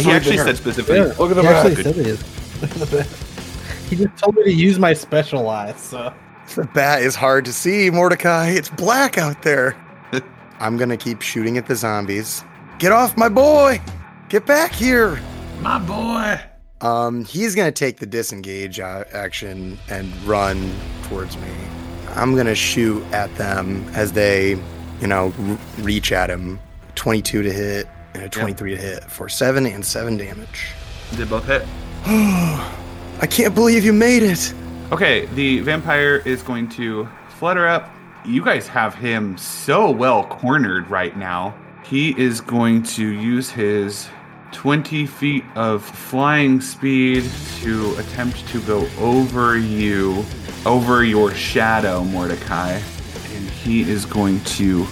He 0.01 0.07
right 0.07 0.15
actually 0.15 0.37
said 0.37 0.57
specifically. 0.57 0.99
Look 0.99 1.31
at 1.31 1.35
the 1.35 1.41
He 1.41 1.47
actually 1.47 1.83
said 1.83 1.97
it 1.97 2.07
is. 2.07 2.21
he 3.89 3.95
just 3.95 4.17
told 4.17 4.35
me 4.35 4.43
to 4.43 4.53
use 4.53 4.79
my 4.79 4.93
special 4.93 5.49
eyes, 5.49 5.79
so. 5.79 6.13
The 6.53 6.65
bat 6.73 7.01
is 7.01 7.15
hard 7.15 7.45
to 7.45 7.53
see, 7.53 7.89
Mordecai. 7.89 8.49
It's 8.49 8.69
black 8.69 9.17
out 9.17 9.41
there. 9.41 9.75
I'm 10.59 10.77
gonna 10.77 10.97
keep 10.97 11.21
shooting 11.21 11.57
at 11.57 11.67
the 11.67 11.75
zombies. 11.75 12.43
Get 12.79 12.91
off 12.91 13.17
my 13.17 13.29
boy! 13.29 13.81
Get 14.29 14.45
back 14.45 14.71
here! 14.73 15.19
My 15.61 15.79
boy. 15.79 16.39
Um, 16.85 17.25
he's 17.25 17.55
gonna 17.55 17.71
take 17.71 17.97
the 17.97 18.05
disengage 18.05 18.79
uh, 18.79 19.05
action 19.13 19.77
and 19.89 20.13
run 20.23 20.71
towards 21.03 21.37
me. 21.37 21.51
I'm 22.09 22.35
gonna 22.35 22.55
shoot 22.55 23.03
at 23.11 23.33
them 23.35 23.85
as 23.93 24.13
they, 24.13 24.51
you 25.01 25.07
know, 25.07 25.33
r- 25.39 25.57
reach 25.79 26.11
at 26.11 26.29
him. 26.29 26.59
22 26.95 27.43
to 27.43 27.51
hit 27.51 27.87
and 28.13 28.23
a 28.23 28.29
23 28.29 28.71
to 28.71 28.77
hit 28.77 29.03
for 29.03 29.27
seven 29.27 29.65
and 29.65 29.85
seven 29.85 30.15
damage. 30.15 30.71
Did 31.15 31.29
both 31.29 31.45
hit? 31.45 31.63
I 32.05 33.27
can't 33.29 33.53
believe 33.53 33.83
you 33.83 33.93
made 33.93 34.23
it. 34.23 34.53
Okay, 34.91 35.25
the 35.27 35.59
vampire 35.59 36.17
is 36.25 36.43
going 36.43 36.69
to 36.69 37.07
flutter 37.29 37.67
up. 37.67 37.89
You 38.23 38.43
guys 38.43 38.67
have 38.67 38.95
him 38.95 39.37
so 39.37 39.89
well 39.91 40.25
cornered 40.27 40.89
right 40.89 41.15
now. 41.17 41.55
He 41.83 42.17
is 42.19 42.41
going 42.41 42.83
to 42.83 43.05
use 43.07 43.49
his 43.49 44.07
20 44.51 45.05
feet 45.05 45.43
of 45.55 45.83
flying 45.83 46.61
speed 46.61 47.23
to 47.61 47.95
attempt 47.97 48.47
to 48.49 48.61
go 48.61 48.87
over 48.99 49.57
you 49.57 50.23
over 50.65 51.03
your 51.03 51.31
shadow, 51.33 52.03
Mordecai, 52.03 52.71
and 53.33 53.49
he 53.49 53.81
is 53.81 54.05
going 54.05 54.39
to 54.41 54.87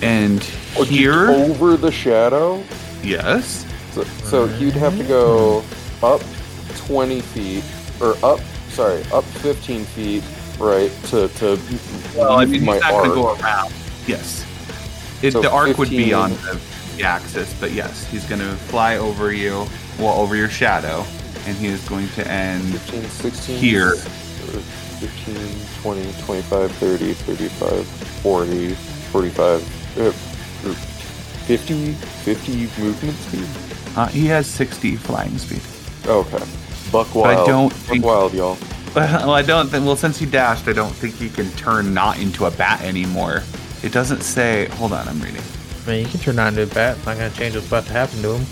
end 0.00 0.48
Oh, 0.78 0.84
here. 0.84 1.28
over 1.30 1.76
the 1.76 1.90
shadow. 1.90 2.62
Yes. 3.02 3.66
So, 3.92 4.04
so 4.04 4.46
he'd 4.46 4.74
have 4.74 4.96
to 4.96 5.04
go 5.04 5.64
up 6.02 6.22
20 6.76 7.20
feet, 7.20 7.64
or 8.00 8.14
up, 8.24 8.38
sorry, 8.78 9.02
up 9.12 9.24
15 9.24 9.84
feet, 9.86 10.22
right, 10.60 10.92
to, 11.06 11.26
to 11.26 11.58
Well, 12.16 12.38
I 12.38 12.44
mean, 12.44 12.60
he's 12.60 12.62
my 12.62 12.78
not 12.78 12.92
arc. 12.94 13.06
go 13.06 13.34
around. 13.34 13.72
Yes. 14.06 14.46
It, 15.20 15.32
So 15.32 15.40
the 15.42 15.50
arc 15.50 15.78
would 15.78 15.90
be 15.90 16.14
on 16.14 16.30
the, 16.30 16.60
the 16.96 17.02
axis, 17.02 17.52
but 17.58 17.72
yes, 17.72 18.06
he's 18.06 18.24
going 18.24 18.40
to 18.40 18.54
fly 18.70 18.98
over 18.98 19.32
you, 19.32 19.66
well, 19.98 20.14
over 20.20 20.36
your 20.36 20.48
shadow, 20.48 21.04
and 21.46 21.56
he 21.56 21.66
is 21.66 21.86
going 21.88 22.08
to 22.10 22.30
end 22.30 22.78
15, 22.82 23.02
16, 23.02 23.58
Here. 23.58 23.96
15, 23.96 25.82
20, 25.82 26.12
25, 26.22 26.70
30, 26.70 27.12
35, 27.14 27.84
40, 27.86 28.74
45, 28.74 29.98
uh, 29.98 30.12
50, 30.12 31.92
50 31.92 32.80
movement 32.80 33.16
speed? 33.16 33.96
Uh, 33.96 34.06
he 34.06 34.26
has 34.26 34.46
60 34.46 34.94
flying 34.94 35.36
speed. 35.36 35.62
Okay. 36.06 36.44
Buck 36.90 37.14
wild. 37.14 37.26
I 37.38 37.46
don't 37.46 37.68
Buck 37.68 37.78
think. 37.78 38.04
wild, 38.04 38.34
y'all. 38.34 38.56
Well, 38.94 39.30
I 39.30 39.42
don't 39.42 39.68
think. 39.68 39.84
Well, 39.84 39.96
since 39.96 40.18
he 40.18 40.26
dashed, 40.26 40.66
I 40.66 40.72
don't 40.72 40.90
think 40.92 41.14
he 41.14 41.28
can 41.28 41.48
turn 41.52 41.94
not 41.94 42.18
into 42.18 42.46
a 42.46 42.50
bat 42.50 42.80
anymore. 42.82 43.42
It 43.82 43.92
doesn't 43.92 44.22
say. 44.22 44.66
Hold 44.72 44.92
on, 44.92 45.06
I'm 45.06 45.20
reading. 45.20 45.42
I 45.86 45.90
mean, 45.90 46.04
you 46.04 46.10
can 46.10 46.18
turn 46.20 46.36
not 46.36 46.48
into 46.48 46.62
a 46.62 46.66
bat. 46.66 46.96
It's 46.96 47.06
not 47.06 47.16
gonna 47.16 47.30
change 47.30 47.54
what's 47.54 47.68
about 47.68 47.84
to 47.86 47.92
happen 47.92 48.22
to 48.22 48.36
him. 48.36 48.46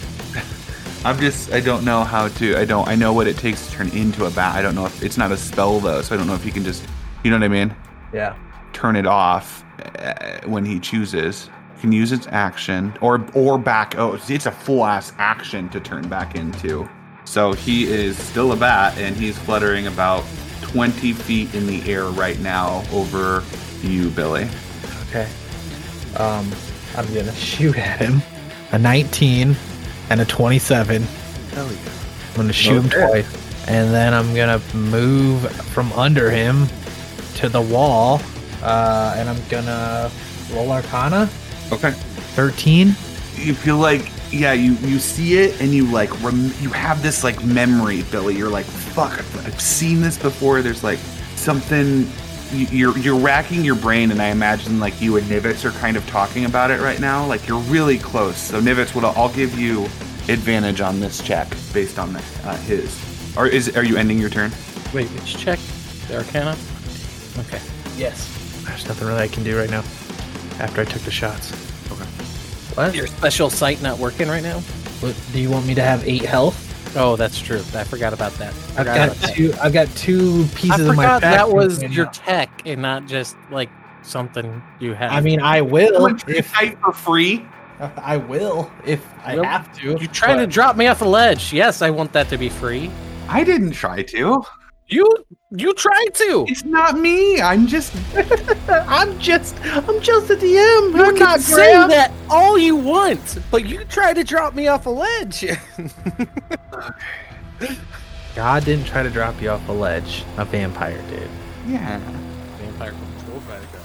I'm 1.05 1.19
just. 1.19 1.53
I 1.53 1.61
don't 1.61 1.85
know 1.85 2.05
how 2.05 2.29
to. 2.29 2.57
I 2.57 2.65
don't. 2.65 2.87
I 2.87 2.95
know 2.95 3.13
what 3.13 3.27
it 3.27 3.39
takes 3.39 3.67
to 3.67 3.73
turn 3.73 3.89
into 3.89 4.27
a 4.27 4.31
bat. 4.31 4.55
I 4.55 4.63
don't 4.63 4.75
know 4.75 4.87
if 4.87 5.03
it's 5.03 5.17
not 5.17 5.33
a 5.33 5.37
spell 5.37 5.81
though, 5.81 6.03
so 6.03 6.15
I 6.15 6.19
don't 6.19 6.27
know 6.29 6.35
if 6.35 6.45
he 6.45 6.53
can 6.53 6.63
just. 6.63 6.85
You 7.25 7.31
know 7.31 7.39
what 7.39 7.45
I 7.45 7.49
mean? 7.49 7.75
Yeah. 8.13 8.37
Turn 8.73 8.95
it 8.95 9.07
off 9.07 9.65
uh, 9.99 10.41
when 10.45 10.65
he 10.65 10.79
chooses. 10.79 11.49
He 11.77 11.81
can 11.81 11.93
use 11.93 12.13
its 12.13 12.29
action 12.29 12.93
or 13.01 13.27
or 13.35 13.59
back. 13.59 13.99
Oh, 13.99 14.19
it's 14.29 14.47
a 14.47 14.53
full 14.53 14.85
ass 14.85 15.13
action 15.19 15.69
to 15.71 15.81
turn 15.81 16.09
back 16.09 16.37
into. 16.37 16.89
So 17.27 17.53
he 17.53 17.85
is 17.85 18.17
still 18.17 18.53
a 18.53 18.57
bat, 18.57 18.97
and 18.99 19.15
he's 19.15 19.39
fluttering 19.39 19.87
about 19.89 20.25
20 20.63 21.13
feet 21.13 21.55
in 21.55 21.67
the 21.67 21.91
air 21.91 22.05
right 22.05 22.39
now 22.41 22.83
over 22.93 23.43
you, 23.83 24.11
Billy. 24.11 24.49
Okay. 25.09 25.29
Um, 26.17 26.51
I'm 26.97 27.07
gonna 27.13 27.35
shoot 27.35 27.77
at 27.77 28.01
him. 28.01 28.23
A 28.73 28.79
19 28.79 29.55
and 30.11 30.21
a 30.21 30.25
27. 30.25 31.03
Hell 31.03 31.73
yeah. 31.73 31.79
I'm 32.31 32.37
gonna 32.37 32.53
shoot 32.53 32.85
him 32.85 32.91
twice, 32.91 33.69
and 33.69 33.93
then 33.93 34.15
I'm 34.15 34.35
gonna 34.35 34.61
move 34.75 35.51
from 35.73 35.93
under 35.93 36.31
him 36.31 36.67
to 37.37 37.49
the 37.49 37.61
wall, 37.61 38.21
uh, 38.63 39.15
and 39.17 39.29
I'm 39.29 39.43
gonna 39.49 40.11
roll 40.53 40.73
Arcana. 40.73 41.29
Okay. 41.73 41.91
13. 41.91 42.89
you 43.37 43.55
feel 43.55 43.77
like 43.79 44.11
yeah 44.33 44.53
you 44.53 44.73
you 44.89 44.99
see 44.99 45.39
it 45.39 45.61
and 45.61 45.73
you 45.73 45.87
like 45.91 46.11
rem- 46.23 46.53
you 46.61 46.69
have 46.71 47.03
this 47.03 47.23
like 47.25 47.43
memory 47.45 48.03
billy 48.11 48.37
you're 48.37 48.51
like 48.51 48.67
fuck 48.67 49.13
I've, 49.13 49.47
I've 49.47 49.61
seen 49.61 50.01
this 50.01 50.19
before 50.19 50.63
there's 50.63 50.83
like 50.83 50.99
something 51.37 52.09
you- 52.53 52.67
you're 52.71 52.99
you're 52.99 53.19
racking 53.19 53.65
your 53.65 53.77
brain 53.77 54.11
and 54.11 54.21
i 54.21 54.29
imagine 54.29 54.81
like 54.81 55.01
you 55.01 55.17
and 55.17 55.27
nivitz 55.27 55.65
are 55.65 55.71
kind 55.79 55.97
of 55.97 56.07
talking 56.09 56.45
about 56.45 56.71
it 56.71 56.81
right 56.81 57.01
now 57.01 57.25
like 57.27 57.47
you're 57.47 57.61
really 57.63 57.99
close 57.99 58.37
so 58.37 58.61
nivitz 58.61 58.95
what 58.95 59.05
i'll, 59.05 59.15
I'll 59.17 59.33
give 59.35 59.57
you 59.59 59.85
advantage 60.29 60.81
on 60.81 60.99
this 61.01 61.23
check 61.23 61.49
based 61.73 61.99
on 61.99 62.13
the, 62.13 62.23
uh, 62.45 62.57
his 62.59 63.01
or 63.37 63.47
is 63.47 63.77
are 63.77 63.85
you 63.85 63.97
ending 63.97 64.19
your 64.19 64.31
turn 64.31 64.51
Wait, 64.95 65.09
which 65.09 65.37
check? 65.37 65.59
The 66.09 66.17
Arcana? 66.19 66.57
Okay. 67.39 67.61
Yes. 67.97 68.33
There's 68.65 68.87
nothing 68.87 69.09
really 69.09 69.21
I 69.25 69.29
can 69.29 69.43
do 69.43 69.59
right 69.59 69.69
now. 69.69 69.81
After 70.61 70.81
I 70.81 70.85
took 70.85 71.03
the 71.03 71.11
shots. 71.11 71.51
What? 72.77 72.95
Your 72.95 73.07
special 73.07 73.51
sight 73.51 73.83
not 73.83 73.99
working 73.99 74.29
right 74.29 74.43
now? 74.43 74.61
What? 75.01 75.17
Do 75.33 75.41
you 75.41 75.51
want 75.51 75.67
me 75.67 75.75
to 75.75 75.83
have 75.83 76.07
eight 76.07 76.25
health? 76.25 76.63
Oh, 76.97 77.17
that's 77.17 77.39
true. 77.41 77.61
I 77.75 77.85
forgot 77.85 78.13
about 78.13 78.33
that. 78.35 78.55
I've 78.77 78.87
got 78.87 79.09
about 79.09 79.17
that. 79.17 79.35
two. 79.35 79.53
I've 79.61 79.73
got 79.73 79.89
two 79.97 80.47
I 80.51 80.55
pieces 80.55 80.87
of 80.89 80.97
my 80.97 81.05
forgot 81.05 81.21
that 81.23 81.51
was 81.51 81.83
right 81.83 81.91
your 81.91 82.07
now. 82.07 82.13
tech 82.13 82.63
and 82.65 82.81
not 82.81 83.07
just 83.07 83.37
like 83.51 83.71
something 84.03 84.63
you 84.79 84.95
have. 84.95 85.13
I 85.13 85.21
mean, 85.21 85.41
I 85.41 85.61
will 85.61 86.07
if 86.07 86.29
if 86.29 86.47
fight 86.47 86.79
for 86.81 86.93
free 86.93 87.45
I 87.97 88.17
will 88.17 88.71
if 88.85 89.05
I 89.25 89.37
Well, 89.37 89.45
have 89.45 89.77
to. 89.81 89.99
you 90.01 90.09
trying 90.09 90.39
to 90.39 90.47
drop 90.47 90.77
me 90.77 90.87
off 90.87 91.03
a 91.03 91.05
ledge? 91.05 91.53
Yes, 91.53 91.83
I 91.83 91.91
want 91.91 92.13
that 92.13 92.29
to 92.31 92.39
be 92.39 92.49
free. 92.49 92.91
i 93.29 93.45
didn't 93.45 93.73
try 93.73 94.03
to 94.03 94.43
You 94.89 95.07
you 95.51 95.75
tried 95.75 96.11
to. 96.15 96.45
it's 96.49 96.65
not 96.65 96.97
me 96.99 97.41
i'm 97.41 97.67
just 97.67 97.93
I'm 98.69 99.19
just. 99.19 99.55
I'm 99.65 100.01
just 100.01 100.31
a 100.31 100.37
DM. 100.37 100.95
You 100.95 101.05
I'm 101.05 101.15
can 101.17 101.19
not 101.25 101.41
say 101.41 101.73
Graham. 101.75 101.89
that 101.91 102.13
all 102.31 102.57
you 102.59 102.77
want, 102.77 103.39
but 103.51 103.67
you 103.67 103.85
tried 103.85 104.15
to 104.15 104.25
drop 104.25 104.55
me 104.55 104.69
off 104.69 104.87
a 104.87 104.91
ledge. 104.91 105.45
God 108.35 108.65
didn't 108.65 108.87
try 108.87 109.03
to 109.03 109.11
drop 109.11 109.41
you 109.41 109.51
off 109.51 109.67
a 109.69 109.73
ledge. 109.73 110.25
A 110.37 110.45
vampire 110.45 111.01
did. 111.09 111.29
yeah 111.67 111.99
Vampire 112.59 112.93
controlled 112.93 113.47
by 113.49 113.59
the 113.59 113.67
god. 113.73 113.83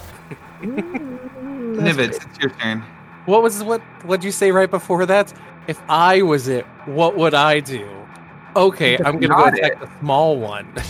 nivitz 1.86 2.15
it's 2.26 2.40
your 2.40 2.49
turn 2.52 2.84
What 3.26 3.44
was 3.44 3.64
what? 3.64 3.82
What'd 4.03 4.23
you 4.23 4.32
say 4.32 4.52
right 4.52 4.69
before 4.69 5.06
that? 5.06 5.34
If 5.68 5.80
I 5.88 6.22
was 6.23 6.48
it, 6.48 6.65
what 6.86 7.15
would 7.18 7.34
I 7.34 7.60
do? 7.60 7.88
Okay, 8.56 8.98
I'm 8.98 9.19
gonna 9.19 9.28
go 9.30 9.38
Not 9.38 9.57
attack 9.57 9.80
the 9.80 9.90
small 9.99 10.38
one. 10.38 10.68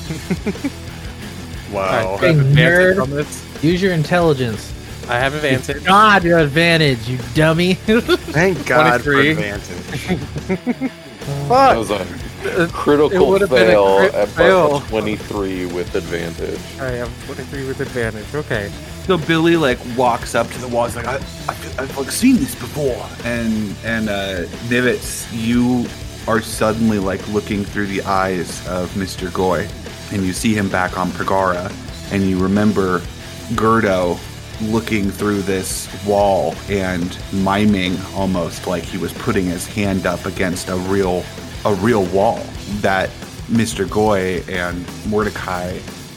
Wow. 1.72 2.16
Alright, 2.16 2.20
do 2.22 2.26
I 2.28 2.34
have 2.34 2.46
nerd. 2.48 3.02
on 3.02 3.10
this? 3.12 3.64
Use 3.64 3.82
your 3.82 3.94
intelligence. 3.94 4.74
I 5.10 5.18
have 5.18 5.34
advantage. 5.34 5.86
God, 5.86 6.24
your 6.26 6.40
advantage, 6.40 7.08
you 7.08 7.18
dummy. 7.34 7.74
Thank 7.76 8.66
God 8.66 9.02
for 9.02 9.14
23. 9.14 9.30
advantage. 9.32 10.92
That 11.48 11.78
was 11.78 11.92
a 11.92 12.02
It 12.44 12.72
critical 12.74 13.30
would've 13.30 13.50
been 13.50 13.62
a 13.64 13.72
fail 13.72 13.98
crit 14.00 14.14
at 14.16 14.28
fail. 14.30 14.80
23 14.82 15.68
with 15.68 15.94
advantage. 15.96 16.60
I 16.82 16.90
have 16.94 17.26
23 17.28 17.68
with 17.68 17.80
advantage. 17.80 18.34
Okay. 18.36 18.70
So 19.06 19.18
Billy 19.18 19.56
like 19.56 19.78
walks 19.96 20.34
up 20.36 20.50
to 20.50 20.58
the 20.60 20.68
wall. 20.68 20.86
He's 20.88 20.96
like, 20.96 21.06
I, 21.08 21.18
I, 21.48 21.56
I've 21.78 21.96
like 21.98 22.12
seen 22.12 22.36
this 22.38 22.56
before. 22.56 23.08
And 23.24 23.76
and 23.86 24.10
uh, 24.10 24.44
Nivitz, 24.68 25.28
you 25.32 25.86
are 26.28 26.42
suddenly 26.42 27.00
like 27.00 27.26
looking 27.30 27.64
through 27.66 27.88
the 27.88 28.02
eyes 28.04 28.66
of 28.68 28.90
Mr. 28.92 29.34
Goy, 29.34 29.68
and 30.12 30.26
you 30.26 30.34
see 30.34 30.54
him 30.54 30.70
back 30.70 30.98
on 30.98 31.10
Pagara, 31.12 31.72
and 32.12 32.24
you 32.24 32.38
remember 32.38 33.00
Gerdo 33.54 34.20
looking 34.62 35.10
through 35.10 35.42
this 35.42 35.90
wall 36.06 36.54
and 36.70 37.18
miming 37.34 37.98
almost 38.14 38.68
like 38.68 38.84
he 38.84 38.98
was 38.98 39.12
putting 39.14 39.46
his 39.46 39.66
hand 39.68 40.06
up 40.06 40.26
against 40.26 40.70
a 40.70 40.76
real 40.76 41.24
a 41.66 41.74
real 41.76 42.06
wall 42.08 42.44
that 42.80 43.10
Mr. 43.48 43.90
Goy 43.90 44.44
and 44.48 44.86
Mordecai 45.08 45.68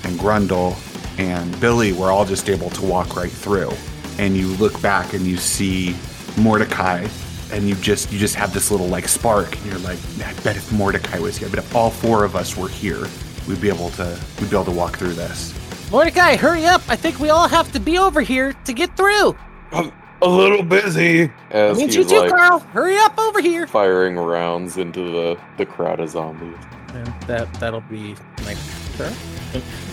and 0.05 0.19
Grundle 0.19 0.77
and 1.19 1.59
Billy 1.61 1.93
were 1.93 2.11
all 2.11 2.25
just 2.25 2.49
able 2.49 2.71
to 2.71 2.85
walk 2.85 3.17
right 3.17 3.31
through. 3.31 3.71
And 4.19 4.37
you 4.37 4.49
look 4.57 4.81
back 4.81 5.13
and 5.13 5.27
you 5.27 5.37
see 5.37 5.97
Mordecai 6.39 7.07
and 7.55 7.69
you 7.69 7.77
just 7.77 8.13
you 8.13 8.19
just 8.19 8.35
have 8.35 8.53
this 8.53 8.71
little 8.71 8.89
like 8.89 9.07
spark 9.07 9.57
and 9.57 9.67
you're 9.67 9.79
like, 9.79 9.99
I 10.19 10.33
bet 10.43 10.57
if 10.57 10.73
Mordecai 10.73 11.21
was 11.21 11.37
here, 11.37 11.49
but 11.49 11.61
if 11.61 11.75
all 11.75 11.91
four 11.91 12.25
of 12.25 12.35
us 12.35 12.57
were 12.57 12.69
here, 12.69 13.07
we'd 13.49 13.61
be 13.61 13.69
able 13.69 13.91
to 13.91 14.21
we'd 14.41 14.51
be 14.51 14.57
able 14.57 14.65
to 14.65 14.73
walk 14.73 14.99
through 14.99 15.15
this. 15.15 15.55
Mordecai, 15.91 16.35
hurry 16.35 16.67
up! 16.67 16.83
I 16.89 16.97
think 16.97 17.21
we 17.21 17.31
all 17.31 17.47
have 17.47 17.71
to 17.73 17.81
be 17.81 17.97
over 17.97 18.21
here 18.21 18.55
to 18.65 18.73
get 18.73 18.97
through. 18.97 19.37
i'm 19.71 19.93
A 20.23 20.29
little 20.29 20.65
busy. 20.65 21.31
As 21.51 21.79
means 21.79 21.95
he's 21.95 22.11
you 22.11 22.19
too, 22.19 22.21
like 22.23 22.31
Carl. 22.31 22.59
Hurry 22.59 22.97
up 22.99 23.17
over 23.19 23.41
here. 23.41 23.69
firing 23.69 24.17
rounds 24.17 24.77
into 24.77 25.13
the, 25.13 25.39
the 25.57 25.67
crowd 25.67 26.01
of 26.01 26.11
zombies. 26.11 26.57
And 26.93 27.07
that 27.29 27.53
that'll 27.55 27.83
be 27.83 28.17
my 28.43 28.57
turn. 28.97 29.13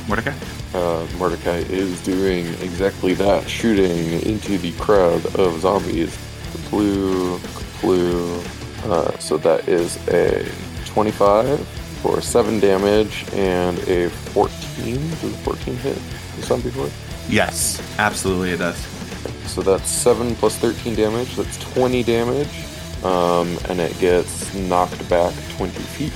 Mordecai? 0.08 0.34
Uh, 0.74 1.06
Mordecai 1.18 1.58
is 1.58 2.02
doing 2.02 2.48
exactly 2.62 3.14
that, 3.14 3.48
shooting 3.48 4.22
into 4.22 4.58
the 4.58 4.72
crowd 4.74 5.24
of 5.36 5.60
zombies. 5.60 6.18
Blue, 6.72 7.40
blue. 7.82 8.42
Uh, 8.86 9.16
so 9.20 9.38
that 9.38 9.68
is 9.68 9.98
a 10.08 10.50
25 10.86 11.60
for 12.02 12.20
7 12.22 12.60
damage 12.60 13.26
and 13.34 13.78
a 13.88 14.10
14. 14.10 14.96
Does 15.22 15.36
14 15.44 15.76
hit 15.76 16.00
the 16.36 16.42
zombie 16.42 16.72
horde? 16.72 16.92
Yes, 17.30 17.80
absolutely 18.00 18.52
it 18.52 18.58
does. 18.58 18.78
So 19.46 19.62
that's 19.62 19.88
7 19.90 20.34
plus 20.36 20.58
13 20.58 20.96
damage. 20.96 21.36
That's 21.36 21.58
20 21.74 22.04
damage. 22.04 22.66
Um, 23.04 23.58
and 23.70 23.80
it 23.80 23.98
gets 24.00 24.54
knocked 24.56 25.08
back 25.10 25.34
20 25.58 25.72
feet. 25.72 26.14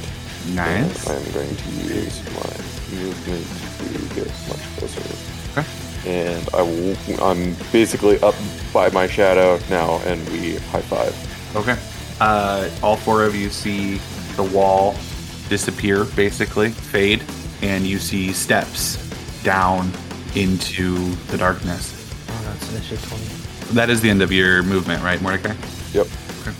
Nice. 0.55 1.07
I'm 1.09 1.31
going 1.33 1.55
to 1.55 1.69
use 1.93 2.23
my 2.33 2.97
movement 2.97 3.45
to 3.79 4.15
get 4.15 4.27
much 4.47 4.63
closer. 4.77 5.59
Okay. 5.59 5.84
And 6.05 6.47
I 6.53 6.61
will, 6.61 6.95
I'm 7.21 7.55
basically 7.71 8.19
up 8.21 8.35
by 8.73 8.89
my 8.89 9.07
shadow 9.07 9.59
now, 9.69 9.99
and 10.05 10.27
we 10.29 10.57
high 10.57 10.81
five. 10.81 11.55
Okay. 11.55 11.77
Uh, 12.19 12.69
all 12.83 12.95
four 12.95 13.23
of 13.23 13.35
you 13.35 13.49
see 13.49 13.97
the 14.35 14.43
wall 14.43 14.95
disappear, 15.49 16.05
basically 16.05 16.69
fade, 16.69 17.23
and 17.61 17.85
you 17.85 17.99
see 17.99 18.31
steps 18.33 18.97
down 19.43 19.91
into 20.35 21.15
the 21.27 21.37
darkness. 21.37 21.91
Oh, 22.29 22.41
that's 22.43 22.69
initiative 22.71 23.07
20. 23.09 23.73
That 23.75 23.89
is 23.89 24.01
the 24.01 24.09
end 24.09 24.21
of 24.21 24.31
your 24.31 24.63
movement, 24.63 25.03
right, 25.03 25.21
Mordecai? 25.21 25.55
Yep. 25.93 26.07
Okay. 26.41 26.53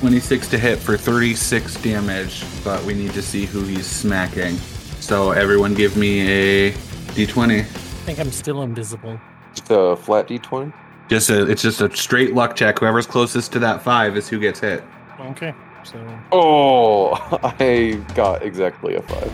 26 0.00 0.48
to 0.48 0.58
hit 0.58 0.78
for 0.78 0.96
36 0.96 1.74
damage, 1.82 2.44
but 2.64 2.82
we 2.84 2.94
need 2.94 3.12
to 3.12 3.22
see 3.22 3.46
who 3.46 3.62
he's 3.62 3.86
smacking. 3.86 4.56
So 5.00 5.32
everyone 5.32 5.74
give 5.74 5.96
me 5.96 6.20
a 6.20 6.72
d20. 7.14 7.87
I 8.08 8.12
think 8.14 8.20
I'm 8.26 8.32
still 8.32 8.62
invisible. 8.62 9.20
Just 9.54 9.70
a 9.70 9.94
flat 9.94 10.28
d20. 10.28 10.72
Just 11.10 11.28
a, 11.28 11.46
it's 11.46 11.60
just 11.60 11.82
a 11.82 11.94
straight 11.94 12.32
luck 12.32 12.56
check. 12.56 12.78
Whoever's 12.78 13.06
closest 13.06 13.52
to 13.52 13.58
that 13.58 13.82
five 13.82 14.16
is 14.16 14.26
who 14.30 14.38
gets 14.40 14.60
hit. 14.60 14.82
Okay. 15.20 15.52
So 15.84 16.18
Oh, 16.32 17.12
I 17.60 18.02
got 18.14 18.42
exactly 18.42 18.94
a 18.94 19.02
five. 19.02 19.30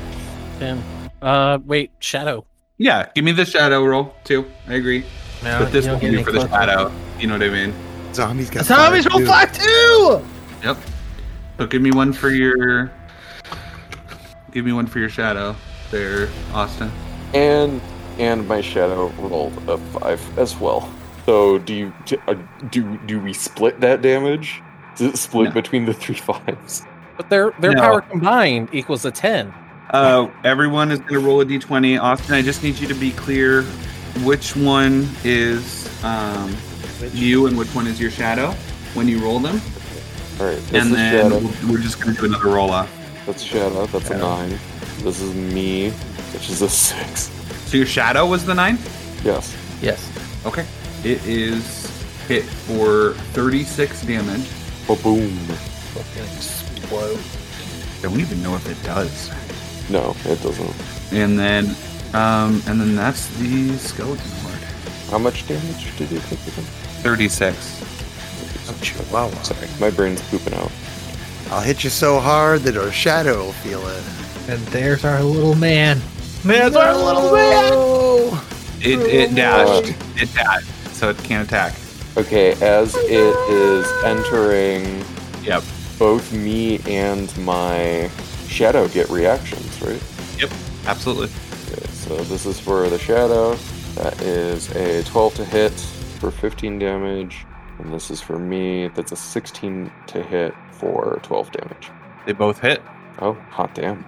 ten. 0.59 0.82
Uh, 1.22 1.60
wait, 1.64 1.92
shadow. 2.01 2.44
Yeah, 2.78 3.09
give 3.14 3.24
me 3.24 3.30
the 3.30 3.44
shadow 3.44 3.84
roll 3.84 4.12
too. 4.24 4.44
I 4.66 4.74
agree. 4.74 5.05
No, 5.44 5.60
but 5.60 5.70
this 5.70 5.84
you 5.84 5.92
don't 5.92 6.02
will 6.02 6.10
get 6.10 6.16
be 6.18 6.24
for 6.24 6.32
the 6.32 6.38
closer. 6.40 6.52
shadow. 6.52 6.92
You 7.20 7.28
know 7.28 7.34
what 7.34 7.44
I 7.44 7.51
mean? 7.51 7.72
Zombies 8.12 8.51
got 8.51 8.64
Zombies 8.64 9.06
roll 9.09 9.20
too. 9.20 9.26
five 9.26 9.52
too. 9.52 10.20
Yep. 10.64 10.78
So 11.59 11.66
give 11.68 11.80
me 11.80 11.92
one 11.92 12.12
for 12.12 12.30
your. 12.30 12.90
Give 14.51 14.64
me 14.64 14.72
one 14.72 14.88
for 14.88 14.98
your 14.98 15.09
shadow, 15.10 15.55
there, 15.92 16.28
Austin. 16.52 16.90
And 17.34 17.80
and 18.19 18.47
my 18.49 18.61
shadow 18.61 19.09
rolled 19.19 19.57
a 19.69 19.78
five 19.78 20.39
as 20.39 20.57
well. 20.57 20.89
So 21.27 21.59
do 21.59 21.74
you 21.74 21.93
uh, 22.28 22.35
do 22.70 22.99
do 23.07 23.20
we 23.20 23.32
split 23.32 23.81
that 23.81 24.03
damage? 24.03 24.62
Does 24.97 25.09
it 25.15 25.16
split 25.19 25.49
No. 25.49 25.55
between 25.55 25.85
the 25.86 25.95
three 25.95 26.15
fives? 26.28 26.85
But 27.16 27.31
their 27.31 27.53
their 27.61 27.73
No. 27.73 27.81
power 27.81 28.01
combined 28.01 28.69
equals 28.73 29.05
a 29.05 29.11
ten. 29.11 29.53
Uh, 29.91 30.28
everyone 30.45 30.91
is 30.91 30.99
going 31.01 31.12
to 31.15 31.20
roll 31.20 31.41
a 31.41 31.45
d20. 31.47 32.01
Austin, 32.01 32.35
I 32.35 32.43
just 32.43 32.62
need 32.65 32.78
you 32.78 32.89
to 32.89 32.95
be 32.95 33.12
clear 33.12 33.62
which 34.24 34.57
one 34.57 35.09
is 35.24 35.89
um, 36.05 36.55
you 37.12 37.47
and 37.47 37.57
which 37.57 37.69
one 37.74 37.86
is 37.86 38.01
your 38.01 38.11
shadow 38.11 38.51
when 38.95 39.07
you 39.09 39.19
roll 39.23 39.39
them. 39.39 39.61
All 40.41 40.47
right, 40.47 40.57
this 40.57 40.73
and 40.73 40.91
is 40.91 40.97
then 40.97 41.31
shadow. 41.31 41.39
we'll- 41.39 41.73
we're 41.73 41.78
just 41.81 42.01
going 42.01 42.15
to 42.15 42.20
do 42.23 42.27
another 42.27 42.49
roll 42.51 42.70
off. 42.70 42.91
That's 43.27 43.43
shadow. 43.43 43.86
That's 43.86 44.09
Shadow. 44.09 44.27
a 44.35 44.49
nine. 44.49 44.59
This 44.99 45.20
is 45.20 45.32
me, 45.35 45.91
which 46.32 46.51
is 46.51 46.61
a 46.62 46.69
six. 46.89 47.31
So 47.74 47.78
your 47.78 47.88
shadow 47.88 48.24
was 48.24 48.46
the 48.46 48.55
nine? 48.55 48.78
Yes. 49.24 49.52
Yes. 49.82 50.09
Okay. 50.46 50.64
It 51.02 51.26
is 51.26 51.90
hit 52.28 52.44
for 52.44 53.14
36 53.34 54.02
damage. 54.02 54.48
Ba 54.86 54.94
boom. 54.94 55.36
Explode. 56.14 57.18
I 57.98 58.02
don't 58.02 58.20
even 58.20 58.40
know 58.44 58.55
if 58.55 58.68
it 58.70 58.80
does. 58.84 59.28
No, 59.90 60.14
it 60.24 60.40
doesn't. 60.40 61.12
And 61.12 61.36
then, 61.36 61.74
um, 62.14 62.62
and 62.68 62.80
then 62.80 62.94
that's 62.94 63.26
the 63.38 63.76
skeleton 63.78 64.30
horde. 64.42 64.55
How 65.10 65.18
much 65.18 65.44
damage 65.48 65.98
did 65.98 66.12
you 66.12 66.20
take 66.20 66.46
again? 66.46 66.64
36. 67.02 67.56
Oh, 68.68 69.12
Wow. 69.12 69.30
Sorry, 69.42 69.66
my 69.80 69.90
brain's 69.90 70.22
pooping 70.30 70.55
out. 70.55 70.70
I'll 71.51 71.60
hit 71.60 71.82
you 71.82 71.90
so 71.90 72.20
hard 72.20 72.60
that 72.60 72.76
our 72.76 72.92
shadow 72.92 73.46
will 73.46 73.52
feel 73.52 73.84
it. 73.88 74.05
And 74.48 74.64
there's 74.68 75.05
our 75.05 75.24
little 75.24 75.56
man. 75.56 76.01
There's 76.45 76.77
our 76.77 76.95
little 76.95 77.33
man. 77.33 77.73
It, 78.83 79.01
it 79.01 79.31
oh 79.33 79.35
dashed. 79.35 79.95
It 80.23 80.35
dashed. 80.35 80.95
So 80.95 81.09
it 81.11 81.19
can't 81.19 81.47
attack. 81.47 81.75
Okay, 82.16 82.53
as 82.62 82.95
it 82.97 83.51
is 83.51 83.91
entering, 84.05 85.05
Yep. 85.43 85.62
both 85.99 86.33
me 86.33 86.81
and 86.87 87.35
my 87.39 88.11
shadow 88.47 88.87
get 88.89 89.09
reactions, 89.11 89.81
right? 89.83 90.03
Yep. 90.39 90.51
Absolutely. 90.87 91.31
Okay, 91.73 91.87
so 91.93 92.15
this 92.25 92.45
is 92.47 92.61
for 92.61 92.89
the 92.91 92.99
shadow. 92.99 93.55
That 93.95 94.21
is 94.21 94.71
a 94.77 95.03
12 95.05 95.35
to 95.37 95.45
hit 95.45 95.73
for 96.21 96.31
15 96.31 96.79
damage. 96.79 97.47
And 97.79 97.93
this 97.93 98.11
is 98.11 98.21
for 98.21 98.39
me. 98.39 98.89
That's 98.89 99.12
a 99.12 99.16
16 99.16 99.91
to 100.09 100.23
hit 100.23 100.55
for 100.73 101.19
12 101.23 101.51
damage. 101.53 101.91
They 102.27 102.33
both 102.33 102.61
hit. 102.61 102.83
Oh, 103.21 103.33
hot 103.51 103.75
damn. 103.75 104.05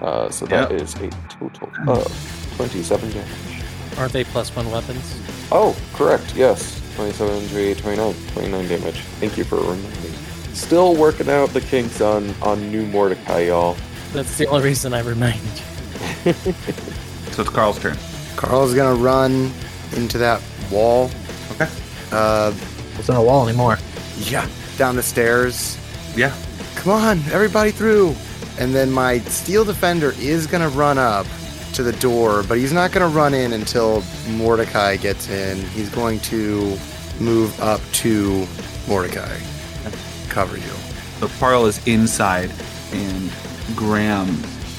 Uh, 0.00 0.28
so 0.30 0.44
that 0.46 0.70
Yep. 0.70 0.80
is 0.80 0.94
a 0.96 1.08
total 1.28 1.70
of 1.88 2.52
27 2.56 3.10
damage. 3.10 3.28
Aren't 3.98 4.12
they 4.12 4.24
plus 4.24 4.54
one 4.54 4.70
weapons? 4.70 5.16
Oh, 5.52 5.76
correct. 5.94 6.34
Yes. 6.34 6.80
27, 6.96 7.48
28, 7.48 7.78
29. 7.78 8.14
29 8.32 8.68
damage. 8.68 9.00
Thank 9.20 9.36
you 9.38 9.44
for 9.44 9.56
reminding. 9.56 9.82
me. 10.02 10.10
Still 10.52 10.94
working 10.94 11.28
out 11.28 11.50
the 11.50 11.60
kinks 11.60 12.00
on, 12.00 12.34
on 12.42 12.70
new 12.70 12.86
Mordecai, 12.86 13.46
y'all. 13.46 13.76
That's 14.12 14.36
the 14.38 14.46
only 14.46 14.64
reason 14.64 14.94
I 14.94 15.00
remind 15.00 15.40
you. 16.24 16.32
So 17.32 17.42
it's 17.42 17.50
Carl's 17.50 17.80
turn. 17.80 17.96
Carl's 18.36 18.74
gonna 18.74 18.94
run 18.94 19.50
into 19.96 20.18
that 20.18 20.40
wall. 20.70 21.10
Okay. 21.52 21.68
Uh, 22.12 22.52
It's 22.96 23.08
not 23.08 23.18
a 23.18 23.22
wall 23.22 23.48
anymore. 23.48 23.76
yeah, 24.18 24.46
down 24.78 24.94
the 24.94 25.02
stairs. 25.02 25.76
Yeah. 26.14 26.32
Come 26.76 26.92
on, 26.92 27.18
everybody 27.32 27.72
through. 27.72 28.14
And 28.58 28.74
then 28.74 28.90
my 28.90 29.18
steel 29.20 29.64
defender 29.64 30.14
is 30.18 30.46
gonna 30.46 30.68
run 30.68 30.98
up 30.98 31.26
to 31.74 31.82
the 31.82 31.92
door, 31.92 32.44
but 32.44 32.58
he's 32.58 32.72
not 32.72 32.92
gonna 32.92 33.08
run 33.08 33.34
in 33.34 33.52
until 33.52 34.02
Mordecai 34.30 34.96
gets 34.96 35.28
in. 35.28 35.58
He's 35.68 35.88
going 35.88 36.20
to 36.20 36.78
move 37.20 37.60
up 37.60 37.80
to 37.92 38.46
Mordecai. 38.88 39.38
Cover 40.28 40.56
you. 40.56 40.72
So 41.20 41.28
Carl 41.38 41.66
is 41.66 41.84
inside, 41.86 42.50
and 42.92 43.30
Graham. 43.74 44.28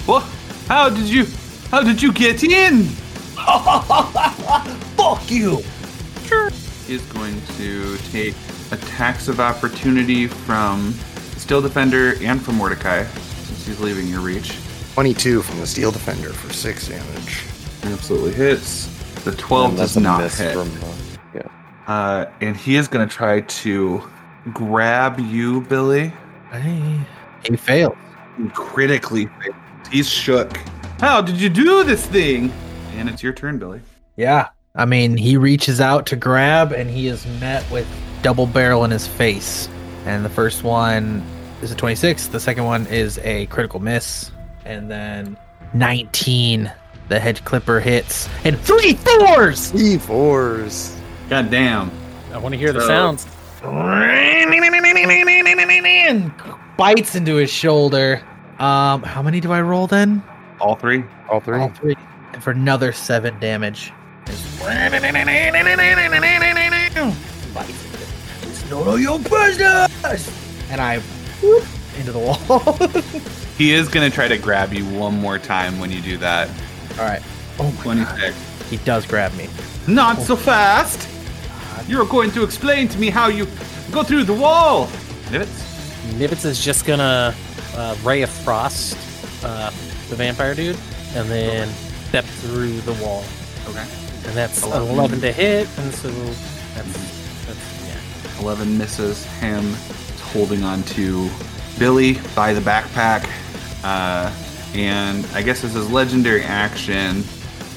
What? 0.06 0.24
How 0.68 0.90
did 0.90 1.08
you? 1.08 1.26
How 1.72 1.82
did 1.82 2.02
you 2.02 2.12
get 2.12 2.44
in? 2.44 2.84
Fuck 4.96 5.32
you! 5.32 5.62
Sure. 6.26 6.50
Is 6.88 7.02
going 7.14 7.42
to 7.58 7.98
take 8.12 8.36
attacks 8.72 9.28
of 9.28 9.40
opportunity 9.40 10.28
from 10.28 10.94
Steel 11.38 11.62
Defender 11.62 12.16
and 12.22 12.42
from 12.42 12.56
Mordecai, 12.56 13.04
since 13.04 13.25
he's 13.66 13.80
leaving 13.80 14.08
your 14.08 14.22
reach. 14.22 14.58
22 14.94 15.42
from 15.42 15.60
the 15.60 15.68
steel 15.68 15.92
defender 15.92 16.32
for 16.32 16.54
6 16.54 16.88
damage. 16.88 17.44
Absolutely 17.84 18.34
hits. 18.34 18.86
The 19.24 19.32
12 19.34 19.70
And 19.70 19.78
does 19.78 19.98
not 19.98 20.32
hit. 20.32 20.54
From, 20.54 20.72
uh, 20.84 20.94
yeah. 21.34 21.42
Uh, 21.88 22.26
and 22.42 22.56
he 22.56 22.76
is 22.78 22.88
going 22.88 23.08
to 23.08 23.14
try 23.14 23.42
to 23.42 24.02
grab 24.54 25.20
you, 25.20 25.62
Billy. 25.62 26.14
Hey. 26.52 27.00
He 27.50 27.58
failed. 27.58 27.98
and 28.38 28.54
critically 28.54 29.26
fails. 29.42 29.56
He's 29.92 30.10
shook. 30.10 30.56
How 31.00 31.22
did 31.22 31.36
you 31.36 31.50
do 31.50 31.84
this 31.84 32.06
thing? 32.06 32.52
And 32.96 33.10
it's 33.10 33.22
your 33.22 33.34
turn, 33.34 33.60
Billy. 33.60 33.82
Yeah. 34.16 34.48
I 34.76 34.86
mean, 34.86 35.18
he 35.18 35.38
reaches 35.38 35.80
out 35.82 36.06
to 36.08 36.16
grab 36.16 36.72
and 36.72 36.90
he 36.90 37.08
is 37.08 37.26
met 37.40 37.70
with 37.72 37.88
double 38.22 38.48
barrel 38.48 38.84
in 38.86 38.92
his 38.92 39.06
face. 39.08 39.70
And 40.06 40.24
the 40.24 40.30
first 40.30 40.64
one 40.64 41.24
is 41.66 41.72
a 41.72 41.76
26, 41.76 42.28
the 42.28 42.40
second 42.40 42.64
one 42.64 42.86
is 42.88 43.18
a 43.24 43.48
critical 43.48 43.80
miss. 43.80 44.32
And 44.66 44.90
then 44.90 45.36
19, 45.74 46.72
the 47.10 47.20
hedge 47.20 47.44
clipper 47.44 47.80
hits. 47.80 48.30
And 48.44 48.60
three 48.60 48.94
fours! 48.94 49.72
Three 49.72 49.98
fours. 49.98 50.96
God 51.28 51.50
damn. 51.50 51.92
I 52.32 52.38
want 52.38 52.54
to 52.54 52.58
hear 52.58 52.72
the 52.72 52.82
sounds. 52.82 53.26
Bites 56.78 57.16
into 57.16 57.36
his 57.36 57.50
shoulder. 57.50 58.22
Um, 58.60 59.02
how 59.04 59.24
many 59.24 59.40
do 59.40 59.52
I 59.52 59.62
roll 59.62 59.88
then? 59.88 60.24
All 60.60 60.76
three. 60.76 61.04
All 61.30 61.40
three. 61.40 61.60
All 61.60 61.70
three. 61.70 61.96
And 62.34 62.44
for 62.44 62.52
another 62.52 62.92
seven 62.92 63.40
damage. 63.40 63.92
It's 64.28 64.62
none 68.70 68.88
of 68.88 69.00
your 69.00 69.20
business! 69.20 70.46
And 70.70 70.82
I 70.82 71.02
whoop 71.42 71.64
into 71.98 72.12
the 72.12 72.20
wall. 72.20 72.78
He 73.58 73.72
is 73.72 73.88
going 73.88 74.10
to 74.10 74.14
try 74.14 74.28
to 74.28 74.38
grab 74.38 74.74
you 74.74 74.84
one 74.84 75.18
more 75.18 75.40
time 75.40 75.80
when 75.80 75.90
you 75.90 76.02
do 76.02 76.18
that. 76.18 76.50
All 77.00 77.06
right. 77.06 77.22
Oh 77.58 77.72
my 77.86 77.96
god. 78.04 78.34
He 78.70 78.76
does 78.78 79.06
grab 79.06 79.34
me. 79.36 79.48
Not 79.88 80.18
so 80.22 80.36
fast. 80.36 81.08
You're 81.88 82.06
going 82.06 82.32
to 82.32 82.44
explain 82.44 82.90
to 82.90 82.98
me 83.00 83.10
how 83.10 83.30
you 83.30 83.48
go 83.92 84.04
through 84.04 84.26
the 84.26 84.34
wall. 84.34 84.88
Nivets? 85.30 85.64
Nivets 86.18 86.44
is 86.44 86.62
just 86.66 86.86
gonna 86.86 87.34
uh, 87.76 87.96
ray 88.04 88.24
of 88.24 88.30
frost 88.30 88.98
uh, 89.46 89.70
the 90.10 90.18
vampire 90.18 90.54
dude, 90.54 90.78
and 91.16 91.30
then 91.30 91.70
step 92.10 92.26
through 92.26 92.82
the 92.82 92.94
wall, 93.02 93.24
Okay. 93.70 93.86
and 94.26 94.34
that's 94.36 94.64
Eleven. 94.64 94.90
11 94.90 95.22
to 95.22 95.32
hit, 95.32 95.70
and 95.78 95.94
so 95.94 96.10
that's 96.10 97.46
that's 97.46 97.88
yeah. 97.88 98.42
11 98.42 98.78
misses 98.78 99.24
him, 99.40 99.64
holding 100.36 100.66
on 100.66 100.84
to 100.84 101.30
Billy 101.80 102.20
by 102.36 102.52
the 102.52 102.60
backpack. 102.60 103.26
Uh, 103.86 104.30
and 104.74 105.26
I 105.28 105.42
guess 105.42 105.64
as 105.64 105.74
his 105.74 105.90
legendary 105.90 106.44
action 106.44 107.24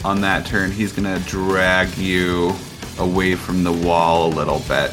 on 0.04 0.20
that 0.22 0.44
turn, 0.44 0.72
he's 0.72 0.92
going 0.92 1.04
to 1.04 1.24
drag 1.28 1.96
you 1.96 2.52
away 2.98 3.36
from 3.36 3.62
the 3.62 3.72
wall 3.72 4.26
a 4.26 4.32
little 4.34 4.58
bit. 4.66 4.92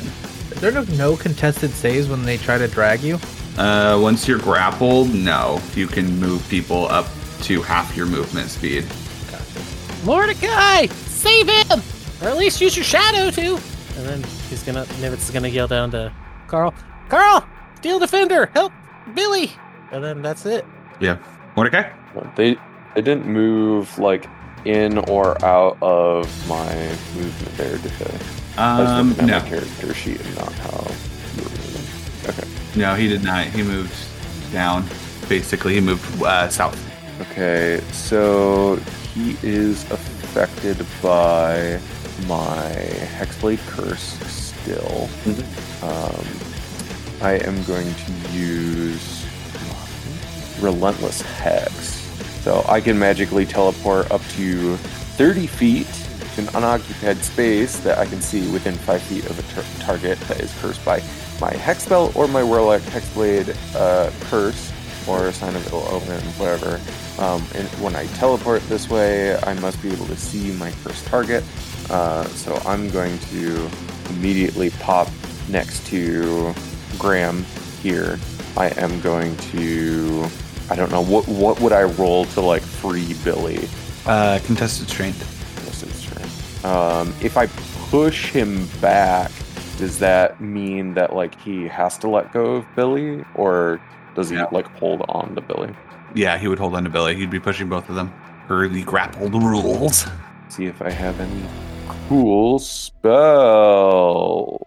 Is 0.51 0.61
there 0.61 0.71
no, 0.71 0.83
no 0.95 1.17
contested 1.17 1.71
saves 1.71 2.07
when 2.07 2.21
they 2.21 2.37
try 2.37 2.59
to 2.59 2.67
drag 2.67 3.01
you? 3.01 3.17
Uh, 3.57 3.97
once 3.99 4.27
you're 4.27 4.37
grappled, 4.37 5.11
no. 5.11 5.59
You 5.73 5.87
can 5.87 6.19
move 6.19 6.47
people 6.49 6.85
up 6.89 7.07
to 7.41 7.63
half 7.63 7.97
your 7.97 8.05
movement 8.05 8.51
speed. 8.51 8.85
Mordecai, 10.03 10.85
save 10.85 11.49
him, 11.49 11.81
or 12.21 12.27
at 12.27 12.37
least 12.37 12.61
use 12.61 12.77
your 12.77 12.85
shadow 12.85 13.31
to. 13.31 13.55
And 13.97 14.05
then 14.05 14.23
he's 14.49 14.61
gonna 14.61 14.85
Nivitz 15.01 15.23
is 15.23 15.31
gonna 15.31 15.47
yell 15.47 15.67
down 15.67 15.89
to 15.91 16.13
Carl, 16.45 16.75
Carl, 17.09 17.43
Steel 17.85 17.99
Defender, 17.99 18.47
help 18.47 18.73
Billy. 19.13 19.51
And 19.91 20.03
then 20.03 20.23
that's 20.23 20.47
it. 20.47 20.65
Yeah. 20.99 21.19
Mordecai? 21.55 21.91
They 22.35 22.55
they 22.95 23.01
didn't 23.03 23.27
move 23.27 23.99
like 23.99 24.25
in 24.65 24.97
or 25.07 25.37
out 25.45 25.77
of 25.83 26.25
my 26.49 26.73
movement 27.13 27.57
there, 27.57 27.77
did 27.77 27.91
they? 27.91 28.19
Um, 28.57 29.15
no. 29.19 29.39
my 29.39 29.47
character 29.47 29.93
sheet 29.93 30.19
and 30.19 30.35
not 30.35 30.51
how 30.53 30.81
you 31.35 31.43
were 31.43 31.49
moving. 31.49 32.29
Okay. 32.29 32.47
No, 32.75 32.95
he 32.95 33.07
did 33.07 33.23
not. 33.23 33.45
He 33.45 33.61
moved 33.61 33.93
down. 34.51 34.83
Basically, 35.29 35.75
he 35.75 35.79
moved 35.79 36.23
uh, 36.23 36.49
south. 36.49 36.81
Okay, 37.21 37.83
so 37.91 38.77
he 39.13 39.37
is 39.43 39.83
affected 39.91 40.83
by 41.03 41.79
my 42.25 42.71
Hexblade 43.13 43.59
Curse 43.67 44.17
still. 44.25 45.07
Um, 45.83 46.25
I 47.25 47.37
am 47.37 47.63
going 47.63 47.91
to 47.91 48.11
use 48.33 49.25
Relentless 50.61 51.21
Hex. 51.21 51.73
So 52.43 52.63
I 52.69 52.79
can 52.79 52.99
magically 52.99 53.47
teleport 53.47 54.11
up 54.11 54.21
to 54.35 54.77
30 55.17 55.47
feet 55.47 55.87
to 56.35 56.41
an 56.41 56.49
unoccupied 56.55 57.17
space 57.23 57.79
that 57.79 57.97
I 57.97 58.05
can 58.05 58.21
see 58.21 58.47
within 58.51 58.75
5 58.75 59.01
feet 59.01 59.25
of 59.25 59.39
a 59.39 59.41
tar- 59.55 59.87
target 59.87 60.19
that 60.27 60.39
is 60.39 60.53
cursed 60.59 60.85
by 60.85 61.01
my 61.41 61.51
Hex 61.51 61.85
spell 61.85 62.11
or 62.13 62.27
my 62.27 62.43
Warlock 62.43 62.81
Hexblade 62.81 63.57
uh, 63.75 64.11
Curse 64.27 64.71
or 65.07 65.25
a 65.25 65.33
Sign 65.33 65.55
of 65.55 65.73
Ill 65.73 65.83
Omen, 65.89 66.21
whatever. 66.37 66.79
Um, 67.17 67.43
and 67.55 67.67
when 67.81 67.95
I 67.95 68.05
teleport 68.17 68.61
this 68.69 68.87
way, 68.87 69.35
I 69.35 69.55
must 69.55 69.81
be 69.81 69.91
able 69.91 70.05
to 70.05 70.15
see 70.15 70.51
my 70.51 70.71
cursed 70.83 71.07
target. 71.07 71.43
Uh, 71.89 72.25
so 72.25 72.53
I'm 72.67 72.87
going 72.91 73.17
to 73.31 73.67
immediately 74.11 74.69
pop 74.69 75.09
next 75.49 75.87
to 75.87 76.53
Graham 76.97 77.43
here. 77.81 78.19
I 78.57 78.67
am 78.77 78.99
going 79.01 79.35
to. 79.51 80.25
I 80.69 80.75
don't 80.75 80.91
know 80.91 81.03
what 81.03 81.27
what 81.27 81.59
would 81.61 81.73
I 81.73 81.83
roll 81.83 82.25
to 82.25 82.41
like 82.41 82.61
free 82.63 83.13
Billy. 83.23 83.67
Uh, 84.05 84.39
contested 84.45 84.87
strength. 84.89 85.19
Yes, 85.65 85.83
it's 85.83 86.03
true. 86.03 86.69
Um, 86.69 87.13
if 87.21 87.37
I 87.37 87.47
push 87.89 88.29
him 88.31 88.67
back, 88.81 89.31
does 89.77 89.99
that 89.99 90.39
mean 90.41 90.93
that 90.95 91.13
like 91.15 91.39
he 91.41 91.67
has 91.67 91.97
to 91.99 92.07
let 92.07 92.31
go 92.33 92.55
of 92.55 92.65
Billy, 92.75 93.23
or 93.35 93.79
does 94.15 94.29
he 94.29 94.37
Yeah. 94.37 94.47
like 94.51 94.67
hold 94.79 95.03
on 95.09 95.35
to 95.35 95.41
Billy? 95.41 95.73
Yeah, 96.15 96.37
he 96.37 96.47
would 96.47 96.59
hold 96.59 96.75
on 96.75 96.83
to 96.85 96.89
Billy. 96.89 97.15
He'd 97.15 97.29
be 97.29 97.39
pushing 97.41 97.67
both 97.67 97.89
of 97.89 97.95
them 97.95 98.11
per 98.47 98.67
the 98.67 98.83
grappled 98.83 99.33
rules. 99.35 100.05
See 100.49 100.65
if 100.65 100.81
I 100.81 100.89
have 100.89 101.19
any 101.19 101.43
cool 102.07 102.57
spell. 103.55 104.57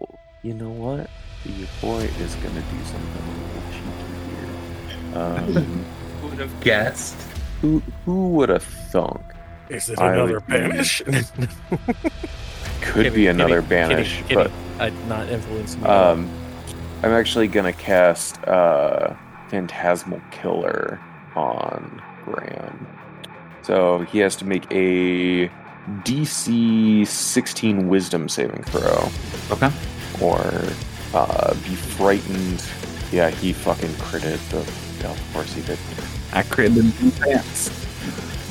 You 0.43 0.55
know 0.55 0.71
what? 0.71 1.09
Your 1.45 1.69
boy 1.81 2.03
is 2.21 2.35
gonna 2.37 2.61
do 2.61 2.85
something 2.85 3.23
a 3.23 3.37
little 3.47 3.63
cheeky 3.73 5.11
here. 5.11 5.19
Um, 5.19 5.85
Would 6.31 6.39
have 6.41 6.61
guessed. 6.61 7.15
who 7.61 7.81
who 8.05 8.29
would 8.31 8.49
have 8.49 8.63
thunk? 8.63 9.21
Is 9.69 9.89
it 9.91 9.99
I 9.99 10.13
another 10.15 10.41
banish? 10.41 11.03
Could 12.81 12.95
Kidding, 12.95 13.13
be 13.15 13.27
another 13.29 13.61
kidding, 13.63 13.69
banish, 13.89 14.23
kidding, 14.23 14.35
but 14.37 14.51
kidding. 14.51 14.81
I'd 14.81 15.09
not 15.09 15.29
influence 15.29 15.77
me. 15.77 15.85
Um, 15.85 16.29
I'm 17.03 17.13
actually 17.13 17.49
gonna 17.49 17.73
cast 17.73 18.43
uh, 18.49 19.15
Phantasmal 19.49 20.21
Killer 20.31 20.99
on 21.37 22.03
Graham. 22.25 22.87
So 23.63 24.01
he 24.01 24.19
has 24.19 24.35
to 24.37 24.45
make 24.45 24.65
a 24.73 25.49
DC 26.05 27.07
16 27.07 27.89
Wisdom 27.89 28.29
saving 28.29 28.63
throw, 28.65 29.09
Okay. 29.51 29.71
or 30.21 30.41
uh, 31.15 31.55
be 31.55 31.75
frightened. 31.75 32.65
Yeah, 33.11 33.31
he 33.31 33.53
fucking 33.53 33.91
critted 33.91 34.39
the. 34.51 34.59
Yeah, 35.01 35.13
of 35.13 35.33
course 35.33 35.53
he 35.53 35.63
did. 35.63 35.79
I 36.33 36.43
critted 36.43 36.93
the 36.99 37.21
pants. 37.25 37.69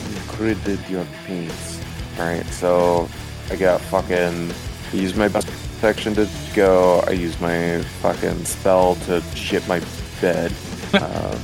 You 0.09 0.15
critted 0.31 0.89
your 0.89 1.05
paints. 1.25 1.79
Alright, 2.17 2.45
so 2.47 3.09
I 3.51 3.55
got 3.55 3.81
fucking. 3.81 4.51
I 4.91 4.95
used 4.95 5.17
my 5.17 5.27
best 5.27 5.47
protection 5.75 6.15
to 6.15 6.27
go. 6.55 7.03
I 7.07 7.11
used 7.11 7.39
my 7.41 7.81
fucking 8.01 8.45
spell 8.45 8.95
to 9.05 9.21
shit 9.35 9.67
my 9.67 9.81
bed. 10.21 10.51
um, 10.93 11.39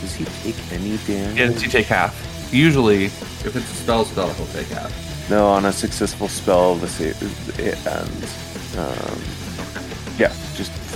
does 0.00 0.14
he 0.14 0.24
take 0.24 0.72
any 0.72 0.96
damage? 0.98 1.38
Yeah, 1.38 1.50
you 1.50 1.68
take 1.68 1.86
half. 1.86 2.14
Usually, 2.52 3.06
if 3.06 3.54
it's 3.54 3.56
a 3.56 3.74
spell 3.74 4.04
spell, 4.04 4.32
he'll 4.32 4.46
take 4.46 4.68
half. 4.68 5.30
No, 5.30 5.48
on 5.48 5.64
a 5.64 5.72
successful 5.72 6.28
spell, 6.28 6.76
the 6.76 6.88
save 6.88 7.20
it 7.58 7.86
ends. 7.86 8.76
Um, 8.76 9.45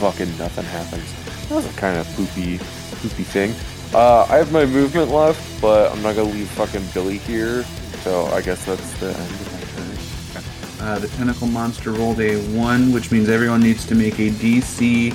fucking 0.01 0.39
nothing 0.39 0.65
happens. 0.65 1.05
That 1.49 1.57
was 1.57 1.67
a 1.67 1.79
kind 1.79 1.99
of 1.99 2.07
poopy, 2.15 2.57
poopy 3.03 3.23
thing. 3.23 3.55
Uh, 3.95 4.27
I 4.31 4.37
have 4.37 4.51
my 4.51 4.65
movement 4.65 5.11
left, 5.11 5.61
but 5.61 5.93
I'm 5.93 6.01
not 6.03 6.17
gonna 6.17 6.31
leave 6.31 6.49
fucking 6.51 6.87
Billy 6.95 7.19
here. 7.19 7.65
So 8.03 8.25
I 8.27 8.41
guess 8.41 8.65
that's 8.65 8.99
the 8.99 9.09
end 9.09 9.17
of 9.19 9.53
my 9.53 10.39
turn. 10.79 10.89
Uh, 10.89 10.99
the 10.99 11.09
tentacle 11.09 11.49
monster 11.49 11.93
rolled 11.93 12.19
a 12.21 12.39
1, 12.57 12.93
which 12.93 13.13
means 13.13 13.29
everyone 13.29 13.61
needs 13.61 13.85
to 13.87 13.95
make 13.95 14.15
a 14.19 14.31
DC 14.31 15.15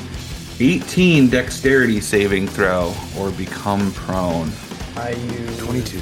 18 0.59 1.29
dexterity 1.29 1.99
saving 1.99 2.47
throw 2.47 2.93
or 3.17 3.31
become 3.31 3.91
prone. 3.93 4.51
I 4.95 5.11
use 5.11 5.57
22. 5.57 5.99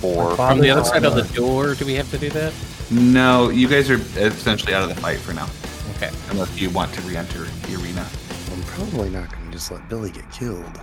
Four. 0.00 0.36
From 0.36 0.60
the 0.60 0.70
other 0.70 0.84
side 0.84 1.04
of 1.04 1.14
the 1.14 1.22
door, 1.34 1.74
do 1.74 1.84
we 1.84 1.94
have 1.94 2.10
to 2.12 2.18
do 2.18 2.30
that? 2.30 2.54
No, 2.90 3.50
you 3.50 3.68
guys 3.68 3.90
are 3.90 4.00
essentially 4.16 4.72
out 4.72 4.82
of 4.84 4.88
the 4.88 4.94
fight 4.94 5.18
for 5.18 5.34
now. 5.34 5.48
Okay. 5.98 6.10
Unless 6.30 6.60
you 6.60 6.70
want 6.70 6.92
to 6.94 7.00
re 7.02 7.16
enter 7.16 7.40
the 7.44 7.74
arena. 7.82 8.06
I'm 8.52 8.62
probably 8.62 9.10
not 9.10 9.30
going 9.32 9.44
to 9.46 9.50
just 9.52 9.70
let 9.70 9.86
Billy 9.88 10.10
get 10.10 10.30
killed. 10.30 10.80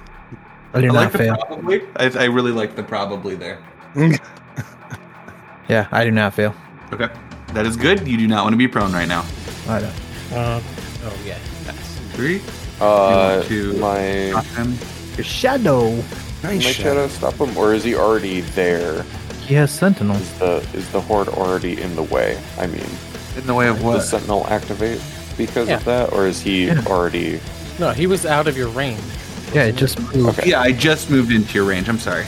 I 0.74 0.82
do 0.82 0.88
I 0.88 0.92
not 0.92 0.94
like 0.96 1.12
the 1.14 1.18
fail. 1.18 1.38
probably. 1.48 1.82
I, 1.96 2.12
I 2.20 2.24
really 2.26 2.52
like 2.52 2.76
the 2.76 2.84
probably 2.84 3.36
there. 3.36 3.60
Yeah, 5.68 5.88
I 5.92 6.04
do 6.04 6.12
not 6.12 6.34
fail. 6.36 6.54
Okay. 6.94 7.08
That 7.54 7.66
is 7.66 7.76
good. 7.76 8.08
You 8.08 8.18
do 8.18 8.28
not 8.28 8.44
want 8.44 8.54
to 8.54 8.58
be 8.58 8.68
prone 8.68 8.92
right 8.94 9.08
now. 9.08 9.26
I 9.68 9.80
don't. 9.80 9.94
Uh, 10.32 10.62
oh 11.06 11.18
yeah, 11.26 11.40
that's 11.64 11.96
Three. 12.14 12.40
Uh, 12.80 13.42
to- 13.44 13.74
my 13.80 14.30
Knock. 14.32 14.46
Your 15.18 15.24
shadow. 15.24 15.96
Nice 16.44 16.62
shadow 16.62 17.08
shadow. 17.08 17.08
stop 17.08 17.34
him, 17.36 17.58
or 17.58 17.74
is 17.74 17.84
he 17.84 17.96
already 17.96 18.42
there? 18.42 19.04
He 19.42 19.56
has 19.56 19.72
sentinel. 19.72 20.18
Is 20.18 20.38
the 20.40 20.68
is 20.74 20.92
the 20.92 21.02
horde 21.02 21.30
already 21.30 21.82
in 21.82 21.96
the 21.96 22.04
way? 22.04 22.40
I 22.60 22.68
mean, 22.68 22.86
In 23.38 23.46
the 23.48 23.54
way 23.54 23.68
of 23.68 23.76
does 23.78 23.84
what? 23.86 24.02
Sentinel 24.04 24.48
activate 24.48 25.02
because 25.38 25.68
Yeah. 25.68 25.76
of 25.78 25.86
that, 25.86 26.14
or 26.14 26.26
is 26.28 26.42
he 26.42 26.68
Yeah. 26.68 26.82
already? 26.88 27.40
no. 27.80 27.92
He 27.92 28.08
was 28.08 28.26
out 28.26 28.48
of 28.48 28.56
your 28.58 28.70
range. 28.70 29.00
Yeah, 29.54 29.64
it 29.64 29.76
just 29.76 30.00
moved. 30.00 30.40
Okay. 30.40 30.50
Yeah, 30.50 30.62
I 30.62 30.72
just 30.72 31.10
moved 31.10 31.32
into 31.32 31.54
your 31.54 31.66
range. 31.66 31.88
I'm 31.90 32.00
sorry. 32.00 32.26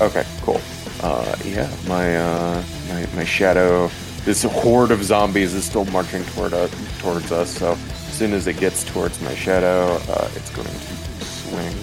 Okay, 0.00 0.24
cool. 0.42 0.60
Uh, 1.02 1.34
yeah, 1.44 1.68
my 1.88 2.16
uh, 2.16 2.62
my 2.88 3.06
my 3.16 3.24
shadow. 3.24 3.90
This 4.24 4.42
horde 4.42 4.90
of 4.90 5.04
zombies 5.04 5.52
is 5.52 5.64
still 5.64 5.84
marching 5.86 6.24
toward 6.24 6.54
us, 6.54 6.70
towards 6.98 7.30
us. 7.30 7.50
So 7.58 7.76
as 8.08 8.14
soon 8.16 8.32
as 8.32 8.46
it 8.46 8.58
gets 8.58 8.82
towards 8.84 9.20
my 9.20 9.34
shadow, 9.34 10.00
uh, 10.08 10.28
it's 10.34 10.48
going 10.50 10.66
to 10.68 11.24
swing. 11.26 11.74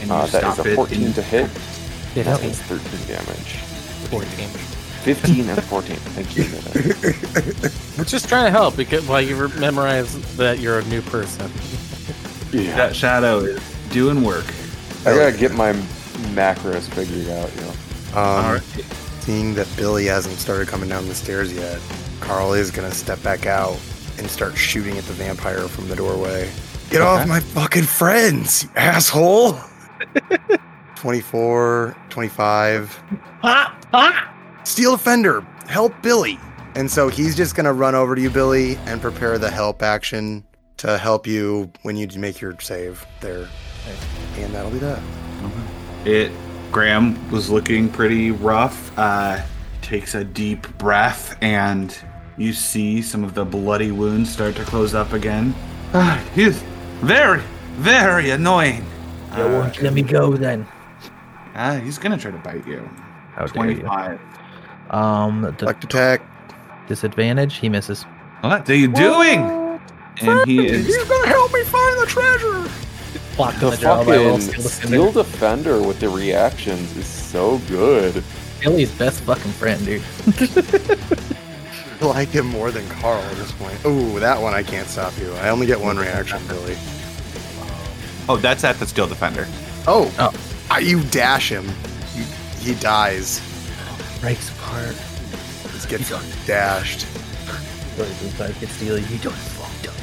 And 0.00 0.08
you 0.08 0.14
Uh, 0.14 0.24
that 0.26 0.42
is 0.44 0.54
stop 0.54 0.66
a 0.66 0.70
it 0.72 0.76
14 0.76 1.02
in- 1.02 1.12
to 1.14 1.22
hit. 1.22 1.50
That 2.14 2.24
15, 2.40 2.50
is 2.50 2.58
13 2.60 3.00
damage. 3.08 3.56
14. 4.10 4.48
15 5.02 5.48
and 5.48 5.62
14. 5.64 5.96
Thank 5.96 6.36
you. 6.36 6.44
We're 7.98 8.04
just 8.04 8.28
trying 8.28 8.44
to 8.44 8.50
help 8.50 8.76
because 8.76 9.06
while 9.06 9.20
you 9.20 9.48
memorize 9.58 10.36
that 10.36 10.60
you're 10.60 10.78
a 10.78 10.84
new 10.84 11.02
person. 11.02 11.50
yeah. 12.52 12.76
That 12.76 12.94
shadow 12.94 13.40
is 13.40 13.60
doing 13.90 14.22
work. 14.22 14.46
I 15.00 15.14
gotta 15.16 15.36
get 15.36 15.52
my 15.52 15.72
macros 16.34 16.88
figured 16.88 17.28
out. 17.30 17.54
You 17.54 17.60
know. 17.62 17.70
Um, 18.12 18.44
All 18.44 18.52
right. 18.54 18.62
Seeing 19.20 19.54
that 19.54 19.68
Billy 19.76 20.06
hasn't 20.06 20.38
started 20.38 20.68
coming 20.68 20.88
down 20.88 21.06
the 21.08 21.14
stairs 21.14 21.52
yet, 21.52 21.80
Carl 22.20 22.52
is 22.54 22.70
going 22.70 22.90
to 22.90 22.96
step 22.96 23.22
back 23.22 23.46
out 23.46 23.78
and 24.18 24.28
start 24.28 24.56
shooting 24.56 24.98
at 24.98 25.04
the 25.04 25.12
vampire 25.12 25.68
from 25.68 25.88
the 25.88 25.94
doorway. 25.94 26.50
Get 26.90 27.02
off 27.02 27.26
my 27.28 27.40
fucking 27.40 27.84
friends, 27.84 28.64
you 28.64 28.70
asshole! 28.76 29.58
24, 30.96 31.96
25. 32.10 33.02
Steel 34.64 34.92
Defender, 34.92 35.40
help 35.68 35.92
Billy! 36.02 36.38
And 36.74 36.90
so 36.90 37.08
he's 37.08 37.36
just 37.36 37.54
going 37.54 37.66
to 37.66 37.72
run 37.72 37.94
over 37.94 38.14
to 38.14 38.20
you, 38.20 38.30
Billy, 38.30 38.76
and 38.86 39.00
prepare 39.00 39.38
the 39.38 39.50
help 39.50 39.82
action 39.82 40.44
to 40.78 40.96
help 40.98 41.26
you 41.26 41.70
when 41.82 41.96
you 41.96 42.08
make 42.18 42.40
your 42.40 42.58
save 42.60 43.04
there. 43.20 43.48
And 44.36 44.54
that'll 44.54 44.70
be 44.70 44.78
that. 44.78 45.02
It 46.04 46.32
Graham 46.72 47.30
was 47.30 47.50
looking 47.50 47.90
pretty 47.90 48.30
rough. 48.30 48.96
Uh, 48.98 49.42
takes 49.82 50.14
a 50.14 50.24
deep 50.24 50.66
breath, 50.78 51.36
and 51.42 51.96
you 52.38 52.54
see 52.54 53.02
some 53.02 53.22
of 53.22 53.34
the 53.34 53.44
bloody 53.44 53.90
wounds 53.90 54.32
start 54.32 54.56
to 54.56 54.64
close 54.64 54.94
up 54.94 55.12
again. 55.12 55.54
Ah, 55.92 56.24
he's 56.34 56.62
very, 57.00 57.42
very 57.74 58.30
annoying. 58.30 58.86
You 59.36 59.44
won't 59.44 59.82
let 59.82 59.92
me 59.92 60.02
go 60.02 60.34
then. 60.34 60.66
Ah, 61.54 61.78
he's 61.82 61.98
gonna 61.98 62.16
try 62.16 62.30
to 62.30 62.38
bite 62.38 62.66
you. 62.66 62.88
How 63.34 63.46
dare 63.46 63.70
you? 63.70 63.86
Twenty-five. 64.88 64.94
Um, 64.94 65.42
the 65.58 65.68
attack. 65.68 66.22
disadvantage. 66.88 67.56
He 67.56 67.68
misses. 67.68 68.02
What 68.40 68.68
are 68.68 68.74
you 68.74 68.88
doing? 68.92 69.40
And 70.20 70.46
he 70.46 70.66
is. 70.66 70.86
He's 70.86 71.04
gonna 71.08 71.26
help 71.28 71.52
me 71.52 71.62
find 71.64 71.98
the 72.00 72.06
treasure. 72.06 72.70
Blocked 73.36 73.60
The 73.60 73.70
the 73.70 73.76
draw 73.78 74.04
by 74.04 74.16
roll, 74.16 74.38
fucking 74.38 74.60
Steel 74.60 74.68
steel 74.68 75.12
Defender. 75.12 75.22
defender 75.22 75.82
with 75.82 76.00
the 76.00 76.08
reactions 76.10 76.94
is 76.96 77.06
so 77.06 77.58
good. 77.68 78.22
Billy's 78.60 78.90
best 78.92 79.22
fucking 79.22 79.52
friend, 79.52 79.84
dude. 79.86 80.02
I 82.00 82.04
like 82.04 82.28
him 82.28 82.46
more 82.46 82.70
than 82.70 82.86
Carl 82.88 83.22
at 83.22 83.36
this 83.36 83.52
point. 83.52 83.82
Ooh, 83.86 84.18
that 84.20 84.40
one 84.40 84.52
I 84.54 84.62
can't 84.62 84.86
stop 84.88 85.16
you. 85.18 85.32
I 85.34 85.48
only 85.50 85.66
get 85.66 85.80
one 85.80 85.96
reaction, 85.96 86.40
Billy. 86.46 86.76
Oh, 88.28 88.36
that's 88.40 88.64
at 88.64 88.76
the 88.78 88.86
steel 88.86 89.06
defender. 89.06 89.46
Oh, 89.86 90.12
Oh. 90.18 90.32
Ah, 90.70 90.78
you 90.78 91.02
dash 91.04 91.50
him. 91.50 91.66
You, 92.14 92.24
he 92.60 92.74
dies. 92.74 93.40
Breaks 94.20 94.50
apart. 94.62 94.94
He 95.72 95.88
gets 95.88 96.46
dashed. 96.46 97.06
Billy's 97.96 98.22
inside 98.22 98.58
gets 98.60 98.72
Steely. 98.72 99.02
You 99.02 99.18
done 99.18 99.32
fucked 99.32 99.88
up. 99.88 99.96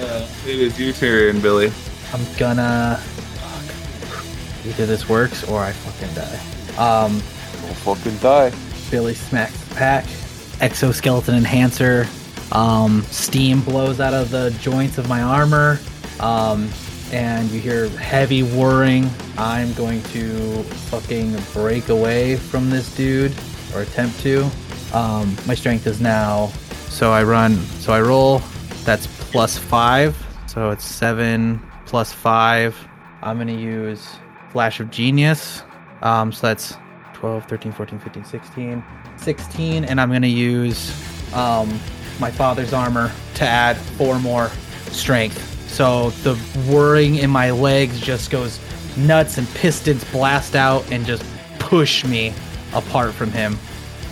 Uh, 0.00 0.28
it 0.46 0.60
is 0.60 0.78
your 0.78 0.92
turn, 0.92 1.40
Billy. 1.40 1.72
I'm 2.12 2.24
gonna. 2.38 2.96
Fuck. 3.02 4.64
Either 4.64 4.86
this 4.86 5.08
works 5.08 5.42
or 5.48 5.60
I 5.60 5.72
fucking 5.72 6.14
die. 6.14 6.38
Um, 6.78 7.14
Don't 7.14 7.76
fucking 7.78 8.16
die. 8.18 8.52
Billy 8.90 9.14
smacks 9.14 9.58
the 9.64 9.74
pack. 9.74 10.06
Exoskeleton 10.60 11.34
enhancer. 11.34 12.06
Um, 12.52 13.02
steam 13.10 13.60
blows 13.60 13.98
out 13.98 14.14
of 14.14 14.30
the 14.30 14.56
joints 14.60 14.98
of 14.98 15.08
my 15.08 15.20
armor. 15.20 15.80
Um, 16.20 16.70
and 17.12 17.50
you 17.50 17.60
hear 17.60 17.88
heavy 17.90 18.42
whirring. 18.42 19.10
I'm 19.36 19.72
going 19.74 20.02
to 20.04 20.62
fucking 20.90 21.36
break 21.52 21.88
away 21.88 22.36
from 22.36 22.70
this 22.70 22.94
dude 22.94 23.34
or 23.74 23.82
attempt 23.82 24.20
to. 24.20 24.48
Um, 24.92 25.36
my 25.46 25.54
strength 25.54 25.86
is 25.86 26.00
now. 26.00 26.48
So 26.88 27.12
I 27.12 27.22
run. 27.22 27.56
So 27.80 27.92
I 27.92 28.00
roll. 28.00 28.40
That's 28.84 29.06
plus 29.30 29.58
five. 29.58 30.16
So 30.46 30.70
it's 30.70 30.84
seven 30.84 31.62
plus 31.86 32.12
five. 32.12 32.76
I'm 33.22 33.36
going 33.36 33.48
to 33.48 33.62
use 33.62 34.16
Flash 34.50 34.80
of 34.80 34.90
Genius. 34.90 35.62
Um, 36.02 36.32
so 36.32 36.46
that's 36.46 36.76
12, 37.14 37.46
13, 37.46 37.72
14, 37.72 37.98
15, 37.98 38.24
16. 38.24 38.84
16. 39.16 39.84
And 39.84 40.00
I'm 40.00 40.08
going 40.08 40.22
to 40.22 40.28
use 40.28 40.92
um, 41.34 41.68
my 42.20 42.30
father's 42.30 42.72
armor 42.72 43.12
to 43.34 43.44
add 43.44 43.76
four 43.76 44.18
more 44.20 44.50
strength. 44.90 45.47
So 45.68 46.10
the 46.22 46.34
whirring 46.66 47.16
in 47.16 47.30
my 47.30 47.50
legs 47.50 48.00
just 48.00 48.30
goes 48.30 48.58
nuts 48.96 49.38
and 49.38 49.46
pistons 49.54 50.04
blast 50.10 50.56
out 50.56 50.90
and 50.90 51.06
just 51.06 51.22
push 51.58 52.04
me 52.04 52.32
apart 52.74 53.12
from 53.14 53.30
him. 53.30 53.58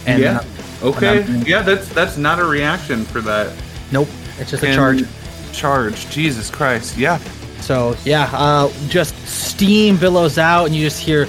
And 0.06 0.22
Yeah. 0.22 0.34
then- 0.34 0.46
Okay. 0.82 1.18
And 1.22 1.30
I'm- 1.38 1.44
Yeah, 1.46 1.62
that's 1.62 1.88
that's 1.88 2.16
not 2.18 2.38
a 2.38 2.44
reaction 2.44 3.04
for 3.06 3.20
that. 3.22 3.50
nope, 3.90 4.08
it's 4.38 4.50
just 4.50 4.62
a 4.62 4.74
charge. 4.74 5.04
Charge. 5.52 6.08
Jesus 6.10 6.50
Christ. 6.50 6.96
Yeah. 6.98 7.18
So 7.62 7.96
yeah, 8.04 8.28
uh, 8.34 8.68
just 8.88 9.14
steam 9.26 9.96
billows 9.96 10.36
out, 10.38 10.66
and 10.66 10.76
you 10.76 10.84
just 10.84 11.00
hear, 11.00 11.26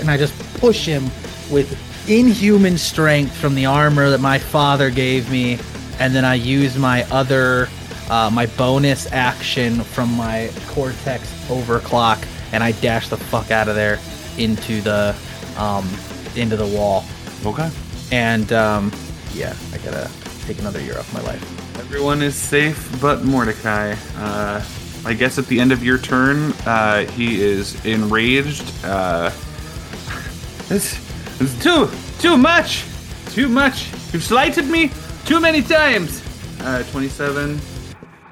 and 0.00 0.10
I 0.10 0.16
just 0.16 0.34
push 0.60 0.84
him 0.84 1.08
with 1.50 1.76
inhuman 2.08 2.76
strength 2.76 3.34
from 3.36 3.54
the 3.54 3.66
armor 3.66 4.10
that 4.10 4.20
my 4.20 4.38
father 4.38 4.90
gave 4.90 5.30
me, 5.30 5.58
and 6.00 6.14
then 6.14 6.24
I 6.24 6.34
use 6.34 6.76
my 6.76 7.04
other, 7.12 7.68
uh, 8.10 8.28
my 8.32 8.46
bonus 8.46 9.10
action 9.12 9.82
from 9.82 10.12
my 10.14 10.50
cortex 10.68 11.32
overclock, 11.48 12.26
and 12.52 12.62
I 12.62 12.72
dash 12.72 13.08
the 13.08 13.16
fuck 13.16 13.50
out 13.50 13.68
of 13.68 13.74
there 13.76 13.98
into 14.36 14.80
the, 14.82 15.14
um, 15.56 15.88
into 16.36 16.56
the 16.56 16.66
wall, 16.66 17.04
Okay. 17.46 17.70
and 18.12 18.52
um, 18.52 18.92
yeah, 19.32 19.54
I 19.72 19.78
gotta 19.78 20.10
take 20.46 20.58
another 20.58 20.80
year 20.80 20.98
off 20.98 21.12
my 21.14 21.20
life. 21.22 21.78
Everyone 21.78 22.20
is 22.22 22.34
safe 22.34 22.96
but 23.00 23.24
Mordecai. 23.24 23.94
Uh, 24.16 24.62
I 25.04 25.14
guess 25.14 25.38
at 25.38 25.46
the 25.46 25.58
end 25.60 25.72
of 25.72 25.82
your 25.82 25.96
turn, 25.96 26.52
uh, 26.66 27.06
he 27.06 27.40
is 27.40 27.82
enraged. 27.86 28.70
Uh, 28.84 29.30
this 30.68 30.98
is 31.40 31.58
too, 31.62 31.88
too 32.18 32.36
much, 32.36 32.84
too 33.30 33.48
much. 33.48 33.90
You've 34.12 34.22
slighted 34.24 34.66
me 34.66 34.90
too 35.24 35.40
many 35.40 35.62
times. 35.62 36.22
Uh, 36.60 36.82
27 36.90 37.58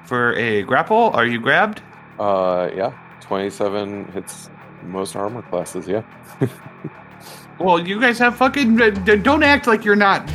for 0.08 0.32
a 0.34 0.62
grapple. 0.62 1.10
Are 1.12 1.26
you 1.26 1.38
grabbed? 1.40 1.82
Uh, 2.18 2.70
yeah, 2.74 2.92
27 3.20 4.06
hits 4.12 4.48
most 4.82 5.14
armor 5.14 5.42
classes, 5.42 5.86
yeah. 5.86 6.02
Well, 7.60 7.80
you 7.84 8.00
guys 8.00 8.20
have 8.20 8.36
fucking. 8.36 8.80
uh, 8.80 8.90
Don't 9.16 9.42
act 9.42 9.66
like 9.66 9.84
you're 9.84 9.96
not 9.96 10.28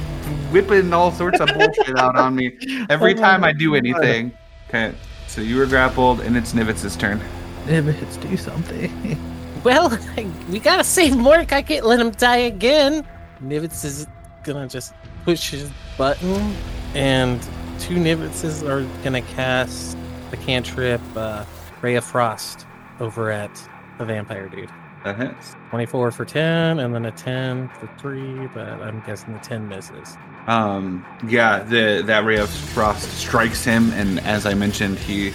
whipping 0.52 0.92
all 0.92 1.10
sorts 1.10 1.40
of 1.40 1.48
bullshit 1.54 1.98
out 1.98 2.18
on 2.18 2.36
me 2.36 2.52
every 2.90 3.14
Oh 3.14 3.16
my 3.16 3.22
time 3.22 3.44
I 3.46 3.54
do 3.54 3.70
God. 3.72 3.78
anything. 3.78 4.34
Okay, 4.68 4.94
so 5.28 5.40
you 5.40 5.56
were 5.58 5.66
grappled, 5.66 6.20
and 6.20 6.36
it's 6.36 6.52
Nivitz's 6.52 6.98
turn. 6.98 7.22
Nivitz, 7.66 8.22
do 8.22 8.36
something. 8.38 9.18
Well, 9.64 9.98
we 10.50 10.60
gotta 10.60 10.84
save 10.84 11.16
Mordecai. 11.16 11.60
I 11.60 11.62
can't 11.62 11.86
let 11.86 11.98
him 11.98 12.10
die 12.12 12.52
again. 12.52 13.08
Nivitz 13.42 13.86
is 13.86 14.06
gonna 14.44 14.68
just 14.68 14.94
push 15.24 15.52
his 15.52 15.72
button, 15.98 16.54
and 16.96 17.40
two 17.80 17.96
Nivitzes 17.96 18.68
are 18.68 18.84
gonna 19.04 19.22
cast 19.22 19.98
the 20.32 20.38
cantrip 20.38 21.02
uh, 21.16 21.46
Ray 21.82 21.96
of 21.96 22.04
Frost 22.04 22.66
over 23.00 23.32
at 23.32 23.52
the 23.98 24.06
vampire 24.06 24.50
dude. 24.50 24.70
That 25.04 25.18
hits. 25.18 25.56
24 25.70 26.12
for 26.12 26.24
10, 26.24 26.80
and 26.80 26.96
then 26.96 27.06
a 27.06 27.12
10 27.12 27.70
for 27.78 27.90
3, 27.98 28.48
but 28.54 28.68
I'm 28.82 29.02
guessing 29.06 29.34
the 29.34 29.40
10 29.40 29.68
misses. 29.68 30.18
Um, 30.48 31.06
yeah, 31.28 31.64
the 31.64 32.04
that 32.06 32.26
ray 32.26 32.38
of 32.38 32.50
frost 32.50 33.10
strikes 33.18 33.64
him, 33.64 33.92
and 33.92 34.20
as 34.22 34.46
I 34.46 34.54
mentioned, 34.54 34.98
he 35.00 35.32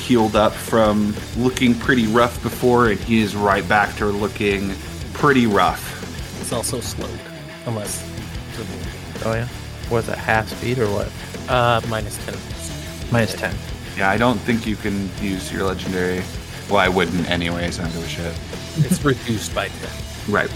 healed 0.00 0.36
up 0.36 0.52
from 0.52 1.14
looking 1.36 1.74
pretty 1.74 2.06
rough 2.06 2.42
before, 2.42 2.88
and 2.88 2.98
he 2.98 3.20
is 3.20 3.36
right 3.36 3.68
back 3.68 3.94
to 3.96 4.06
looking 4.06 4.72
pretty 5.14 5.46
rough. 5.46 6.40
It's 6.40 6.52
also 6.52 6.80
slowed, 6.80 7.20
unless 7.66 8.04
Oh 9.24 9.34
yeah. 9.34 9.48
Was 9.90 10.08
it 10.08 10.18
half 10.18 10.48
speed 10.48 10.78
or 10.78 10.86
what? 10.86 11.10
Uh, 11.48 11.80
minus 11.88 12.16
10. 12.24 12.34
Minus 13.12 13.34
ten. 13.34 13.54
Yeah, 13.96 14.10
I 14.10 14.16
don't 14.16 14.38
think 14.38 14.66
you 14.66 14.76
can 14.76 15.10
use 15.20 15.50
your 15.52 15.64
legendary. 15.64 16.22
Well, 16.68 16.78
I 16.78 16.88
wouldn't 16.88 17.28
anyways. 17.30 17.80
I 17.80 17.84
don't 17.84 17.92
give 17.92 18.04
a 18.04 18.08
shit. 18.08 18.34
It's 18.84 19.02
reduced 19.04 19.54
by 19.54 19.68
10. 19.68 19.90
Right. 20.32 20.50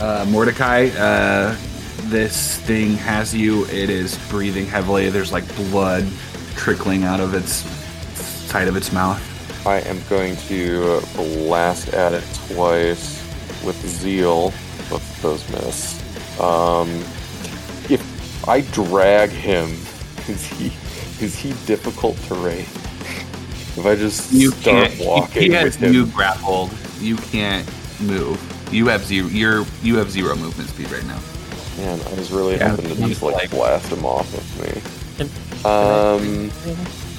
Uh, 0.00 0.24
Mordecai, 0.28 0.88
uh, 0.98 1.56
this 2.04 2.58
thing 2.60 2.94
has 2.94 3.34
you. 3.34 3.64
It 3.66 3.90
is 3.90 4.16
breathing 4.28 4.66
heavily. 4.66 5.10
There's 5.10 5.32
like 5.32 5.46
blood 5.56 6.08
trickling 6.56 7.04
out 7.04 7.20
of 7.20 7.34
its 7.34 7.62
side 8.50 8.68
of 8.68 8.76
its 8.76 8.92
mouth. 8.92 9.22
I 9.66 9.80
am 9.80 10.00
going 10.08 10.36
to 10.48 11.00
blast 11.14 11.88
at 11.92 12.14
it 12.14 12.24
twice 12.48 13.22
with 13.64 13.76
zeal. 13.86 14.50
Both 14.88 15.16
of 15.16 15.22
those 15.22 15.50
miss. 15.50 16.40
Um, 16.40 16.88
if 17.90 18.48
I 18.48 18.62
drag 18.72 19.30
him, 19.30 19.76
is 20.28 20.44
he 20.46 20.66
is 21.24 21.34
he 21.36 21.50
difficult 21.66 22.16
terrain? 22.28 22.66
if 23.76 23.86
I 23.86 23.94
just 23.94 24.32
You 24.32 24.50
start 24.50 24.90
can't. 24.90 25.06
walking 25.06 25.42
he 25.42 25.48
with 25.50 25.58
has 25.58 25.76
him, 25.76 25.92
you 25.92 26.06
grappled. 26.06 26.70
You 27.00 27.16
can't 27.16 27.66
move. 28.00 28.38
You 28.72 28.88
have 28.88 29.04
zero. 29.04 29.28
You're 29.28 29.64
you 29.82 29.96
have 29.96 30.10
zero 30.10 30.34
movement 30.36 30.68
speed 30.70 30.90
right 30.90 31.04
now. 31.06 31.20
man, 31.76 32.00
I 32.00 32.14
was 32.14 32.30
really 32.32 32.56
Yeah, 32.56 32.70
hoping 32.70 32.88
to 32.88 32.94
he's 32.96 33.08
just 33.10 33.22
like, 33.22 33.34
like- 33.34 33.50
blast 33.50 33.92
him 33.92 34.04
off 34.04 34.32
of 34.34 34.62
me. 34.62 34.82
Um, 35.64 36.50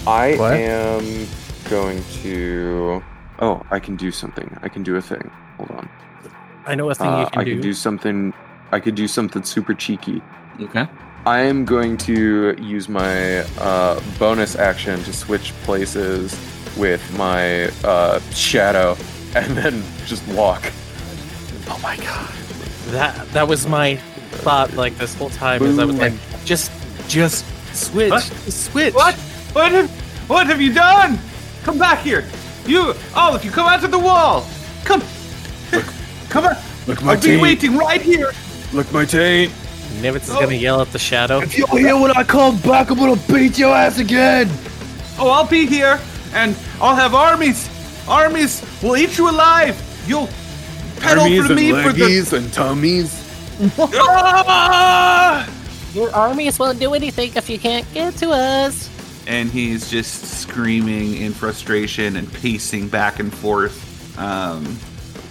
I 0.08 0.36
What? 0.38 0.54
am 0.54 1.28
going 1.70 2.04
to. 2.24 3.04
Oh, 3.40 3.62
I 3.72 3.80
can 3.80 3.96
do 3.96 4.12
something. 4.12 4.58
I 4.62 4.70
can 4.70 4.84
do 4.84 4.96
a 4.98 5.02
thing. 5.02 5.30
Hold 5.58 5.72
on. 5.72 5.90
I 6.66 6.76
know 6.76 6.90
a 6.90 6.96
thing 6.96 7.08
Uh, 7.08 7.22
you 7.22 7.26
can 7.28 7.40
I 7.40 7.44
do. 7.46 7.54
could 7.56 7.62
do 7.64 7.74
something. 7.74 8.34
I 8.72 8.80
could 8.80 8.96
do 8.96 9.08
something 9.08 9.44
super 9.44 9.74
cheeky. 9.74 10.22
Okay. 10.62 10.88
I 11.30 11.42
am 11.42 11.64
going 11.64 11.96
to 12.10 12.56
use 12.60 12.90
my 12.90 13.42
uh, 13.60 14.02
bonus 14.18 14.56
action 14.56 15.04
to 15.04 15.14
switch 15.14 15.54
places 15.62 16.36
with 16.76 17.04
my 17.20 17.66
uh, 17.84 18.20
shadow, 18.32 18.98
and 19.36 19.56
then 19.56 19.84
just 20.08 20.28
walk. 20.30 20.72
Oh 21.68 21.80
my 21.84 21.98
god. 21.98 22.34
That 22.88 23.28
that 23.34 23.48
was 23.48 23.68
my 23.68 23.98
thought 24.42 24.74
like 24.74 24.98
this 24.98 25.14
whole 25.14 25.30
time 25.30 25.62
is 25.62 25.78
I 25.78 25.86
was 25.86 25.98
like 25.98 26.14
just 26.46 26.72
just 27.08 27.46
switch 27.76 28.10
What? 28.10 28.24
switch 28.24 28.96
What? 28.96 29.14
What 29.54 29.72
have 29.72 29.92
What 30.28 30.48
have 30.48 30.60
you 30.60 30.74
done? 30.74 31.20
Come 31.62 31.78
back 31.78 32.00
here. 32.00 32.26
You 32.66 32.96
all 33.14 33.36
of 33.36 33.46
you 33.46 33.52
come 33.52 33.68
out 33.68 33.82
to 33.82 33.88
the 33.88 34.00
wall. 34.00 34.48
Come. 34.84 35.04
come 36.30 36.46
on. 36.46 36.56
Look 36.88 37.04
my 37.04 37.12
I'll 37.12 37.22
be 37.22 37.38
waiting 37.38 37.78
right 37.78 38.02
here. 38.02 38.32
Look 38.74 38.92
my 38.92 39.06
taint. 39.06 39.54
Nivitz 40.02 40.24
is 40.24 40.30
gonna 40.30 40.54
yell 40.54 40.82
at 40.82 40.92
the 40.92 41.00
shadow 41.00 41.40
If 41.42 41.58
you 41.58 41.66
hear 41.68 41.98
when 42.00 42.12
I 42.12 42.24
come 42.24 42.58
back, 42.62 42.90
I'm 42.90 42.98
gonna 42.98 43.20
beat 43.28 43.58
your 43.58 43.76
ass 43.76 43.98
again. 44.00 44.48
Oh, 45.18 45.30
I'll 45.30 45.48
be 45.48 45.66
here, 45.66 46.00
and 46.34 46.56
I'll 46.80 46.96
have 46.96 47.14
armies. 47.14 47.68
Armies 48.08 48.64
will 48.82 48.96
eat 48.96 49.18
you 49.18 49.30
alive. 49.30 49.76
You'll 50.08 50.30
pedal 51.00 51.24
Armies 51.24 51.46
for 51.48 51.54
and 51.54 51.56
me 51.56 51.72
for 51.72 51.92
the. 51.92 52.02
leggies 52.04 52.34
and 52.34 52.52
tummies. 52.54 53.16
Ah! 53.80 55.50
Your 55.94 56.14
armies 56.16 56.60
won't 56.60 56.80
do 56.80 56.94
anything 56.94 57.32
if 57.36 57.50
you 57.50 57.58
can't 57.60 57.86
get 57.94 58.14
to 58.18 58.30
us. 58.30 58.90
And 59.28 59.50
he's 59.50 59.90
just 59.90 60.40
screaming 60.42 61.18
in 61.18 61.34
frustration 61.34 62.16
and 62.16 62.32
pacing 62.32 62.88
back 62.90 63.20
and 63.20 63.34
forth. 63.34 64.18
Um, 64.18 64.78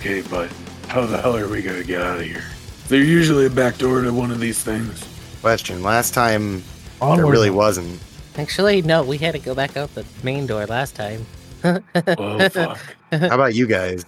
Okay, 0.01 0.21
but 0.23 0.49
how 0.89 1.05
the 1.07 1.19
hell 1.21 1.37
are 1.37 1.49
we 1.49 1.61
gonna 1.63 1.83
get 1.83 2.01
out 2.03 2.19
of 2.21 2.25
here? 2.25 2.45
Is 2.89 2.91
there 2.91 3.03
usually 3.05 3.45
a 3.45 3.51
back 3.51 3.77
door 3.77 4.01
to 4.01 4.11
one 4.15 4.31
of 4.31 4.41
these 4.41 4.63
things? 4.63 5.07
Question. 5.43 5.83
Last 5.83 6.15
time 6.15 6.63
there 6.63 6.63
Onward. 7.11 7.31
really 7.31 7.51
wasn't. 7.51 8.01
Actually, 8.37 8.81
no, 8.81 9.03
we 9.05 9.19
had 9.19 9.33
to 9.33 9.39
go 9.39 9.55
back 9.55 9.77
out 9.77 9.95
the 9.95 10.07
main 10.23 10.47
door 10.47 10.65
last 10.67 10.95
time. 10.95 11.27
Oh 11.65 12.49
fuck. 12.49 12.79
How 13.13 13.35
about 13.35 13.55
you 13.55 13.67
guys? 13.67 14.07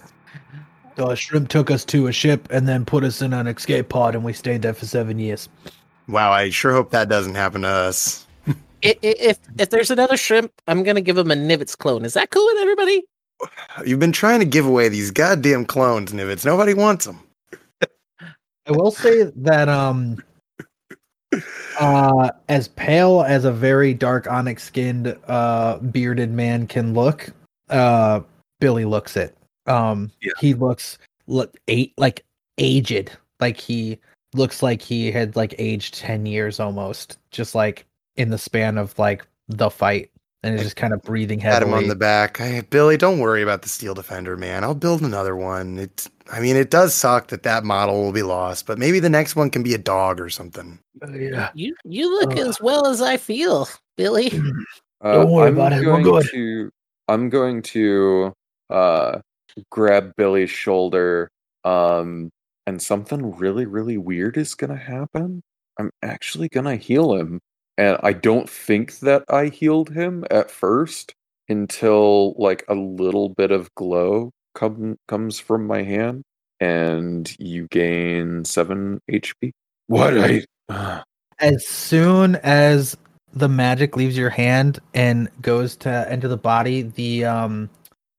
The 0.95 1.13
shrimp 1.15 1.49
took 1.49 1.69
us 1.69 1.85
to 1.85 2.07
a 2.07 2.11
ship 2.11 2.47
and 2.49 2.67
then 2.67 2.83
put 2.85 3.03
us 3.03 3.21
in 3.21 3.33
an 3.33 3.45
escape 3.45 3.89
pod, 3.89 4.15
and 4.15 4.23
we 4.23 4.33
stayed 4.33 4.61
there 4.63 4.73
for 4.73 4.85
seven 4.87 5.19
years. 5.19 5.47
Wow, 6.07 6.31
I 6.31 6.49
sure 6.49 6.71
hope 6.73 6.89
that 6.91 7.07
doesn't 7.07 7.35
happen 7.35 7.61
to 7.61 7.67
us. 7.67 8.25
I- 8.47 8.53
i- 8.83 8.97
if 9.03 9.37
if 9.59 9.69
there's 9.69 9.91
another 9.91 10.17
shrimp, 10.17 10.51
I'm 10.67 10.81
gonna 10.83 11.01
give 11.01 11.17
him 11.19 11.29
a 11.29 11.35
Nivitz 11.35 11.77
clone. 11.77 12.03
Is 12.03 12.13
that 12.15 12.31
cool 12.31 12.45
with 12.47 12.57
everybody? 12.61 13.03
You've 13.85 13.99
been 13.99 14.11
trying 14.11 14.39
to 14.39 14.45
give 14.45 14.65
away 14.65 14.89
these 14.89 15.11
goddamn 15.11 15.65
clones, 15.65 16.11
Nivitz. 16.13 16.45
Nobody 16.45 16.73
wants 16.73 17.05
them. 17.05 17.19
I 18.67 18.71
will 18.71 18.91
say 18.91 19.23
that 19.23 19.69
um 19.69 20.23
uh 21.79 22.29
as 22.49 22.67
pale 22.69 23.21
as 23.21 23.45
a 23.45 23.51
very 23.51 23.93
dark 23.93 24.27
onyx 24.27 24.63
skinned 24.63 25.17
uh 25.27 25.77
bearded 25.79 26.31
man 26.31 26.67
can 26.67 26.93
look, 26.93 27.29
uh 27.69 28.21
Billy 28.59 28.85
looks 28.85 29.15
it. 29.17 29.35
Um 29.65 30.11
Yeah. 30.21 30.33
he 30.39 30.53
looks 30.53 30.97
look 31.27 31.57
eight 31.67 31.93
like 31.97 32.23
aged. 32.57 33.11
Like 33.39 33.57
he 33.57 33.97
looks 34.33 34.61
like 34.61 34.81
he 34.81 35.11
had 35.11 35.35
like 35.35 35.55
aged 35.57 35.95
10 35.95 36.25
years 36.25 36.59
almost, 36.59 37.17
just 37.31 37.55
like 37.55 37.85
in 38.15 38.29
the 38.29 38.37
span 38.37 38.77
of 38.77 38.97
like 38.99 39.25
the 39.47 39.69
fight. 39.69 40.09
And 40.43 40.55
is 40.55 40.63
just 40.63 40.75
kind 40.75 40.91
of 40.91 41.03
breathing 41.03 41.39
Pat 41.39 41.53
heavily. 41.61 41.71
him 41.71 41.77
on 41.77 41.87
the 41.87 41.95
back. 41.95 42.37
Hey, 42.37 42.61
Billy, 42.61 42.97
don't 42.97 43.19
worry 43.19 43.43
about 43.43 43.61
the 43.61 43.69
Steel 43.69 43.93
Defender, 43.93 44.35
man. 44.35 44.63
I'll 44.63 44.73
build 44.73 45.03
another 45.03 45.35
one. 45.35 45.77
It, 45.77 46.07
I 46.31 46.39
mean, 46.39 46.55
it 46.55 46.71
does 46.71 46.93
suck 46.93 47.27
that 47.27 47.43
that 47.43 47.65
model 47.65 48.01
will 48.01 48.13
be 48.13 48.23
lost, 48.23 48.65
but 48.65 48.79
maybe 48.79 49.01
the 49.01 49.09
next 49.09 49.35
one 49.35 49.49
can 49.49 49.63
be 49.63 49.73
a 49.73 49.77
dog 49.77 50.21
or 50.21 50.29
something. 50.29 50.79
Uh, 51.03 51.11
yeah. 51.11 51.49
You 51.53 51.75
you 51.83 52.09
look 52.09 52.31
Ugh. 52.31 52.39
as 52.39 52.61
well 52.61 52.87
as 52.87 53.01
I 53.01 53.17
feel, 53.17 53.67
Billy. 53.97 54.31
Uh, 55.03 55.13
Don't 55.13 55.31
worry 55.31 55.47
I'm 55.47 55.55
about 55.55 55.73
it, 55.73 55.77
we're 55.83 56.03
going 56.03 56.03
good. 56.03 56.29
to 56.29 56.71
I'm 57.07 57.27
going 57.29 57.63
to 57.63 58.31
uh 58.69 59.19
grab 59.71 60.13
Billy's 60.15 60.51
shoulder 60.51 61.31
um 61.63 62.29
and 62.67 62.79
something 62.79 63.35
really 63.35 63.65
really 63.65 63.97
weird 63.97 64.37
is 64.37 64.53
going 64.53 64.69
to 64.69 64.77
happen. 64.77 65.41
I'm 65.79 65.89
actually 66.03 66.49
going 66.49 66.67
to 66.67 66.75
heal 66.75 67.15
him 67.15 67.39
and 67.79 67.97
I 68.03 68.13
don't 68.13 68.47
think 68.47 68.99
that 68.99 69.23
I 69.27 69.47
healed 69.47 69.89
him 69.89 70.23
at 70.29 70.51
first 70.51 71.15
until 71.49 72.33
like 72.33 72.63
a 72.67 72.75
little 72.75 73.29
bit 73.29 73.49
of 73.49 73.73
glow 73.73 74.29
come 74.53 74.97
comes 75.07 75.39
from 75.39 75.67
my 75.67 75.83
hand 75.83 76.23
and 76.59 77.35
you 77.39 77.67
gain 77.69 78.45
7 78.45 78.99
HP. 79.09 79.51
What 79.87 80.13
I 80.17 80.43
as 81.39 81.65
soon 81.67 82.35
as 82.37 82.95
the 83.33 83.49
magic 83.49 83.95
leaves 83.95 84.17
your 84.17 84.29
hand 84.29 84.79
and 84.93 85.29
goes 85.41 85.75
to 85.77 85.89
enter 86.09 86.27
the 86.27 86.37
body, 86.37 86.83
the 86.83 87.25
um 87.25 87.69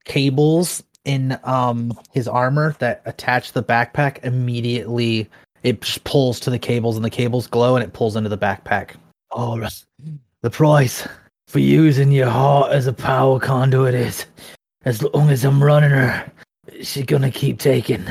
cables 0.04 0.82
in 1.04 1.38
um 1.44 1.92
his 2.12 2.28
armor 2.28 2.74
that 2.78 3.02
attach 3.04 3.52
the 3.52 3.62
backpack 3.62 4.22
immediately 4.24 5.28
it 5.62 5.80
just 5.80 6.02
pulls 6.04 6.40
to 6.40 6.50
the 6.50 6.59
cables 6.59 6.96
and 6.96 7.04
the 7.04 7.10
cables 7.10 7.46
glow 7.46 7.76
and 7.76 7.84
it 7.84 7.92
pulls 7.92 8.16
into 8.16 8.28
the 8.28 8.38
backpack. 8.38 8.94
Oh, 9.30 9.66
The 10.42 10.50
price 10.50 11.06
for 11.46 11.60
using 11.60 12.10
your 12.10 12.28
heart 12.28 12.72
as 12.72 12.86
a 12.86 12.92
power 12.92 13.38
conduit 13.38 13.94
is 13.94 14.26
as 14.84 15.02
long 15.02 15.30
as 15.30 15.44
I'm 15.44 15.62
running 15.62 15.90
her, 15.90 16.30
she's 16.82 17.06
gonna 17.06 17.30
keep 17.30 17.59
taking. 17.59 18.04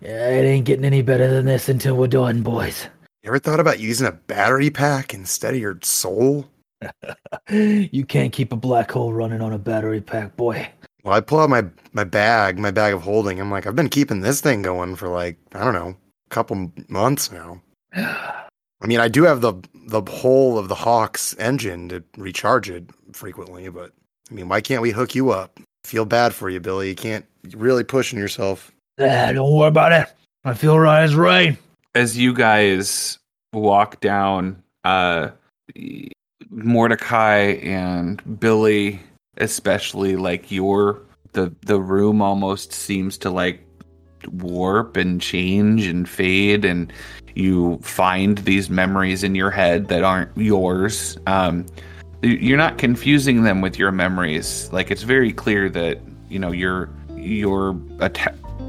It 0.00 0.44
ain't 0.44 0.66
getting 0.66 0.84
any 0.84 1.02
better 1.02 1.30
than 1.30 1.46
this 1.46 1.68
until 1.68 1.96
we're 1.96 2.08
done, 2.08 2.42
boys. 2.42 2.86
You 3.22 3.28
ever 3.28 3.38
thought 3.38 3.60
about 3.60 3.80
using 3.80 4.06
a 4.06 4.12
battery 4.12 4.70
pack 4.70 5.14
instead 5.14 5.54
of 5.54 5.60
your 5.60 5.78
soul? 5.82 6.46
you 7.50 8.04
can't 8.04 8.32
keep 8.32 8.52
a 8.52 8.56
black 8.56 8.90
hole 8.90 9.14
running 9.14 9.40
on 9.40 9.52
a 9.52 9.58
battery 9.58 10.02
pack, 10.02 10.36
boy. 10.36 10.68
Well, 11.02 11.14
I 11.14 11.20
pull 11.20 11.40
out 11.40 11.50
my 11.50 11.64
my 11.92 12.04
bag, 12.04 12.58
my 12.58 12.70
bag 12.70 12.94
of 12.94 13.02
holding. 13.02 13.40
I'm 13.40 13.50
like, 13.50 13.66
I've 13.66 13.76
been 13.76 13.88
keeping 13.88 14.20
this 14.20 14.40
thing 14.40 14.62
going 14.62 14.96
for 14.96 15.08
like 15.08 15.38
I 15.54 15.64
don't 15.64 15.74
know, 15.74 15.96
a 16.26 16.34
couple 16.34 16.70
months 16.88 17.32
now. 17.32 17.62
I 17.94 18.86
mean, 18.86 19.00
I 19.00 19.08
do 19.08 19.22
have 19.24 19.40
the 19.40 19.54
the 19.86 20.02
whole 20.02 20.58
of 20.58 20.68
the 20.68 20.74
Hawk's 20.74 21.34
engine 21.38 21.88
to 21.88 22.04
recharge 22.16 22.68
it 22.68 22.90
frequently, 23.12 23.68
but 23.68 23.92
I 24.30 24.34
mean, 24.34 24.48
why 24.48 24.60
can't 24.60 24.82
we 24.82 24.90
hook 24.90 25.14
you 25.14 25.30
up? 25.30 25.60
Feel 25.84 26.04
bad 26.04 26.34
for 26.34 26.48
you, 26.50 26.60
Billy. 26.60 26.88
You 26.88 26.94
can't 26.94 27.24
you're 27.48 27.60
really 27.60 27.84
pushing 27.84 28.18
yourself. 28.18 28.72
Ah, 28.98 29.32
don't 29.32 29.52
worry 29.52 29.68
about 29.68 29.92
it. 29.92 30.08
I 30.44 30.54
feel 30.54 30.78
right 30.78 31.02
as 31.02 31.14
rain. 31.14 31.58
as 31.94 32.16
you 32.18 32.32
guys 32.34 33.18
walk 33.52 34.00
down, 34.00 34.62
uh, 34.84 35.28
Mordecai 36.50 37.54
and 37.62 38.40
Billy, 38.40 39.00
especially 39.38 40.16
like 40.16 40.50
your 40.50 41.00
the 41.32 41.52
the 41.66 41.80
room 41.80 42.22
almost 42.22 42.72
seems 42.72 43.18
to 43.18 43.30
like 43.30 43.60
warp 44.32 44.96
and 44.96 45.20
change 45.20 45.86
and 45.86 46.08
fade, 46.08 46.64
and 46.64 46.92
you 47.34 47.78
find 47.82 48.38
these 48.38 48.70
memories 48.70 49.24
in 49.24 49.34
your 49.34 49.50
head 49.50 49.88
that 49.88 50.04
aren't 50.04 50.30
yours. 50.36 51.18
Um, 51.26 51.66
y- 51.66 51.74
you're 52.24 52.58
not 52.58 52.78
confusing 52.78 53.42
them 53.42 53.60
with 53.60 53.78
your 53.78 53.92
memories. 53.92 54.70
Like 54.72 54.90
it's 54.90 55.02
very 55.02 55.32
clear 55.32 55.68
that 55.70 55.98
you 56.28 56.38
know 56.38 56.52
you're 56.52 56.88
you're 57.16 57.76
atta- 58.00 58.34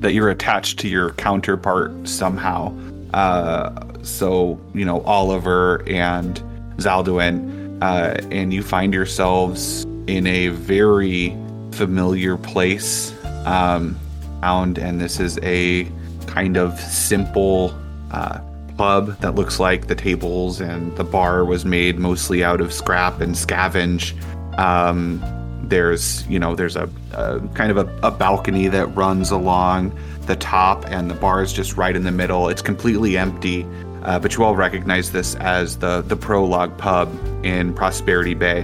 that 0.00 0.12
you're 0.12 0.30
attached 0.30 0.78
to 0.80 0.88
your 0.88 1.10
counterpart 1.12 2.08
somehow. 2.08 2.76
Uh, 3.14 3.84
so 4.02 4.60
you 4.74 4.84
know 4.84 5.00
Oliver 5.02 5.82
and 5.88 6.42
Zalduin, 6.76 7.82
uh, 7.82 8.16
and 8.30 8.52
you 8.52 8.62
find 8.62 8.94
yourselves 8.94 9.84
in 10.06 10.26
a 10.26 10.48
very 10.48 11.36
familiar 11.72 12.36
place. 12.36 13.14
Um, 13.44 13.98
found, 14.40 14.78
and 14.78 15.00
this 15.00 15.20
is 15.20 15.38
a 15.42 15.90
kind 16.26 16.56
of 16.56 16.78
simple 16.78 17.74
uh, 18.10 18.40
pub 18.80 19.14
that 19.18 19.34
looks 19.34 19.60
like 19.60 19.88
the 19.88 19.94
tables 19.94 20.58
and 20.58 20.96
the 20.96 21.04
bar 21.04 21.44
was 21.44 21.66
made 21.66 21.98
mostly 21.98 22.42
out 22.42 22.62
of 22.62 22.72
scrap 22.72 23.20
and 23.20 23.34
scavenge. 23.34 24.14
Um, 24.58 25.22
there's 25.64 26.26
you 26.28 26.38
know 26.38 26.56
there's 26.56 26.76
a, 26.76 26.88
a 27.12 27.40
kind 27.48 27.70
of 27.70 27.76
a, 27.76 27.98
a 28.02 28.10
balcony 28.10 28.68
that 28.68 28.86
runs 28.96 29.30
along 29.30 29.94
the 30.22 30.34
top 30.34 30.86
and 30.86 31.10
the 31.10 31.14
bar 31.14 31.42
is 31.42 31.52
just 31.52 31.76
right 31.76 31.94
in 31.94 32.04
the 32.04 32.10
middle. 32.10 32.48
It's 32.48 32.62
completely 32.62 33.18
empty. 33.18 33.66
Uh, 34.02 34.18
but 34.18 34.34
you 34.34 34.44
all 34.44 34.56
recognize 34.56 35.12
this 35.12 35.34
as 35.34 35.76
the 35.76 36.00
the 36.00 36.16
prologue 36.16 36.78
pub 36.78 37.14
in 37.44 37.74
prosperity 37.74 38.32
bay. 38.32 38.62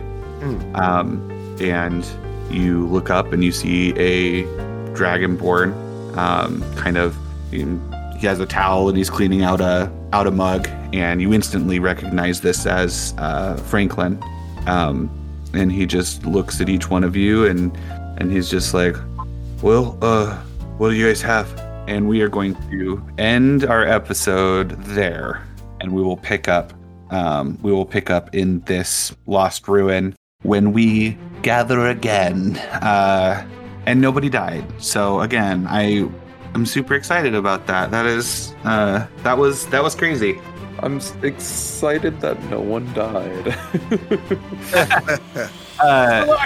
Um, 0.76 1.20
and 1.60 2.06
you 2.50 2.86
look 2.86 3.10
up 3.10 3.34
and 3.34 3.44
you 3.44 3.52
see 3.52 3.90
a 3.98 4.44
dragonborn 4.94 5.74
um, 6.16 6.62
kind 6.76 6.96
of 6.96 7.14
he 8.16 8.26
has 8.26 8.40
a 8.40 8.46
towel 8.46 8.88
and 8.88 8.96
he's 8.96 9.10
cleaning 9.10 9.42
out 9.42 9.60
a 9.60 9.90
out 10.12 10.26
a 10.26 10.30
mug 10.30 10.68
and 10.92 11.20
you 11.20 11.32
instantly 11.32 11.78
recognize 11.78 12.40
this 12.40 12.66
as 12.66 13.14
uh, 13.18 13.56
franklin. 13.56 14.22
Um, 14.66 15.10
and 15.54 15.70
he 15.70 15.86
just 15.86 16.24
looks 16.24 16.60
at 16.60 16.68
each 16.68 16.90
one 16.90 17.04
of 17.04 17.16
you 17.16 17.46
and 17.46 17.76
and 18.18 18.32
he's 18.32 18.50
just 18.50 18.74
like 18.74 18.96
well 19.62 19.98
uh 20.02 20.36
what 20.78 20.90
do 20.90 20.94
you 20.94 21.06
guys 21.06 21.22
have? 21.22 21.48
And 21.88 22.08
we 22.08 22.20
are 22.20 22.28
going 22.28 22.54
to 22.70 23.02
end 23.16 23.64
our 23.64 23.86
episode 23.86 24.70
there 24.82 25.46
and 25.80 25.92
we 25.92 26.02
will 26.02 26.16
pick 26.16 26.48
up 26.48 26.72
um 27.10 27.58
we 27.62 27.72
will 27.72 27.86
pick 27.86 28.10
up 28.10 28.34
in 28.34 28.60
this 28.62 29.14
lost 29.26 29.68
ruin 29.68 30.14
when 30.42 30.72
we 30.72 31.16
gather 31.42 31.86
again. 31.88 32.56
Uh 32.56 33.46
and 33.86 34.00
nobody 34.00 34.28
died. 34.28 34.66
So 34.78 35.20
again 35.20 35.66
i 35.68 36.08
i'm 36.56 36.66
super 36.66 36.94
excited 36.94 37.34
about 37.34 37.66
that 37.66 37.90
that 37.90 38.06
is 38.06 38.54
uh 38.64 39.06
that 39.22 39.36
was 39.36 39.66
that 39.68 39.82
was 39.82 39.94
crazy 39.94 40.38
I'm 40.80 41.00
excited 41.22 42.20
that 42.20 42.42
no 42.50 42.60
one 42.60 42.92
died. 42.92 43.48
uh 45.80 46.36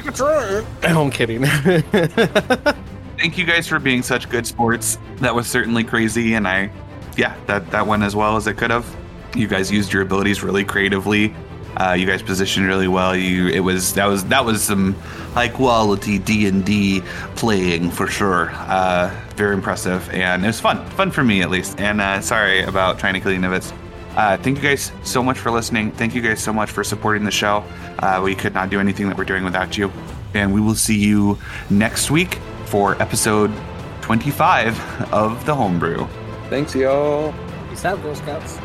I'm 0.85 1.11
kidding. 1.11 1.45
thank 3.21 3.37
you 3.37 3.45
guys 3.45 3.69
for 3.69 3.79
being 3.79 4.03
such 4.03 4.29
good 4.29 4.47
sports. 4.47 4.99
That 5.17 5.35
was 5.35 5.47
certainly 5.47 5.85
crazy, 5.85 6.35
and 6.35 6.49
I, 6.49 6.71
yeah, 7.17 7.37
that 7.47 7.71
that 7.71 7.87
went 7.87 8.03
as 8.03 8.17
well 8.17 8.37
as 8.37 8.47
it 8.47 8.55
could 8.55 8.71
have. 8.71 8.87
You 9.37 9.47
guys 9.47 9.71
used 9.71 9.93
your 9.93 10.03
abilities 10.03 10.43
really 10.43 10.65
creatively. 10.65 11.35
Uh, 11.77 11.93
you 11.93 12.07
guys 12.07 12.23
positioned 12.23 12.67
really 12.67 12.89
well. 12.89 13.15
You 13.15 13.49
it 13.49 13.61
was 13.61 13.93
that 13.95 14.07
was 14.07 14.25
that 14.25 14.45
was 14.45 14.63
some 14.63 14.97
high 15.33 15.49
quality 15.49 16.19
D 16.19 16.47
and 16.47 16.65
D 16.65 17.03
playing 17.37 17.91
for 17.91 18.07
sure. 18.07 18.51
Uh, 18.53 19.15
very 19.37 19.55
impressive, 19.55 20.09
and 20.11 20.45
it 20.45 20.47
was 20.47 20.61
fun, 20.61 20.89
fun 20.91 21.11
for 21.11 21.25
me 21.25 21.43
at 21.43 21.51
least. 21.51 21.81
And 21.81 22.01
uh, 22.01 22.21
sorry 22.21 22.63
about 22.63 22.99
trying 22.99 23.15
to 23.15 23.21
kill 23.21 23.33
you, 23.33 23.39
Nivitz. 23.39 23.73
Uh, 24.17 24.37
thank 24.39 24.57
you 24.57 24.63
guys 24.63 24.93
so 25.03 25.23
much 25.23 25.39
for 25.39 25.51
listening. 25.51 25.93
Thank 25.93 26.15
you 26.15 26.21
guys 26.21 26.43
so 26.43 26.53
much 26.53 26.71
for 26.71 26.83
supporting 26.83 27.25
the 27.25 27.31
show. 27.31 27.65
Uh, 28.01 28.21
we 28.23 28.35
could 28.35 28.55
not 28.55 28.71
do 28.71 28.81
anything 28.81 29.09
that 29.09 29.17
we're 29.17 29.25
doing 29.25 29.45
without 29.45 29.79
you. 29.79 29.93
And 30.35 30.53
we 30.53 30.61
will 30.61 30.75
see 30.75 30.99
you 30.99 31.39
next 31.71 32.11
week 32.11 32.39
for 32.67 33.01
episode 33.01 33.53
25 34.03 35.13
of 35.13 35.45
the 35.47 35.55
Homebrew. 35.55 36.07
Thanks, 36.49 36.75
y'all. 36.75 37.33
Peace 37.69 37.85
out, 37.85 38.03
Girl 38.03 38.15
Scouts. 38.15 38.59